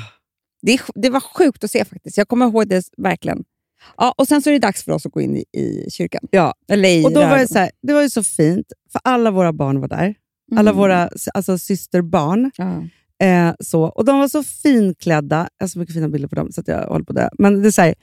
Det, 0.62 0.80
det 0.94 1.10
var 1.10 1.20
sjukt 1.20 1.64
att 1.64 1.70
se 1.70 1.84
faktiskt. 1.84 2.16
Jag 2.18 2.28
kommer 2.28 2.46
ihåg 2.46 2.68
det 2.68 2.84
verkligen. 2.96 3.44
Ja, 3.96 4.14
och 4.18 4.28
Sen 4.28 4.42
så 4.42 4.50
är 4.50 4.52
det 4.52 4.58
dags 4.58 4.84
för 4.84 4.92
oss 4.92 5.06
att 5.06 5.12
gå 5.12 5.20
in 5.20 5.36
i, 5.36 5.44
i 5.52 5.90
kyrkan. 5.90 6.20
Ja. 6.30 6.54
Eller 6.68 6.88
i 6.88 7.04
Och 7.04 7.12
då 7.12 7.20
var 7.20 7.38
det, 7.38 7.48
så 7.48 7.58
här, 7.58 7.70
det 7.82 7.92
var 7.92 8.02
ju 8.02 8.10
så 8.10 8.22
fint, 8.22 8.72
för 8.92 9.00
alla 9.04 9.30
våra 9.30 9.52
barn 9.52 9.80
var 9.80 9.88
där. 9.88 10.14
Alla 10.56 10.70
Mm. 10.70 10.76
våra 10.76 11.10
alltså, 11.34 11.58
systerbarn. 11.58 12.50
Ja. 12.56 12.82
Eh, 13.26 13.54
så. 13.60 13.82
Och 13.82 14.04
De 14.04 14.18
var 14.18 14.28
så 14.28 14.42
finklädda. 14.42 15.48
Jag 15.58 15.64
har 15.64 15.68
så 15.68 15.78
mycket 15.78 15.94
fina 15.94 16.08
bilder 16.08 16.28
på 16.28 16.34
dem, 16.34 16.52
så 16.52 16.60
att 16.60 16.68
jag 16.68 16.86
håller 16.86 17.04
på 17.04 17.12
det. 17.12 17.30
Men 17.38 17.62
det 17.62 17.68
är 17.68 17.70
så 17.70 17.82
här, 17.82 17.94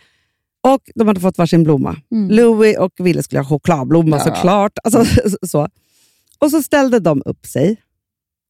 och 0.62 0.82
de 0.96 1.08
hade 1.08 1.20
fått 1.20 1.38
varsin 1.38 1.64
blomma. 1.64 1.96
Mm. 2.12 2.30
Louis 2.32 2.78
och 2.78 2.94
Ville 3.00 3.24
skulle 3.24 3.40
ha 3.40 3.46
chokladblomma 3.50 4.18
Ja. 4.18 4.24
såklart. 4.24 4.72
Alltså, 4.84 5.06
så. 5.48 5.68
Och 6.40 6.52
så 6.52 6.62
ställde 6.64 7.00
de 7.00 7.22
upp 7.26 7.46
sig. 7.46 7.78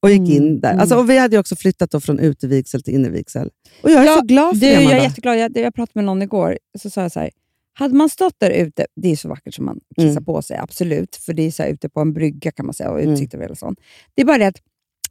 och 0.01 0.09
gick 0.09 0.19
Mm, 0.19 0.31
in 0.31 0.59
där. 0.59 0.69
mm. 0.69 0.79
Alltså, 0.81 0.95
och 0.95 1.09
vi 1.09 1.17
hade 1.17 1.37
också 1.39 1.55
flyttat 1.55 2.03
från 2.03 2.19
utevigsel 2.19 2.83
till 2.83 2.93
innevigsel. 2.93 3.49
Och 3.83 3.91
jag 3.91 4.01
är 4.01 4.05
Ja, 4.05 4.15
så 4.15 4.25
glad 4.25 4.53
för 4.53 4.59
det, 4.65 4.73
jag 4.83 4.91
är 4.91 5.01
jätteglad. 5.03 5.37
Jag, 5.37 5.57
jag 5.57 5.75
pratade 5.75 5.91
med 5.95 6.05
någon 6.05 6.21
igår, 6.21 6.57
så 6.79 6.89
sa 6.89 7.01
jag 7.01 7.11
så 7.11 7.19
här, 7.19 7.29
hade 7.73 7.93
man 7.95 8.09
stått 8.09 8.33
där 8.37 8.51
ute, 8.51 8.85
det 8.95 9.11
är 9.11 9.15
så 9.15 9.29
vackert 9.29 9.53
som 9.53 9.65
man 9.65 9.79
kissar 9.95 10.09
Mm. 10.11 10.25
på 10.25 10.41
sig, 10.41 10.57
absolut, 10.57 11.15
för 11.15 11.33
det 11.33 11.41
är 11.43 11.51
så 11.51 11.63
här 11.63 11.69
ute 11.69 11.89
på 11.89 11.99
en 11.99 12.13
brygga 12.13 12.51
kan 12.51 12.65
man 12.65 12.73
säga, 12.73 12.91
och 12.91 12.99
Mm. 12.99 13.13
utsikt 13.13 13.33
över 13.33 13.43
hela 13.43 13.55
stan. 13.55 13.75
Det 14.15 14.21
är 14.21 14.25
bara 14.25 14.37
det 14.37 14.47
att 14.47 14.61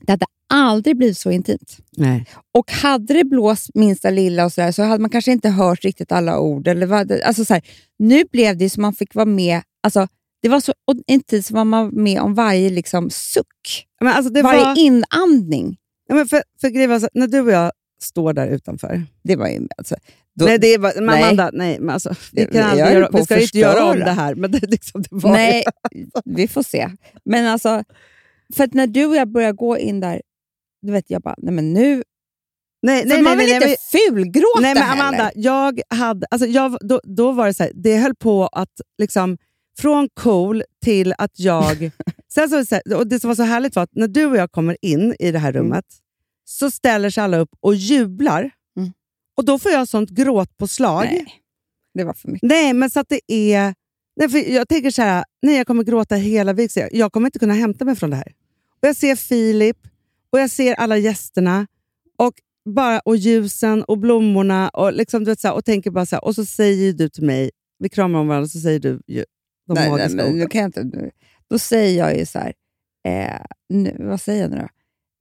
det 0.00 0.12
hade 0.12 0.26
aldrig 0.48 0.96
blivit 0.96 1.18
så 1.18 1.30
intimt. 1.30 1.76
Nej. 1.96 2.26
Och 2.54 2.72
hade 2.72 3.14
det 3.14 3.24
blåst 3.24 3.74
minsta 3.74 4.10
lilla 4.10 4.44
och 4.44 4.52
så, 4.52 4.60
där, 4.60 4.72
så 4.72 4.82
hade 4.82 5.00
man 5.00 5.10
kanske 5.10 5.32
inte 5.32 5.48
hört 5.48 5.84
riktigt 5.84 6.12
alla 6.12 6.38
ord. 6.40 6.68
Eller 6.68 6.86
vad, 6.86 7.12
alltså 7.12 7.44
så 7.44 7.54
här, 7.54 7.62
nu 7.98 8.24
blev 8.32 8.56
det 8.56 8.70
som 8.70 8.82
man 8.82 8.92
fick 8.94 9.14
vara 9.14 9.26
med, 9.26 9.62
alltså, 9.82 10.08
det 10.42 10.48
var 10.48 10.60
så 10.60 10.72
intimt 11.06 11.46
som 11.46 11.54
man 11.54 11.70
var 11.70 11.90
med 11.90 12.20
om 12.20 12.34
varje 12.34 12.70
liksom, 12.70 13.10
suck, 13.10 13.86
Men 14.00 14.12
alltså, 14.12 14.32
det 14.32 14.42
varje 14.42 14.64
var, 14.64 14.78
inandning. 14.78 15.76
ja, 16.08 16.14
men 16.14 16.28
för, 16.28 16.42
för 16.60 16.68
grejen 16.68 16.90
var 16.90 17.00
så, 17.00 17.08
när 17.14 17.26
du 17.26 17.40
och 17.40 17.50
jag 17.50 17.72
står 18.02 18.32
där 18.32 18.46
utanför. 18.48 19.02
Det 19.22 19.36
var 19.36 19.48
ju... 19.48 19.68
Alltså, 19.76 19.96
då, 20.34 20.44
nej, 20.44 20.58
det 20.58 20.78
men 20.78 20.92
nej. 21.00 21.22
Amanda, 21.22 21.50
nej, 21.52 21.80
men 21.80 21.90
alltså, 21.90 22.14
vi, 22.32 22.44
kan 22.44 22.60
jag 22.60 22.70
aldrig 22.70 22.92
göra, 22.92 23.08
vi 23.12 23.24
ska 23.24 23.36
ju 23.36 23.42
inte 23.42 23.58
göra 23.58 23.84
om 23.84 23.98
det 23.98 24.10
här. 24.10 24.34
Men 24.34 24.50
det, 24.50 24.70
liksom, 24.70 25.02
det 25.02 25.08
var 25.10 25.32
Nej, 25.32 25.64
vi 26.24 26.48
får 26.48 26.62
se. 26.62 26.90
Men 27.24 27.46
alltså, 27.46 27.84
för 28.54 28.64
att 28.64 28.74
när 28.74 28.86
du 28.86 29.06
och 29.06 29.16
jag 29.16 29.28
började 29.28 29.56
gå 29.56 29.78
in 29.78 30.00
där, 30.00 30.22
du 30.82 30.92
vet 30.92 31.10
jag 31.10 31.22
bara, 31.22 31.34
nej 31.38 31.54
men 31.54 31.72
nu... 31.72 32.02
nej, 32.82 33.04
nej, 33.06 33.22
man 33.22 33.36
nej, 33.36 33.46
vill 33.46 33.58
nej, 33.60 33.70
inte 33.70 33.82
fulgråta 34.14 34.60
Nej 34.60 34.74
men 34.74 34.82
heller. 34.82 35.02
Amanda, 35.02 35.30
jag 35.34 35.80
hade, 35.88 36.26
alltså 36.30 36.48
jag, 36.48 36.78
då, 36.80 37.00
då 37.04 37.32
var 37.32 37.46
det 37.46 37.54
så 37.54 37.62
här, 37.62 37.72
det 37.74 37.96
höll 37.96 38.14
på 38.14 38.46
att 38.46 38.80
liksom, 38.98 39.38
från 39.78 40.08
cool 40.20 40.62
till 40.84 41.14
att 41.18 41.38
jag... 41.38 41.90
sen 42.34 42.66
så, 42.66 42.80
och 42.96 43.06
Det 43.06 43.20
som 43.20 43.28
var 43.28 43.34
så 43.34 43.42
härligt 43.42 43.76
var 43.76 43.82
att 43.82 43.94
när 43.94 44.08
du 44.08 44.26
och 44.26 44.36
jag 44.36 44.52
kommer 44.52 44.76
in 44.82 45.14
i 45.18 45.30
det 45.30 45.38
här 45.38 45.50
Mm. 45.50 45.62
rummet 45.62 45.84
så 46.44 46.70
ställer 46.70 47.10
sig 47.10 47.24
alla 47.24 47.38
upp 47.38 47.50
och 47.60 47.74
jublar. 47.74 48.50
Mm. 48.76 48.92
Och 49.36 49.44
då 49.44 49.58
får 49.58 49.72
jag 49.72 49.88
sånt 49.88 50.10
gråtpåslag. 50.10 51.04
Nej, 51.04 51.26
det 51.94 52.04
var 52.04 52.14
för 52.14 52.28
mycket. 52.28 52.48
Nej, 52.48 52.72
men 52.72 52.90
så 52.90 53.00
att 53.00 53.08
det 53.08 53.20
är... 53.32 53.74
Nej, 54.16 54.28
för 54.28 54.38
jag 54.38 54.68
tänker 54.68 54.90
så 54.90 55.02
här, 55.02 55.24
nej, 55.42 55.56
jag 55.56 55.66
kommer 55.66 55.84
gråta 55.84 56.14
hela 56.14 56.52
vigseln. 56.52 56.88
Jag 56.92 57.12
kommer 57.12 57.26
inte 57.26 57.38
kunna 57.38 57.54
hämta 57.54 57.84
mig 57.84 57.96
från 57.96 58.10
det 58.10 58.16
här. 58.16 58.32
Och 58.82 58.88
jag 58.88 58.96
ser 58.96 59.16
Filip 59.16 59.76
och 60.32 60.38
jag 60.40 60.50
ser 60.50 60.74
alla 60.74 60.96
gästerna 60.98 61.66
och, 62.18 62.32
bara, 62.74 63.00
och 63.00 63.16
ljusen 63.16 63.82
och 63.84 63.98
blommorna 63.98 64.68
och, 64.68 64.92
liksom, 64.92 65.24
du 65.24 65.30
vet, 65.30 65.40
så 65.40 65.48
här, 65.48 65.54
och 65.54 65.64
tänker 65.64 65.90
bara 65.90 66.06
så 66.06 66.16
här, 66.16 66.24
och 66.24 66.34
så 66.34 66.44
säger 66.46 66.92
du 66.92 67.08
till 67.08 67.24
mig, 67.24 67.50
vi 67.78 67.88
kramar 67.88 68.18
om 68.20 68.28
varandra 68.28 68.44
och 68.44 68.50
så 68.50 68.60
säger 68.60 68.78
du 68.80 69.00
ju 69.06 69.24
de 69.66 69.74
nej, 69.74 69.82
nej, 69.82 69.90
magiska 69.90 70.16
men, 70.16 70.24
orden. 70.26 70.38
nu 70.38 70.46
kan 70.46 70.60
jag 70.60 70.68
inte, 70.68 70.84
nu- 70.84 71.10
då 71.50 71.58
säger 71.58 71.98
jag 71.98 72.18
ju 72.18 72.26
så 72.26 72.38
här, 72.38 72.52
eh, 73.08 73.40
nu, 73.68 73.96
vad 73.98 74.20
säger 74.20 74.42
jag 74.42 74.50
nu 74.50 74.56
då? 74.56 74.68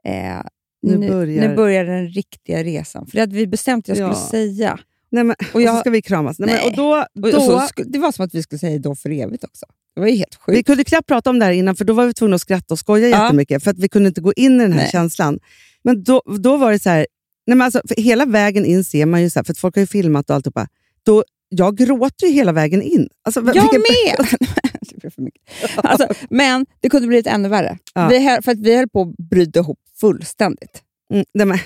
Eh, 0.09 0.41
Nu 0.81 0.97
nu, 0.97 1.09
börjar- 1.09 1.49
nu 1.49 1.55
börjar 1.55 1.85
den 1.85 2.07
riktiga 2.07 2.63
resan. 2.63 3.05
För 3.07 3.13
det 3.15 3.19
hade 3.21 3.35
vi 3.35 3.47
bestämt 3.47 3.89
att 3.89 3.97
jag 3.97 4.09
Ja. 4.09 4.13
skulle 4.13 4.29
säga. 4.29 4.79
Nej, 5.09 5.23
men, 5.23 5.35
och, 5.53 5.61
jag- 5.61 5.75
så 5.75 5.79
ska 5.79 5.89
vi 5.89 6.01
kramas. 6.01 6.39
Nej, 6.39 6.47
men, 6.49 6.55
Nej. 6.55 6.65
och 6.69 6.75
då, 6.75 7.05
Och, 7.15 7.31
då, 7.31 7.37
och 7.37 7.43
så, 7.43 7.83
det 7.85 7.99
var 7.99 8.11
som 8.11 8.25
att 8.25 8.35
vi 8.35 8.43
skulle 8.43 8.59
säga 8.59 8.79
då 8.79 8.95
för 8.95 9.09
evigt 9.09 9.43
också. 9.43 9.65
Det 9.97 10.01
var 10.01 10.07
ju 10.07 10.15
helt 10.15 10.35
sjukt. 10.35 10.57
vi 10.57 10.63
kunde 10.63 10.83
knappt 10.83 11.07
prata 11.07 11.29
om 11.29 11.39
det 11.39 11.45
här 11.45 11.51
innan, 11.51 11.75
för 11.75 11.85
då 11.85 11.93
var 11.93 12.05
vi 12.05 12.13
tvungna 12.13 12.35
att 12.35 12.41
skratta 12.41 12.73
och 12.73 12.79
skoja 12.79 13.07
Ja. 13.09 13.23
jättemycket, 13.23 13.63
för 13.63 13.71
att 13.71 13.79
vi 13.79 13.89
kunde 13.89 14.07
inte 14.07 14.21
gå 14.21 14.33
in 14.33 14.55
i 14.61 14.63
den 14.63 14.71
här 14.73 14.79
Nej. 14.79 14.89
känslan. 14.91 15.39
Men 15.83 16.03
då, 16.03 16.21
då 16.39 16.57
var 16.57 16.71
det 16.71 16.79
så 16.79 16.89
här, 16.89 17.07
nej 17.47 17.57
men 17.57 17.61
alltså, 17.65 17.81
för 17.87 18.01
hela 18.01 18.25
vägen 18.25 18.65
in 18.65 18.83
ser 18.83 19.05
man 19.05 19.21
ju, 19.21 19.29
så 19.29 19.39
här, 19.39 19.43
för 19.43 19.51
att 19.53 19.57
folk 19.57 19.75
har 19.75 19.81
ju 19.81 19.87
filmat 19.87 20.29
och 20.29 20.35
alltihopa, 20.35 20.67
då, 21.05 21.23
jag 21.49 21.77
gråter 21.77 22.27
ju 22.27 22.33
hela 22.33 22.51
vägen 22.51 22.81
in. 22.81 23.09
Alltså, 23.23 23.39
Jag 23.39 23.53
vilken- 23.53 23.81
med! 23.81 24.27
det 25.01 25.09
för 25.11 25.21
mycket. 25.21 25.41
Alltså, 25.77 26.07
men 26.29 26.65
det 26.79 26.89
kunde 26.89 27.07
blivit 27.07 27.27
ännu 27.27 27.49
värre. 27.49 27.77
Ja. 27.93 28.07
Vi 28.07 28.29
höll, 28.29 28.41
för 28.41 28.51
att 28.51 28.59
vi 28.59 28.75
höll 28.77 28.89
på 28.89 29.01
att 29.01 29.17
bryta 29.29 29.59
ihop 29.59 29.79
fullständigt. 29.99 30.81
Mm, 31.13 31.25
nej, 31.33 31.45
men, 31.45 31.57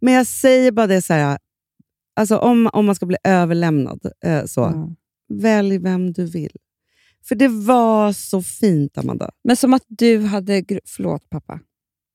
men 0.00 0.14
jag 0.14 0.26
säger 0.26 0.72
bara 0.72 0.86
det 0.86 1.02
så 1.02 1.12
här, 1.14 1.38
alltså, 2.16 2.38
om, 2.38 2.70
om 2.72 2.86
man 2.86 2.94
ska 2.94 3.06
bli 3.06 3.16
överlämnad, 3.24 4.00
eh, 4.24 4.44
så, 4.44 4.64
Mm. 4.64 4.88
välj 5.32 5.78
vem 5.78 6.12
du 6.12 6.24
vill. 6.26 6.50
För 7.28 7.34
det 7.34 7.48
var 7.48 8.12
så 8.12 8.42
fint, 8.42 8.98
Amanda. 8.98 9.30
Men 9.44 9.56
som 9.56 9.74
att 9.74 9.84
du 9.88 10.20
hade... 10.20 10.64
Förlåt 10.86 11.30
pappa. 11.30 11.60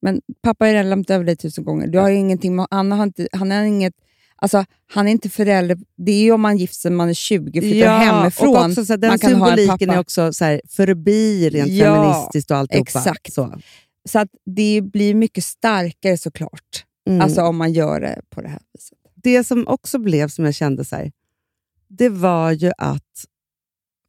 Men 0.02 0.20
pappa 0.42 0.64
har 0.64 0.72
redan 0.72 0.90
lämnat 0.90 1.10
över 1.10 1.24
dig 1.24 1.36
tusen 1.36 1.64
gånger. 1.64 1.86
Du 1.86 1.98
har 1.98 2.10
ingenting 2.10 2.56
med, 2.56 2.66
Anna 2.70 2.96
har 2.96 3.02
inte, 3.02 3.28
han, 3.32 3.50
har 3.50 3.62
inget, 3.62 3.94
alltså, 4.36 4.64
han 4.92 5.08
är 5.08 5.12
inte 5.12 5.28
förälder. 5.28 5.78
Det 5.96 6.12
är 6.12 6.22
ju 6.22 6.32
om 6.32 6.40
man 6.40 6.56
gifter 6.56 6.76
sig 6.76 6.90
när 6.90 6.96
man 6.96 7.08
är 7.08 7.14
20 7.14 7.60
flyttar 7.60 7.98
hemifrån. 7.98 8.56
och 8.56 8.64
också, 8.64 8.84
så 8.84 8.92
här, 8.92 8.98
den 8.98 9.08
man 9.08 9.18
kan 9.18 9.30
symboliken 9.30 9.78
pappa. 9.78 9.94
är 9.94 9.98
också 9.98 10.32
så 10.32 10.44
här, 10.44 10.60
förbi 10.68 11.50
rent 11.50 11.70
Ja, 11.70 11.94
feministiskt 11.94 12.50
och 12.50 12.56
alltihopa. 12.56 12.98
exakt. 12.98 13.32
Så. 13.32 13.58
Så 14.08 14.18
att 14.18 14.28
det 14.46 14.80
blir 14.92 15.14
mycket 15.14 15.44
starkare 15.44 16.16
såklart. 16.18 16.84
Mm. 17.08 17.20
Alltså 17.20 17.42
om 17.42 17.56
man 17.56 17.72
gör 17.72 18.00
det 18.00 18.20
på 18.30 18.40
det 18.40 18.48
här 18.48 18.60
viset. 18.74 18.98
det 19.14 19.44
som 19.44 19.68
också 19.68 19.98
blev 19.98 20.28
som 20.28 20.44
jag 20.44 20.54
kände 20.54 20.84
så 20.84 20.96
här, 20.96 21.12
det 21.88 22.08
var 22.08 22.52
ju 22.52 22.72
att... 22.78 23.24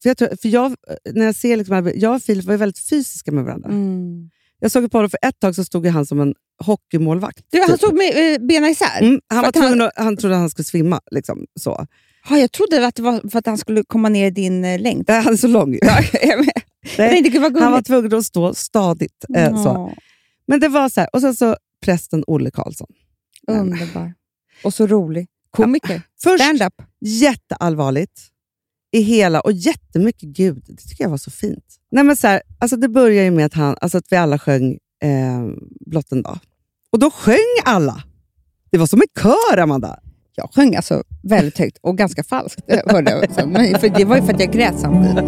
För 0.04 0.10
jag, 0.10 0.18
tror, 0.18 0.36
för 0.42 0.50
jag, 0.50 0.76
när 1.14 1.26
jag, 1.26 1.36
ser 1.36 1.58
liksom, 1.58 1.92
jag 1.96 2.16
och 2.16 2.22
Filip 2.22 2.46
var 2.46 2.58
väldigt 2.58 2.90
fysiska 2.90 3.32
med 3.32 3.44
varandra. 3.44 3.70
Mm. 3.70 4.30
Jag 4.60 4.72
såg 4.72 4.92
på 4.92 4.98
honom 4.98 5.10
för 5.10 5.20
ett 5.22 5.40
tag 5.40 5.56
så 5.56 5.64
stod 5.64 5.88
han 5.88 6.06
som 6.06 6.20
en 6.22 6.34
hockeymålvakt. 6.66 7.46
Du, 7.52 7.60
han 7.60 7.68
typ. 7.70 7.78
stod 7.78 7.94
med 7.96 8.34
eh, 8.34 8.48
benen 8.48 8.70
isär. 8.70 9.02
Mm, 9.02 9.22
han, 9.28 9.38
var 9.38 9.44
han- 9.44 9.54
tvungen 9.54 9.82
att, 9.82 9.92
han 9.96 10.18
trodde 10.18 10.36
att 10.36 10.40
han 10.40 10.50
skulle 10.50 10.66
svimma. 10.66 11.02
Liksom, 11.12 11.46
så. 11.60 11.88
Ja, 12.30 12.38
jag 12.38 12.52
trodde 12.52 12.88
att 12.88 12.96
det 12.96 13.02
var 13.02 13.30
för 13.30 13.40
att 13.40 13.46
han 13.46 13.58
skulle 13.58 13.84
komma 13.84 14.10
ner 14.10 14.28
i 14.28 14.32
din 14.32 14.66
eh, 14.66 14.80
längd. 14.82 15.06
Nej, 15.08 15.22
Han 15.22 15.34
är 15.34 15.38
så 15.38 15.48
lång. 15.48 15.74
Ja, 15.82 16.02
tänkte, 16.96 17.40
han 17.40 17.72
var 17.72 17.82
tvungen 17.82 18.14
att 18.14 18.26
stå 18.26 18.54
stadigt. 18.54 19.26
Eh, 19.36 19.64
så. 19.64 19.70
Ja, 19.70 19.94
Men 20.48 20.60
det 20.60 20.68
var 20.68 20.90
så 20.90 21.00
här, 21.00 21.10
och 21.14 21.22
sen 21.22 21.36
så 21.36 21.58
prästen 21.86 22.24
Olle 22.28 22.52
Karlsson. 22.52 22.88
Underbar. 23.48 24.14
Och 24.64 24.74
så 24.74 24.88
rolig. 24.88 25.28
Komiker. 25.52 26.02
Först 26.24 26.44
Stand-up. 26.44 26.74
jätteallvarligt 27.06 28.22
i 28.94 29.02
hela, 29.02 29.42
och 29.42 29.52
jättemycket 29.52 30.30
Gud. 30.30 30.64
Det 30.68 30.76
tycker 30.76 31.04
jag 31.04 31.10
var 31.10 31.18
så 31.18 31.32
fint. 31.32 31.66
Nej, 31.92 32.04
men 32.04 32.16
så 32.16 32.28
här, 32.28 32.42
alltså 32.60 32.78
det 32.78 32.90
börjar 32.90 33.24
ju 33.24 33.32
med 33.32 33.46
att, 33.46 33.54
han, 33.54 33.76
alltså 33.82 33.98
att 33.98 34.06
vi 34.10 34.16
alla 34.16 34.40
sjöng 34.40 34.78
eh, 35.04 35.46
Blott 35.86 36.12
en 36.12 36.22
dag. 36.22 36.40
Och 36.92 37.00
då 37.00 37.12
sjöng 37.12 37.38
alla. 37.66 38.04
Det 38.72 38.78
var 38.78 38.88
som 38.88 39.02
en 39.02 39.22
kör, 39.22 39.58
Amanda. 39.58 40.00
Jag 40.36 40.50
sjöng 40.54 40.76
alltså 40.76 41.04
väldigt 41.24 41.58
högt 41.58 41.78
och 41.82 41.98
ganska 41.98 42.24
falskt. 42.24 42.62
Hörde 42.88 43.12
jag 43.12 43.36
för 43.82 43.90
det 43.90 44.06
var 44.06 44.16
ju 44.16 44.24
för 44.24 44.34
att 44.34 44.40
jag 44.40 44.54
grät 44.54 44.80
samtidigt. 44.80 45.26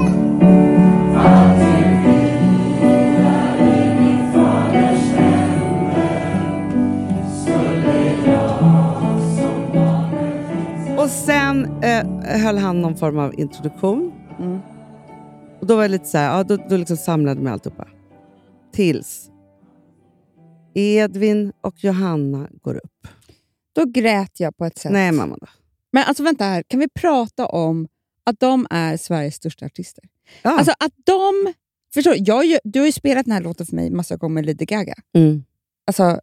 Och 11.06 11.12
sen 11.12 11.84
eh, 11.84 12.06
höll 12.42 12.58
han 12.58 12.82
någon 12.82 12.96
form 12.96 13.18
av 13.18 13.40
introduktion. 13.40 14.14
Mm. 14.40 14.60
Och 15.60 15.68
Då 15.68 15.76
var 15.76 15.82
jag 15.82 15.92
lite 15.92 16.06
så 16.06 16.18
här, 16.18 16.38
ja, 16.38 16.44
då, 16.44 16.58
då 16.70 16.78
liksom 16.78 16.98
samlade 16.98 17.42
mig 17.42 17.54
alltihopa. 17.54 17.88
Tills 18.74 19.32
Edvin 20.74 21.54
och 21.62 21.84
Johanna 21.84 22.50
går 22.62 22.76
upp. 22.76 23.08
Då 23.76 23.86
grät 23.86 24.40
jag 24.40 24.58
på 24.58 24.66
ett 24.66 24.78
sätt. 24.78 24.92
Nej, 24.92 25.12
mamma. 25.12 25.38
Då. 25.42 25.48
Men 25.92 26.04
alltså 26.04 26.24
vänta 26.24 26.44
här, 26.44 26.64
kan 26.68 26.80
vi 26.80 26.90
prata 26.90 27.46
om 27.46 27.88
att 28.24 28.40
de 28.40 28.68
är 28.70 28.98
Sveriges 28.98 29.36
största 29.36 29.66
artister? 29.66 30.04
Ja. 30.42 30.58
Alltså 30.58 30.72
att 30.72 30.94
de... 31.04 31.54
Förstår? 31.94 32.16
Jag, 32.18 32.60
du 32.64 32.80
har 32.80 32.86
ju 32.86 32.92
spelat 32.92 33.26
den 33.26 33.34
här 33.34 33.42
låten 33.42 33.66
för 33.66 33.76
mig 33.76 33.90
massa 33.92 34.16
gånger 34.16 34.34
med 34.34 34.46
Lady 34.46 34.66
Gaga. 34.66 34.96
Mm. 35.14 35.44
Alltså, 35.88 36.20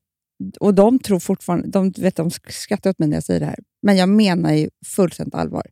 och 0.61 0.75
de 0.75 0.99
tror 0.99 1.19
fortfarande... 1.19 1.69
De, 1.69 1.91
vet, 1.91 2.17
de 2.17 2.31
skrattar 2.31 2.91
åt 2.91 2.99
mig 2.99 3.09
när 3.09 3.17
jag 3.17 3.25
säger 3.25 3.41
det 3.41 3.47
här, 3.47 3.59
men 3.83 3.97
jag 3.97 4.09
menar 4.09 4.53
ju 4.53 4.71
fullständigt 4.87 5.35
allvar. 5.35 5.67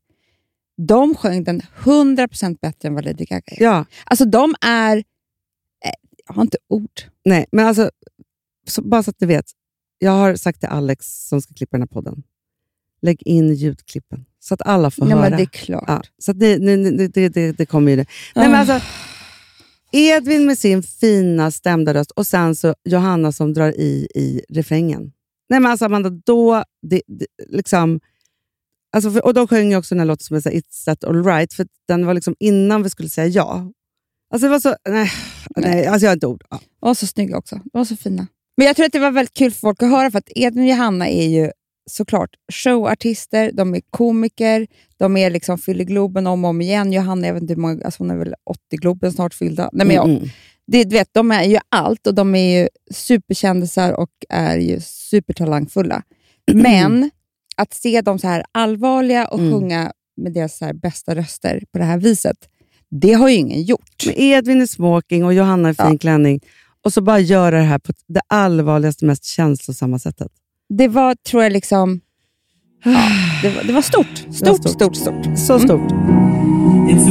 De 0.86 1.14
sjöng 1.14 1.44
den 1.44 1.60
100% 1.60 2.58
bättre 2.62 2.88
än 2.88 2.94
vad 2.94 3.04
Lady 3.04 3.24
Gaga 3.24 3.42
är. 3.46 3.62
ja. 3.62 3.84
Alltså 4.04 4.24
de 4.24 4.54
är... 4.60 4.96
Eh, 4.96 5.92
jag 6.26 6.34
har 6.34 6.42
inte 6.42 6.58
ord. 6.68 6.90
Nej, 7.24 7.46
men 7.52 7.66
alltså, 7.66 7.90
så, 8.68 8.82
bara 8.82 9.02
så 9.02 9.10
att 9.10 9.18
du 9.18 9.26
vet. 9.26 9.44
Jag 9.98 10.10
har 10.12 10.34
sagt 10.36 10.60
till 10.60 10.68
Alex 10.68 11.06
som 11.28 11.40
ska 11.42 11.54
klippa 11.54 11.76
den 11.76 11.82
här 11.82 11.86
podden, 11.86 12.22
lägg 13.02 13.22
in 13.22 13.54
ljudklippen 13.54 14.24
så 14.38 14.54
att 14.54 14.62
alla 14.62 14.90
får 14.90 15.04
Nej, 15.04 15.14
höra. 15.14 15.28
men 15.30 15.36
det 15.38 15.42
är 15.44 15.46
klart. 15.46 15.84
Ja, 15.86 16.02
så 16.18 16.30
att 16.30 16.40
det, 16.40 16.56
det, 16.58 16.90
det, 16.90 17.08
det, 17.08 17.28
det, 17.28 17.52
det 17.52 17.66
kommer 17.66 17.90
ju 17.90 17.96
det. 17.96 18.06
Nej, 18.34 18.48
men 18.48 18.54
Ah. 18.54 18.58
alltså, 18.74 18.86
Edvin 19.92 20.46
med 20.46 20.58
sin 20.58 20.82
fina 20.82 21.50
stämda 21.50 21.94
röst 21.94 22.10
och 22.10 22.26
sen 22.26 22.54
så 22.56 22.74
Johanna 22.84 23.32
som 23.32 23.54
drar 23.54 23.70
i 23.70 24.08
i 24.14 24.42
refrängen. 24.48 25.12
Nej, 25.48 25.60
men 25.60 25.70
alltså 25.70 25.84
Amanda, 25.84 26.10
då... 26.10 26.64
Det, 26.82 27.02
det, 27.06 27.26
liksom, 27.48 28.00
alltså 28.92 29.10
för, 29.10 29.24
och 29.24 29.34
då 29.34 29.46
sjöng 29.46 29.70
jag 29.70 29.78
också 29.78 29.94
den 29.94 30.00
här 30.00 30.06
låten 30.06 30.24
som 30.24 30.36
heter 30.36 30.50
It's 30.50 30.84
that 30.84 31.04
alright, 31.04 31.52
för 31.52 31.66
den 31.88 32.06
var 32.06 32.14
liksom 32.14 32.36
innan 32.38 32.82
vi 32.82 32.90
skulle 32.90 33.08
säga 33.08 33.26
ja. 33.26 33.72
Alltså 34.30 34.46
det 34.46 34.50
var 34.50 34.60
så... 34.60 34.76
Nej, 34.88 35.10
nej 35.56 35.86
alltså 35.86 36.04
jag 36.04 36.10
har 36.10 36.16
inte 36.16 36.26
ord. 36.26 36.44
Ja. 36.50 36.60
De 36.80 36.86
var 36.86 36.94
så 36.94 37.06
snygga 37.06 37.38
också. 37.38 37.56
De 37.56 37.78
var 37.78 37.84
så 37.84 37.96
fina. 37.96 38.26
Men 38.56 38.66
jag 38.66 38.76
tror 38.76 38.86
att 38.86 38.92
det 38.92 38.98
var 38.98 39.10
väldigt 39.10 39.34
kul 39.34 39.50
för 39.50 39.60
folk 39.60 39.82
att 39.82 39.90
höra, 39.90 40.10
för 40.10 40.18
att 40.18 40.28
Edvin 40.34 40.62
och 40.62 40.68
Johanna 40.68 41.08
är 41.08 41.28
ju 41.28 41.50
såklart 41.90 42.30
showartister, 42.52 43.50
de 43.52 43.74
är 43.74 43.80
komiker, 43.90 44.66
de 44.96 45.16
är 45.16 45.30
liksom 45.30 45.58
fyller 45.58 45.84
Globen 45.84 46.26
om 46.26 46.44
och 46.44 46.50
om 46.50 46.60
igen. 46.60 46.92
Johanna, 46.92 47.26
jag 47.26 47.34
vet 47.34 47.42
inte 47.42 47.54
hur 47.54 47.60
många, 47.60 47.84
alltså 47.84 48.02
hon 48.02 48.10
är 48.10 48.16
väl 48.16 48.34
80 48.44 48.76
Globen 48.76 49.12
snart 49.12 49.34
fyllda. 49.34 49.70
Nej, 49.72 49.86
men 49.86 49.96
jag, 49.96 50.08
Mm, 50.08 50.22
det, 50.66 50.84
du 50.84 50.90
vet, 50.96 51.08
de 51.12 51.30
är 51.30 51.44
ju 51.44 51.58
allt 51.68 52.06
och 52.06 52.14
de 52.14 52.34
är 52.34 52.60
ju 52.60 52.68
superkändisar 52.90 53.92
och 53.92 54.10
är 54.28 54.56
ju 54.58 54.80
supertalangfulla. 54.80 56.02
Men 56.52 57.10
att 57.56 57.74
se 57.74 58.00
dem 58.00 58.18
så 58.18 58.26
här 58.28 58.44
allvarliga 58.52 59.26
och 59.26 59.38
Mm. 59.38 59.52
sjunga 59.52 59.92
med 60.16 60.32
deras 60.32 60.58
så 60.58 60.70
bästa 60.74 61.14
röster 61.14 61.62
på 61.72 61.78
det 61.78 61.84
här 61.84 61.98
viset, 61.98 62.36
det 62.90 63.12
har 63.12 63.28
ju 63.28 63.34
ingen 63.34 63.62
gjort. 63.62 64.06
Med 64.06 64.14
Edvin 64.18 64.62
i 64.62 64.66
smoking 64.66 65.24
och 65.24 65.34
Johanna 65.34 65.70
i 65.70 65.74
fin 65.74 65.86
Ja. 65.92 65.98
klänning. 65.98 66.40
Och 66.84 66.92
så 66.92 67.00
bara 67.00 67.18
göra 67.18 67.56
det 67.58 67.62
här 67.64 67.78
på 67.78 67.92
det 68.06 68.20
allvarligaste, 68.26 69.04
mest 69.04 69.24
känslosamma 69.24 69.98
sättet. 69.98 70.32
Det 70.78 70.88
var, 70.88 71.14
tror 71.14 71.42
jag, 71.42 71.52
liksom... 71.52 72.00
Ja, 72.84 73.08
det, 73.42 73.48
var, 73.56 73.64
det 73.64 73.72
var 73.72 73.82
stort. 73.82 74.34
Stort, 74.34 74.56
stort. 74.56 74.70
stort, 74.70 74.96
stort. 74.96 75.38
Så 75.38 75.58
stort. 75.58 75.90
It's 76.90 77.10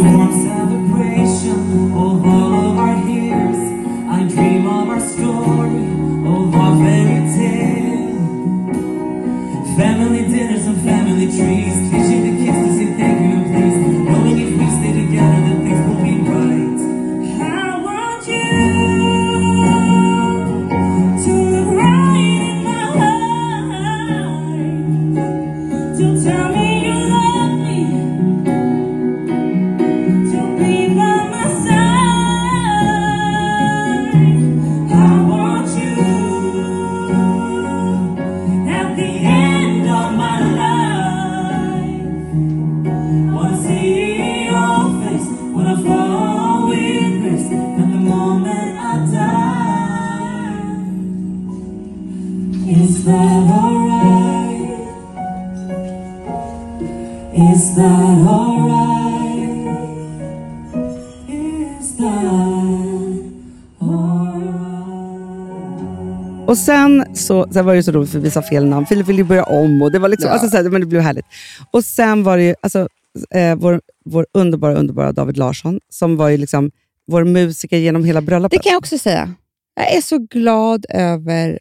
sen, 66.70 67.16
så, 67.16 67.48
sen 67.54 67.66
var 67.66 67.76
det 67.76 67.84
så 67.84 67.92
roligt 67.92 68.10
för 68.12 68.20
vi 68.20 68.32
sa 68.32 68.42
fel 68.42 68.66
namn. 68.66 68.86
Filip 68.86 69.08
ville 69.08 69.18
ju 69.18 69.24
börja 69.24 69.44
om 69.44 69.82
och 69.82 69.92
det 69.92 70.00
var 70.00 70.10
liksom, 70.10 70.28
Ja. 70.28 70.34
alltså, 70.34 70.50
så 70.50 70.58
här, 70.58 70.64
men 70.70 70.82
det 70.82 70.88
blev 70.88 71.02
härligt. 71.02 71.26
Och 71.72 71.86
sen 71.86 72.24
var 72.24 72.38
det 72.38 72.44
ju 72.44 72.56
alltså, 72.62 72.88
eh, 73.36 73.56
vår, 73.56 73.82
vår 74.06 74.26
underbara, 74.34 74.76
underbara 74.76 75.12
David 75.12 75.38
Larsson 75.38 75.80
som 75.90 76.18
var 76.18 76.30
ju 76.30 76.38
liksom 76.38 76.72
vår 77.08 77.24
musiker 77.24 77.78
genom 77.78 78.04
hela 78.04 78.22
bröllopet. 78.22 78.60
Det 78.60 78.64
kan 78.64 78.72
jag 78.72 78.78
också 78.80 78.98
säga. 78.98 79.34
Jag 79.76 79.94
är 79.98 80.02
så 80.02 80.18
glad 80.18 80.86
över 80.90 81.60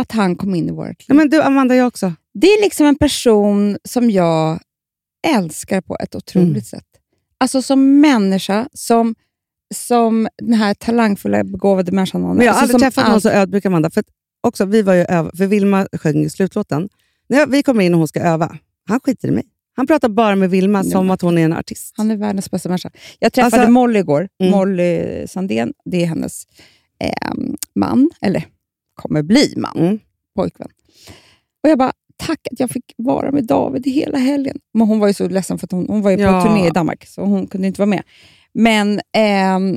att 0.00 0.12
han 0.12 0.36
kom 0.36 0.54
in 0.54 0.68
i 0.68 0.72
vårt 0.72 0.86
liv. 0.88 1.04
ja, 1.08 1.14
men 1.14 1.28
du, 1.30 1.42
Amanda, 1.42 1.74
jag 1.76 1.86
också. 1.86 2.12
Det 2.34 2.46
är 2.46 2.62
liksom 2.62 2.86
en 2.86 2.96
person 2.98 3.78
som 3.84 4.10
jag 4.10 4.60
älskar 5.26 5.80
på 5.80 5.96
ett 6.00 6.14
otroligt 6.14 6.48
Mm. 6.48 6.62
sätt. 6.62 6.84
Alltså 7.38 7.62
som 7.62 8.00
människa, 8.00 8.68
som, 8.72 9.14
som 9.74 10.28
den 10.42 10.54
här 10.54 10.74
talangfulla, 10.74 11.44
begåvade 11.44 11.92
människan 11.92 12.24
är. 12.24 12.34
Men 12.34 12.46
jag 12.46 12.52
har 12.52 12.60
alltså, 12.60 12.74
aldrig 12.76 12.92
träffat 12.92 13.04
någon 13.04 13.14
allt- 13.14 13.22
så 13.22 13.30
ödmjuk 13.30 13.66
Amanda. 13.66 13.90
För, 13.90 14.04
också, 14.46 14.64
vi 14.64 14.82
var 14.82 14.94
ju 14.94 15.00
över, 15.04 15.30
för 15.36 15.46
Vilma 15.46 15.86
sjöng 15.92 16.24
i 16.24 16.30
slutlåten. 16.30 16.88
När 17.28 17.46
vi 17.46 17.62
kommer 17.62 17.84
in 17.84 17.94
och 17.94 17.98
hon 17.98 18.08
ska 18.08 18.20
öva, 18.20 18.56
han 18.88 19.00
skiter 19.00 19.28
i 19.28 19.30
mig. 19.30 19.44
Han 19.76 19.86
pratar 19.86 20.08
bara 20.08 20.36
med 20.36 20.50
Vilma 20.50 20.78
Ja. 20.84 20.90
som 20.90 21.10
att 21.10 21.20
hon 21.22 21.38
är 21.38 21.44
en 21.44 21.52
artist. 21.52 21.94
Han 21.96 22.10
är 22.10 22.16
världens 22.16 22.50
bästa 22.50 22.68
människa. 22.68 22.90
Jag 23.18 23.32
träffade 23.32 23.56
Alltså- 23.56 23.70
Molly 23.72 23.98
igår. 23.98 24.28
Mm. 24.40 24.52
Molly 24.52 25.26
Sandén, 25.28 25.72
det 25.84 26.02
är 26.02 26.06
hennes 26.06 26.42
eh, 27.00 27.32
man, 27.74 28.10
eller 28.20 28.46
kommer 28.94 29.22
bli 29.22 29.54
man, 29.56 29.78
Mm. 29.78 29.98
pojkvän. 30.36 30.68
Och 31.62 31.70
jag 31.70 31.78
bara, 31.78 31.92
tack 32.16 32.40
att 32.52 32.60
jag 32.60 32.70
fick 32.70 32.84
vara 32.96 33.30
med 33.32 33.44
David 33.46 33.86
hela 33.86 34.18
helgen. 34.18 34.58
Men 34.74 34.86
hon 34.86 34.98
var 34.98 35.08
ju 35.08 35.14
så 35.14 35.28
ledsen 35.28 35.58
för 35.58 35.66
att 35.66 35.72
hon, 35.72 35.86
hon 35.88 36.02
var 36.02 36.10
ju 36.10 36.16
på 36.16 36.22
Ja. 36.22 36.42
turné 36.44 36.66
i 36.66 36.70
Danmark, 36.70 37.06
så 37.06 37.22
hon 37.24 37.46
kunde 37.46 37.66
inte 37.66 37.80
vara 37.80 37.86
med. 37.90 38.02
Men, 38.54 39.00
ehm, 39.16 39.74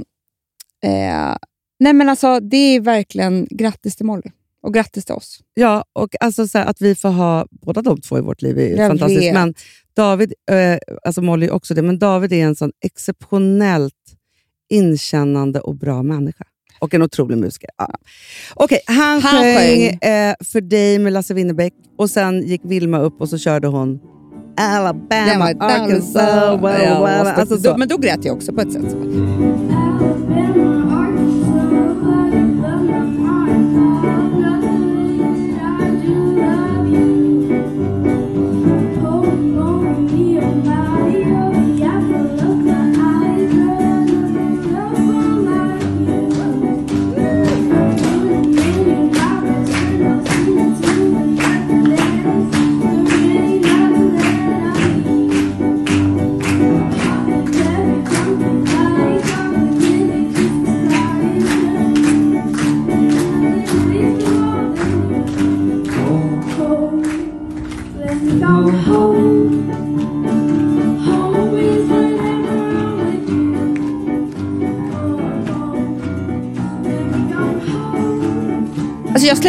eh, 0.84 1.38
nej 1.80 1.94
men 1.94 2.10
alltså, 2.10 2.40
det 2.40 2.58
är 2.58 2.80
verkligen 2.80 3.48
grattis 3.50 3.96
till 3.96 4.06
Molly. 4.06 4.30
Och 4.68 4.74
grattis 4.74 5.06
till 5.06 5.16
oss. 5.16 5.40
Ja, 5.54 5.84
och 5.94 6.16
alltså 6.20 6.48
så 6.48 6.58
här, 6.58 6.66
att 6.66 6.82
vi 6.82 6.96
får 6.96 7.10
ha 7.10 7.46
båda 7.52 7.82
de 7.82 8.02
två 8.02 8.18
i 8.18 8.22
vårt 8.22 8.42
liv 8.42 8.60
är 8.60 8.78
Jag 8.78 8.88
fantastiskt. 8.90 9.22
vet. 9.22 9.34
Men 9.34 9.54
David, 9.96 10.34
eh, 10.52 10.78
alltså 11.06 11.22
Molly 11.22 11.50
också 11.50 11.74
det, 11.74 11.82
men 11.82 12.00
David 12.00 12.34
är 12.34 12.44
en 12.46 12.56
sån 12.56 12.72
exceptionellt 12.86 13.94
inkännande 14.70 15.60
och 15.60 15.76
bra 15.76 16.04
människa. 16.04 16.46
Och 16.80 16.94
en 16.94 17.02
otrolig 17.02 17.38
musiker. 17.38 17.70
Ja. 17.78 17.90
Okej, 18.56 18.80
han, 18.88 19.22
Han 19.22 19.42
sjöng. 19.42 19.84
Eh, 19.86 20.36
För 20.44 20.62
dig 20.62 21.00
med 21.00 21.14
Lasse 21.14 21.34
Winnerbäck 21.34 21.74
och 21.98 22.10
sen 22.10 22.42
gick 22.48 22.62
Vilma 22.64 23.00
upp 23.00 23.22
och 23.22 23.30
så 23.30 23.38
körde 23.38 23.68
hon 23.68 24.00
Alabama, 24.60 25.46
Arkansas, 25.60 26.16
well, 26.16 26.84
Ja, 26.84 27.06
well, 27.06 27.26
fast 27.26 27.40
alltså 27.52 27.58
då, 27.72 27.78
men 27.78 27.88
då 27.88 27.98
grät 27.98 28.26
jag 28.26 28.36
också 28.36 28.54
på 28.54 28.62
ett 28.62 28.74
sätt. 28.74 28.96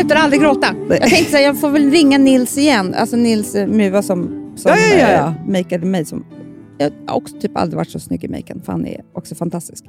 Slutar 0.01 0.17
aldrig 0.17 0.41
gråta. 0.43 0.75
Jag 0.89 1.11
tänkte 1.11 1.37
att 1.37 1.43
jag 1.43 1.61
får 1.61 1.71
väl 1.71 1.91
ringa 1.91 2.19
Nils 2.19 2.59
igen. 2.59 2.95
Alltså 2.95 3.17
Nils 3.17 3.55
eh, 3.55 3.67
Muva 3.67 4.03
som, 4.03 4.53
som 4.57 4.71
Ja, 4.71 4.79
ja, 4.79 4.99
ja, 4.99 5.11
ja. 5.11 5.27
eh, 5.27 5.51
makeade 5.53 5.87
mig. 5.87 6.05
Som, 6.05 6.27
jag 6.79 6.93
har 7.07 7.17
också 7.17 7.41
typ 7.41 7.57
aldrig 7.57 7.77
varit 7.77 7.91
så 7.91 8.01
snygg 8.01 8.25
i 8.25 8.29
maken, 8.29 8.63
för 8.63 8.73
han 8.73 8.87
är 8.87 9.01
också 9.15 9.35
fantastisk. 9.35 9.85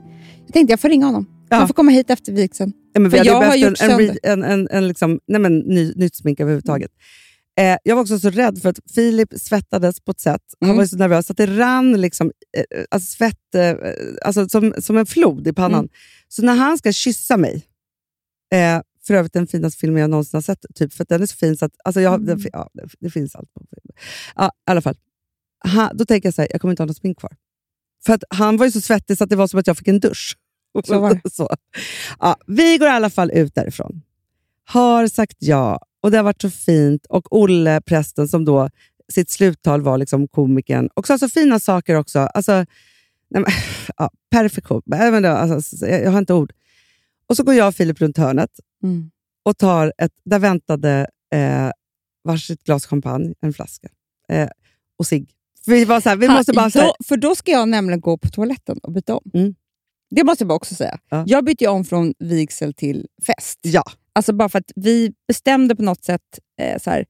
Jag 0.45 0.53
tänkte 0.53 0.71
jag 0.73 0.79
får 0.79 0.89
ringa 0.89 1.05
honom. 1.05 1.25
Ja. 1.49 1.57
Han 1.57 1.67
får 1.67 1.73
komma 1.73 1.91
hit 1.91 2.09
efter 2.09 2.31
vigseln. 2.33 2.73
Ja, 2.93 2.99
men 2.99 3.11
vi 3.11 3.17
För 3.17 3.25
jag 3.25 3.41
har 3.41 3.55
gjort 3.55 3.81
en, 3.81 3.91
en, 3.91 3.97
sönder. 3.97 4.19
en, 4.23 4.43
en, 4.43 4.67
en 4.71 4.87
liksom, 4.87 5.19
nej 5.27 5.41
men, 5.41 5.59
ny, 5.59 5.93
nytt 5.95 6.15
smink 6.15 6.39
överhuvudtaget. 6.39 6.91
Eh, 7.59 7.77
jag 7.83 7.95
var 7.95 8.01
också 8.01 8.19
så 8.19 8.29
rädd 8.29 8.61
för 8.61 8.69
att 8.69 8.79
Filip 8.95 9.33
svettades 9.37 10.01
på 10.01 10.11
ett 10.11 10.19
sätt. 10.19 10.41
Han 10.59 10.69
Mm. 10.69 10.77
var 10.77 10.85
så 10.85 10.97
nervös 10.97 11.31
att 11.31 11.37
det 11.37 11.45
rann 11.45 12.01
liksom, 12.01 12.31
eh, 12.57 12.83
alltså 12.91 13.07
svett 13.17 13.55
eh, 13.55 13.73
alltså 14.25 14.49
som, 14.49 14.73
som 14.77 14.97
en 14.97 15.05
flod 15.05 15.47
i 15.47 15.53
pannan. 15.53 15.79
Mm. 15.79 15.89
Så 16.27 16.41
när 16.45 16.55
han 16.55 16.77
ska 16.77 16.91
kyssa 16.91 17.37
mig, 17.37 17.63
eh, 18.53 18.81
för 19.09 19.13
övrigt 19.13 19.33
den 19.33 19.47
finaste 19.47 19.79
filmen 19.79 20.01
jag 20.01 20.09
någonsin 20.09 20.37
har 20.37 20.41
sett, 20.41 20.65
typ, 20.75 20.93
för 20.93 21.05
den 21.09 21.21
är 21.21 21.25
så 21.25 21.35
fin 21.35 21.57
så 21.57 21.65
att 21.65 21.71
alltså 21.83 22.01
jag, 22.01 22.25
den, 22.25 22.39
ja, 22.53 22.69
det, 22.99 23.09
finns 23.09 23.35
allt 23.35 23.53
på 23.53 23.59
film. 23.59 23.97
Ja, 24.35 24.45
i 24.47 24.71
alla 24.71 24.81
fall. 24.81 24.95
Han, 25.59 25.97
då 25.97 26.05
tänker 26.05 26.27
jag 26.27 26.33
så 26.33 26.41
här, 26.41 26.49
jag 26.51 26.61
kommer 26.61 26.71
inte 26.71 26.83
ha 26.83 26.87
något 26.87 26.97
smink 26.97 27.19
kvar. 27.19 27.31
För 28.05 28.13
att 28.13 28.23
han 28.29 28.57
var 28.57 28.65
ju 28.65 28.71
så 28.71 28.81
svettig 28.81 29.17
så 29.17 29.23
att 29.23 29.29
det 29.29 29.35
var 29.35 29.47
som 29.47 29.59
att 29.59 29.67
jag 29.67 29.77
fick 29.77 29.87
en 29.87 29.99
dusch. 29.99 30.37
Så 30.85 30.99
var 30.99 31.13
det. 31.13 31.29
så. 31.33 31.55
Ja, 32.19 32.37
vi 32.47 32.77
går 32.77 32.87
i 32.87 32.91
alla 32.91 33.09
fall 33.09 33.31
ut 33.31 33.55
därifrån. 33.55 34.01
Har 34.63 35.07
sagt 35.07 35.37
ja 35.39 35.79
och 36.01 36.11
det 36.11 36.17
har 36.17 36.23
varit 36.23 36.41
så 36.41 36.49
fint. 36.49 37.05
Och 37.05 37.37
Olle, 37.37 37.81
prästen, 37.81 38.27
som 38.27 38.45
då 38.45 38.69
sitt 39.11 39.29
sluttal 39.29 39.81
var 39.81 39.97
liksom 39.97 40.27
komikern. 40.27 40.89
Och 40.93 41.07
sa 41.07 41.17
så 41.17 41.29
fina 41.29 41.59
saker 41.59 41.95
också. 41.95 42.19
Alltså, 42.19 42.51
nej 43.29 43.41
men, 43.41 43.45
ja, 43.97 44.11
perfektion. 44.31 44.81
Jag, 44.85 45.11
vet 45.11 45.17
inte, 45.17 45.31
alltså, 45.31 45.85
jag, 45.85 46.03
jag 46.03 46.11
har 46.11 46.19
inte 46.19 46.33
ord. 46.33 46.53
Och 47.27 47.37
så 47.37 47.43
går 47.43 47.53
jag 47.53 47.67
och 47.67 47.75
Filip 47.75 48.01
runt 48.01 48.17
hörnet 48.17 48.51
Mm. 48.83 49.11
och 49.45 49.57
tar 49.57 49.93
ett... 49.97 50.11
Där 50.25 50.39
väntade 50.39 51.07
eh, 51.33 51.71
varsitt 52.23 52.63
glas 52.63 52.85
champagne, 52.85 53.33
en 53.41 53.53
flaska 53.53 53.87
eh, 54.29 54.49
och 54.99 55.07
cigg. 55.07 55.29
Vi 55.65 55.85
var 55.85 56.01
så 56.01 56.09
här, 56.09 56.15
vi 56.15 56.27
Ha, 56.27 56.35
måste 56.37 56.53
bara... 56.53 56.69
Så 56.71 56.79
här, 56.79 56.91
för 57.07 57.17
då 57.17 57.35
ska 57.35 57.51
jag 57.51 57.69
nämligen 57.69 58.01
gå 58.01 58.17
på 58.17 58.27
toaletten 58.29 58.77
och 58.83 58.91
byta 58.91 59.15
om. 59.15 59.31
Mm. 59.33 59.55
Det 60.15 60.23
måste 60.23 60.43
jag 60.43 60.51
också 60.51 60.75
säga. 60.75 60.99
Ja. 61.09 61.23
Jag 61.27 61.45
bytte 61.45 61.67
om 61.67 61.85
från 61.85 62.13
vigsel 62.19 62.73
till 62.73 63.07
fest. 63.25 63.59
Ja. 63.61 63.83
Alltså 64.13 64.33
bara 64.33 64.49
för 64.49 64.59
att 64.59 64.71
vi 64.75 65.13
bestämde 65.27 65.75
på 65.75 65.83
något 65.83 66.03
sätt, 66.03 66.39
eh, 66.61 66.79
så 66.81 66.89
här, 66.89 67.05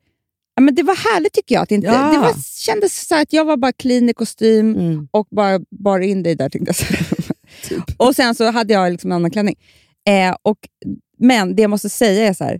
ja, 0.56 0.62
men 0.62 0.76
det 0.76 0.84
var 0.84 0.96
härligt 1.14 1.34
tycker 1.34 1.56
jag. 1.56 1.62
Att 1.64 1.72
inte, 1.72 1.88
Ja. 1.88 2.12
Det 2.12 2.18
var, 2.18 2.34
kändes 2.44 3.08
så 3.08 3.16
här 3.16 3.22
att 3.22 3.34
jag 3.34 3.46
var 3.46 3.58
bara 3.58 3.72
clean 3.72 4.10
i 4.10 4.14
kostym 4.14 4.76
Mm. 4.76 5.08
och 5.12 5.28
bara 5.32 5.60
bar 5.84 6.00
in 6.00 6.24
dig 6.24 6.36
där 6.36 6.50
tänkte 6.50 6.70
jag 6.70 6.76
säga. 6.76 7.24
Och 7.98 8.16
sen 8.16 8.36
så 8.36 8.52
hade 8.52 8.74
jag 8.74 8.92
liksom 8.92 9.12
en 9.12 9.16
annan 9.16 9.32
klänning. 9.32 9.56
Eh, 10.08 10.36
och, 10.42 10.58
men 11.20 11.56
det 11.56 11.62
jag 11.62 11.70
måste 11.70 11.90
säga 11.90 12.28
är 12.28 12.34
så 12.34 12.44
här, 12.44 12.60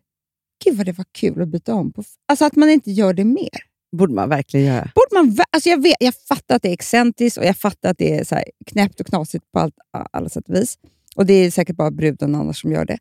gud 0.66 0.78
vad 0.78 0.86
det 0.86 0.92
var 0.92 1.06
kul 1.12 1.42
att 1.42 1.48
byta 1.48 1.74
om. 1.74 1.94
På, 1.94 2.04
alltså 2.28 2.46
att 2.46 2.56
man 2.56 2.70
inte 2.70 2.92
gör 2.92 3.14
det 3.14 3.24
mer. 3.26 3.50
borde 3.98 4.14
man 4.14 4.30
verkligen 4.30 4.66
göra. 4.66 4.92
Borde 4.96 5.24
man, 5.24 5.46
alltså 5.52 5.70
jag, 5.70 5.84
vet, 5.84 5.96
jag 6.00 6.14
fattar 6.28 6.56
att 6.56 6.62
det 6.62 6.70
är 6.70 6.74
excentriskt 6.74 7.38
och 7.38 7.46
jag 7.46 7.58
fattar 7.58 7.90
att 7.90 7.98
det 7.98 8.20
är 8.20 8.24
så 8.24 8.36
här 8.36 8.46
knäppt 8.66 9.00
och 9.00 9.06
knasigt 9.08 9.52
på 9.52 9.60
allt, 9.60 9.76
alla 10.12 10.30
sätt 10.30 10.50
och 10.50 10.56
vis. 10.56 10.78
Och 11.16 11.26
det 11.26 11.34
är 11.34 11.52
säkert 11.52 11.76
bara 11.76 11.92
bruden 11.92 12.36
annars 12.36 12.62
som 12.62 12.72
gör 12.72 12.86
det. 12.86 12.98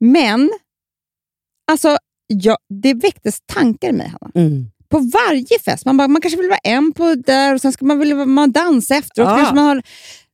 Men 0.00 0.50
alltså, 1.70 1.96
jag, 2.26 2.56
det 2.68 2.94
väcktes 2.94 3.40
tankar 3.46 3.88
i 3.88 3.92
mig, 3.92 4.12
Hanna. 4.20 4.32
Mm. 4.34 4.70
På 4.88 4.98
varje 4.98 5.58
fest. 5.64 5.84
Man, 5.84 5.96
bara, 5.96 6.08
man 6.08 6.22
kanske 6.22 6.40
vill 6.40 6.48
vara 6.48 6.58
en 6.58 6.92
på 6.92 7.14
där 7.14 7.54
och 7.54 7.60
sen 7.60 7.72
ska 7.72 7.84
man 7.84 7.98
vilja 7.98 8.24
man 8.24 8.52
dansa 8.52 8.96
efteråt. 8.96 9.28
Ja. 9.28 9.36
Kanske 9.36 9.54
man 9.54 9.64
har, 9.66 9.82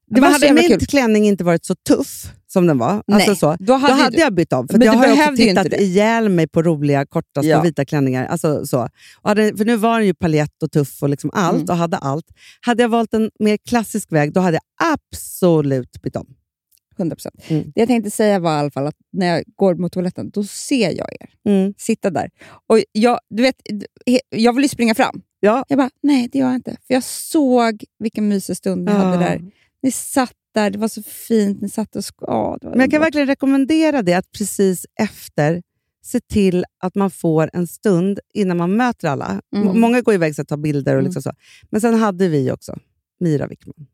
det 0.07 0.20
var 0.20 0.28
hade 0.30 0.52
min 0.52 0.68
kul. 0.68 0.80
klänning 0.86 1.26
inte 1.26 1.44
varit 1.44 1.64
så 1.64 1.74
tuff 1.74 2.32
som 2.46 2.66
den 2.66 2.78
var, 2.78 2.90
alltså 2.90 3.30
Nej, 3.30 3.36
så, 3.36 3.57
då 3.59 3.72
hade 3.74 3.94
då 3.94 4.02
hade 4.02 4.18
jag 4.18 4.34
bytt 4.34 4.52
om. 4.52 4.68
För 4.68 4.78
Men 4.78 4.86
jag 4.86 4.92
har 4.92 5.07
ju 5.07 5.12
också 5.12 5.36
tittat 5.36 5.80
ihjäl 5.80 6.28
mig 6.28 6.48
på 6.48 6.62
roliga, 6.62 7.07
korta, 7.07 7.42
Ja. 7.44 7.62
vita 7.62 7.84
klänningar. 7.84 8.26
Alltså, 8.26 8.66
så. 8.66 8.88
Och 9.22 9.28
hade, 9.28 9.57
för 9.57 9.64
nu 9.64 9.76
var 9.76 9.98
den 9.98 10.07
ju 10.07 10.14
paljett 10.14 10.62
och 10.62 10.70
tuff 10.72 11.02
och 11.02 11.09
liksom 11.09 11.30
allt 11.34 11.57
Mm. 11.57 11.68
och 11.70 11.76
hade 11.76 11.96
allt. 11.96 12.26
Hade 12.61 12.82
jag 12.82 12.88
valt 12.88 13.14
en 13.14 13.30
mer 13.38 13.57
klassisk 13.68 14.12
väg, 14.12 14.32
då 14.32 14.40
hade 14.40 14.54
jag 14.78 14.92
absolut 14.92 16.02
bytt 16.02 16.16
om. 16.16 16.26
100%. 16.98 17.28
Mm. 17.48 17.62
Det 17.74 17.80
jag 17.80 17.88
tänkte 17.88 18.11
säga 18.11 18.38
var 18.38 18.57
i 18.57 18.59
alla 18.61 18.70
fall 18.70 18.86
att 18.86 18.94
när 19.12 19.26
jag 19.26 19.44
går 19.57 19.74
mot 19.74 19.92
toaletten, 19.92 20.30
då 20.30 20.44
ser 20.44 20.90
jag 20.90 21.09
er 21.20 21.28
Mm. 21.52 21.74
sitta 21.78 22.11
där. 22.11 22.30
Och 22.66 22.80
jag, 22.92 23.18
du 23.30 23.42
vet, 23.42 23.57
jag 24.30 24.52
vill 24.52 24.62
ju 24.64 24.68
springa 24.68 24.94
fram. 24.94 25.22
Ja. 25.40 25.64
Jag 25.68 25.78
bara, 25.78 25.90
nej 26.02 26.28
det 26.32 26.38
gör 26.38 26.46
jag 26.46 26.54
inte. 26.54 26.70
För 26.86 26.94
jag 26.94 27.02
såg 27.04 27.84
vilken 27.98 28.28
mysig 28.28 28.57
stund 28.57 28.84
ni 28.84 28.92
hade 28.92 29.12
Ja. 29.24 29.30
där. 29.30 29.40
Ni 29.87 29.93
satt 29.93 30.32
där, 30.55 30.70
det 30.70 30.78
var 30.78 30.89
så 30.89 31.03
fint. 31.03 31.61
Ni 31.62 31.68
satt 31.68 31.97
och 31.97 32.03
sk- 32.03 32.14
ja, 32.26 32.59
det 32.61 32.66
var 32.66 32.72
Men 32.74 32.80
jag 32.80 32.91
kan 32.91 33.01
verkligen 33.01 33.26
rekommendera 33.26 34.03
det, 34.03 34.14
att 34.14 34.32
precis 34.32 34.87
efter 35.01 35.62
se 36.05 36.20
till 36.20 36.64
att 36.80 36.95
man 36.95 37.11
får 37.11 37.51
en 37.53 37.66
stund 37.66 38.20
innan 38.34 38.57
man 38.57 38.76
möter 38.76 39.09
alla. 39.09 39.41
Mm. 39.57 39.80
Många 39.80 40.01
går 40.01 40.14
iväg 40.14 40.34
och 40.39 40.49
tar 40.49 40.57
bilder 40.57 40.93
och 40.95 40.99
Mm. 41.01 41.05
liksom 41.05 41.22
så. 41.22 41.32
Men 41.70 41.80
sen 41.80 41.95
hade 41.95 42.28
vi 42.28 42.51
också 42.51 42.78
Mira 43.20 43.47
Wickman, 43.47 43.87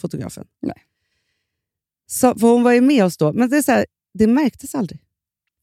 fotografen. 0.00 0.44
Nej. 0.62 0.76
Så, 2.06 2.34
för 2.38 2.46
hon 2.46 2.62
var 2.62 2.72
ju 2.72 2.80
med 2.80 3.04
oss 3.04 3.16
då, 3.16 3.32
men 3.32 3.50
det, 3.50 3.56
är 3.56 3.62
så 3.62 3.72
här, 3.72 3.86
det 4.14 4.26
märktes 4.26 4.74
aldrig. 4.74 5.00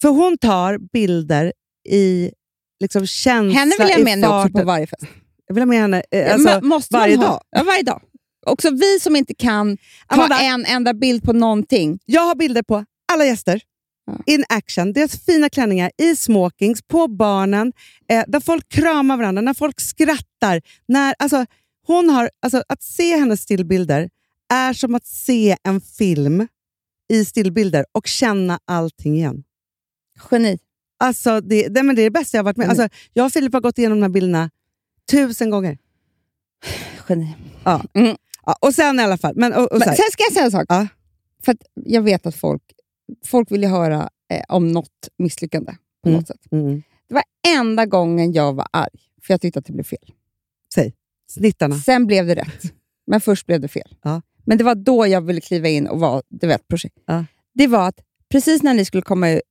För 0.02 0.10
hon 0.10 0.38
tar 0.38 0.78
bilder 0.78 1.54
i 1.90 2.32
liksom 2.80 3.06
känsla, 3.08 3.60
Henne 3.60 3.76
vill 3.80 3.90
jag 3.90 4.00
i 4.00 4.04
med 4.04 4.26
också 4.30 4.50
på 4.60 4.64
varje 4.66 4.88
fest. 4.88 5.04
Jag 5.48 5.56
vill 5.56 5.62
ha 5.62 5.66
med 5.68 5.80
henne 5.80 6.04
eh, 6.12 6.20
Ja, 6.20 6.34
alltså, 6.34 6.62
man 6.66 6.82
varje 6.92 7.18
ha? 7.18 7.24
dag. 7.24 7.42
Ja, 7.50 7.64
varje 7.64 7.84
dag. 7.84 8.02
Också 8.48 8.70
vi 8.72 9.00
som 9.00 9.16
inte 9.16 9.34
kan 9.34 9.78
ta 9.78 10.16
Amanda. 10.16 10.40
en 10.42 10.66
enda 10.66 10.94
bild 10.94 11.24
på 11.24 11.34
någonting. 11.34 12.00
Jag 12.06 12.22
har 12.22 12.36
bilder 12.36 12.64
på 12.64 12.86
alla 13.12 13.26
gäster. 13.26 13.62
Ja. 14.06 14.18
In 14.26 14.44
action. 14.50 14.94
Deras 14.94 15.26
fina 15.26 15.50
klänningar 15.50 15.92
i 15.98 16.16
smokings, 16.16 16.82
på 16.82 17.08
barnen, 17.08 17.74
eh, 18.10 18.24
där 18.28 18.40
folk 18.40 18.70
kramar 18.70 19.18
varandra, 19.18 19.42
när 19.42 19.54
folk 19.54 19.82
skrattar. 19.82 20.62
När, 20.88 21.16
alltså, 21.20 21.46
hon 21.88 22.10
har, 22.10 22.30
alltså, 22.40 22.64
att 22.70 22.84
se 22.84 23.18
hennes 23.18 23.42
stillbilder 23.42 24.10
är 24.54 24.74
som 24.74 24.96
att 24.96 25.06
se 25.06 25.58
en 25.64 25.82
film 25.82 26.48
i 27.10 27.26
stillbilder 27.26 27.86
och 27.92 28.08
känna 28.08 28.60
allting 28.66 29.16
igen. 29.16 29.44
Geni. 30.32 30.60
Alltså, 31.00 31.42
det, 31.42 31.68
det, 31.68 31.84
men 31.84 31.96
det 31.96 32.02
är 32.02 32.04
det 32.04 32.12
bästa 32.12 32.38
jag 32.38 32.44
varit 32.44 32.58
med 32.58 32.70
alltså, 32.70 32.90
Jag 33.14 33.26
och 33.26 33.32
Filip 33.32 33.54
har 33.54 33.62
gått 33.62 33.78
igenom 33.78 34.00
de 34.00 34.04
här 34.04 34.10
bilderna 34.10 34.50
tusen 35.12 35.50
gånger. 35.50 35.78
Geni. 37.10 37.36
Ja. 37.64 37.84
Mm. 37.94 38.18
Ja, 38.48 38.56
och 38.62 38.74
sen 38.76 39.00
i 39.00 39.04
alla 39.04 39.18
fall. 39.18 39.34
Men, 39.36 39.54
och, 39.54 39.72
och 39.72 39.80
Men 39.80 39.88
sen 39.88 40.06
ska 40.12 40.24
jag 40.24 40.34
säga 40.34 40.46
en 40.46 40.52
sak. 40.52 40.66
Ja. 40.70 40.88
För 41.46 41.56
jag 41.76 42.02
vet 42.02 42.26
att 42.26 42.36
folk, 42.36 42.62
folk 43.26 43.52
vill 43.52 43.66
höra 43.66 44.10
eh, 44.34 44.44
om 44.50 44.72
något 44.72 45.10
misslyckande 45.18 45.72
på 46.04 46.10
Mm. 46.10 46.20
något 46.20 46.28
sätt. 46.28 46.52
mm, 46.52 46.84
Det 47.10 47.14
var 47.14 47.24
enda 47.58 47.86
gången 47.86 48.34
jag 48.34 48.54
var 48.54 48.68
arg, 48.74 49.00
för 49.24 49.34
jag 49.34 49.42
tyckte 49.42 49.60
att 49.60 49.66
det 49.66 49.74
blev 49.74 49.84
fel. 49.84 50.14
snittarna. 51.30 51.76
Sen 51.76 52.08
blev 52.08 52.28
det 52.28 52.36
rätt, 52.36 52.62
men 53.08 53.22
först 53.22 53.46
blev 53.46 53.60
det 53.62 53.68
fel. 53.68 53.96
Ja. 54.04 54.22
Men 54.46 54.58
det 54.58 54.64
var 54.64 54.76
då 54.76 55.08
jag 55.08 55.22
ville 55.22 55.42
kliva 55.42 55.68
in 55.68 55.88
och 55.88 56.00
vara 56.00 56.22
du 56.30 56.48
vet, 56.48 56.68
projekt. 56.68 56.98
Ja. 57.06 57.26
Det 57.54 57.68
var 57.68 57.88
att 57.88 58.00
precis 58.32 58.64
när 58.64 58.74
ni 58.74 58.86
skulle 58.86 59.02
komma 59.04 59.30
ut, 59.30 59.42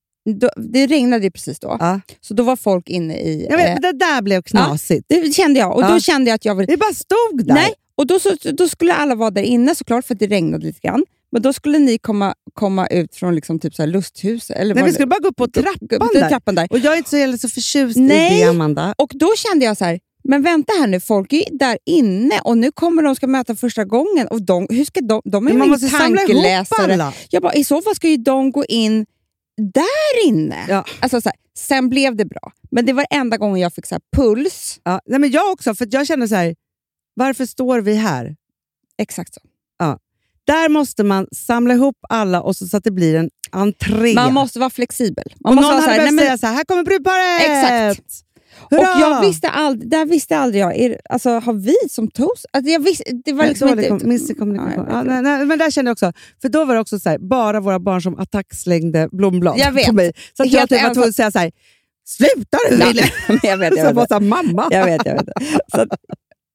då, 0.40 0.48
det 0.56 0.86
regnade 0.86 1.24
ju 1.24 1.30
precis 1.30 1.58
då, 1.60 1.76
Ja. 1.80 2.00
så 2.20 2.34
då 2.34 2.42
var 2.42 2.56
folk 2.56 2.88
inne 2.88 3.16
i... 3.16 3.46
Jag 3.50 3.56
vet, 3.56 3.66
eh, 3.66 3.72
men 3.72 3.82
det 3.82 3.92
där 3.92 4.22
blev 4.22 4.42
knasigt. 4.42 5.04
det 5.08 5.34
kände 5.34 5.60
jag, 5.60 5.76
och 5.76 5.82
Ja. 5.82 5.88
då 5.88 6.00
kände 6.00 6.30
jag 6.30 6.34
att 6.34 6.44
jag 6.44 6.54
ville... 6.54 6.66
Vi 6.72 6.76
bara 6.76 6.94
stod 6.94 7.46
där. 7.46 7.54
Nej, 7.54 7.72
och 7.96 8.06
då, 8.06 8.20
så, 8.20 8.36
då 8.52 8.68
skulle 8.68 8.94
alla 8.94 9.14
vara 9.14 9.30
där 9.30 9.42
inne 9.42 9.74
såklart, 9.74 10.04
för 10.04 10.14
det 10.14 10.26
regnade 10.26 10.66
lite 10.66 10.80
grann. 10.80 11.04
Men 11.32 11.42
då 11.42 11.52
skulle 11.52 11.78
ni 11.78 11.98
komma, 11.98 12.34
komma 12.54 12.86
ut 12.86 13.14
från 13.14 13.34
liksom 13.34 13.58
typ 13.58 13.74
så 13.74 13.86
lusthuset. 13.86 14.56
Eller 14.56 14.74
Nej, 14.74 14.84
vi 14.84 14.92
skulle 14.92 15.06
bara 15.06 15.20
gå 15.20 15.28
upp 15.28 15.36
på 15.36 15.44
upp 15.44 15.52
trappan 15.52 16.08
till 16.10 16.20
där. 16.20 16.28
trappan 16.28 16.54
där. 16.54 16.66
Och 16.70 16.78
jag 16.78 16.92
är 16.92 16.96
inte 16.98 17.10
så, 17.10 17.16
heller 17.16 17.36
så 17.36 17.48
förtjust 17.48 17.96
Nej. 17.96 18.40
i 18.40 18.44
det, 18.44 18.50
Amanda. 18.50 18.94
Och 18.98 19.12
då 19.14 19.32
kände 19.36 19.64
jag 19.64 19.76
så 19.76 19.84
här, 19.84 20.00
men 20.24 20.42
vänta 20.42 20.72
här 20.80 20.86
nu, 20.86 21.00
folk 21.00 21.32
är 21.32 21.36
ju 21.36 21.58
där 21.58 21.78
inne 21.86 22.40
och 22.44 22.58
nu 22.58 22.70
kommer 22.72 23.02
de 23.02 23.16
ska 23.16 23.26
möta 23.26 23.56
första 23.56 23.84
gången. 23.84 24.26
Och 24.26 24.42
de, 24.42 24.66
hur 24.70 24.84
ska 24.84 25.00
de, 25.00 25.22
de 25.24 25.46
är 25.46 25.50
ju 25.50 25.64
ingen 25.64 25.90
tankeläsare. 25.90 27.12
Jag 27.30 27.42
bara, 27.42 27.54
I 27.54 27.64
så 27.64 27.82
fall 27.82 27.94
ska 27.94 28.08
ju 28.08 28.16
de 28.16 28.52
gå 28.52 28.64
in 28.64 29.06
där 29.56 30.26
inne. 30.26 30.66
Ja. 30.68 30.84
Alltså 31.00 31.20
så 31.20 31.28
här, 31.28 31.36
sen 31.58 31.88
blev 31.88 32.16
det 32.16 32.24
bra, 32.24 32.52
men 32.70 32.86
det 32.86 32.92
var 32.92 33.06
enda 33.10 33.36
gången 33.36 33.60
jag 33.60 33.74
fick 33.74 33.86
så 33.86 33.94
här 33.94 34.02
puls. 34.16 34.80
Ja, 34.84 35.00
nej, 35.06 35.20
men 35.20 35.30
jag 35.30 35.52
också, 35.52 35.74
för 35.74 35.88
jag 35.90 36.06
känner 36.06 36.26
så 36.26 36.34
här, 36.34 36.54
varför 37.16 37.46
står 37.46 37.80
vi 37.80 37.94
här? 37.94 38.36
Exakt 38.98 39.34
så. 39.34 39.40
Där 40.46 40.68
måste 40.68 41.04
man 41.04 41.26
samla 41.32 41.74
ihop 41.74 41.96
alla 42.08 42.42
och 42.42 42.56
så, 42.56 42.66
så 42.66 42.76
att 42.76 42.84
det 42.84 42.90
blir 42.90 43.14
en 43.14 43.30
entré. 43.52 44.14
Man 44.14 44.34
måste 44.34 44.58
vara 44.58 44.70
flexibel. 44.70 45.24
Man 45.44 45.50
och 45.50 45.56
måste 45.56 45.72
någon 45.72 45.82
så 45.82 45.88
hade 45.88 45.98
behövt 45.98 46.14
men- 46.14 46.24
säga 46.24 46.38
så 46.38 46.46
här, 46.46 46.54
här 46.54 46.64
kommer 46.64 46.82
brudparet! 46.84 47.40
Exakt. 47.40 48.22
Hurra! 48.70 48.80
Och 48.94 49.00
jag 49.00 49.20
visste 49.28 49.48
aldrig, 49.48 49.90
där 49.90 50.04
visste 50.06 50.36
aldrig 50.38 50.62
jag, 50.62 50.76
är, 50.76 51.00
alltså, 51.10 51.30
har 51.30 51.52
vi 51.52 51.74
som 51.90 52.08
toast? 52.10 52.46
Alltså, 52.52 52.70
jag 52.70 52.80
visste, 52.80 53.04
det 53.24 53.32
var 53.32 53.46
liksom 53.46 53.68
Dålig 53.68 53.84
inte... 53.86 53.98
kom- 54.04 54.08
misskommunikation. 54.08 54.86
Ja, 54.88 54.94
Ja, 54.96 55.02
nej, 55.02 55.22
nej, 55.22 55.46
men 55.46 55.58
där 55.58 55.70
kände 55.70 55.88
jag 55.88 55.92
också, 55.94 56.12
för 56.42 56.48
då 56.48 56.64
var 56.64 56.74
det 56.74 56.80
också 56.80 56.98
så 57.00 57.08
här, 57.08 57.18
bara 57.18 57.60
våra 57.60 57.78
barn 57.78 58.02
som 58.02 58.18
attackslängde 58.18 59.08
blomblad 59.12 59.58
Jag 59.58 59.72
vet. 59.72 59.86
på 59.86 59.92
mig. 59.92 60.12
Så 60.36 60.42
att 60.42 60.52
jag 60.52 60.68
typ 60.68 60.82
var 60.82 60.94
tvungen 60.94 61.08
att 61.08 61.16
säga 61.16 61.30
så 61.30 61.38
här, 61.38 61.52
sluta 62.06 62.58
nu 62.70 62.76
Ja, 62.80 62.86
Wille! 62.86 63.02
jag 63.42 63.56
vet, 63.58 63.76
jag 63.76 63.94
vet. 63.94 64.08
så 64.08 64.14
här, 64.14 64.20
mamma! 64.20 64.68
Jag 64.70 64.84
vet, 64.84 65.00
jag 65.06 65.14
vet. 65.14 65.28
Så 65.74 65.80
att, 65.80 65.88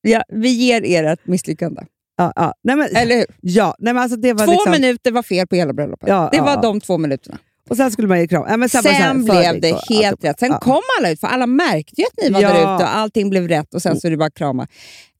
ja, 0.02 0.24
vi 0.30 0.50
ger 0.50 0.86
er 0.86 1.04
ett 1.04 1.28
misslyckande. 1.28 1.82
Ja, 2.18 2.34
ja. 2.36 2.54
Nej, 2.64 2.76
men, 2.76 2.96
Eller 2.96 3.16
hur? 3.16 3.26
ja, 3.42 3.76
nej, 3.80 3.94
men 3.94 4.04
alltså 4.04 4.18
det 4.18 4.34
var 4.34 4.46
Två 4.46 4.52
liksom, 4.52 4.72
minuter 4.72 5.12
var 5.12 5.24
fel 5.24 5.48
på 5.48 5.56
hela 5.56 5.74
bröllopet. 5.74 6.10
Ja, 6.10 6.30
det 6.32 6.38
ja, 6.38 6.44
var 6.44 6.54
ja. 6.54 6.62
de 6.62 6.82
två 6.82 6.98
minuterna. 6.98 7.38
Och 7.70 7.78
sen 7.78 7.92
skulle 7.92 8.08
man 8.08 8.20
ge 8.20 8.28
kram. 8.28 8.46
Ja, 8.50 8.58
men 8.58 8.70
sen 8.70 8.84
Sen, 8.84 8.94
här, 8.94 9.14
blev 9.14 9.62
det 9.62 9.68
helt 9.68 9.82
alltihopa. 9.90 10.28
rätt. 10.28 10.40
Sen 10.40 10.54
kom 10.62 10.82
alla 11.00 11.10
ut, 11.10 11.20
för 11.20 11.28
alla 11.28 11.48
märkte 11.48 12.02
ju 12.02 12.08
att 12.08 12.24
ni 12.24 12.30
var 12.30 12.42
där 12.42 12.60
ute 12.60 12.84
och 12.84 12.96
allting 12.96 13.30
blev 13.30 13.48
rätt 13.48 13.74
och 13.74 13.82
sen 13.82 14.00
så 14.00 14.08
är 14.08 14.12
det 14.12 14.18
bara 14.18 14.26
att 14.26 14.34
krama. 14.34 14.68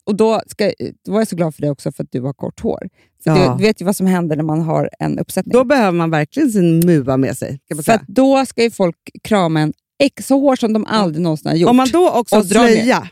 Och 0.04 0.16
då, 0.16 0.42
ska, 0.46 0.72
då 1.04 1.12
var 1.12 1.20
jag 1.20 1.28
så 1.28 1.36
glad 1.36 1.54
för 1.54 1.62
det 1.62 1.70
också, 1.70 1.92
för 1.92 2.04
att 2.04 2.12
du 2.12 2.20
har 2.20 2.32
kort 2.32 2.60
hår. 2.60 2.88
Du, 3.24 3.54
du 3.58 3.62
vet 3.62 3.80
ju 3.80 3.84
vad 3.84 3.96
som 3.96 4.06
händer 4.06 4.36
när 4.36 4.44
man 4.44 4.60
har 4.60 4.90
en 4.98 5.18
uppsättning. 5.18 5.52
Då 5.52 5.64
behöver 5.64 5.92
man 5.92 6.10
verkligen 6.10 6.50
sin 6.50 6.80
muva 6.86 7.16
med 7.16 7.38
sig. 7.38 7.58
För 7.84 8.00
då 8.06 8.46
ska 8.46 8.62
ju 8.62 8.70
folk 8.70 8.96
krama 9.22 9.60
en 9.60 9.72
så 10.20 10.40
hårt 10.40 10.58
som 10.58 10.72
de 10.72 10.86
aldrig 10.86 11.22
någonsin 11.22 11.48
har 11.48 11.56
gjort. 11.56 11.70
Om 11.70 11.76
man 11.76 11.88
då 11.92 12.10
också 12.10 12.36
har 12.36 12.42
slöja, 12.42 13.08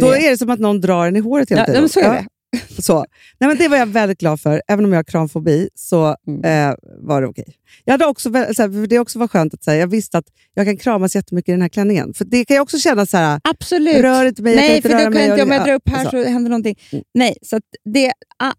då 0.00 0.14
är 0.14 0.30
det 0.30 0.36
som 0.38 0.50
att 0.50 0.60
någon 0.60 0.80
drar 0.80 1.06
en 1.06 1.16
i 1.16 1.20
håret 1.20 1.50
hela 1.50 1.60
Ja, 1.60 1.66
tiden. 1.66 1.80
men 1.82 1.88
så 1.88 2.00
är 2.00 2.04
Ja. 2.04 2.12
det. 2.12 2.26
Så. 2.82 2.94
Nej, 3.40 3.48
men 3.48 3.56
det 3.58 3.68
var 3.68 3.76
jag 3.76 3.86
väldigt 3.86 4.18
glad 4.18 4.40
för. 4.40 4.62
Även 4.68 4.84
om 4.84 4.92
jag 4.92 4.98
har 4.98 5.04
kramfobi 5.04 5.68
så 5.74 6.16
Mm. 6.26 6.68
eh, 6.70 6.74
var 6.98 7.22
det 7.22 7.28
okej. 7.28 7.44
Jag 7.84 7.92
hade 7.92 8.06
också, 8.06 8.28
vä- 8.30 8.54
så 8.54 8.62
här, 8.62 8.68
för 8.68 8.86
det 8.86 8.98
också 8.98 9.18
var 9.18 9.28
skönt 9.28 9.54
att 9.54 9.64
säga, 9.64 9.80
jag 9.80 9.86
visste 9.86 10.18
att 10.18 10.24
jag 10.54 10.66
kan 10.66 10.76
kramas 10.76 11.14
jättemycket 11.16 11.48
i 11.48 11.52
den 11.52 11.62
här 11.62 11.68
klänningen. 11.68 12.14
För 12.14 12.24
det 12.24 12.44
kan 12.44 12.54
jag 12.56 12.62
också 12.62 12.78
känna 12.78 13.06
så 13.06 13.16
här, 13.16 13.40
Absolut. 13.44 13.96
rör 13.96 14.24
inte 14.24 14.42
mig, 14.42 14.52
jag 14.54 14.60
Nej, 14.60 14.76
inte 14.76 14.88
för 14.88 14.96
röra 14.96 15.02
kan 15.04 15.12
mig. 15.12 15.30
inte, 15.30 15.42
om 15.42 15.50
jag 15.50 15.60
ja, 15.60 15.64
drar 15.64 15.74
upp 15.74 15.88
här 15.88 16.04
så. 16.04 16.10
så 16.10 16.24
händer 16.24 16.50
någonting. 16.50 16.78
Mm. 16.92 17.04
Nej, 17.14 17.36
så 17.42 17.56
att 17.56 17.62
det, 17.84 18.12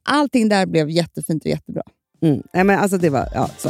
allting 0.09 0.49
där 0.49 0.65
blev 0.65 0.89
jättefint 0.89 1.43
och 1.45 1.49
jättebra. 1.49 1.83
Mm. 2.23 2.41
Nej, 2.53 2.63
men 2.63 2.79
alltså 2.79 2.97
det 2.97 3.09
var, 3.09 3.27
ja, 3.33 3.49
så. 3.57 3.69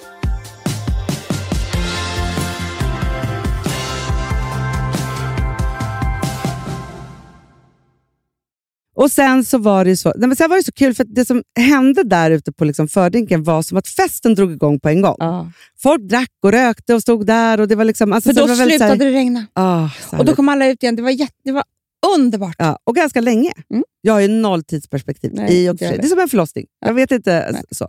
Och 9.01 9.11
sen 9.11 9.45
så 9.45 9.57
var 9.57 9.85
det 9.85 9.97
så, 9.97 10.13
nej 10.17 10.27
men 10.27 10.35
sen 10.35 10.49
var 10.49 10.57
det 10.57 10.63
så 10.63 10.71
kul, 10.71 10.93
för 10.93 11.03
att 11.03 11.15
det 11.15 11.25
som 11.25 11.43
hände 11.59 12.03
där 12.03 12.31
ute 12.31 12.51
på 12.51 12.65
liksom 12.65 12.87
fördrinken 12.87 13.43
var 13.43 13.61
som 13.61 13.77
att 13.77 13.87
festen 13.87 14.35
drog 14.35 14.51
igång 14.51 14.79
på 14.79 14.89
en 14.89 15.01
gång. 15.01 15.15
Folk 15.79 16.01
drack 16.01 16.31
och 16.43 16.51
rökte 16.51 16.93
och 16.93 17.01
stod 17.01 17.25
där. 17.25 17.59
Och 17.59 17.67
det 17.67 17.75
var 17.75 17.85
liksom, 17.85 18.13
alltså, 18.13 18.29
För 18.29 18.35
då 18.35 18.41
det 18.41 18.47
var 18.47 18.55
så 18.55 18.61
här- 18.61 18.69
slutade 18.69 18.95
det 19.05 19.11
regna. 19.11 19.47
Ah, 19.53 19.89
Och 20.17 20.25
då 20.25 20.35
kom 20.35 20.49
alla 20.49 20.67
ut 20.67 20.83
igen. 20.83 20.95
Det 20.95 21.01
var, 21.01 21.09
jätte, 21.09 21.35
det 21.43 21.51
var 21.51 21.63
underbart. 22.15 22.55
Ja, 22.57 22.79
och 22.83 22.95
ganska 22.95 23.21
länge. 23.21 23.51
Mm. 23.69 23.83
Jag 24.01 24.13
har 24.13 24.19
ju 24.19 24.27
noll 24.27 24.63
tidsperspektiv. 24.63 25.31
Nej, 25.33 25.63
i 25.65 25.69
och 25.69 25.77
för 25.79 25.85
jag 25.85 25.93
Det 25.97 26.05
är 26.05 26.09
som 26.09 26.19
en 26.19 26.29
förlossning. 26.29 26.65
Jag 26.85 26.93
vet 26.93 27.11
inte. 27.11 27.49
Nej. 27.53 27.63
så. 27.71 27.87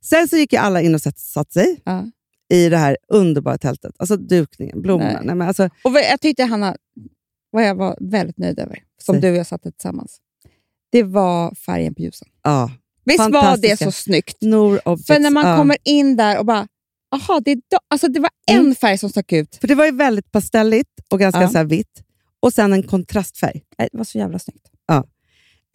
Sen 0.00 0.28
så 0.28 0.36
gick 0.36 0.52
ju 0.52 0.58
alla 0.58 0.80
in 0.82 0.94
och 0.94 1.02
satt, 1.02 1.18
satt 1.18 1.52
sig 1.52 1.80
Ja. 1.84 2.04
i 2.52 2.68
det 2.68 2.76
här 2.76 2.96
underbara 3.08 3.58
tältet. 3.58 3.94
Alltså 3.98 4.16
dukningen, 4.16 4.82
blommorna. 4.82 5.10
Nej. 5.12 5.20
Nej. 5.24 5.34
men 5.34 5.48
alltså, 5.48 5.68
Och 5.84 5.92
jag 6.10 6.20
tyckte 6.20 6.44
Hanna, 6.44 6.76
vad 7.50 7.64
jag 7.66 7.74
var 7.74 7.96
väldigt 8.00 8.38
nöjd 8.38 8.58
över, 8.58 8.78
som 9.02 9.14
Säg. 9.14 9.22
du 9.22 9.30
och 9.30 9.36
jag 9.36 9.46
satte 9.46 9.70
tillsammans, 9.72 10.18
det 10.92 11.02
var 11.02 11.54
färgen 11.54 11.94
på 11.94 12.02
ljusen. 12.02 12.28
ja. 12.42 12.70
Visst 13.04 13.18
var 13.30 13.56
det 13.56 13.76
så 13.78 13.92
snyggt? 13.92 14.36
Nor 14.40 14.80
Objects. 14.88 15.06
För 15.06 15.18
när 15.18 15.30
man 15.30 15.46
ja. 15.46 15.56
kommer 15.56 15.76
in 15.84 16.16
där 16.16 16.38
och 16.38 16.46
bara, 16.46 16.66
aha, 17.14 17.40
det, 17.44 17.50
är 17.50 17.56
do-" 17.56 17.78
alltså 17.90 18.08
det 18.08 18.20
var 18.20 18.30
en 18.50 18.58
Mm. 18.58 18.74
färg 18.74 18.98
som 18.98 19.10
stack 19.10 19.32
ut. 19.32 19.56
För 19.60 19.68
det 19.68 19.74
var 19.74 19.84
ju 19.86 19.92
väldigt 19.92 20.32
pastelligt 20.32 20.90
och 21.10 21.18
ganska 21.20 21.42
Ja. 21.42 21.48
så 21.48 21.64
vitt. 21.64 22.02
Och 22.40 22.52
sen 22.52 22.72
en 22.72 22.82
kontrastfärg. 22.82 23.62
Det 23.78 23.88
var 23.92 24.04
så 24.04 24.18
jävla 24.18 24.38
snyggt. 24.38 24.66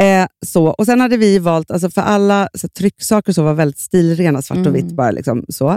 Eh, 0.01 0.27
så. 0.45 0.65
Och 0.67 0.85
Sen 0.85 1.01
hade 1.01 1.17
vi 1.17 1.39
valt, 1.39 1.71
alltså 1.71 1.89
för 1.89 2.01
alla 2.01 2.49
så 2.53 2.67
här, 2.67 2.69
trycksaker 2.69 3.33
så 3.33 3.43
var 3.43 3.53
väldigt 3.53 3.79
stilrena, 3.79 4.41
svart 4.41 4.57
och 4.57 4.67
Mm. 4.67 4.73
vitt. 4.73 4.91
bara 4.95 5.11
liksom, 5.11 5.45
så. 5.49 5.69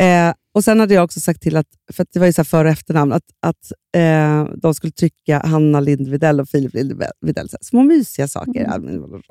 Eh, 0.00 0.32
och 0.52 0.64
Sen 0.64 0.80
hade 0.80 0.94
jag 0.94 1.04
också 1.04 1.20
sagt 1.20 1.42
till, 1.42 1.56
att, 1.56 1.66
för 1.92 2.02
att 2.02 2.12
det 2.12 2.18
var 2.18 2.26
ju 2.26 2.32
så 2.32 2.44
för 2.44 2.64
och 2.64 2.70
efternamn, 2.70 3.12
att, 3.12 3.24
att 3.40 3.72
eh, 3.96 4.44
de 4.44 4.74
skulle 4.74 4.92
trycka 4.92 5.38
Hanna 5.38 5.80
Lind 5.80 6.08
Widell 6.08 6.40
och 6.40 6.48
Filip 6.48 6.74
Lind 6.74 7.02
Widell. 7.20 7.48
Så 7.48 7.56
här, 7.56 7.64
små 7.64 7.82
mysiga 7.82 8.28
saker. 8.28 8.64
Mm. 8.64 9.22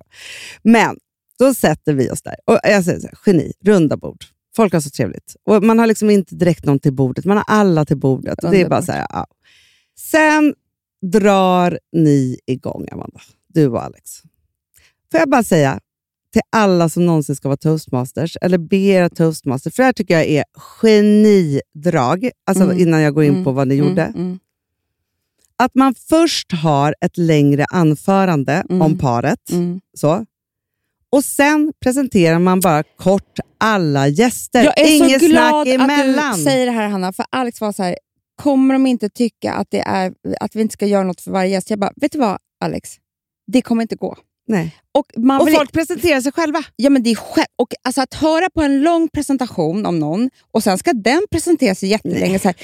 Men 0.63 0.97
då 1.39 1.53
sätter 1.53 1.93
vi 1.93 2.11
oss 2.11 2.21
där. 2.21 2.35
Och 2.45 2.59
jag 2.63 2.83
säger 2.83 2.99
så 2.99 3.07
här, 3.07 3.17
geni, 3.25 3.53
runda 3.65 3.97
bord. 3.97 4.25
Folk 4.55 4.73
har 4.73 4.79
så 4.79 4.89
trevligt. 4.89 5.35
Och 5.43 5.63
Man 5.63 5.79
har 5.79 5.87
liksom 5.87 6.09
inte 6.09 6.35
direkt 6.35 6.65
någon 6.65 6.79
till 6.79 6.93
bordet, 6.93 7.25
man 7.25 7.37
har 7.37 7.45
alla 7.47 7.85
till 7.85 7.97
bordet. 7.97 8.43
Och 8.43 8.51
det 8.51 8.61
är 8.61 8.69
bara 8.69 8.81
så 8.81 8.91
här, 8.91 9.07
ja. 9.09 9.27
Sen 9.99 10.53
drar 11.01 11.79
ni 11.91 12.39
igång, 12.45 12.87
Amanda. 12.91 13.21
Du 13.47 13.67
och 13.67 13.83
Alex. 13.83 14.21
Får 15.11 15.19
jag 15.19 15.29
bara 15.29 15.43
säga 15.43 15.79
till 16.33 16.41
alla 16.51 16.89
som 16.89 17.05
någonsin 17.05 17.35
ska 17.35 17.47
vara 17.49 17.57
toastmasters, 17.57 18.37
eller 18.41 18.57
be 18.57 18.77
era 18.77 19.09
toastmasters, 19.09 19.75
för 19.75 19.83
det 19.83 19.85
här 19.87 19.93
tycker 19.93 20.13
jag 20.13 20.25
är 20.27 20.43
genidrag, 20.55 22.29
alltså 22.45 22.63
Mm. 22.63 22.79
innan 22.79 23.01
jag 23.01 23.13
går 23.13 23.23
in 23.23 23.31
Mm. 23.31 23.43
på 23.43 23.51
vad 23.51 23.67
ni 23.67 23.75
Mm, 23.77 23.87
gjorde. 23.89 24.03
mm. 24.03 24.39
Att 25.57 25.75
man 25.75 25.95
först 26.09 26.51
har 26.51 26.95
ett 27.01 27.17
längre 27.17 27.65
anförande 27.71 28.63
Mm. 28.69 28.81
om 28.81 28.97
paret, 28.97 29.51
Mm. 29.51 29.79
så. 29.97 30.25
och 31.11 31.23
sen 31.25 31.73
presenterar 31.83 32.39
man 32.39 32.59
bara 32.59 32.83
kort 32.83 33.39
alla 33.57 34.07
gäster. 34.07 34.63
Jag 34.63 34.79
är 34.79 34.95
Inget 34.97 35.21
så 35.21 35.27
glad 35.27 35.55
att 35.59 35.65
du 36.37 36.43
säger 36.43 36.65
det 36.65 36.71
här 36.71 36.89
Hanna, 36.89 37.13
för 37.13 37.25
Alex 37.29 37.61
var 37.61 37.71
så 37.71 37.83
här, 37.83 37.95
kommer 38.35 38.73
de 38.73 38.87
inte 38.87 39.09
tycka 39.09 39.53
att, 39.53 39.67
det 39.71 39.79
är, 39.79 40.13
att 40.39 40.55
vi 40.55 40.61
inte 40.61 40.73
ska 40.73 40.85
göra 40.85 41.03
något 41.03 41.21
för 41.21 41.31
varje 41.31 41.51
gäst? 41.51 41.69
Jag 41.69 41.79
bara, 41.79 41.91
vet 41.95 42.11
du 42.11 42.17
vad 42.19 42.37
Alex? 42.61 42.89
Det 43.47 43.61
kommer 43.61 43.81
inte 43.81 43.95
gå. 43.95 44.17
Nej. 44.49 44.75
Och, 44.91 45.05
man 45.17 45.41
Och 45.41 45.47
vill- 45.47 45.55
folk 45.55 45.71
presenterar 45.71 46.21
sig 46.21 46.31
själva. 46.31 46.63
Ja, 46.75 46.89
men 46.89 47.03
det 47.03 47.09
är 47.11 47.15
själv, 47.15 47.45
och 47.55 47.67
alltså 47.83 48.01
att 48.01 48.13
höra 48.13 48.49
på 48.49 48.61
en 48.61 48.81
lång 48.81 49.07
presentation 49.07 49.85
om 49.85 49.99
någon 49.99 50.29
och 50.51 50.63
sen 50.63 50.77
ska 50.77 50.93
den 50.93 51.21
presentera 51.31 51.75
sig 51.75 51.89
jättelänge. 51.89 52.39
Så 52.39 52.47
här. 52.47 52.55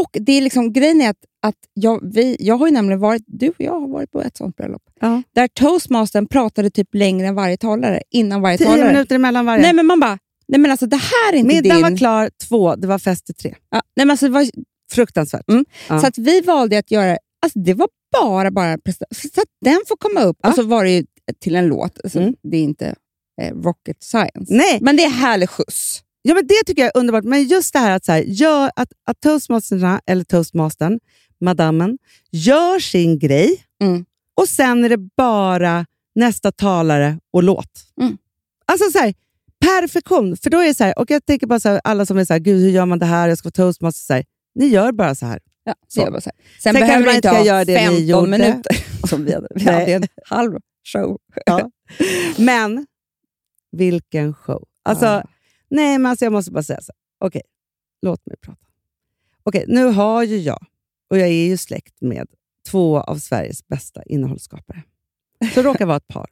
Och 0.00 0.10
det 0.12 0.32
är 0.32 0.40
liksom, 0.40 0.72
grejen 0.72 1.00
är 1.00 1.10
att, 1.10 1.16
att 1.46 1.54
jag, 1.74 2.00
vi, 2.14 2.36
jag 2.40 2.56
har 2.56 2.66
ju 2.66 2.72
nämligen 2.72 3.00
varit, 3.00 3.22
du 3.26 3.48
och 3.48 3.54
jag 3.58 3.80
har 3.80 3.88
varit 3.88 4.10
på 4.10 4.22
ett 4.22 4.36
sånt 4.36 4.56
bröllop. 4.56 4.82
Ja. 5.00 5.22
Där 5.34 5.48
toastmastern 5.48 6.26
pratade 6.26 6.70
typ 6.70 6.94
längre 6.94 7.26
än 7.26 7.34
varje 7.34 7.56
talare, 7.56 8.02
innan 8.10 8.40
varje 8.42 8.58
Tio 8.58 8.64
talare. 8.66 8.92
minuter 8.92 9.14
emellan 9.14 9.46
varje. 9.46 9.62
Nej 9.62 9.72
men 9.72 9.86
man 9.86 10.00
bara, 10.00 10.18
nej 10.48 10.60
men 10.60 10.70
alltså 10.70 10.86
det 10.86 10.96
här 10.96 11.32
är 11.32 11.36
inte 11.36 11.54
Middagen 11.54 11.76
din... 11.82 11.90
var 11.92 11.96
klar 11.96 12.30
två, 12.48 12.76
det 12.76 12.86
var 12.86 12.98
fest 12.98 13.26
till 13.26 13.34
tre. 13.34 13.54
Ja, 13.70 13.82
nej 13.96 14.06
men 14.06 14.10
alltså, 14.10 14.26
det 14.26 14.32
var, 14.32 14.46
Fruktansvärt. 14.92 15.48
Mm. 15.48 15.64
Ja. 15.88 16.00
Så 16.00 16.06
att 16.06 16.18
vi 16.18 16.40
valde 16.40 16.78
att 16.78 16.90
göra, 16.90 17.18
alltså 17.42 17.58
det 17.58 17.74
var 17.74 17.88
bara, 18.12 18.50
bara. 18.50 18.78
Så 19.10 19.40
att 19.40 19.48
den 19.64 19.80
får 19.88 19.96
komma 19.96 20.20
upp. 20.20 20.36
Ja. 20.42 20.48
Och 20.48 20.54
så 20.54 20.62
var 20.62 20.84
det 20.84 20.90
ju 20.90 21.04
till 21.40 21.56
en 21.56 21.66
låt. 21.66 22.00
Alltså, 22.04 22.18
Mm. 22.18 22.34
Det 22.42 22.56
är 22.56 22.62
inte 22.62 22.94
eh, 23.42 23.54
rocket 23.54 24.02
science. 24.02 24.54
Nej, 24.54 24.78
Men 24.80 24.96
det 24.96 25.04
är 25.04 25.10
härlig 25.10 25.48
skjuts. 25.50 26.00
Ja, 26.22 26.34
men 26.34 26.46
det 26.46 26.54
tycker 26.66 26.82
jag 26.82 26.92
är 26.96 27.00
underbart. 27.00 27.24
Men 27.24 27.44
just 27.44 27.72
det 27.72 27.78
här 27.78 27.90
att, 27.90 28.04
så 28.04 28.12
här, 28.12 28.20
gör, 28.22 28.70
att, 28.76 28.88
att 29.06 29.20
toastmasterna, 29.20 30.00
eller 30.06 30.24
toastmastern, 30.24 31.00
madammen, 31.40 31.98
gör 32.30 32.78
sin 32.78 33.18
grej 33.18 33.64
Mm. 33.82 34.04
och 34.40 34.48
sen 34.48 34.84
är 34.84 34.88
det 34.88 34.96
bara 35.16 35.86
nästa 36.14 36.52
talare 36.52 37.18
och 37.32 37.42
låt. 37.42 37.70
Mm. 38.00 38.16
Alltså 38.66 38.90
så 38.90 38.98
här, 38.98 39.14
perfektion. 39.60 40.36
För 40.36 40.50
då 40.50 40.58
är 40.58 40.74
så 40.74 40.84
här, 40.84 40.98
och 40.98 41.10
jag 41.10 41.26
tänker 41.26 41.46
bara 41.46 41.60
så 41.60 41.68
här, 41.68 41.80
alla 41.84 42.06
som 42.06 42.18
är 42.18 42.24
så 42.24 42.32
här, 42.32 42.40
gud 42.40 42.60
hur 42.62 42.70
gör 42.70 42.86
man 42.86 42.98
det 42.98 43.06
här, 43.06 43.28
jag 43.28 43.38
ska 43.38 43.46
vara 43.46 43.52
toastmaster. 43.52 44.00
Så 44.06 44.12
här, 44.12 44.24
ni 44.54 44.66
gör 44.66 44.92
bara 44.92 45.14
så 45.14 45.26
här. 45.26 45.40
Ja, 45.64 45.74
Så. 45.88 46.06
är 46.06 46.10
bara 46.10 46.20
så 46.20 46.30
här. 46.30 46.46
Sen, 46.62 46.72
Sen 46.74 46.80
behöver 46.80 47.06
man 47.06 47.14
inte 47.16 47.28
ha 47.28 47.36
ska 47.36 47.44
göra 47.46 47.64
det 47.64 47.72
ni 47.80 47.86
15 47.96 48.06
gjorde. 48.06 48.30
minuter. 48.30 48.84
Som 49.08 49.24
vi 49.24 49.32
hade. 49.34 49.48
Vi 49.54 49.64
hade 49.64 49.84
en 49.94 50.04
halv 50.24 50.58
show. 50.84 51.18
Ja. 51.46 51.70
Men 52.38 52.86
vilken 53.72 54.34
show. 54.34 54.64
Alltså, 54.82 55.04
Ja. 55.04 55.24
Nej, 55.68 55.98
men 55.98 56.10
alltså 56.10 56.24
jag 56.24 56.32
måste 56.32 56.52
bara 56.52 56.62
säga 56.62 56.80
så. 56.80 56.92
Okej, 57.20 57.42
låt 58.02 58.26
mig 58.26 58.36
prata. 58.40 58.60
Okej, 59.42 59.64
nu 59.68 59.84
har 59.84 60.22
ju 60.22 60.36
jag, 60.38 60.66
och 61.10 61.18
jag 61.18 61.28
är 61.28 61.46
ju 61.46 61.56
släkt 61.56 62.00
med 62.00 62.26
två 62.70 63.00
av 63.00 63.16
Sveriges 63.16 63.66
bästa 63.68 64.02
innehållsskapare. 64.02 64.82
Så 65.54 65.62
råkar 65.62 65.86
vara 65.86 65.96
ett 65.96 66.08
par 66.08 66.30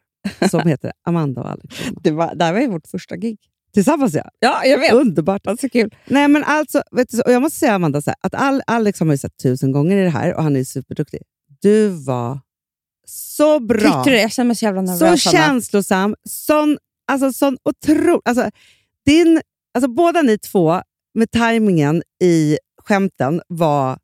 som 0.50 0.60
heter 0.68 0.92
Amanda 1.06 1.40
och 1.40 1.50
Alex. 1.50 1.82
Det, 2.02 2.10
var, 2.10 2.34
det 2.34 2.44
här 2.44 2.52
var 2.52 2.60
ju 2.60 2.66
vårt 2.66 2.86
första 2.86 3.16
gig. 3.16 3.38
Tillsammans 3.72 4.14
ja. 4.14 4.30
Ja, 4.38 4.64
jag 4.64 4.78
vet. 4.78 4.92
Underbart. 4.92 5.44
Det 5.44 5.50
var 5.50 5.56
så 5.56 5.68
kul. 5.68 5.94
Nej, 6.06 6.28
men 6.28 6.44
alltså, 6.44 6.82
vet 6.90 7.08
du, 7.10 7.20
och 7.20 7.32
jag 7.32 7.42
måste 7.42 7.58
säga 7.58 7.74
Amanda, 7.74 8.02
så 8.02 8.10
här, 8.10 8.16
att 8.20 8.62
Alex 8.66 8.98
har 9.00 9.06
man 9.06 9.14
ju 9.14 9.18
sett 9.18 9.36
tusen 9.36 9.72
gånger 9.72 9.96
i 9.96 10.04
det 10.04 10.10
här 10.10 10.34
och 10.34 10.42
han 10.42 10.56
är 10.56 10.64
superduktig. 10.64 11.22
Du 11.60 11.88
var 11.88 12.40
så 13.06 13.60
bra. 13.60 13.78
Tyckte 13.80 14.10
du 14.10 14.16
det? 14.16 14.20
Jag 14.22 14.32
känner 14.32 14.46
mig 14.46 14.56
så 14.56 14.64
jävla 14.64 14.86
Så 14.86 15.04
nervös. 15.04 15.26
Anna. 15.26 15.32
känslosam, 15.38 16.14
sån, 16.28 16.78
alltså, 17.12 17.32
sån 17.32 17.58
otro, 17.62 18.20
alltså, 18.24 18.50
din, 19.06 19.40
alltså 19.74 19.88
Båda 19.90 20.22
ni 20.22 20.38
två, 20.38 20.82
med 21.14 21.30
tajmingen 21.30 22.02
i 22.22 22.58
skämten, 22.82 23.42
var... 23.48 23.98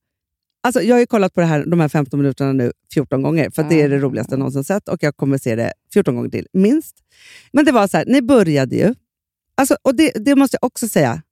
Alltså, 0.63 0.83
jag 0.83 0.95
har 0.95 1.01
ju 1.01 1.07
kollat 1.07 1.35
på 1.35 1.41
det 1.41 1.47
här, 1.47 1.67
de 1.67 1.81
här 1.81 1.89
15 1.89 2.21
minuterna 2.21 2.53
nu 2.53 2.73
14 2.95 3.23
gånger, 3.23 3.51
för 3.51 3.63
att 3.63 3.71
det 3.71 3.83
är 3.83 3.89
det 3.89 3.99
roligaste 3.99 4.33
jag 4.33 4.39
någonsin 4.39 4.65
sett 4.65 4.89
och 4.89 4.99
jag 5.03 5.17
kommer 5.17 5.39
se 5.39 5.57
det 5.57 5.73
14 5.93 6.17
gånger 6.17 6.31
till, 6.31 6.47
minst. 6.53 6.97
Men 7.53 7.65
det 7.65 7.73
var 7.73 7.87
så 7.89 7.97
här, 7.97 8.05
ni 8.07 8.23
började 8.23 8.77
ju, 8.77 8.95
alltså, 9.55 9.77
och 9.83 9.95
det, 9.95 10.11
det 10.11 10.37
måste 10.37 10.59
jag 10.61 10.67
också 10.67 10.89
säga, 10.89 11.23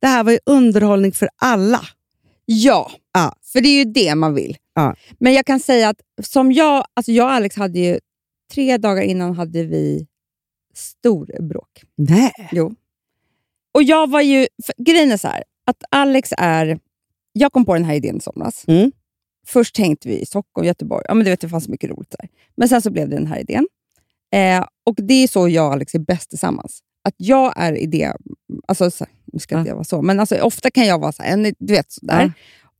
det 0.00 0.06
här 0.06 0.24
var 0.24 0.32
ju 0.32 0.38
underhållning 0.46 1.12
för 1.12 1.28
alla. 1.36 1.80
Ja, 2.44 2.90
Ja. 3.14 3.36
för 3.52 3.60
det 3.60 3.68
är 3.68 3.84
ju 3.84 3.92
det 3.92 4.14
man 4.14 4.34
vill. 4.34 4.56
Ja. 4.74 4.96
Men 5.18 5.32
jag 5.32 5.46
kan 5.46 5.60
säga 5.60 5.88
att 5.88 6.00
som 6.22 6.52
jag, 6.52 6.84
alltså 6.94 7.12
jag 7.12 7.24
och 7.26 7.32
Alex 7.32 7.56
hade 7.56 7.78
ju, 7.78 7.98
tre 8.54 8.76
dagar 8.78 9.02
innan 9.02 9.34
hade 9.36 9.62
vi 9.64 10.06
stor 10.74 11.42
bråk. 11.48 11.82
Nej. 11.96 12.32
Jo. 12.52 12.74
Och 13.74 13.82
jag 13.82 14.10
var 14.10 14.20
ju, 14.20 14.46
för, 14.64 14.74
grejen 14.84 15.12
är 15.12 15.16
så 15.16 15.28
här, 15.28 15.44
att 15.66 15.84
Alex 15.90 16.30
är, 16.38 16.78
jag 17.32 17.52
kom 17.52 17.64
på 17.64 17.74
den 17.74 17.84
här 17.84 17.94
idén 17.94 18.16
i 18.16 18.20
somras. 18.20 18.64
Mm. 18.68 18.92
Först 19.46 19.74
tänkte 19.74 20.08
vi 20.08 20.18
i 20.20 20.26
Stockholm, 20.26 20.66
Göteborg, 20.66 21.04
ja 21.08 21.14
men 21.14 21.24
du 21.24 21.30
vet 21.30 21.40
det 21.40 21.48
fanns 21.48 21.68
mycket 21.68 21.90
roligt 21.90 22.14
där. 22.18 22.28
Men 22.56 22.68
sen 22.68 22.82
så 22.82 22.90
blev 22.90 23.08
det 23.08 23.16
den 23.16 23.26
här 23.26 23.40
idén. 23.40 23.66
Eh, 24.32 24.66
och 24.86 24.94
det 24.98 25.14
är 25.14 25.28
så 25.28 25.48
jag 25.48 25.66
och 25.66 25.72
Alex 25.72 25.94
är 25.94 25.98
bäst 25.98 26.30
tillsammans. 26.30 26.80
Att 27.08 27.14
jag 27.16 27.52
är 27.56 27.72
idé, 27.76 28.12
alltså 28.68 28.90
så, 28.90 29.06
nu 29.32 29.38
ska 29.38 29.58
inte 29.58 29.68
jag 29.68 29.74
vara 29.76 29.84
så, 29.84 30.02
men 30.02 30.20
alltså, 30.20 30.36
ofta 30.40 30.70
kan 30.70 30.86
jag 30.86 30.98
vara 30.98 31.12
så 31.12 31.22
här, 31.22 31.32
en- 31.32 31.54
du 31.58 31.74
vet 31.74 31.92
sådär. 31.92 32.22
Ja. 32.22 32.30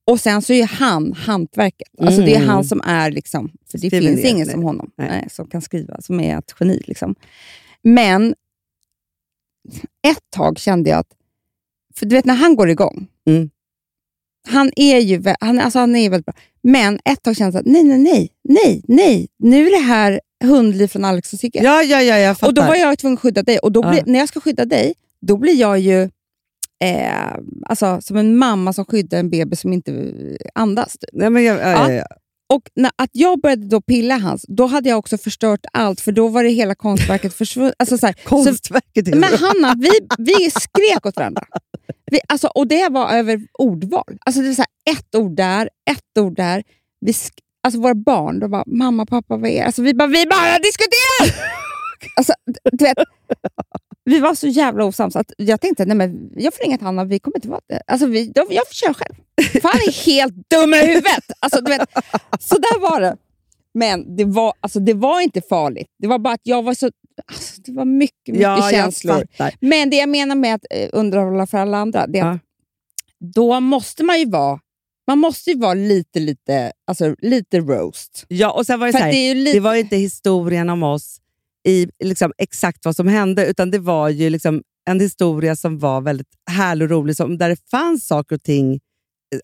Och 0.06 0.20
sen 0.20 0.42
så 0.42 0.52
är 0.52 0.64
han 0.64 1.12
hantverket. 1.12 1.88
Alltså 2.00 2.20
det 2.20 2.32
är 2.32 2.36
Mm. 2.36 2.48
han 2.48 2.64
som 2.64 2.80
är, 2.84 3.10
liksom, 3.10 3.48
för 3.70 3.78
det 3.78 3.86
Skriver 3.88 4.08
finns 4.08 4.22
ner, 4.22 4.30
ingen 4.30 4.46
nej. 4.46 4.52
som 4.54 4.62
honom 4.62 4.90
Nej. 4.96 5.08
nej, 5.08 5.28
som 5.30 5.46
kan 5.46 5.62
skriva, 5.62 6.00
som 6.00 6.20
är 6.20 6.38
ett 6.38 6.54
geni. 6.60 6.82
Liksom. 6.86 7.14
Men 7.82 8.34
ett 10.08 10.30
tag 10.30 10.58
kände 10.58 10.90
jag 10.90 10.98
att, 10.98 11.08
för 11.94 12.06
du 12.06 12.16
vet 12.16 12.24
när 12.24 12.34
han 12.34 12.56
går 12.56 12.70
igång, 12.70 13.06
Mm. 13.26 13.50
han 14.48 14.70
är 14.76 14.98
ju 14.98 15.22
han, 15.40 15.60
alltså 15.60 15.78
han 15.78 15.96
är 15.96 16.10
väldigt 16.10 16.26
bra, 16.26 16.34
men 16.62 16.98
ett 17.04 17.22
tag 17.22 17.36
kände 17.36 17.56
jag 17.56 17.60
att 17.60 17.72
nej, 17.72 17.82
nej, 17.84 17.98
nej, 17.98 18.32
nej, 18.42 18.82
nej, 18.88 19.28
nu 19.38 19.66
är 19.66 19.70
det 19.70 19.86
här 19.86 20.20
Hundliv 20.44 20.86
från 20.88 21.04
Alex 21.04 21.32
och 21.32 21.38
Sigge. 21.38 21.60
Ja, 21.62 21.82
ja, 21.82 22.02
ja, 22.02 22.18
jag 22.18 22.38
fattar. 22.38 22.48
och 22.50 22.54
då 22.54 22.62
var 22.62 22.74
jag 22.74 22.98
tvungen 22.98 23.14
att 23.16 23.20
skydda 23.20 23.42
dig. 23.42 23.58
Och 23.58 23.72
då 23.72 23.82
Ja. 23.82 23.90
blir, 23.90 24.02
när 24.06 24.18
jag 24.18 24.28
ska 24.28 24.40
skydda 24.40 24.64
dig, 24.64 24.94
då 25.20 25.36
blir 25.36 25.54
jag 25.60 25.78
ju 25.78 26.10
eh, 26.84 27.38
alltså, 27.66 28.00
som 28.00 28.16
en 28.16 28.36
mamma 28.36 28.72
som 28.72 28.84
skyddar 28.84 29.18
en 29.18 29.30
bebis 29.30 29.60
som 29.60 29.72
inte 29.72 30.12
andas. 30.54 30.92
Typ. 30.92 31.10
Nej, 31.12 31.30
men 31.30 31.44
jag, 31.44 31.60
ja, 31.60 31.92
ja. 31.92 32.06
Och 32.52 32.62
när, 32.74 32.90
att 32.96 33.10
jag 33.12 33.40
började 33.40 33.66
då 33.66 33.80
pilla 33.80 34.18
hans, 34.18 34.44
då 34.48 34.66
hade 34.66 34.88
jag 34.88 34.98
också 34.98 35.18
förstört 35.18 35.66
allt, 35.72 36.00
för 36.00 36.12
då 36.12 36.28
var 36.28 36.44
det 36.44 36.50
hela 36.50 36.74
konstverket 36.74 37.34
försvunnet. 37.42 37.74
Alltså, 37.78 37.98
så 37.98 38.06
här, 38.06 38.14
så, 38.22 38.28
Konstverket 38.28 39.08
är 39.08 39.16
men 39.16 39.34
Hanna, 39.38 39.74
vi, 39.78 39.90
vi 40.18 40.50
skrek 40.50 41.06
åt 41.06 41.16
varandra. 41.16 41.42
Vi, 42.10 42.20
alltså, 42.28 42.46
och 42.46 42.66
det 42.66 42.88
var 42.88 43.12
över 43.12 43.40
ordval. 43.58 44.18
Alltså, 44.26 44.42
det 44.42 44.48
är 44.48 44.54
så 44.54 44.62
här, 44.62 44.96
ett 44.96 45.14
ord 45.14 45.36
där, 45.36 45.70
ett 45.90 46.18
ord 46.18 46.36
där. 46.36 46.62
Vi 47.00 47.14
alltså, 47.62 47.80
våra 47.80 47.94
barn, 47.94 48.40
de 48.40 48.50
bara, 48.50 48.64
mamma, 48.66 49.06
pappa, 49.06 49.36
vad 49.36 49.50
är 49.50 49.54
det? 49.54 49.66
Alltså, 49.66 49.82
vi, 49.82 49.94
bara, 49.94 50.08
vi 50.08 50.26
bara 50.26 50.58
diskuterar! 50.58 51.48
alltså, 52.16 52.32
du 52.72 52.84
vet, 52.84 52.98
vi 54.04 54.20
var 54.20 54.34
så 54.34 54.46
jävla 54.46 54.84
osams 54.84 55.16
att 55.16 55.32
jag 55.36 55.60
tänkte, 55.60 55.84
nej 55.84 55.96
men 55.96 56.30
jag 56.36 56.54
får 56.54 56.64
till 56.64 56.80
Hanna, 56.80 57.04
vi 57.04 57.18
kommer 57.18 57.36
inte 57.36 57.48
vara 57.48 57.60
det. 57.68 57.82
Alltså, 57.86 58.06
vi, 58.06 58.26
då, 58.26 58.46
jag 58.50 58.66
får 58.66 58.74
köra 58.74 58.94
själv. 58.94 59.14
För 59.52 59.68
han 59.68 59.80
är 59.88 60.06
helt 60.06 60.50
dum 60.50 60.74
i 60.74 60.78
huvudet. 60.86 61.24
Alltså, 61.40 61.60
du 61.60 61.70
vet, 61.70 61.88
så 62.40 62.54
där 62.58 62.80
var 62.80 63.00
det. 63.00 63.16
Men 63.74 64.16
det 64.16 64.24
var, 64.24 64.52
alltså, 64.60 64.80
det 64.80 64.94
var 64.94 65.20
inte 65.20 65.40
farligt. 65.48 65.88
Det 65.98 66.06
var 66.06 66.18
bara 66.18 66.34
att 66.34 66.40
jag 66.42 66.62
var 66.62 66.74
så... 66.74 66.90
Alltså, 67.32 67.60
det 67.62 67.72
var 67.72 67.84
mycket, 67.84 68.14
mycket 68.26 68.42
ja, 68.42 68.58
jag 68.60 68.70
känslor. 68.70 69.26
Men 69.60 69.90
det 69.90 69.96
jag 69.96 70.08
menar 70.08 70.34
med 70.36 70.54
att 70.54 70.64
eh, 70.70 70.88
underhålla 70.92 71.46
för 71.46 71.58
alla 71.58 71.78
andra, 71.78 72.06
det 72.06 72.18
är 72.18 72.24
att 72.32 72.40
då 73.34 73.60
måste 73.60 74.04
man 74.04 74.18
ju 74.18 74.30
vara 74.30 74.60
man 75.06 75.18
måste 75.18 75.50
ju 75.50 75.58
vara 75.58 75.74
lite, 75.74 76.20
lite, 76.20 76.72
alltså, 76.86 77.14
lite 77.18 77.60
roast. 77.60 78.24
Ja, 78.28 78.50
och 78.52 78.66
sen 78.66 78.80
var 78.80 78.86
det, 78.86 78.92
så 78.92 78.98
här, 78.98 79.12
det 79.12 79.34
lite- 79.34 79.56
det 79.56 79.60
var 79.60 79.74
ju 79.74 79.80
inte 79.80 79.96
historien 79.96 80.70
om 80.70 80.82
oss 80.82 81.16
i 81.66 81.88
liksom, 82.04 82.32
exakt 82.38 82.84
vad 82.84 82.96
som 82.96 83.08
hände, 83.08 83.46
utan 83.46 83.70
det 83.70 83.78
var 83.78 84.08
ju 84.08 84.30
liksom 84.30 84.62
en 84.90 85.00
historia 85.00 85.56
som 85.56 85.78
var 85.78 86.00
väldigt 86.00 86.28
härlig 86.50 86.84
och 86.86 86.90
rolig, 86.90 87.16
som, 87.16 87.38
där 87.38 87.48
det 87.48 87.70
fanns 87.70 88.06
saker 88.06 88.36
och 88.36 88.42
ting 88.42 88.80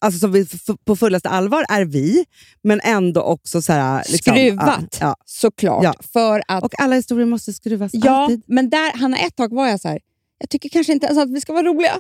alltså, 0.01 0.19
som 0.21 0.33
vi 0.33 0.47
på 0.85 0.97
fullaste 0.97 1.29
allvar 1.29 1.65
är 1.69 1.85
vi, 1.85 2.25
men 2.63 2.81
ändå 2.85 3.23
också 3.23 3.63
så 3.63 3.73
här, 3.73 4.05
liksom, 4.13 4.35
Skruvat, 4.35 4.99
Ja, 5.01 5.17
såklart. 5.25 5.85
Ja. 5.85 5.95
För 6.13 6.43
att, 6.49 6.65
och 6.65 6.81
alla 6.81 6.97
historier 6.97 7.27
måste 7.27 7.53
skruvas 7.53 7.91
ja, 7.95 8.11
alltid. 8.11 8.43
men 8.47 8.71
där, 8.71 8.99
Hanna, 8.99 9.19
ett 9.19 9.37
tag 9.37 9.53
var 9.55 9.69
jag 9.69 9.81
så 9.81 9.89
här, 9.89 9.99
jag 10.39 10.51
tycker 10.51 10.69
kanske 10.69 10.93
inte 10.93 11.07
ens 11.07 11.19
att 11.19 11.31
vi 11.31 11.41
ska 11.41 11.53
vara 11.53 11.67
roliga. 11.67 11.93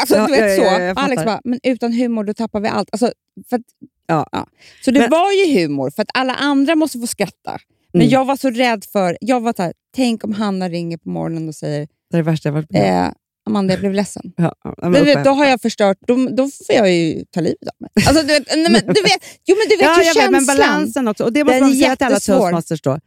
Alltså, 0.00 0.14
Ja, 0.16 0.26
du 0.26 0.32
vet 0.32 0.58
ja, 0.58 0.64
ja, 0.64 0.76
så. 0.76 0.82
ja, 0.82 0.92
Alex 0.96 1.24
bara, 1.24 1.40
men 1.44 1.60
utan 1.62 1.92
humor 1.92 2.24
då 2.24 2.34
tappar 2.34 2.60
vi 2.60 2.68
allt. 2.68 2.88
Alltså, 2.92 3.12
för 3.50 3.56
att, 3.56 3.62
Ja. 4.06 4.46
Så 4.84 4.90
det 4.90 5.00
Men- 5.00 5.10
var 5.10 5.32
ju 5.32 5.60
humor, 5.62 5.90
för 5.90 6.02
att 6.02 6.08
alla 6.14 6.34
andra 6.34 6.76
måste 6.76 6.98
få 6.98 7.06
skratta. 7.06 7.58
Men 7.92 8.02
Mm. 8.02 8.10
jag 8.10 8.24
var 8.24 8.36
så 8.36 8.50
rädd 8.50 8.84
för, 8.92 9.18
jag 9.20 9.40
var 9.40 9.54
så 9.56 9.62
här, 9.62 9.72
tänk 9.96 10.24
om 10.24 10.32
Hanna 10.32 10.68
ringer 10.68 10.96
på 10.96 11.08
morgonen 11.08 11.48
och 11.48 11.54
säger, 11.54 11.88
Det 12.10 12.16
är 12.16 12.18
det 12.18 12.22
värsta 12.22 12.48
jag 12.48 12.54
varit 12.54 12.70
med 12.70 13.06
eh, 13.06 13.12
Amanda 13.46 13.72
jag 13.74 13.80
blev 13.80 13.92
ledsen. 13.94 14.32
ja, 14.36 14.54
ja, 14.64 14.74
men 14.80 14.92
du 14.92 15.04
vet, 15.04 15.24
då 15.24 15.30
har 15.30 15.44
jag 15.44 15.60
förstört, 15.60 15.98
då, 16.06 16.14
då 16.28 16.42
får 16.42 16.76
jag 16.76 16.92
ju 16.94 17.24
ta 17.30 17.40
livet 17.40 17.62
av 17.62 17.74
mig. 17.80 17.90
Alltså, 18.08 18.22
du 18.22 18.28
vet, 18.32 18.46
nej, 18.56 18.70
men, 18.70 18.94
du 18.94 19.02
vet, 19.02 19.24
jo 19.46 19.56
men 19.56 19.68
du 19.68 19.76
vet 19.76 19.84
ja, 19.84 19.98
ju 19.98 20.04
känslan. 20.04 20.32
vet, 20.32 20.46
men 20.46 20.56
balansen 20.56 21.08
också. 21.08 21.24
Och 21.24 21.32
det 21.32 21.44
måste 21.44 21.60
man 21.60 21.72
säga 21.72 21.96
till 21.96 22.06
alla 22.06 22.20
toastmasters 22.20 22.82
då. 22.82 22.98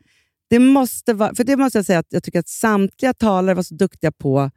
Det 0.49 0.59
måste 0.59 1.13
vara, 1.13 1.35
för 1.35 1.43
det 1.43 1.57
måste 1.57 1.77
jag 1.77 1.85
säga 1.85 1.99
att 1.99 2.07
jag 2.09 2.23
tycker 2.23 2.39
att 2.39 2.47
samtliga 2.47 3.13
talare 3.13 3.55
var 3.55 3.63
så 3.63 3.75
duktiga 3.75 4.11
på, 4.11 4.51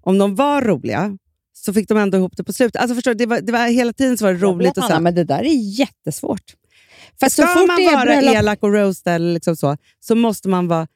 om 0.00 0.18
de 0.18 0.34
var 0.34 0.62
roliga, 0.62 1.18
så 1.52 1.72
fick 1.72 1.88
de 1.88 1.98
ändå 1.98 2.18
ihop 2.18 2.36
det 2.36 2.44
på 2.44 2.52
slutet. 2.52 2.82
Alltså 2.82 2.94
förstår 2.94 3.10
du, 3.10 3.18
det 3.18 3.26
var, 3.26 3.40
det 3.40 3.52
var, 3.52 3.66
hela 3.66 3.92
tiden 3.92 4.18
så 4.18 4.24
var 4.24 4.32
det 4.32 4.38
roligt. 4.38 4.68
vet, 4.68 4.78
Och 4.78 4.84
så, 4.84 5.00
men 5.00 5.14
det 5.14 5.24
där 5.24 5.42
är 5.42 5.78
jättesvårt. 5.78 6.54
För 7.20 7.26
att 7.26 7.32
så 7.32 7.42
ska 7.42 7.54
fort 7.54 7.66
man 7.66 7.76
det 7.76 7.84
är 7.84 7.92
vara 7.94 8.04
bröllop, 8.04 8.34
elak 8.34 8.62
och 8.62 8.72
roasta 8.72 9.12
eller 9.12 9.32
liksom 9.34 9.56
så, 9.56 9.76
så 10.00 10.14
måste 10.14 10.48
man 10.48 10.68
vara 10.68 10.88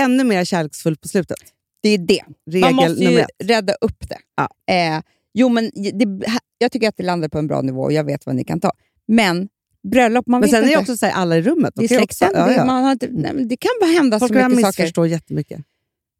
ännu 0.00 0.24
mer 0.24 0.44
kärleksfull 0.44 0.96
på 0.96 1.08
slutet. 1.08 1.36
det 1.82 1.88
är 1.88 1.98
det. 1.98 2.22
Regel 2.50 2.74
Man 2.74 2.88
måste 2.88 3.04
ju 3.04 3.24
rädda 3.44 3.74
upp 3.80 4.08
det. 4.08 4.18
Ja. 4.36 4.74
Eh, 4.74 5.02
jo, 5.34 5.48
men 5.48 5.70
det, 5.74 6.26
jag 6.58 6.72
tycker 6.72 6.88
att 6.88 6.96
det 6.96 7.02
landar 7.02 7.28
på 7.28 7.38
en 7.38 7.46
bra 7.46 7.62
nivå 7.62 7.82
och 7.82 7.92
jag 7.92 8.04
vet 8.04 8.26
vad 8.26 8.34
ni 8.34 8.44
kan 8.44 8.60
ta. 8.60 8.72
Men 9.06 9.48
bröllop, 9.90 10.26
man 10.26 10.40
Men 10.40 10.50
vet 10.50 10.60
sen 10.60 10.64
är 10.64 10.68
det 10.68 10.76
också 10.76 10.96
så 10.96 11.06
här, 11.06 11.12
alla 11.12 11.36
i 11.36 11.42
rummet. 11.42 11.74
de 11.74 11.86
ju 11.86 12.00
också- 12.02 12.24
ja, 12.34 12.52
ja. 12.52 12.64
man 12.64 12.84
har 12.84 12.92
inte, 12.92 13.08
nej, 13.10 13.44
det 13.44 13.56
kan 13.56 13.70
bara 13.80 13.90
hända 13.90 14.18
Folk 14.18 14.28
så 14.32 14.34
mycket 14.34 14.50
saker. 14.52 14.66
missförstå 14.66 15.06
jättemycket. 15.06 15.60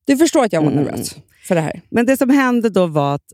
Du 0.05 0.17
förstår 0.17 0.45
att 0.45 0.53
jag 0.53 0.63
var 0.63 0.71
Mm. 0.73 0.85
nervös 0.85 1.17
för 1.49 1.55
det 1.55 1.61
här. 1.61 1.81
Men 1.91 2.07
det 2.07 2.17
som 2.17 2.31
hände 2.31 2.69
då 2.71 2.87
var 2.87 3.15
att 3.15 3.33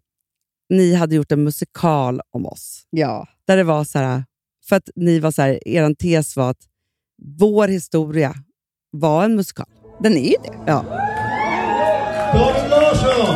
ni 0.70 0.94
hade 0.94 1.14
gjort 1.14 1.32
en 1.32 1.44
musikal 1.44 2.20
om 2.30 2.46
oss. 2.46 2.82
Ja. 2.90 3.28
Där 3.46 3.56
det 3.56 3.64
var 3.64 3.84
så 3.84 3.98
här, 3.98 4.24
för 4.68 4.76
att 4.76 4.90
ni 4.96 5.18
var 5.18 5.30
så 5.30 5.42
här, 5.42 5.68
er 5.68 5.94
tes 5.94 6.36
var 6.36 6.50
att 6.50 6.62
vår 7.38 7.68
historia 7.68 8.34
var 8.90 9.24
en 9.24 9.36
musikal. 9.36 9.66
Den 10.00 10.12
är 10.12 10.28
ju 10.28 10.36
det. 10.42 10.52
Ja. 10.66 10.84
David 12.32 12.70
Larsson! 12.70 13.34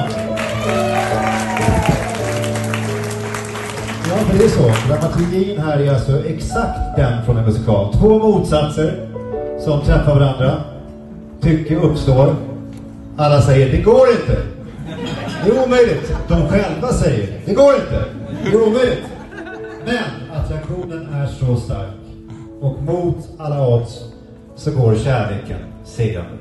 Ja, 4.08 4.18
för 4.18 4.38
det 4.38 4.44
är 4.44 4.48
så. 4.48 4.88
Dramaturgin 4.88 5.58
här 5.58 5.80
är 5.80 5.94
alltså 5.94 6.26
exakt 6.26 6.96
den 6.96 7.24
från 7.24 7.36
en 7.36 7.44
musikal. 7.44 7.92
Två 7.92 8.18
motsatser 8.18 9.08
som 9.64 9.80
träffar 9.80 10.14
varandra. 10.14 10.64
Tycke 11.40 11.76
uppstår. 11.76 12.36
Alla 13.16 13.42
säger 13.42 13.76
det 13.76 13.82
går 13.82 14.08
inte. 14.10 14.42
Det 15.44 15.50
är 15.50 15.64
omöjligt. 15.64 16.12
De 16.28 16.48
själva 16.48 16.92
säger 16.92 17.40
det 17.46 17.54
går 17.54 17.74
inte. 17.74 18.04
Det 18.44 18.50
är 18.50 18.68
omöjligt. 18.68 19.11
Men 19.84 20.38
attraktionen 20.38 21.08
är 21.14 21.26
så 21.26 21.56
stark. 21.56 21.90
Och 22.60 22.82
mot 22.82 23.16
alla 23.38 23.66
odds 23.68 24.00
så 24.56 24.70
går 24.70 24.96
kärleken 24.96 25.58
segrande. 25.84 26.32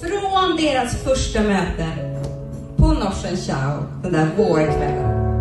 Från 0.00 0.56
deras 0.56 0.96
första 0.96 1.42
möte 1.42 1.86
på 2.76 2.86
Norsen 2.86 3.36
Chow 3.36 3.86
den 4.02 4.12
där 4.12 4.28
vårkvällen. 4.36 5.32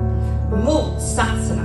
Motsatserna. 0.65 1.61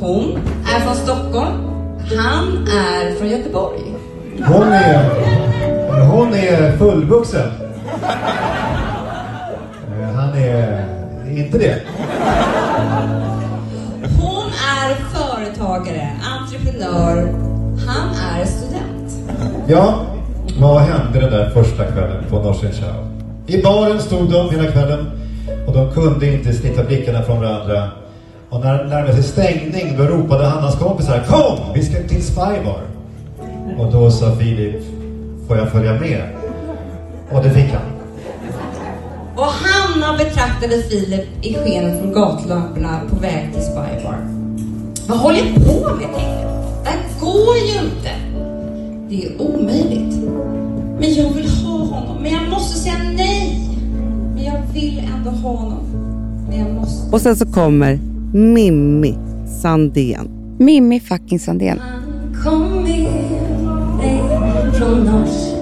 Hon 0.00 0.38
är 0.74 0.80
från 0.80 0.94
Stockholm. 0.94 1.70
Han 2.16 2.68
är 2.68 3.14
från 3.14 3.28
Göteborg. 3.28 3.80
Hon 4.46 4.72
är, 4.72 5.10
hon 6.10 6.34
är 6.34 6.76
fullvuxen. 6.76 7.48
Eh, 10.00 10.14
Han 10.14 10.34
är 10.38 10.86
inte 11.30 11.58
det. 11.58 11.82
Är 14.54 14.94
företagare, 15.14 16.10
entreprenör. 16.22 17.34
Han 17.86 18.08
är 18.14 18.44
student. 18.44 19.34
Ja, 19.66 20.06
vad 20.60 20.80
hände 20.80 21.20
den 21.20 21.30
där 21.30 21.50
första 21.50 21.84
kvällen 21.84 22.24
på 22.30 22.42
Norsen 22.42 22.72
Chow? 22.72 23.14
I 23.46 23.62
baren 23.62 24.00
stod 24.00 24.30
de 24.30 24.50
hela 24.50 24.72
kvällen 24.72 25.10
och 25.66 25.72
de 25.74 25.90
kunde 25.90 26.26
inte 26.26 26.52
slita 26.52 26.84
blickarna 26.84 27.22
från 27.22 27.40
varandra. 27.40 27.88
Och 28.50 28.60
när 28.60 28.78
det 28.78 28.88
närmade 28.88 29.12
sig 29.12 29.22
stängning 29.22 29.96
då 29.98 30.04
ropade 30.04 30.46
Hannas 30.46 30.78
kompisar 30.78 31.24
Kom! 31.28 31.74
Vi 31.74 31.82
ska 31.82 32.08
till 32.08 32.26
Spybar. 32.26 32.80
Och 33.78 33.92
då 33.92 34.10
sa 34.10 34.36
Filip 34.36 34.82
Får 35.48 35.56
jag 35.56 35.68
följa 35.68 35.92
med? 35.92 36.22
Och 37.30 37.42
det 37.42 37.50
fick 37.50 37.72
han. 37.72 37.82
Och 39.36 39.44
Hanna 39.44 40.18
betraktade 40.18 40.82
Filip 40.82 41.26
i 41.42 41.54
skenet 41.54 42.00
från 42.00 42.12
gatlamporna 42.12 43.00
på 43.10 43.16
väg 43.16 43.52
till 43.52 43.62
Spybar. 43.62 44.43
Vad 45.08 45.18
håller 45.18 45.38
jag 45.38 45.54
på 45.54 45.94
med, 45.94 46.04
tänkte. 46.04 46.44
Det 46.84 46.90
här 46.90 47.20
går 47.20 47.56
ju 47.56 47.88
inte. 47.88 48.10
Det 49.08 49.26
är 49.26 49.42
omöjligt. 49.42 50.16
Men 51.00 51.14
jag 51.14 51.30
vill 51.30 51.48
ha 51.48 51.78
honom. 51.78 52.22
Men 52.22 52.32
jag 52.32 52.48
måste 52.50 52.78
säga 52.78 52.94
nej. 53.16 53.68
Men 54.34 54.44
jag 54.44 54.60
vill 54.74 55.02
ändå 55.16 55.30
ha 55.30 55.56
honom. 55.56 55.84
Men 56.48 56.58
jag 56.58 56.74
måste. 56.74 57.12
Och 57.12 57.20
sen 57.20 57.36
så 57.36 57.46
kommer 57.46 57.98
Mimmi 58.34 59.14
Sandén. 59.62 60.28
Mimmi 60.58 61.00
fucking 61.00 61.40
Sandén. 61.40 61.80
Kom 62.44 62.82
med 62.82 63.08
mig 63.98 64.22
från 64.72 65.04
Norsen 65.04 65.54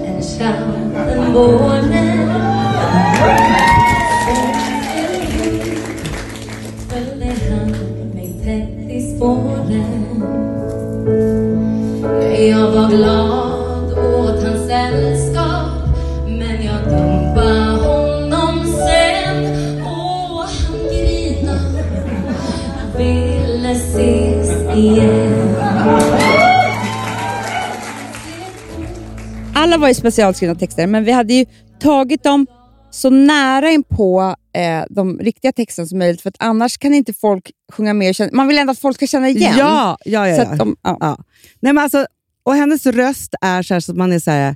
ju 29.93 29.99
specialskrivna 29.99 30.55
texter, 30.55 30.87
men 30.87 31.03
vi 31.03 31.11
hade 31.11 31.33
ju 31.33 31.45
tagit 31.79 32.23
dem 32.23 32.47
så 32.91 33.09
nära 33.09 33.69
in 33.69 33.83
på 33.83 34.35
eh, 34.53 34.83
de 34.89 35.19
riktiga 35.19 35.51
texterna 35.51 35.87
som 35.87 35.99
möjligt, 35.99 36.21
för 36.21 36.29
att 36.29 36.35
annars 36.39 36.77
kan 36.77 36.93
inte 36.93 37.13
folk 37.13 37.51
sjunga 37.71 37.93
med. 37.93 38.15
Känna, 38.15 38.29
man 38.33 38.47
vill 38.47 38.57
ändå 38.57 38.71
att 38.71 38.79
folk 38.79 38.95
ska 38.95 39.07
känna 39.07 39.29
igen. 39.29 39.53
Ja, 39.57 39.97
ja, 40.05 40.29
ja. 40.29 40.35
Ja. 40.35 40.55
de, 40.55 40.75
ja. 40.81 40.97
Ja. 40.99 41.17
Nej, 41.59 41.73
men 41.73 41.83
alltså, 41.83 42.05
och 42.43 42.55
hennes 42.55 42.85
röst 42.85 43.35
är 43.41 43.63
så 43.63 43.73
här 43.73 43.81
så 43.81 43.91
att 43.91 43.97
man 43.97 44.13
är 44.13 44.19
så 44.19 44.31
här, 44.31 44.55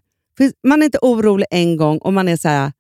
man 0.68 0.82
är 0.82 0.86
inte 0.86 1.00
orolig 1.02 1.48
en 1.52 1.78
gång 1.78 1.98
och 1.98 2.14
man 2.14 2.28
är 2.28 2.38
så 2.38 2.48
här, 2.48 2.72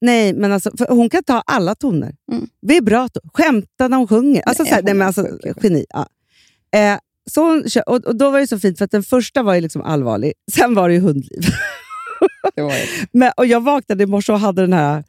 nej, 0.00 0.32
men 0.32 0.52
alltså, 0.52 0.70
hon 0.88 1.10
kan 1.10 1.24
ta 1.24 1.42
alla 1.46 1.74
toner. 1.74 2.14
Vibrato, 2.62 3.20
skämta 3.34 3.88
när 3.88 3.96
hon 3.96 4.08
sjunger. 4.08 4.42
Alltså, 4.46 4.62
Nej, 4.62 4.70
så 4.70 4.74
här, 4.74 4.82
nej, 4.82 4.94
men 4.94 5.06
alltså, 5.06 5.28
geni. 5.62 5.84
Ja. 5.88 6.06
Eh, 6.78 6.98
så 7.30 7.42
hon, 7.42 7.64
och, 7.86 8.04
och 8.04 8.16
Då 8.16 8.30
var 8.30 8.40
det 8.40 8.46
så 8.46 8.58
fint, 8.58 8.78
för 8.78 8.84
att 8.84 8.90
den 8.90 9.02
första 9.02 9.42
var 9.42 9.54
ju 9.54 9.60
liksom 9.60 9.82
allvarlig, 9.82 10.32
sen 10.52 10.74
var 10.74 10.88
det 10.88 10.94
ju 10.94 11.00
hundliv. 11.00 11.40
Det 12.56 12.62
var 12.62 12.72
men, 13.12 13.32
och 13.36 13.46
jag 13.46 13.60
vaknade 13.60 14.02
i 14.04 14.06
morse 14.06 14.32
och 14.32 14.40
hade 14.40 14.62
den 14.62 14.72
här... 14.72 15.04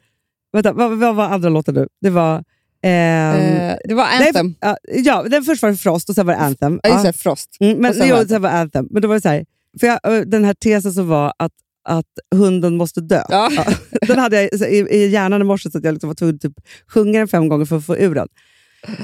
Vänta, 0.52 0.72
vad, 0.72 0.98
vad 0.98 1.14
var 1.16 1.24
andra 1.24 1.48
låten 1.48 1.74
nu? 1.74 1.88
Det 2.00 2.10
var... 2.10 2.44
ehm, 2.82 3.36
Eh, 3.36 3.76
det 3.84 3.94
var 3.94 4.04
nej, 4.18 4.26
Anthem. 4.28 4.54
ja, 4.60 4.76
ja, 4.88 5.22
den 5.22 5.44
först 5.44 5.62
var 5.62 5.70
det 5.70 5.76
Frost 5.76 6.08
och 6.08 6.14
sen 6.14 6.26
var 6.26 6.34
det 6.34 6.40
Anthem. 6.40 6.80
Ja, 6.82 6.90
just 6.90 7.04
det, 7.04 7.12
Frost. 7.12 7.56
Mm, 7.60 7.78
men 7.78 7.90
Och 7.90 7.96
sen 7.96 8.08
jo, 8.08 8.14
var 8.14 8.22
det 8.22 8.28
sen 8.28 8.42
var 8.42 8.50
Anthem. 8.50 8.88
Men 8.90 9.02
då 9.02 9.08
var 9.08 9.14
det 9.14 9.20
så 9.20 9.28
här, 9.28 9.44
för 9.80 9.86
jag, 9.86 10.00
ö, 10.02 10.24
den 10.24 10.44
här 10.44 10.54
tesen 10.54 10.92
som 10.92 11.08
var 11.08 11.32
att, 11.38 11.52
att 11.88 12.06
hunden 12.34 12.76
måste 12.76 13.00
dö. 13.00 13.22
Ja. 13.28 13.50
Ja, 13.56 13.64
den 14.06 14.18
hade 14.18 14.42
jag 14.42 14.70
i, 14.72 14.76
i 14.76 15.08
hjärnan 15.08 15.40
i 15.40 15.44
morse 15.44 15.70
så 15.70 15.78
att 15.78 15.84
jag 15.84 15.92
liksom 15.92 16.08
var 16.08 16.14
tvungen 16.14 16.34
att 16.36 16.42
typ 16.42 16.52
sjunga 16.88 17.18
den 17.18 17.28
fem 17.28 17.48
gånger 17.48 17.64
för 17.64 17.76
att 17.76 17.86
få 17.86 17.96
ur 17.96 18.14
den. 18.14 18.28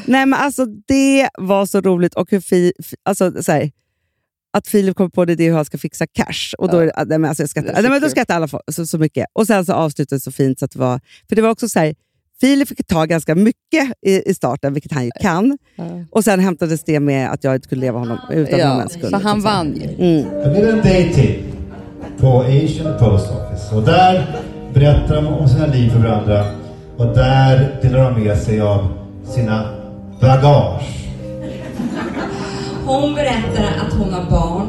Nej, 0.06 0.26
men 0.26 0.34
alltså, 0.40 0.66
det 0.66 1.28
var 1.38 1.66
så 1.66 1.80
roligt. 1.80 2.14
Och 2.14 2.30
hur 2.30 2.40
fi, 2.40 2.72
fi, 2.84 2.96
alltså, 3.02 3.42
så 3.42 3.52
här, 3.52 3.70
att 4.56 4.66
Filip 4.68 4.96
kom 4.96 5.10
på 5.10 5.24
det, 5.24 5.34
det 5.34 5.44
är 5.44 5.48
hur 5.48 5.56
han 5.56 5.64
ska 5.64 5.78
fixa 5.78 6.06
cash. 6.06 6.54
Och 6.58 6.70
då, 6.70 6.78
är 6.78 6.86
det- 6.86 7.04
nej, 7.06 7.18
men 7.18 7.24
alltså, 7.28 7.42
jag 7.42 7.50
så 7.50 7.60
nej, 7.60 7.82
men 7.82 7.92
då 7.92 8.00
kul. 8.00 8.10
skrattar 8.10 8.36
alla 8.36 8.48
så, 8.72 8.86
så 8.86 8.98
mycket. 8.98 9.26
Och 9.32 9.46
sen 9.46 9.64
så 9.66 9.72
avslutade 9.72 10.16
det 10.16 10.20
så 10.20 10.32
fint. 10.32 10.58
Så 10.58 10.64
att 10.64 10.70
det 10.70 10.78
var, 10.78 11.00
för 11.28 11.36
det 11.36 11.42
var 11.42 11.50
också 11.50 11.68
så 11.68 11.78
här, 11.78 11.94
Filip 12.40 12.68
fick 12.68 12.86
ta 12.86 13.04
ganska 13.04 13.34
mycket 13.34 13.84
i, 14.06 14.30
i 14.30 14.34
starten, 14.34 14.72
vilket 14.74 14.92
han 14.92 15.04
ju 15.04 15.10
kan. 15.20 15.58
Och 16.10 16.24
sen 16.24 16.40
hämtades 16.40 16.84
det 16.84 17.00
med 17.00 17.30
att 17.30 17.44
jag 17.44 17.54
inte 17.54 17.68
kunde 17.68 17.84
leva 17.86 17.98
honom 17.98 18.18
utan 18.32 18.58
Ja, 18.58 18.68
honom 18.68 18.88
sekund. 18.88 19.10
så 19.10 19.16
han 19.16 19.40
vann 19.42 19.74
ju. 19.76 19.82
Mm. 20.22 20.42
Det 20.44 20.50
blir 20.50 20.68
en 20.72 20.76
date 20.76 21.14
till 21.14 21.42
på 22.18 22.40
Asian 22.42 22.98
Post 22.98 23.26
Office. 23.30 23.74
Och 23.74 23.82
där 23.82 24.36
berättar 24.74 25.14
de 25.16 25.26
om 25.26 25.48
sina 25.48 25.66
liv 25.66 25.90
för 25.90 25.98
varandra. 25.98 26.46
Och 26.96 27.06
där 27.14 27.78
delar 27.82 28.10
de 28.10 28.24
med 28.24 28.38
sig 28.38 28.60
av 28.60 28.88
sina 29.34 29.72
bagage. 30.20 30.82
Hon 32.86 33.14
berättar 33.14 33.86
att 33.86 33.92
hon 33.92 34.12
har 34.12 34.30
barn. 34.30 34.68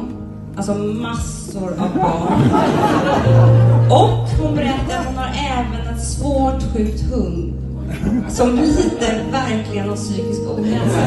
Alltså 0.57 0.73
massor 0.73 1.71
av 1.79 1.95
barn. 1.95 2.51
Och 3.89 4.29
hon 4.41 4.55
berättar 4.55 4.99
att 4.99 5.05
hon 5.05 5.17
har 5.17 5.29
även 5.29 5.87
en 5.93 5.99
svårt 6.01 6.63
sjukt 6.73 7.01
hund. 7.11 7.53
Som 8.29 8.55
lider 8.55 9.23
verkligen 9.31 9.89
av 9.89 9.95
psykisk 9.95 10.41
ohälsa. 10.41 10.99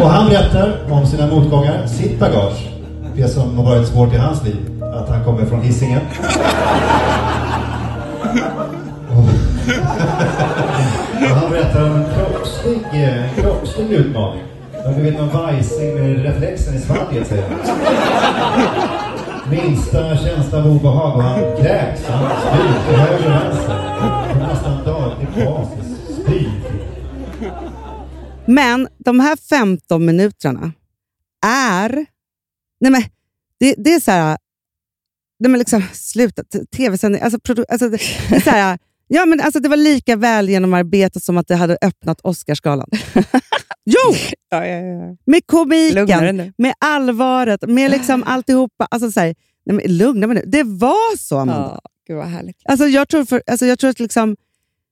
Och 0.00 0.10
han 0.10 0.28
berättar 0.28 0.92
om 0.92 1.06
sina 1.06 1.26
motgångar, 1.26 1.86
sitt 1.86 2.20
bagage. 2.20 2.68
Det 3.16 3.28
som 3.28 3.56
har 3.56 3.64
varit 3.64 3.88
svårt 3.88 4.12
i 4.12 4.16
hans 4.16 4.44
liv. 4.44 4.82
Att 4.94 5.08
han 5.08 5.24
kommer 5.24 5.46
från 5.46 5.62
Hisingen. 5.62 6.00
Också 13.80 13.94
en 13.94 14.00
utmaning. 14.00 14.42
Varför 14.84 15.02
vet 15.02 15.14
man 15.14 15.28
vajsing 15.28 15.94
med 15.94 16.22
reflexen 16.22 16.74
i 16.74 16.80
svalget 16.80 17.26
säger 17.26 17.48
han. 17.48 17.58
Minsta 19.50 20.16
känsla 20.16 20.58
av 20.58 20.66
obehag 20.66 21.16
och 21.16 21.22
han 21.22 21.40
kräks. 21.40 22.06
Han 22.06 22.30
spyr 22.40 22.86
till 22.86 22.96
höger 22.96 23.26
och 23.26 23.32
vänster. 23.32 24.32
På 24.32 24.38
nästan 24.38 24.84
daglig 24.84 25.28
basis. 25.44 26.16
Spyr. 26.22 26.50
Men 28.46 28.88
de 28.98 29.20
här 29.20 29.36
15 29.36 30.04
minuterna 30.04 30.72
är... 31.46 32.06
Nej 32.80 32.90
men, 32.90 33.02
det, 33.60 33.74
det 33.78 33.94
är 33.94 34.00
så 34.00 34.10
här... 34.10 34.38
Nej 35.38 35.50
men 35.50 35.58
liksom, 35.58 35.82
sluta. 35.92 36.42
Tv-sändning. 36.76 37.22
Alltså, 37.22 37.38
produ- 37.38 37.64
alltså, 37.68 37.88
det, 37.88 38.00
det, 38.28 38.36
är 38.36 38.40
så 38.40 38.50
här, 38.50 38.78
ja, 39.12 39.26
men 39.26 39.40
alltså, 39.40 39.60
det 39.60 39.68
var 39.68 39.76
lika 39.76 40.16
väl 40.16 40.48
genomarbetat 40.48 41.22
som 41.22 41.38
att 41.38 41.48
det 41.48 41.56
hade 41.56 41.78
öppnat 41.82 42.20
Oscarsgalan. 42.20 42.88
jo! 43.84 44.14
Ja, 44.50 44.66
ja, 44.66 44.76
ja. 44.76 45.16
Med 45.26 45.46
komiken, 45.46 46.52
med 46.58 46.74
allvaret, 46.78 47.68
med 47.68 47.90
liksom 47.90 48.22
alltihopa. 48.26 48.86
Alltså, 48.90 49.12
så 49.12 49.20
här, 49.20 49.34
nej 49.66 49.76
men, 49.76 49.96
lugna 49.96 50.26
mig 50.26 50.36
nu. 50.36 50.44
Det 50.46 50.62
var 50.62 51.16
så, 51.16 51.38
Amanda. 51.38 51.80
Ja, 51.84 51.90
gud 52.06 52.16
vad 52.16 52.26
härligt. 52.26 52.56
Alltså, 52.64 52.86
jag, 52.86 53.08
tror 53.08 53.24
för, 53.24 53.42
alltså, 53.46 53.66
jag 53.66 53.78
tror 53.78 53.90
att 53.90 54.00
liksom, 54.00 54.36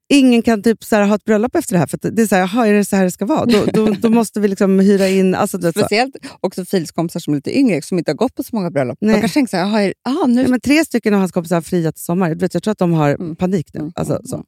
ingen 0.09 0.43
kan 0.43 0.63
typ 0.63 0.85
så 0.85 0.97
här, 0.97 1.07
ha 1.07 1.15
ett 1.15 1.25
bröllop 1.25 1.55
efter 1.57 1.73
det 1.75 1.79
här. 1.79 1.87
För 1.87 1.97
att 1.97 2.17
det 2.17 2.23
är 2.23 2.27
så 2.27 2.35
här, 2.35 2.43
jaha, 2.43 2.67
är 2.67 2.73
det 2.73 2.85
så 2.85 2.97
här 2.97 3.05
det 3.05 3.11
ska 3.11 3.27
vara? 3.27 3.47
Då, 3.47 3.65
då, 3.65 3.87
då 4.01 4.11
måste 4.11 4.41
vi 4.41 4.49
liksom 4.49 4.79
hyra 4.81 5.09
in... 5.09 5.35
Alltså, 5.35 5.61
så. 5.61 5.71
Speciellt 5.73 6.17
också 6.41 6.65
Filips 6.65 6.91
kompisar 6.93 7.21
som 7.21 7.33
är 7.35 7.37
lite 7.39 7.59
yngre, 7.59 7.83
som 7.83 7.99
inte 7.99 8.11
har 8.11 8.17
gått 8.17 8.35
på 8.35 8.43
så 8.43 8.57
många 8.57 8.71
bröllop. 8.71 8.99
Nej. 9.01 9.15
De 9.15 9.21
kanske 9.21 9.37
tänker 9.37 9.51
så 9.51 9.57
här, 9.57 9.65
jaha, 9.65 9.83
är- 9.83 9.95
ah, 10.03 10.27
nu... 10.27 10.35
Nej, 10.35 10.49
men 10.49 10.61
tre 10.61 10.85
stycken 10.85 11.15
av 11.15 11.21
hans 11.21 11.33
kompisar 11.33 11.57
har 11.57 11.61
friat 11.63 11.95
till 11.95 12.05
sommar. 12.05 12.29
Du 12.31 12.35
vet, 12.35 12.55
jag 12.55 12.63
tror 12.63 12.73
att 12.73 12.79
de 12.79 12.93
har 12.93 13.11
Mm. 13.11 13.37
panik 13.37 13.71
nu. 13.75 13.93
Alltså, 13.95 14.21
så. 14.25 14.45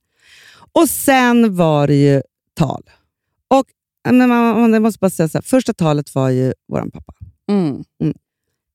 Och 0.73 0.89
sen 0.91 1.57
var 1.57 1.87
det 1.87 1.95
ju 1.95 2.23
tal. 2.55 2.83
Och 3.49 3.65
men 4.09 4.19
man, 4.29 4.61
man, 4.61 4.73
jag 4.73 4.83
måste 4.83 4.99
bara 4.99 5.11
säga 5.11 5.29
så 5.29 5.39
här, 5.39 5.43
första 5.43 5.73
talet 5.75 6.15
var 6.15 6.31
ju 6.31 6.53
vår 6.69 6.81
pappa. 6.93 7.15
Mm. 7.51 7.83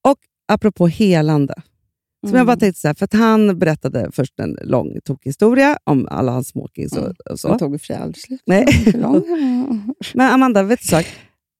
Och 0.01 0.17
apropå 0.47 0.87
helande. 0.87 1.53
Som 2.25 2.29
Mm. 2.29 2.37
jag 2.37 2.47
bara 2.47 2.57
tänkte 2.57 2.81
så 2.81 2.87
här, 2.87 2.95
för 2.95 3.05
att 3.05 3.13
han 3.13 3.59
berättade 3.59 4.09
först 4.13 4.39
en 4.39 4.57
lång 4.63 4.99
tokig 5.03 5.29
historia 5.29 5.77
om 5.83 6.07
alla 6.11 6.31
hans 6.31 6.47
smokings 6.47 6.91
och, 6.93 6.97
Mm. 7.03 7.13
och 7.31 7.39
så. 7.39 7.59
tog 7.59 7.71
vi 7.71 7.79
fri 7.79 7.95
aldrig 7.95 8.23
slut. 8.23 8.41
Nej. 8.45 8.65
Men 10.13 10.31
Amanda, 10.33 10.63
vet 10.63 10.81
du 10.81 10.87
sak? 10.87 11.05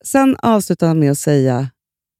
Sen 0.06 0.36
avslutade 0.40 0.88
han 0.88 1.00
med 1.00 1.12
att 1.12 1.18
säga 1.18 1.58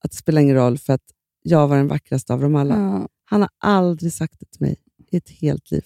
att 0.04 0.12
det 0.12 0.18
spelar 0.18 0.42
ingen 0.42 0.56
roll 0.56 0.78
för 0.78 0.94
att 0.94 1.02
jag 1.44 1.68
var 1.68 1.78
den 1.78 1.88
vackraste 1.88 2.34
av 2.34 2.42
dem 2.42 2.56
alla. 2.56 2.76
Ja. 2.76 3.08
Han 3.26 3.42
har 3.42 3.50
aldrig 3.64 4.14
sagt 4.14 4.40
det 4.40 4.46
till 4.46 4.62
mig 4.62 4.76
i 5.12 5.18
ett 5.18 5.30
helt 5.30 5.72
liv. 5.72 5.84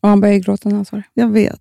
Och 0.00 0.08
han 0.08 0.20
började 0.20 0.40
gråta 0.40 0.68
när 0.68 0.76
han 0.76 0.84
sa 0.84 0.96
det. 0.96 1.02
Jag 1.14 1.28
vet. 1.32 1.60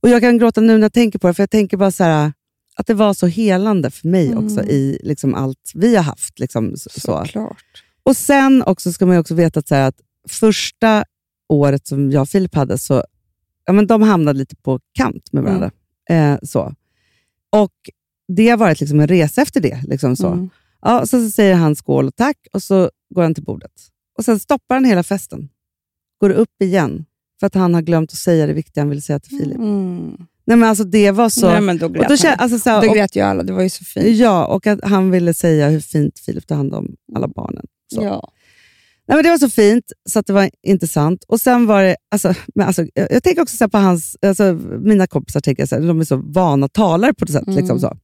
Och 0.00 0.08
jag 0.08 0.20
kan 0.22 0.38
gråta 0.38 0.60
nu 0.60 0.72
när 0.74 0.82
jag 0.82 0.92
tänker 0.92 1.18
på 1.18 1.26
det, 1.26 1.34
för 1.34 1.42
jag 1.42 1.50
tänker 1.50 1.76
bara 1.76 1.90
så 1.90 2.04
här, 2.04 2.32
att 2.76 2.86
det 2.86 2.94
var 2.94 3.14
så 3.14 3.26
helande 3.26 3.90
för 3.90 4.08
mig 4.08 4.26
Mm. 4.32 4.44
också 4.44 4.62
i 4.64 5.00
liksom 5.02 5.34
allt 5.34 5.72
vi 5.74 5.96
har 5.96 6.02
haft. 6.02 6.38
Liksom, 6.38 6.76
så. 6.76 6.90
Såklart. 7.00 7.64
Och 8.02 8.16
sen 8.16 8.62
också 8.62 8.92
ska 8.92 9.06
man 9.06 9.14
ju 9.16 9.20
också 9.20 9.34
veta 9.34 9.60
att, 9.60 9.68
så 9.68 9.74
att 9.74 10.00
första 10.28 11.04
året 11.48 11.86
som 11.86 12.10
jag 12.10 12.20
och 12.22 12.28
Filip 12.28 12.54
hade, 12.54 12.78
så 12.78 13.04
ja, 13.64 13.72
men 13.72 13.86
de 13.86 14.02
hamnade 14.02 14.38
lite 14.38 14.56
på 14.56 14.80
kant 14.94 15.32
med 15.32 15.42
varandra. 15.42 15.70
Eh, 16.10 16.38
så. 16.42 16.74
Och 17.50 17.72
det 18.36 18.48
har 18.48 18.56
varit 18.56 18.80
liksom 18.80 19.00
en 19.00 19.08
resa 19.08 19.42
efter 19.42 19.60
det. 19.60 19.82
Liksom 19.88 20.16
så. 20.16 20.26
Mm. 20.26 20.50
Ja, 20.82 21.06
så, 21.06 21.24
så 21.24 21.30
säger 21.30 21.54
han 21.54 21.76
skål 21.76 22.06
och 22.08 22.16
tack 22.16 22.36
och 22.52 22.62
så 22.62 22.90
går 23.14 23.22
han 23.22 23.34
till 23.34 23.44
bordet. 23.44 23.72
Och 24.18 24.24
Sen 24.24 24.38
stoppar 24.38 24.74
han 24.74 24.84
hela 24.84 25.02
festen. 25.02 25.48
Går 26.20 26.30
upp 26.30 26.62
igen 26.62 27.04
för 27.40 27.46
att 27.46 27.54
han 27.54 27.74
har 27.74 27.82
glömt 27.82 28.12
att 28.12 28.18
säga 28.18 28.46
det 28.46 28.52
viktiga 28.52 28.82
han 28.82 28.88
ville 28.88 29.00
säga 29.02 29.20
till 29.20 29.38
Filip. 29.38 29.56
Mm. 29.58 30.16
Nej, 30.44 30.56
men 30.56 30.68
alltså 30.68 30.84
det 30.84 31.10
var 31.10 31.28
så... 31.28 31.46
Nej, 31.50 31.60
men 31.60 31.78
då 31.78 31.88
grät 31.88 32.02
och 32.02 32.08
då 32.08 32.14
kän- 32.14 32.28
han. 32.28 32.36
alltså, 32.38 32.58
så 32.58 32.70
här, 32.70 32.88
och- 32.88 32.94
grät 32.94 33.16
ju 33.16 33.20
alla, 33.20 33.42
det 33.42 33.52
var 33.52 33.62
ju 33.62 33.70
så 33.70 33.84
fint. 33.84 34.06
Ja, 34.18 34.46
och 34.46 34.66
att 34.66 34.84
han 34.84 35.10
ville 35.10 35.34
säga 35.34 35.68
hur 35.68 35.80
fint 35.80 36.18
Filip 36.18 36.46
tar 36.46 36.56
hand 36.56 36.74
om 36.74 36.96
alla 37.16 37.28
barnen. 37.28 37.66
Så. 37.94 38.02
Ja. 38.02 38.32
Nej, 39.08 39.16
men 39.16 39.24
det 39.24 39.30
var 39.30 39.38
så 39.38 39.50
fint 39.50 39.84
så 40.08 40.18
att 40.18 40.26
det 40.26 40.32
var 40.32 40.50
intressant. 40.62 41.24
Och 41.28 41.40
sen 41.40 41.66
var 41.66 41.82
det, 41.82 41.96
alltså, 42.10 42.34
men 42.54 42.66
alltså, 42.66 42.86
jag, 42.94 43.12
jag 43.12 43.22
tänker 43.22 43.42
också 43.42 43.56
så 43.56 43.68
på 43.68 43.78
hans, 43.78 44.16
alltså, 44.26 44.58
mina 44.84 45.06
kompisar, 45.06 45.40
tänker 45.40 45.66
så 45.66 45.74
här, 45.74 45.82
de 45.82 46.00
är 46.00 46.04
så 46.04 46.16
vana 46.16 46.68
talare 46.68 47.14
på 47.14 47.24
något 47.24 47.32
sätt. 47.32 47.46
Mm. 47.46 47.56
Liksom 47.56 47.80
så. 47.80 47.96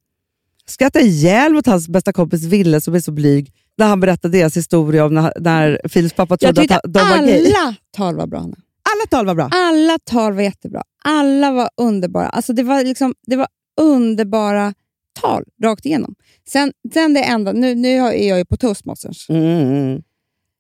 Skrattade 0.69 1.05
ihjäl 1.05 1.53
mot 1.53 1.67
hans 1.67 1.89
bästa 1.89 2.13
kompis 2.13 2.45
Ville 2.45 2.81
som 2.81 2.95
är 2.95 3.01
så 3.01 3.13
blyg, 3.13 3.53
när 3.79 3.87
han 3.87 4.01
berättade 4.01 4.39
deras 4.39 4.57
historia 4.57 5.05
om 5.05 5.15
när, 5.15 5.33
när 5.41 5.81
Filips 5.89 6.15
pappa 6.15 6.37
trodde 6.37 6.63
att 6.63 6.81
de 6.85 7.09
var 7.09 7.27
gay. 7.27 7.53
alla 7.53 7.75
tal 7.97 8.17
var 8.17 8.27
bra. 8.27 8.39
Alla 8.39 9.07
tal 9.11 9.27
var 9.27 9.35
bra. 9.35 9.49
Alla 9.53 9.99
tal 10.05 10.33
var 10.33 10.43
jättebra. 10.43 10.83
Alla 11.05 11.53
var 11.53 11.71
underbara. 11.77 12.29
Alltså 12.29 12.53
det, 12.53 12.63
var 12.63 12.85
liksom, 12.85 13.15
det 13.27 13.37
var 13.37 13.47
underbara 13.81 14.75
tal 15.21 15.45
rakt 15.63 15.87
igenom. 15.87 16.15
Sen, 16.49 16.73
sen 16.95 17.15
det 17.15 17.23
enda, 17.23 17.53
nu, 17.53 17.75
nu 17.75 17.89
är 17.89 18.29
jag 18.29 18.39
ju 18.39 18.45
på 18.45 18.57
toastmasters. 18.57 19.31
Mm. 19.31 20.03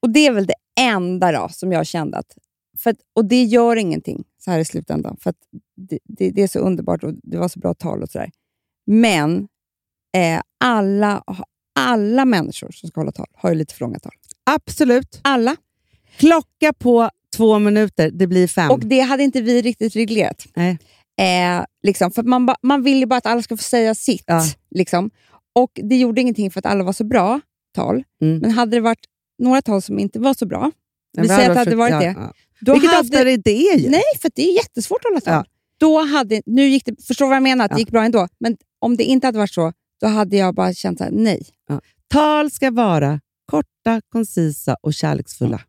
Och 0.02 0.10
det 0.10 0.26
är 0.26 0.32
väl 0.32 0.46
det 0.46 0.54
enda 0.80 1.32
då, 1.32 1.48
som 1.48 1.72
jag 1.72 1.86
kände 1.86 2.18
att, 2.18 2.38
för 2.78 2.90
att, 2.90 2.96
och 3.14 3.24
det 3.24 3.42
gör 3.42 3.76
ingenting 3.76 4.24
så 4.38 4.50
här 4.50 4.58
i 4.58 4.64
slutändan. 4.64 5.16
För 5.20 5.34
det, 5.76 5.98
det, 6.04 6.30
det 6.30 6.42
är 6.42 6.48
så 6.48 6.58
underbart 6.58 7.04
och 7.04 7.12
det 7.22 7.38
var 7.38 7.48
så 7.48 7.58
bra 7.58 7.74
tal 7.74 8.02
och 8.02 8.10
sådär. 8.10 8.30
Men 8.86 9.48
eh, 10.16 10.40
alla, 10.60 11.22
alla 11.74 12.24
människor 12.24 12.70
som 12.70 12.88
ska 12.88 13.00
hålla 13.00 13.12
tal 13.12 13.26
har 13.34 13.50
ju 13.50 13.54
lite 13.56 13.74
för 13.74 13.80
långa 13.80 13.98
tal. 13.98 14.12
Absolut. 14.44 15.20
Alla. 15.22 15.56
Klocka 16.16 16.72
på 16.72 17.10
två 17.36 17.58
minuter, 17.58 18.10
det 18.10 18.26
blir 18.26 18.48
fem. 18.48 18.70
Och 18.70 18.80
det 18.80 19.00
hade 19.00 19.22
inte 19.22 19.40
vi 19.40 19.62
riktigt 19.62 19.96
reglerat. 19.96 20.46
Nej. 20.54 20.78
Eh, 21.18 21.64
liksom, 21.82 22.10
för 22.10 22.22
man, 22.22 22.46
ba, 22.46 22.54
man 22.62 22.82
vill 22.82 22.98
ju 22.98 23.06
bara 23.06 23.16
att 23.16 23.26
alla 23.26 23.42
ska 23.42 23.56
få 23.56 23.62
säga 23.62 23.94
sitt. 23.94 24.24
Ja. 24.26 24.42
Liksom. 24.70 25.10
Och 25.54 25.70
Det 25.82 25.96
gjorde 25.96 26.20
ingenting 26.20 26.50
för 26.50 26.58
att 26.58 26.66
alla 26.66 26.84
var 26.84 26.92
så 26.92 27.04
bra 27.04 27.40
tal. 27.74 28.02
Mm. 28.22 28.38
Men 28.38 28.50
hade 28.50 28.76
det 28.76 28.80
varit 28.80 29.04
några 29.38 29.62
tal 29.62 29.82
som 29.82 29.98
inte 29.98 30.18
var 30.18 30.34
så 30.34 30.46
bra, 30.46 30.70
vi 31.16 31.28
säger 31.28 31.48
att 31.48 31.54
det 31.54 31.58
hade 31.58 31.76
varit 31.76 31.92
ja, 31.92 31.98
det. 31.98 32.14
ja. 32.16 32.32
Då 32.60 32.72
Vilket 32.72 32.90
hade, 32.90 33.00
ofta 33.00 33.20
är 33.20 33.36
det 33.36 33.50
ju. 33.50 33.90
Nej, 33.90 34.02
för 34.20 34.30
det 34.34 34.42
är 34.42 34.54
jättesvårt 34.54 34.98
att 35.04 35.10
hålla 35.10 35.20
tal. 35.20 35.34
Ja. 35.34 35.44
Då 35.78 36.00
hade, 36.00 36.42
nu 36.46 36.68
gick 36.68 36.84
det, 36.84 37.06
förstår 37.06 37.26
vad 37.26 37.36
jag 37.36 37.42
menar? 37.42 37.64
Att 37.64 37.70
det 37.70 37.78
gick 37.78 37.90
bra 37.90 38.04
ändå. 38.04 38.28
Men 38.40 38.56
om 38.78 38.96
det 38.96 39.04
inte 39.04 39.26
hade 39.26 39.38
varit 39.38 39.54
så, 39.54 39.72
då 40.00 40.06
hade 40.06 40.36
jag 40.36 40.54
bara 40.54 40.74
känt 40.74 41.00
här, 41.00 41.10
nej. 41.10 41.46
Tal 42.08 42.50
ska 42.50 42.70
vara 42.70 43.20
Korta, 43.46 44.00
koncisa 44.08 44.76
och 44.82 44.94
kärleksfulla. 44.94 45.60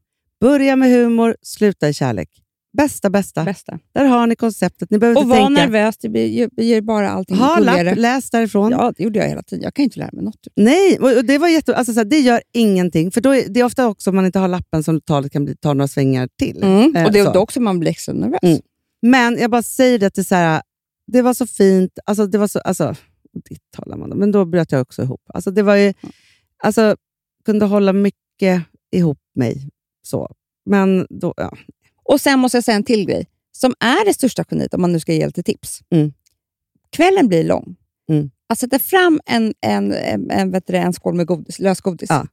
Börja 0.42 0.76
med 0.76 0.90
humor, 0.90 1.36
sluta 1.42 1.90
i 1.90 1.94
kärlek. 1.94 2.30
Bästa, 2.78 3.10
bästa. 3.10 3.44
Bästa. 3.44 3.80
Där 3.94 4.06
har 4.06 4.28
ni 4.28 4.36
konceptet. 4.36 4.90
Ni 4.90 4.98
behöver 4.98 5.18
Och 5.20 5.24
inte 5.24 5.30
var 5.40 5.46
tänka. 5.48 5.62
nervös, 5.62 5.98
det 5.98 6.66
gör 6.66 6.82
bara 6.82 7.10
allting 7.10 7.38
Ha 7.38 7.60
lapp, 7.60 7.98
läs 7.98 8.30
därifrån. 8.30 8.72
Ja, 8.72 8.94
det 8.98 9.04
gjorde 9.04 9.20
jag 9.20 9.28
hela 9.30 9.44
tiden. 9.44 9.64
Jag 9.64 9.74
kan 9.74 9.84
inte 9.84 10.00
lära 10.00 10.10
mig 10.14 10.24
något. 10.24 10.48
Nej, 10.56 11.00
och 11.00 11.26
det, 11.26 11.38
var 11.38 11.48
jätte, 11.48 11.76
alltså, 11.76 11.94
så 11.94 12.00
här, 12.00 12.06
det 12.06 12.20
gör 12.20 12.42
ingenting. 12.54 13.12
För 13.12 13.22
då 13.22 13.36
är, 13.36 13.50
Det 13.50 13.60
är 13.60 13.64
ofta 13.64 13.88
också 13.88 14.10
om 14.10 14.16
man 14.16 14.26
inte 14.26 14.40
har 14.40 14.48
lappen 14.48 14.84
som 14.84 15.02
talet 15.02 15.32
kan 15.32 15.46
bli, 15.46 15.56
ta 15.56 15.74
några 15.74 15.88
svängar 15.88 16.30
till. 16.40 16.64
Mm. 16.64 16.96
Eh, 16.96 17.06
Och 17.06 17.12
det 17.12 17.20
är 17.20 17.26
så. 17.26 17.32
då 17.34 17.40
också 17.40 17.60
man 17.62 17.80
blir 17.80 17.92
extra 17.92 18.14
nervös. 18.14 18.40
Mm. 18.44 18.60
Men 19.02 19.38
jag 19.38 19.52
bara 19.52 19.64
säger 19.64 20.00
det 20.00 20.06
att 20.06 20.14
det, 20.16 20.22
är 20.22 20.24
så 20.24 20.36
här, 20.36 20.62
det 21.08 21.22
var 21.22 21.34
så 21.34 21.48
fint. 21.48 22.00
Alltså, 22.06 22.26
det 22.26 22.38
var 22.38 22.48
så, 22.48 22.60
alltså, 22.60 22.96
ditt 23.50 23.62
talar 23.72 23.98
man 23.98 24.10
men 24.10 24.32
då 24.32 24.46
bröt 24.46 24.72
jag 24.72 24.82
också 24.82 25.02
ihop. 25.02 25.22
Alltså, 25.34 25.52
det 25.52 25.64
var 25.64 25.76
ju, 25.76 25.94
alltså, 26.64 26.96
kunde 27.46 27.66
hålla 27.66 27.94
mycket 27.94 28.64
ihop 28.92 29.20
mig. 29.36 29.70
så. 30.02 30.32
Men 30.66 31.08
då, 31.10 31.34
ja. 31.38 31.58
Och 32.08 32.22
sen 32.22 32.40
måste 32.40 32.58
jag 32.58 32.64
säga 32.64 32.76
en 32.76 32.84
till 32.84 33.06
grej, 33.06 33.26
som 33.52 33.74
är 33.80 34.06
det 34.06 34.14
största 34.14 34.44
geniet, 34.52 34.74
om 34.74 34.82
man 34.82 34.92
nu 34.92 35.00
ska 35.00 35.14
ge 35.14 35.26
lite 35.26 35.44
tips. 35.44 35.80
Mm. 35.90 36.14
Kvällen 36.90 37.28
blir 37.28 37.44
lång. 37.44 37.76
Mm. 38.12 38.30
Att 38.50 38.60
sätta 38.60 38.80
fram 38.80 39.20
en, 39.26 39.54
en, 39.62 39.94
en, 39.94 40.32
en, 40.32 40.52
vet 40.52 40.68
du, 40.68 40.76
en 40.78 40.94
skål 40.94 41.14
med 41.16 41.26
godis, 41.28 41.60
lösgodis, 41.60 42.10
Ja. 42.10 42.28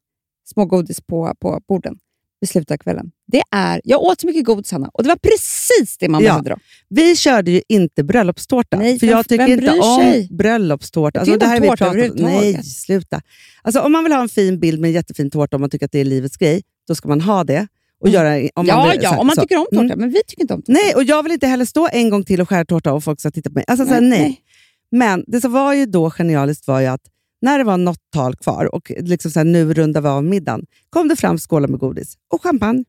små 0.44 0.64
godis 0.64 1.00
på, 1.00 1.34
på 1.40 1.60
borden 1.68 1.98
vid 2.40 2.48
slutet 2.48 2.70
av 2.70 2.76
kvällen. 2.76 3.10
Det 3.26 3.42
är, 3.50 3.80
jag 3.84 4.02
åt 4.02 4.20
så 4.20 4.26
mycket 4.26 4.44
godis, 4.44 4.72
Hanna, 4.72 4.90
och 4.94 5.02
det 5.02 5.08
var 5.08 5.16
precis 5.16 5.98
det 5.98 6.08
man 6.08 6.22
Ja. 6.22 6.28
behövde. 6.30 6.50
Då. 6.50 6.56
Vi 6.88 7.16
körde 7.16 7.50
ju 7.50 7.62
inte 7.68 8.04
bröllopstårta. 8.04 8.76
Nej, 8.78 8.98
för 8.98 9.06
vem- 9.06 9.16
jag 9.16 9.28
tycker 9.28 9.46
vem 9.46 9.58
inte 9.58 9.70
om 9.80 10.00
sig? 10.00 10.28
bröllopstårta. 10.30 11.20
Inte 11.20 11.36
det 11.36 11.46
här 11.46 11.60
vi 11.60 11.68
pratat 11.68 11.88
om. 12.10 12.10
Nej, 12.16 12.62
sluta. 12.64 13.22
Alltså, 13.62 13.80
om 13.80 13.92
man 13.92 14.04
vill 14.04 14.12
ha 14.12 14.22
en 14.22 14.28
fin 14.28 14.60
bild 14.60 14.80
med 14.80 14.88
en 14.88 14.94
jättefin 14.94 15.30
tårta, 15.30 15.56
om 15.56 15.60
man 15.60 15.70
tycker 15.70 15.86
att 15.86 15.92
det 15.92 15.98
är 16.00 16.04
livets 16.04 16.36
grej, 16.36 16.62
då 16.88 16.94
ska 16.94 17.08
man 17.08 17.20
ha 17.20 17.44
det. 17.44 17.66
Och 18.00 18.08
göra, 18.08 18.48
om 18.54 18.66
man 18.66 18.68
Mm. 18.68 18.86
ja, 18.86 18.92
så 18.92 18.98
ja, 19.02 19.10
här- 19.10 19.20
om 19.20 19.26
man 19.26 19.36
så. 19.36 19.42
tycker 19.42 19.56
om 19.56 19.66
tårta, 19.70 19.82
Mm. 19.84 19.98
men 19.98 20.10
vi 20.10 20.22
tycker 20.26 20.42
inte 20.42 20.54
om 20.54 20.62
tårta. 20.62 20.72
Nej, 20.72 20.94
och 20.94 21.04
jag 21.04 21.22
vill 21.22 21.32
inte 21.32 21.46
heller 21.46 21.64
stå 21.64 21.88
en 21.92 22.10
gång 22.10 22.24
till 22.24 22.40
och 22.40 22.48
skära 22.48 22.64
tårta 22.64 22.92
och 22.92 23.04
folk 23.04 23.20
ska 23.20 23.30
titta 23.30 23.50
på 23.50 23.54
mig. 23.54 23.64
Alltså, 23.68 23.86
så 23.86 23.92
här, 23.94 24.00
Nej, 24.00 24.10
nej. 24.10 24.20
nej. 24.20 24.40
Men 24.90 25.24
det 25.26 25.40
som 25.40 25.52
var 25.52 25.74
ju 25.74 25.86
då 25.86 26.10
genialiskt 26.10 26.66
var 26.68 26.80
ju 26.80 26.86
att 26.86 27.00
när 27.42 27.58
det 27.58 27.64
var 27.64 27.76
något 27.76 27.98
tal 28.12 28.36
kvar 28.36 28.74
och 28.74 28.92
liksom 28.96 29.30
så 29.30 29.40
här, 29.40 29.44
nu 29.44 29.74
rundar 29.74 30.00
vi 30.00 30.08
av 30.08 30.24
middagen, 30.24 30.66
kom 30.90 31.08
det 31.08 31.16
fram 31.16 31.38
skålar 31.38 31.68
med 31.68 31.80
godis 31.80 32.14
och 32.32 32.42
champagne. 32.42 32.84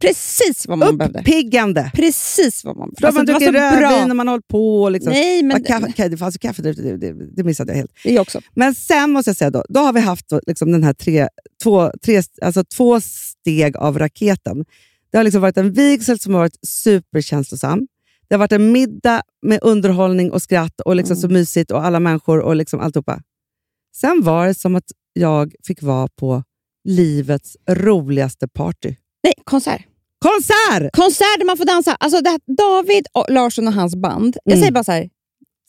Precis 0.00 0.66
vad 0.68 0.78
man 0.78 0.98
behövde. 0.98 1.20
Uppiggande! 1.20 1.90
Precis 1.94 2.64
vad 2.64 2.76
man 2.76 2.92
man 3.00 3.08
Alltså, 3.08 3.24
druckit 3.24 3.48
rödvin 3.54 4.10
och 4.10 4.16
man 4.16 4.26
har 4.28 4.32
hållit 4.32 4.48
på. 4.48 4.88
Liksom. 4.88 5.12
Nej, 5.12 5.42
men- 5.42 5.64
kaffe, 5.64 6.08
det 6.08 6.16
fanns 6.16 6.34
ju 6.34 6.38
kaffe 6.38 6.62
det, 6.62 6.96
det, 6.96 7.12
det 7.36 7.44
missade 7.44 7.72
jag 7.72 7.76
helt. 7.76 7.90
Det 8.04 8.18
också. 8.18 8.40
Men 8.54 8.74
sen 8.74 9.10
måste 9.10 9.28
jag 9.28 9.36
säga, 9.36 9.50
då, 9.50 9.64
då 9.68 9.80
har 9.80 9.92
vi 9.92 10.00
haft 10.00 10.26
liksom 10.46 10.72
den 10.72 10.84
här 10.84 10.94
tre, 10.94 11.28
två, 11.62 11.90
tre, 12.02 12.22
alltså 12.42 12.64
två 12.64 13.00
steg 13.00 13.76
av 13.76 13.98
raketen. 13.98 14.64
Det 15.10 15.16
har 15.16 15.24
liksom 15.24 15.42
varit 15.42 15.56
en 15.56 15.72
vigsel 15.72 16.18
som 16.18 16.34
har 16.34 16.40
varit 16.40 16.58
superkänslosam. 16.66 17.86
Det 18.28 18.34
har 18.34 18.38
varit 18.38 18.52
en 18.52 18.72
middag 18.72 19.22
med 19.42 19.58
underhållning 19.62 20.30
och 20.32 20.42
skratt 20.42 20.80
och 20.80 20.96
liksom 20.96 21.16
så 21.16 21.28
mysigt 21.28 21.70
och 21.70 21.84
alla 21.84 22.00
människor 22.00 22.38
och 22.40 22.56
liksom 22.56 22.80
alltihopa. 22.80 23.22
Sen 23.96 24.22
var 24.22 24.46
det 24.46 24.54
som 24.54 24.76
att 24.76 24.84
jag 25.12 25.52
fick 25.66 25.82
vara 25.82 26.08
på 26.16 26.42
livets 26.84 27.56
roligaste 27.70 28.48
party. 28.48 28.94
Nej, 29.24 29.34
konsert. 29.44 29.82
Konsert! 30.24 30.90
Konsert 30.96 31.38
där 31.38 31.46
man 31.46 31.56
får 31.56 31.64
dansa. 31.64 31.94
Alltså 32.00 32.20
det 32.20 32.30
här, 32.30 32.40
David 32.56 33.06
och 33.12 33.24
Larsson 33.28 33.66
och 33.68 33.72
hans 33.74 33.96
band. 33.96 34.36
Jag 34.44 34.52
Mm. 34.52 34.60
säger 34.62 34.72
bara 34.72 34.84
så 34.84 34.92
här. 34.92 35.08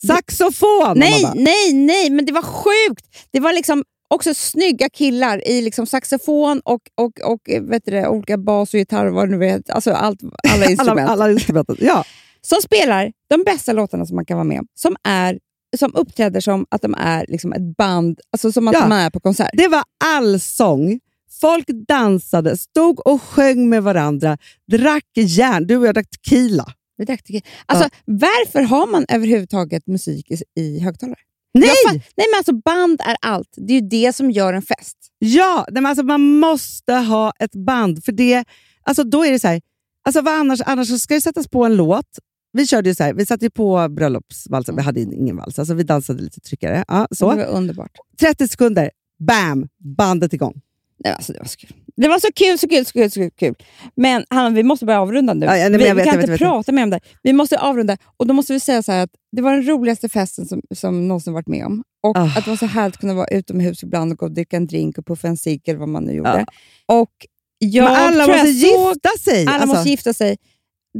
Saxofon! 0.06 0.98
Nej, 0.98 1.30
nej, 1.34 1.72
nej, 1.72 2.10
men 2.10 2.26
det 2.26 2.32
var 2.32 2.42
sjukt. 2.42 3.06
Det 3.32 3.40
var 3.40 3.52
liksom 3.52 3.84
också 4.14 4.34
snygga 4.34 4.88
killar 4.88 5.48
i 5.48 5.62
liksom 5.62 5.86
saxofon 5.86 6.60
och, 6.64 6.80
och, 6.94 7.20
och 7.32 7.40
vet 7.70 7.82
du 7.84 7.90
det, 7.90 8.08
olika 8.08 8.38
bas 8.38 8.74
och 8.74 8.78
gitarr 8.78 9.06
och 9.06 9.14
vad 9.14 9.28
nu 9.30 9.36
vet. 9.38 9.70
Alltså 9.70 9.90
allt, 9.92 10.20
alla 10.52 10.66
instrument. 10.70 11.10
alla, 11.10 11.22
alla 11.24 11.32
instrument. 11.32 11.68
Ja. 11.78 12.04
Som 12.40 12.58
spelar 12.62 13.12
de 13.30 13.44
bästa 13.44 13.72
låtarna 13.72 14.06
som 14.06 14.16
man 14.16 14.24
kan 14.24 14.36
vara 14.36 14.44
med 14.44 14.58
om. 14.60 14.66
Som, 14.74 14.96
är, 15.04 15.38
som 15.78 15.94
uppträder 15.94 16.40
som 16.40 16.66
att 16.70 16.82
de 16.82 16.94
är 16.94 17.24
liksom 17.28 17.52
ett 17.52 17.76
band, 17.76 18.20
alltså 18.32 18.52
som 18.52 18.68
att 18.68 18.74
Ja. 18.74 18.86
man 18.88 18.98
är 18.98 19.10
på 19.10 19.20
konsert. 19.20 19.50
Det 19.52 19.68
var 19.68 19.82
allsång. 20.04 21.00
Folk 21.40 21.66
dansade, 21.88 22.56
stod 22.56 23.06
och 23.06 23.22
sjöng 23.22 23.68
med 23.68 23.82
varandra, 23.82 24.38
drack 24.72 25.04
järn. 25.16 25.66
Du 25.66 25.76
och 25.76 25.86
jag 25.86 25.94
drack 25.94 26.10
tequila. 26.10 26.66
Vi 26.96 27.04
drack 27.04 27.22
tequila. 27.22 27.42
Alltså, 27.66 27.88
Varför 28.04 28.62
har 28.62 28.86
man 28.86 29.04
överhuvudtaget 29.08 29.86
musik 29.86 30.30
i, 30.30 30.60
i 30.60 30.80
högtalare? 30.80 31.18
Nej! 31.54 31.68
Fatt- 31.86 31.92
nej 32.16 32.26
men 32.32 32.38
alltså 32.38 32.52
band 32.52 33.00
är 33.04 33.16
allt. 33.20 33.48
Det 33.56 33.72
är 33.76 33.80
ju 33.80 33.88
det 33.88 34.16
som 34.16 34.30
gör 34.30 34.52
en 34.52 34.62
fest. 34.62 34.96
Ja, 35.18 35.66
nej, 35.70 35.82
men 35.82 35.86
alltså 35.90 36.02
man 36.04 36.38
måste 36.38 36.92
ha 36.94 37.32
ett 37.40 37.54
band. 37.66 38.04
För 38.04 38.12
det, 38.12 38.44
alltså 38.82 39.04
då 39.04 39.24
är 39.24 39.32
det 39.32 39.38
så 39.38 39.48
här, 39.48 39.60
alltså 40.04 40.20
vad 40.22 40.34
annars, 40.34 40.60
annars 40.66 41.00
ska 41.02 41.14
det 41.14 41.20
sättas 41.20 41.48
på 41.48 41.64
en 41.64 41.76
låt. 41.76 42.18
Vi 42.52 42.66
körde 42.66 42.88
ju 42.88 42.94
så 42.94 43.04
här, 43.04 43.14
vi 43.14 43.26
satte 43.26 43.44
ju 43.44 43.50
på 43.50 43.88
bröllopsvalsen, 43.88 44.76
vi 44.76 44.82
hade 44.82 45.00
ingen 45.00 45.36
vals, 45.36 45.58
alltså 45.58 45.74
vi 45.74 45.82
dansade 45.82 46.22
lite 46.22 46.40
tryckare. 46.40 46.84
Ja, 46.88 47.08
så. 47.10 47.30
Det 47.30 47.36
var 47.36 47.44
underbart. 47.44 47.90
30 48.20 48.48
sekunder, 48.48 48.90
bam, 49.18 49.68
bandet 49.96 50.32
igång. 50.32 50.60
Nej, 51.04 51.12
alltså, 51.12 51.32
det 51.32 51.38
var 51.38 51.46
så 51.46 51.56
kul. 51.58 51.72
Det 51.96 52.08
var 52.08 52.18
så 52.18 52.28
kul, 52.34 52.58
så 52.58 52.68
kul, 52.68 52.84
så 52.84 52.92
kul, 52.92 53.10
så 53.10 53.30
kul. 53.30 53.54
Men 53.96 54.24
Hanna, 54.30 54.50
vi 54.50 54.62
måste 54.62 54.84
börja 54.86 55.00
avrunda 55.00 55.34
nu. 55.34 55.46
Ja, 55.46 55.56
ja, 55.56 55.68
vi 55.68 55.72
jag 55.72 55.78
vet, 55.78 55.80
vi 55.80 55.86
kan 55.86 55.96
jag 55.96 56.04
vet, 56.04 56.14
inte 56.14 56.26
jag 56.26 56.28
vet. 56.28 56.38
prata 56.40 56.72
mer 56.72 56.82
om 56.82 56.90
det. 56.90 57.00
Vi 57.22 57.32
måste 57.32 57.58
avrunda. 57.58 57.96
Och 58.16 58.26
Då 58.26 58.34
måste 58.34 58.52
vi 58.52 58.60
säga 58.60 58.82
så 58.82 58.92
att 58.92 59.10
det 59.32 59.42
var 59.42 59.52
den 59.52 59.66
roligaste 59.68 60.08
festen 60.08 60.46
som, 60.46 60.62
som 60.74 61.08
någonsin 61.08 61.32
varit 61.32 61.46
med 61.48 61.66
om. 61.66 61.84
Och 62.02 62.16
Ah. 62.18 62.24
att 62.38 62.44
det 62.44 62.50
var 62.50 62.56
så 62.56 62.66
härligt 62.66 62.94
att 62.94 63.00
kunna 63.00 63.14
vara 63.14 63.26
utomhus 63.26 63.82
ibland 63.82 64.12
och 64.12 64.18
gå 64.18 64.26
och 64.26 64.32
dricka 64.32 64.56
en 64.56 64.66
drink 64.66 64.98
och 64.98 65.06
puffa 65.06 65.28
en 65.28 65.36
cigg 65.36 65.68
eller 65.68 65.78
vad 65.78 65.88
man 65.88 66.04
nu 66.04 66.12
gjorde. 66.12 66.46
Och 66.86 67.10
jag 67.58 67.84
men 67.84 67.94
alla 67.96 68.18
jag 68.26 68.28
måste 68.28 68.52
såg- 68.52 68.88
gifta 68.88 69.08
sig! 69.24 69.46
Alla 69.46 69.52
alltså. 69.54 69.66
måste 69.76 69.90
gifta 69.90 70.12
sig. 70.12 70.36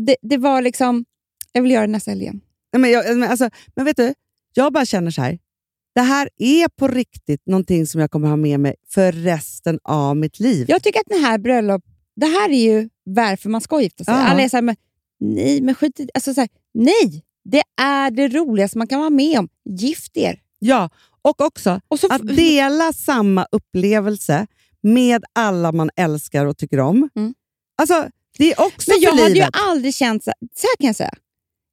Det, 0.07 0.17
det 0.23 0.37
var 0.37 0.63
liksom... 0.63 1.05
Jag 1.53 1.63
vill 1.63 1.71
göra 1.71 1.87
det 1.87 1.93
nästa 1.93 2.11
helg 2.11 2.23
igen. 2.23 2.41
Men, 2.77 2.91
jag, 2.91 3.17
men, 3.19 3.31
alltså, 3.31 3.51
men 3.77 3.85
vet 3.85 3.97
du, 3.97 4.15
jag 4.55 4.73
bara 4.73 4.85
känner 4.85 5.11
så 5.11 5.23
här. 5.23 5.39
Det 5.95 6.01
här 6.01 6.29
är 6.39 6.69
på 6.69 6.89
riktigt 6.89 7.47
någonting 7.47 7.87
som 7.87 8.01
jag 8.01 8.11
kommer 8.11 8.29
ha 8.29 8.37
med 8.37 8.61
mig 8.61 8.75
för 8.89 9.13
resten 9.13 9.79
av 9.85 10.17
mitt 10.17 10.41
liv. 10.41 10.67
Jag 10.69 10.83
tycker 10.83 11.01
att 11.01 11.07
den 11.09 11.25
här 11.25 11.39
bröllop... 11.39 11.83
Det 12.17 12.27
här 12.27 12.51
är 12.51 12.63
ju 12.63 12.89
varför 13.05 13.51
man 13.51 13.61
ska 13.61 13.81
gifta 13.81 14.05
sig. 14.05 14.15
Ja. 14.15 14.21
Alla 14.21 14.43
är 14.43 14.49
så 14.49 14.57
här, 14.57 14.63
men, 14.63 14.77
nej, 15.21 15.61
men 15.61 15.75
skit 15.75 16.01
i 16.01 16.05
det. 16.05 16.11
alltså, 16.15 16.35
så 16.35 16.41
här, 16.41 16.49
Nej! 16.75 17.25
Det 17.45 17.63
är 17.81 18.11
det 18.11 18.29
roligaste 18.29 18.79
man 18.79 18.87
kan 18.87 18.99
vara 18.99 19.11
med 19.11 19.39
om. 19.39 19.49
Gift 19.65 20.17
er! 20.17 20.41
Ja, 20.59 20.91
och 21.23 21.41
också 21.41 21.81
Och 21.89 22.01
så, 22.01 22.07
att 22.11 22.37
dela 22.37 22.93
samma 22.93 23.47
upplevelse 23.53 24.47
med 24.83 25.25
alla 25.33 25.73
man 25.73 25.91
älskar 25.97 26.47
och 26.47 26.57
tycker 26.57 26.81
om. 26.81 27.09
Mm. 27.17 27.35
Alltså, 27.77 28.09
det 28.39 28.53
är 28.53 28.61
också 28.67 28.91
men 28.91 29.01
jag 29.01 29.17
för 29.17 29.23
hade 29.23 29.35
ju 29.35 29.47
aldrig 29.53 29.95
känt... 29.95 30.25
Så, 30.25 30.33
så 30.55 30.67
här 30.67 30.77
kan 30.81 30.87
jag 30.87 30.97
säga. 30.97 31.15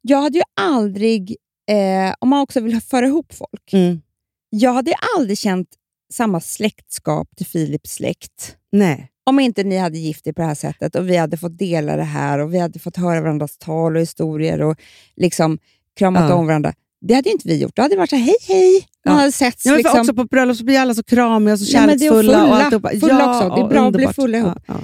Jag 0.02 0.22
hade 0.22 0.38
ju 0.38 0.44
aldrig... 0.61 1.35
Eh, 1.69 2.14
om 2.19 2.30
man 2.30 2.41
också 2.41 2.60
vill 2.60 2.81
föra 2.81 3.06
ihop 3.06 3.34
folk. 3.34 3.73
Mm. 3.73 4.02
Jag 4.49 4.74
hade 4.74 4.94
aldrig 5.18 5.38
känt 5.38 5.68
samma 6.14 6.40
släktskap 6.41 7.28
till 7.38 7.45
Philips 7.45 7.91
släkt. 7.91 8.56
Nej. 8.72 9.11
Om 9.24 9.40
inte 9.40 9.64
ni 9.64 9.78
hade 9.78 9.98
gift 9.98 10.28
er 10.28 10.34
på 10.34 10.41
det 10.41 10.48
här 10.48 10.56
sättet 10.56 10.95
och 10.95 11.10
vi 11.10 11.18
hade 11.18 11.38
fått 11.38 11.57
dela 11.57 11.95
det 11.95 12.03
här 12.03 12.40
och 12.40 12.53
vi 12.53 12.60
hade 12.60 12.80
fått 12.80 12.98
höra 12.98 13.22
varandras 13.22 13.57
tal 13.57 13.95
och 13.95 14.02
historier 14.02 14.61
och 14.61 14.76
liksom 15.15 15.57
kramat 15.99 16.30
Ja. 16.30 16.36
om 16.36 16.48
varandra. 16.48 16.74
Det 17.02 17.14
hade 17.14 17.30
inte 17.30 17.48
vi 17.48 17.57
gjort. 17.61 17.76
Då 17.76 17.82
hade 17.82 17.94
det 17.95 17.99
varit 17.99 18.10
så 18.10 18.15
hej 18.15 18.36
hej. 18.48 18.88
Man 19.06 19.14
Ja. 19.15 19.19
hade 19.19 19.32
setts. 19.32 19.65
Ja, 19.65 19.72
men 19.72 19.78
liksom. 19.78 19.99
också 19.99 20.14
på 20.14 20.24
bröllop 20.24 20.57
så 20.57 20.64
blir 20.64 20.80
alla 20.80 20.94
så 20.95 21.03
kramiga 21.03 21.53
och 21.53 21.60
så 21.60 21.74
Ja, 21.78 21.86
men 21.86 21.98
det 21.98 22.06
är 22.06 22.10
kärleksfulla. 22.10 22.68
fulla. 22.69 22.91
och. 22.94 22.99
Fulla 22.99 23.30
också. 23.45 23.56
Det 23.56 23.61
är 23.61 23.68
bra 23.69 23.88
att 23.88 23.94
bli 23.94 24.07
fulla 24.07 24.38
ihop. 24.38 24.53
Ja, 24.68 24.74
ja. 24.78 24.80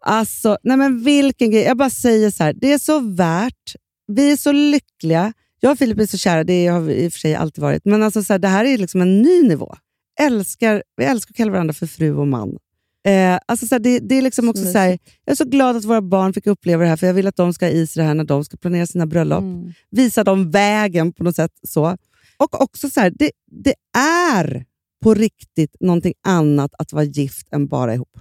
Alltså, 0.00 0.58
nej 0.62 0.76
men 0.76 1.04
vilken 1.04 1.50
grej. 1.50 1.62
Jag 1.62 1.76
bara 1.76 1.90
säger 1.90 2.30
så 2.30 2.44
här, 2.44 2.52
det 2.52 2.72
är 2.72 2.78
så 2.78 3.00
värt. 3.00 3.74
Vi 4.06 4.32
är 4.32 4.36
så 4.36 4.52
lyckliga. 4.52 5.32
Jag 5.60 5.72
och 5.72 5.78
Filip 5.78 5.98
är 5.98 6.06
så 6.06 6.18
kära, 6.18 6.44
det 6.44 6.66
har 6.66 6.80
vi 6.80 6.94
i 6.94 7.08
och 7.08 7.12
för 7.12 7.20
sig 7.20 7.34
alltid 7.34 7.62
varit. 7.62 7.84
Men 7.84 8.02
alltså 8.02 8.22
så 8.22 8.32
här, 8.32 8.38
det 8.38 8.48
här 8.48 8.64
är 8.64 8.78
liksom 8.78 9.00
en 9.00 9.22
ny 9.22 9.42
nivå. 9.48 9.76
Älskar, 10.20 10.82
vi 10.96 11.04
älskar 11.04 11.32
att 11.32 11.36
kalla 11.36 11.52
varandra 11.52 11.74
för 11.74 11.86
fru 11.86 12.14
och 12.14 12.28
man. 12.28 12.58
Eh, 13.06 13.38
alltså 13.46 13.66
så 13.66 13.74
här, 13.74 13.80
det, 13.80 13.98
det 13.98 14.14
är 14.14 14.22
liksom 14.22 14.48
också 14.48 14.64
så 14.64 14.78
här, 14.78 14.88
jag 15.24 15.32
är 15.32 15.34
så 15.34 15.44
glad 15.44 15.76
att 15.76 15.84
våra 15.84 16.02
barn 16.02 16.32
fick 16.32 16.46
uppleva 16.46 16.82
det 16.82 16.88
här, 16.88 16.96
för 16.96 17.06
jag 17.06 17.14
vill 17.14 17.26
att 17.26 17.36
de 17.36 17.54
ska 17.54 17.66
ha 17.66 17.70
i 17.70 17.86
sig 17.86 18.02
det 18.02 18.06
här 18.06 18.14
när 18.14 18.24
de 18.24 18.44
ska 18.44 18.56
planera 18.56 18.86
sina 18.86 19.06
bröllop. 19.06 19.42
Mm. 19.42 19.72
Visa 19.90 20.24
dem 20.24 20.50
vägen 20.50 21.12
på 21.12 21.24
något 21.24 21.36
sätt. 21.36 21.52
så. 21.62 21.96
Och 22.36 22.60
också 22.62 22.90
så 22.90 23.00
här, 23.00 23.12
det, 23.14 23.30
det 23.64 23.74
är 23.98 24.64
på 25.02 25.14
riktigt 25.14 25.76
någonting 25.80 26.14
annat 26.26 26.70
att 26.78 26.92
vara 26.92 27.04
gift 27.04 27.48
än 27.52 27.66
bara 27.66 27.94
ihop. 27.94 28.18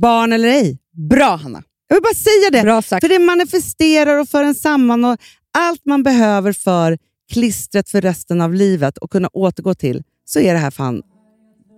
Barn 0.00 0.32
eller 0.32 0.48
ej. 0.48 0.78
Bra 1.10 1.36
Hanna! 1.36 1.62
Jag 1.88 1.96
vill 1.96 2.02
bara 2.02 2.14
säga 2.14 2.50
det. 2.52 2.62
Bra 2.62 2.82
sagt. 2.82 3.04
För 3.04 3.08
det 3.08 3.18
manifesterar 3.18 4.18
och 4.18 4.28
för 4.28 4.44
en 4.44 4.54
samman. 4.54 5.04
Och 5.04 5.16
allt 5.58 5.86
man 5.86 6.02
behöver 6.02 6.52
för 6.52 6.98
klistret 7.32 7.88
för 7.88 8.00
resten 8.00 8.40
av 8.40 8.54
livet 8.54 8.98
och 8.98 9.10
kunna 9.10 9.28
återgå 9.32 9.74
till, 9.74 10.02
så 10.24 10.40
är 10.40 10.52
det 10.52 10.58
här 10.58 10.70
fan 10.70 11.02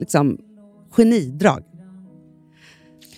liksom, 0.01 0.39
genidrag. 0.97 1.63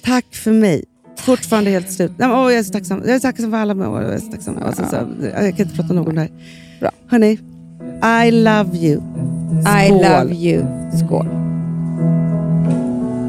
Tack 0.04 0.34
för 0.34 0.52
mig. 0.52 0.84
Fortfarande 1.18 1.70
helt 1.70 1.92
slut. 1.92 2.12
Nej, 2.16 2.28
men, 2.28 2.38
åh, 2.38 2.52
jag 2.52 2.58
är 2.58 2.62
så 2.62 2.72
tacksam. 2.72 3.02
Jag 3.04 3.14
är 3.14 3.18
så 3.18 3.22
tacksam 3.22 3.50
för 3.50 3.58
alla. 3.58 3.74
Men, 3.74 3.88
åh, 3.88 4.02
jag 4.02 4.14
är 4.14 4.18
så 4.18 4.30
tacksam. 4.30 4.56
Alltså, 4.62 4.84
så, 4.90 4.96
jag 5.22 5.56
kan 5.56 5.66
inte 5.66 5.76
prata 5.76 5.94
nog 5.94 6.08
om 6.08 6.14
det 6.14 6.20
här. 6.20 6.30
Bra. 6.80 6.90
Hörni, 7.06 7.38
I 8.26 8.30
love 8.30 8.76
you. 8.76 9.02
I 9.60 9.86
Skål. 9.86 10.02
love 10.02 10.34
you. 10.34 10.64
Skål. 11.06 11.28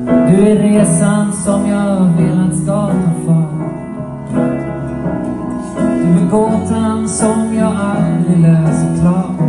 Du 0.06 0.48
är 0.50 0.56
resan 0.56 1.34
som 1.34 1.70
jag 1.70 2.18
velat 2.18 2.58
ska 2.64 2.66
ta 2.66 2.94
fart. 3.26 4.75
Du 6.06 6.12
är 6.12 6.30
gåtan 6.30 7.10
som 7.10 7.56
jag 7.56 7.74
aldrig 7.76 8.40
läser 8.40 9.02
klart. 9.02 9.40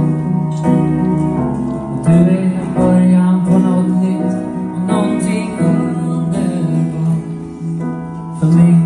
Du 2.07 2.13
är 2.13 2.51
början 2.77 3.47
på 3.47 3.59
något 3.59 4.03
nytt 4.03 4.35
och 4.75 4.81
någonting 4.81 5.51
underbart. 5.61 6.37
För 8.41 8.47
mig, 8.47 8.86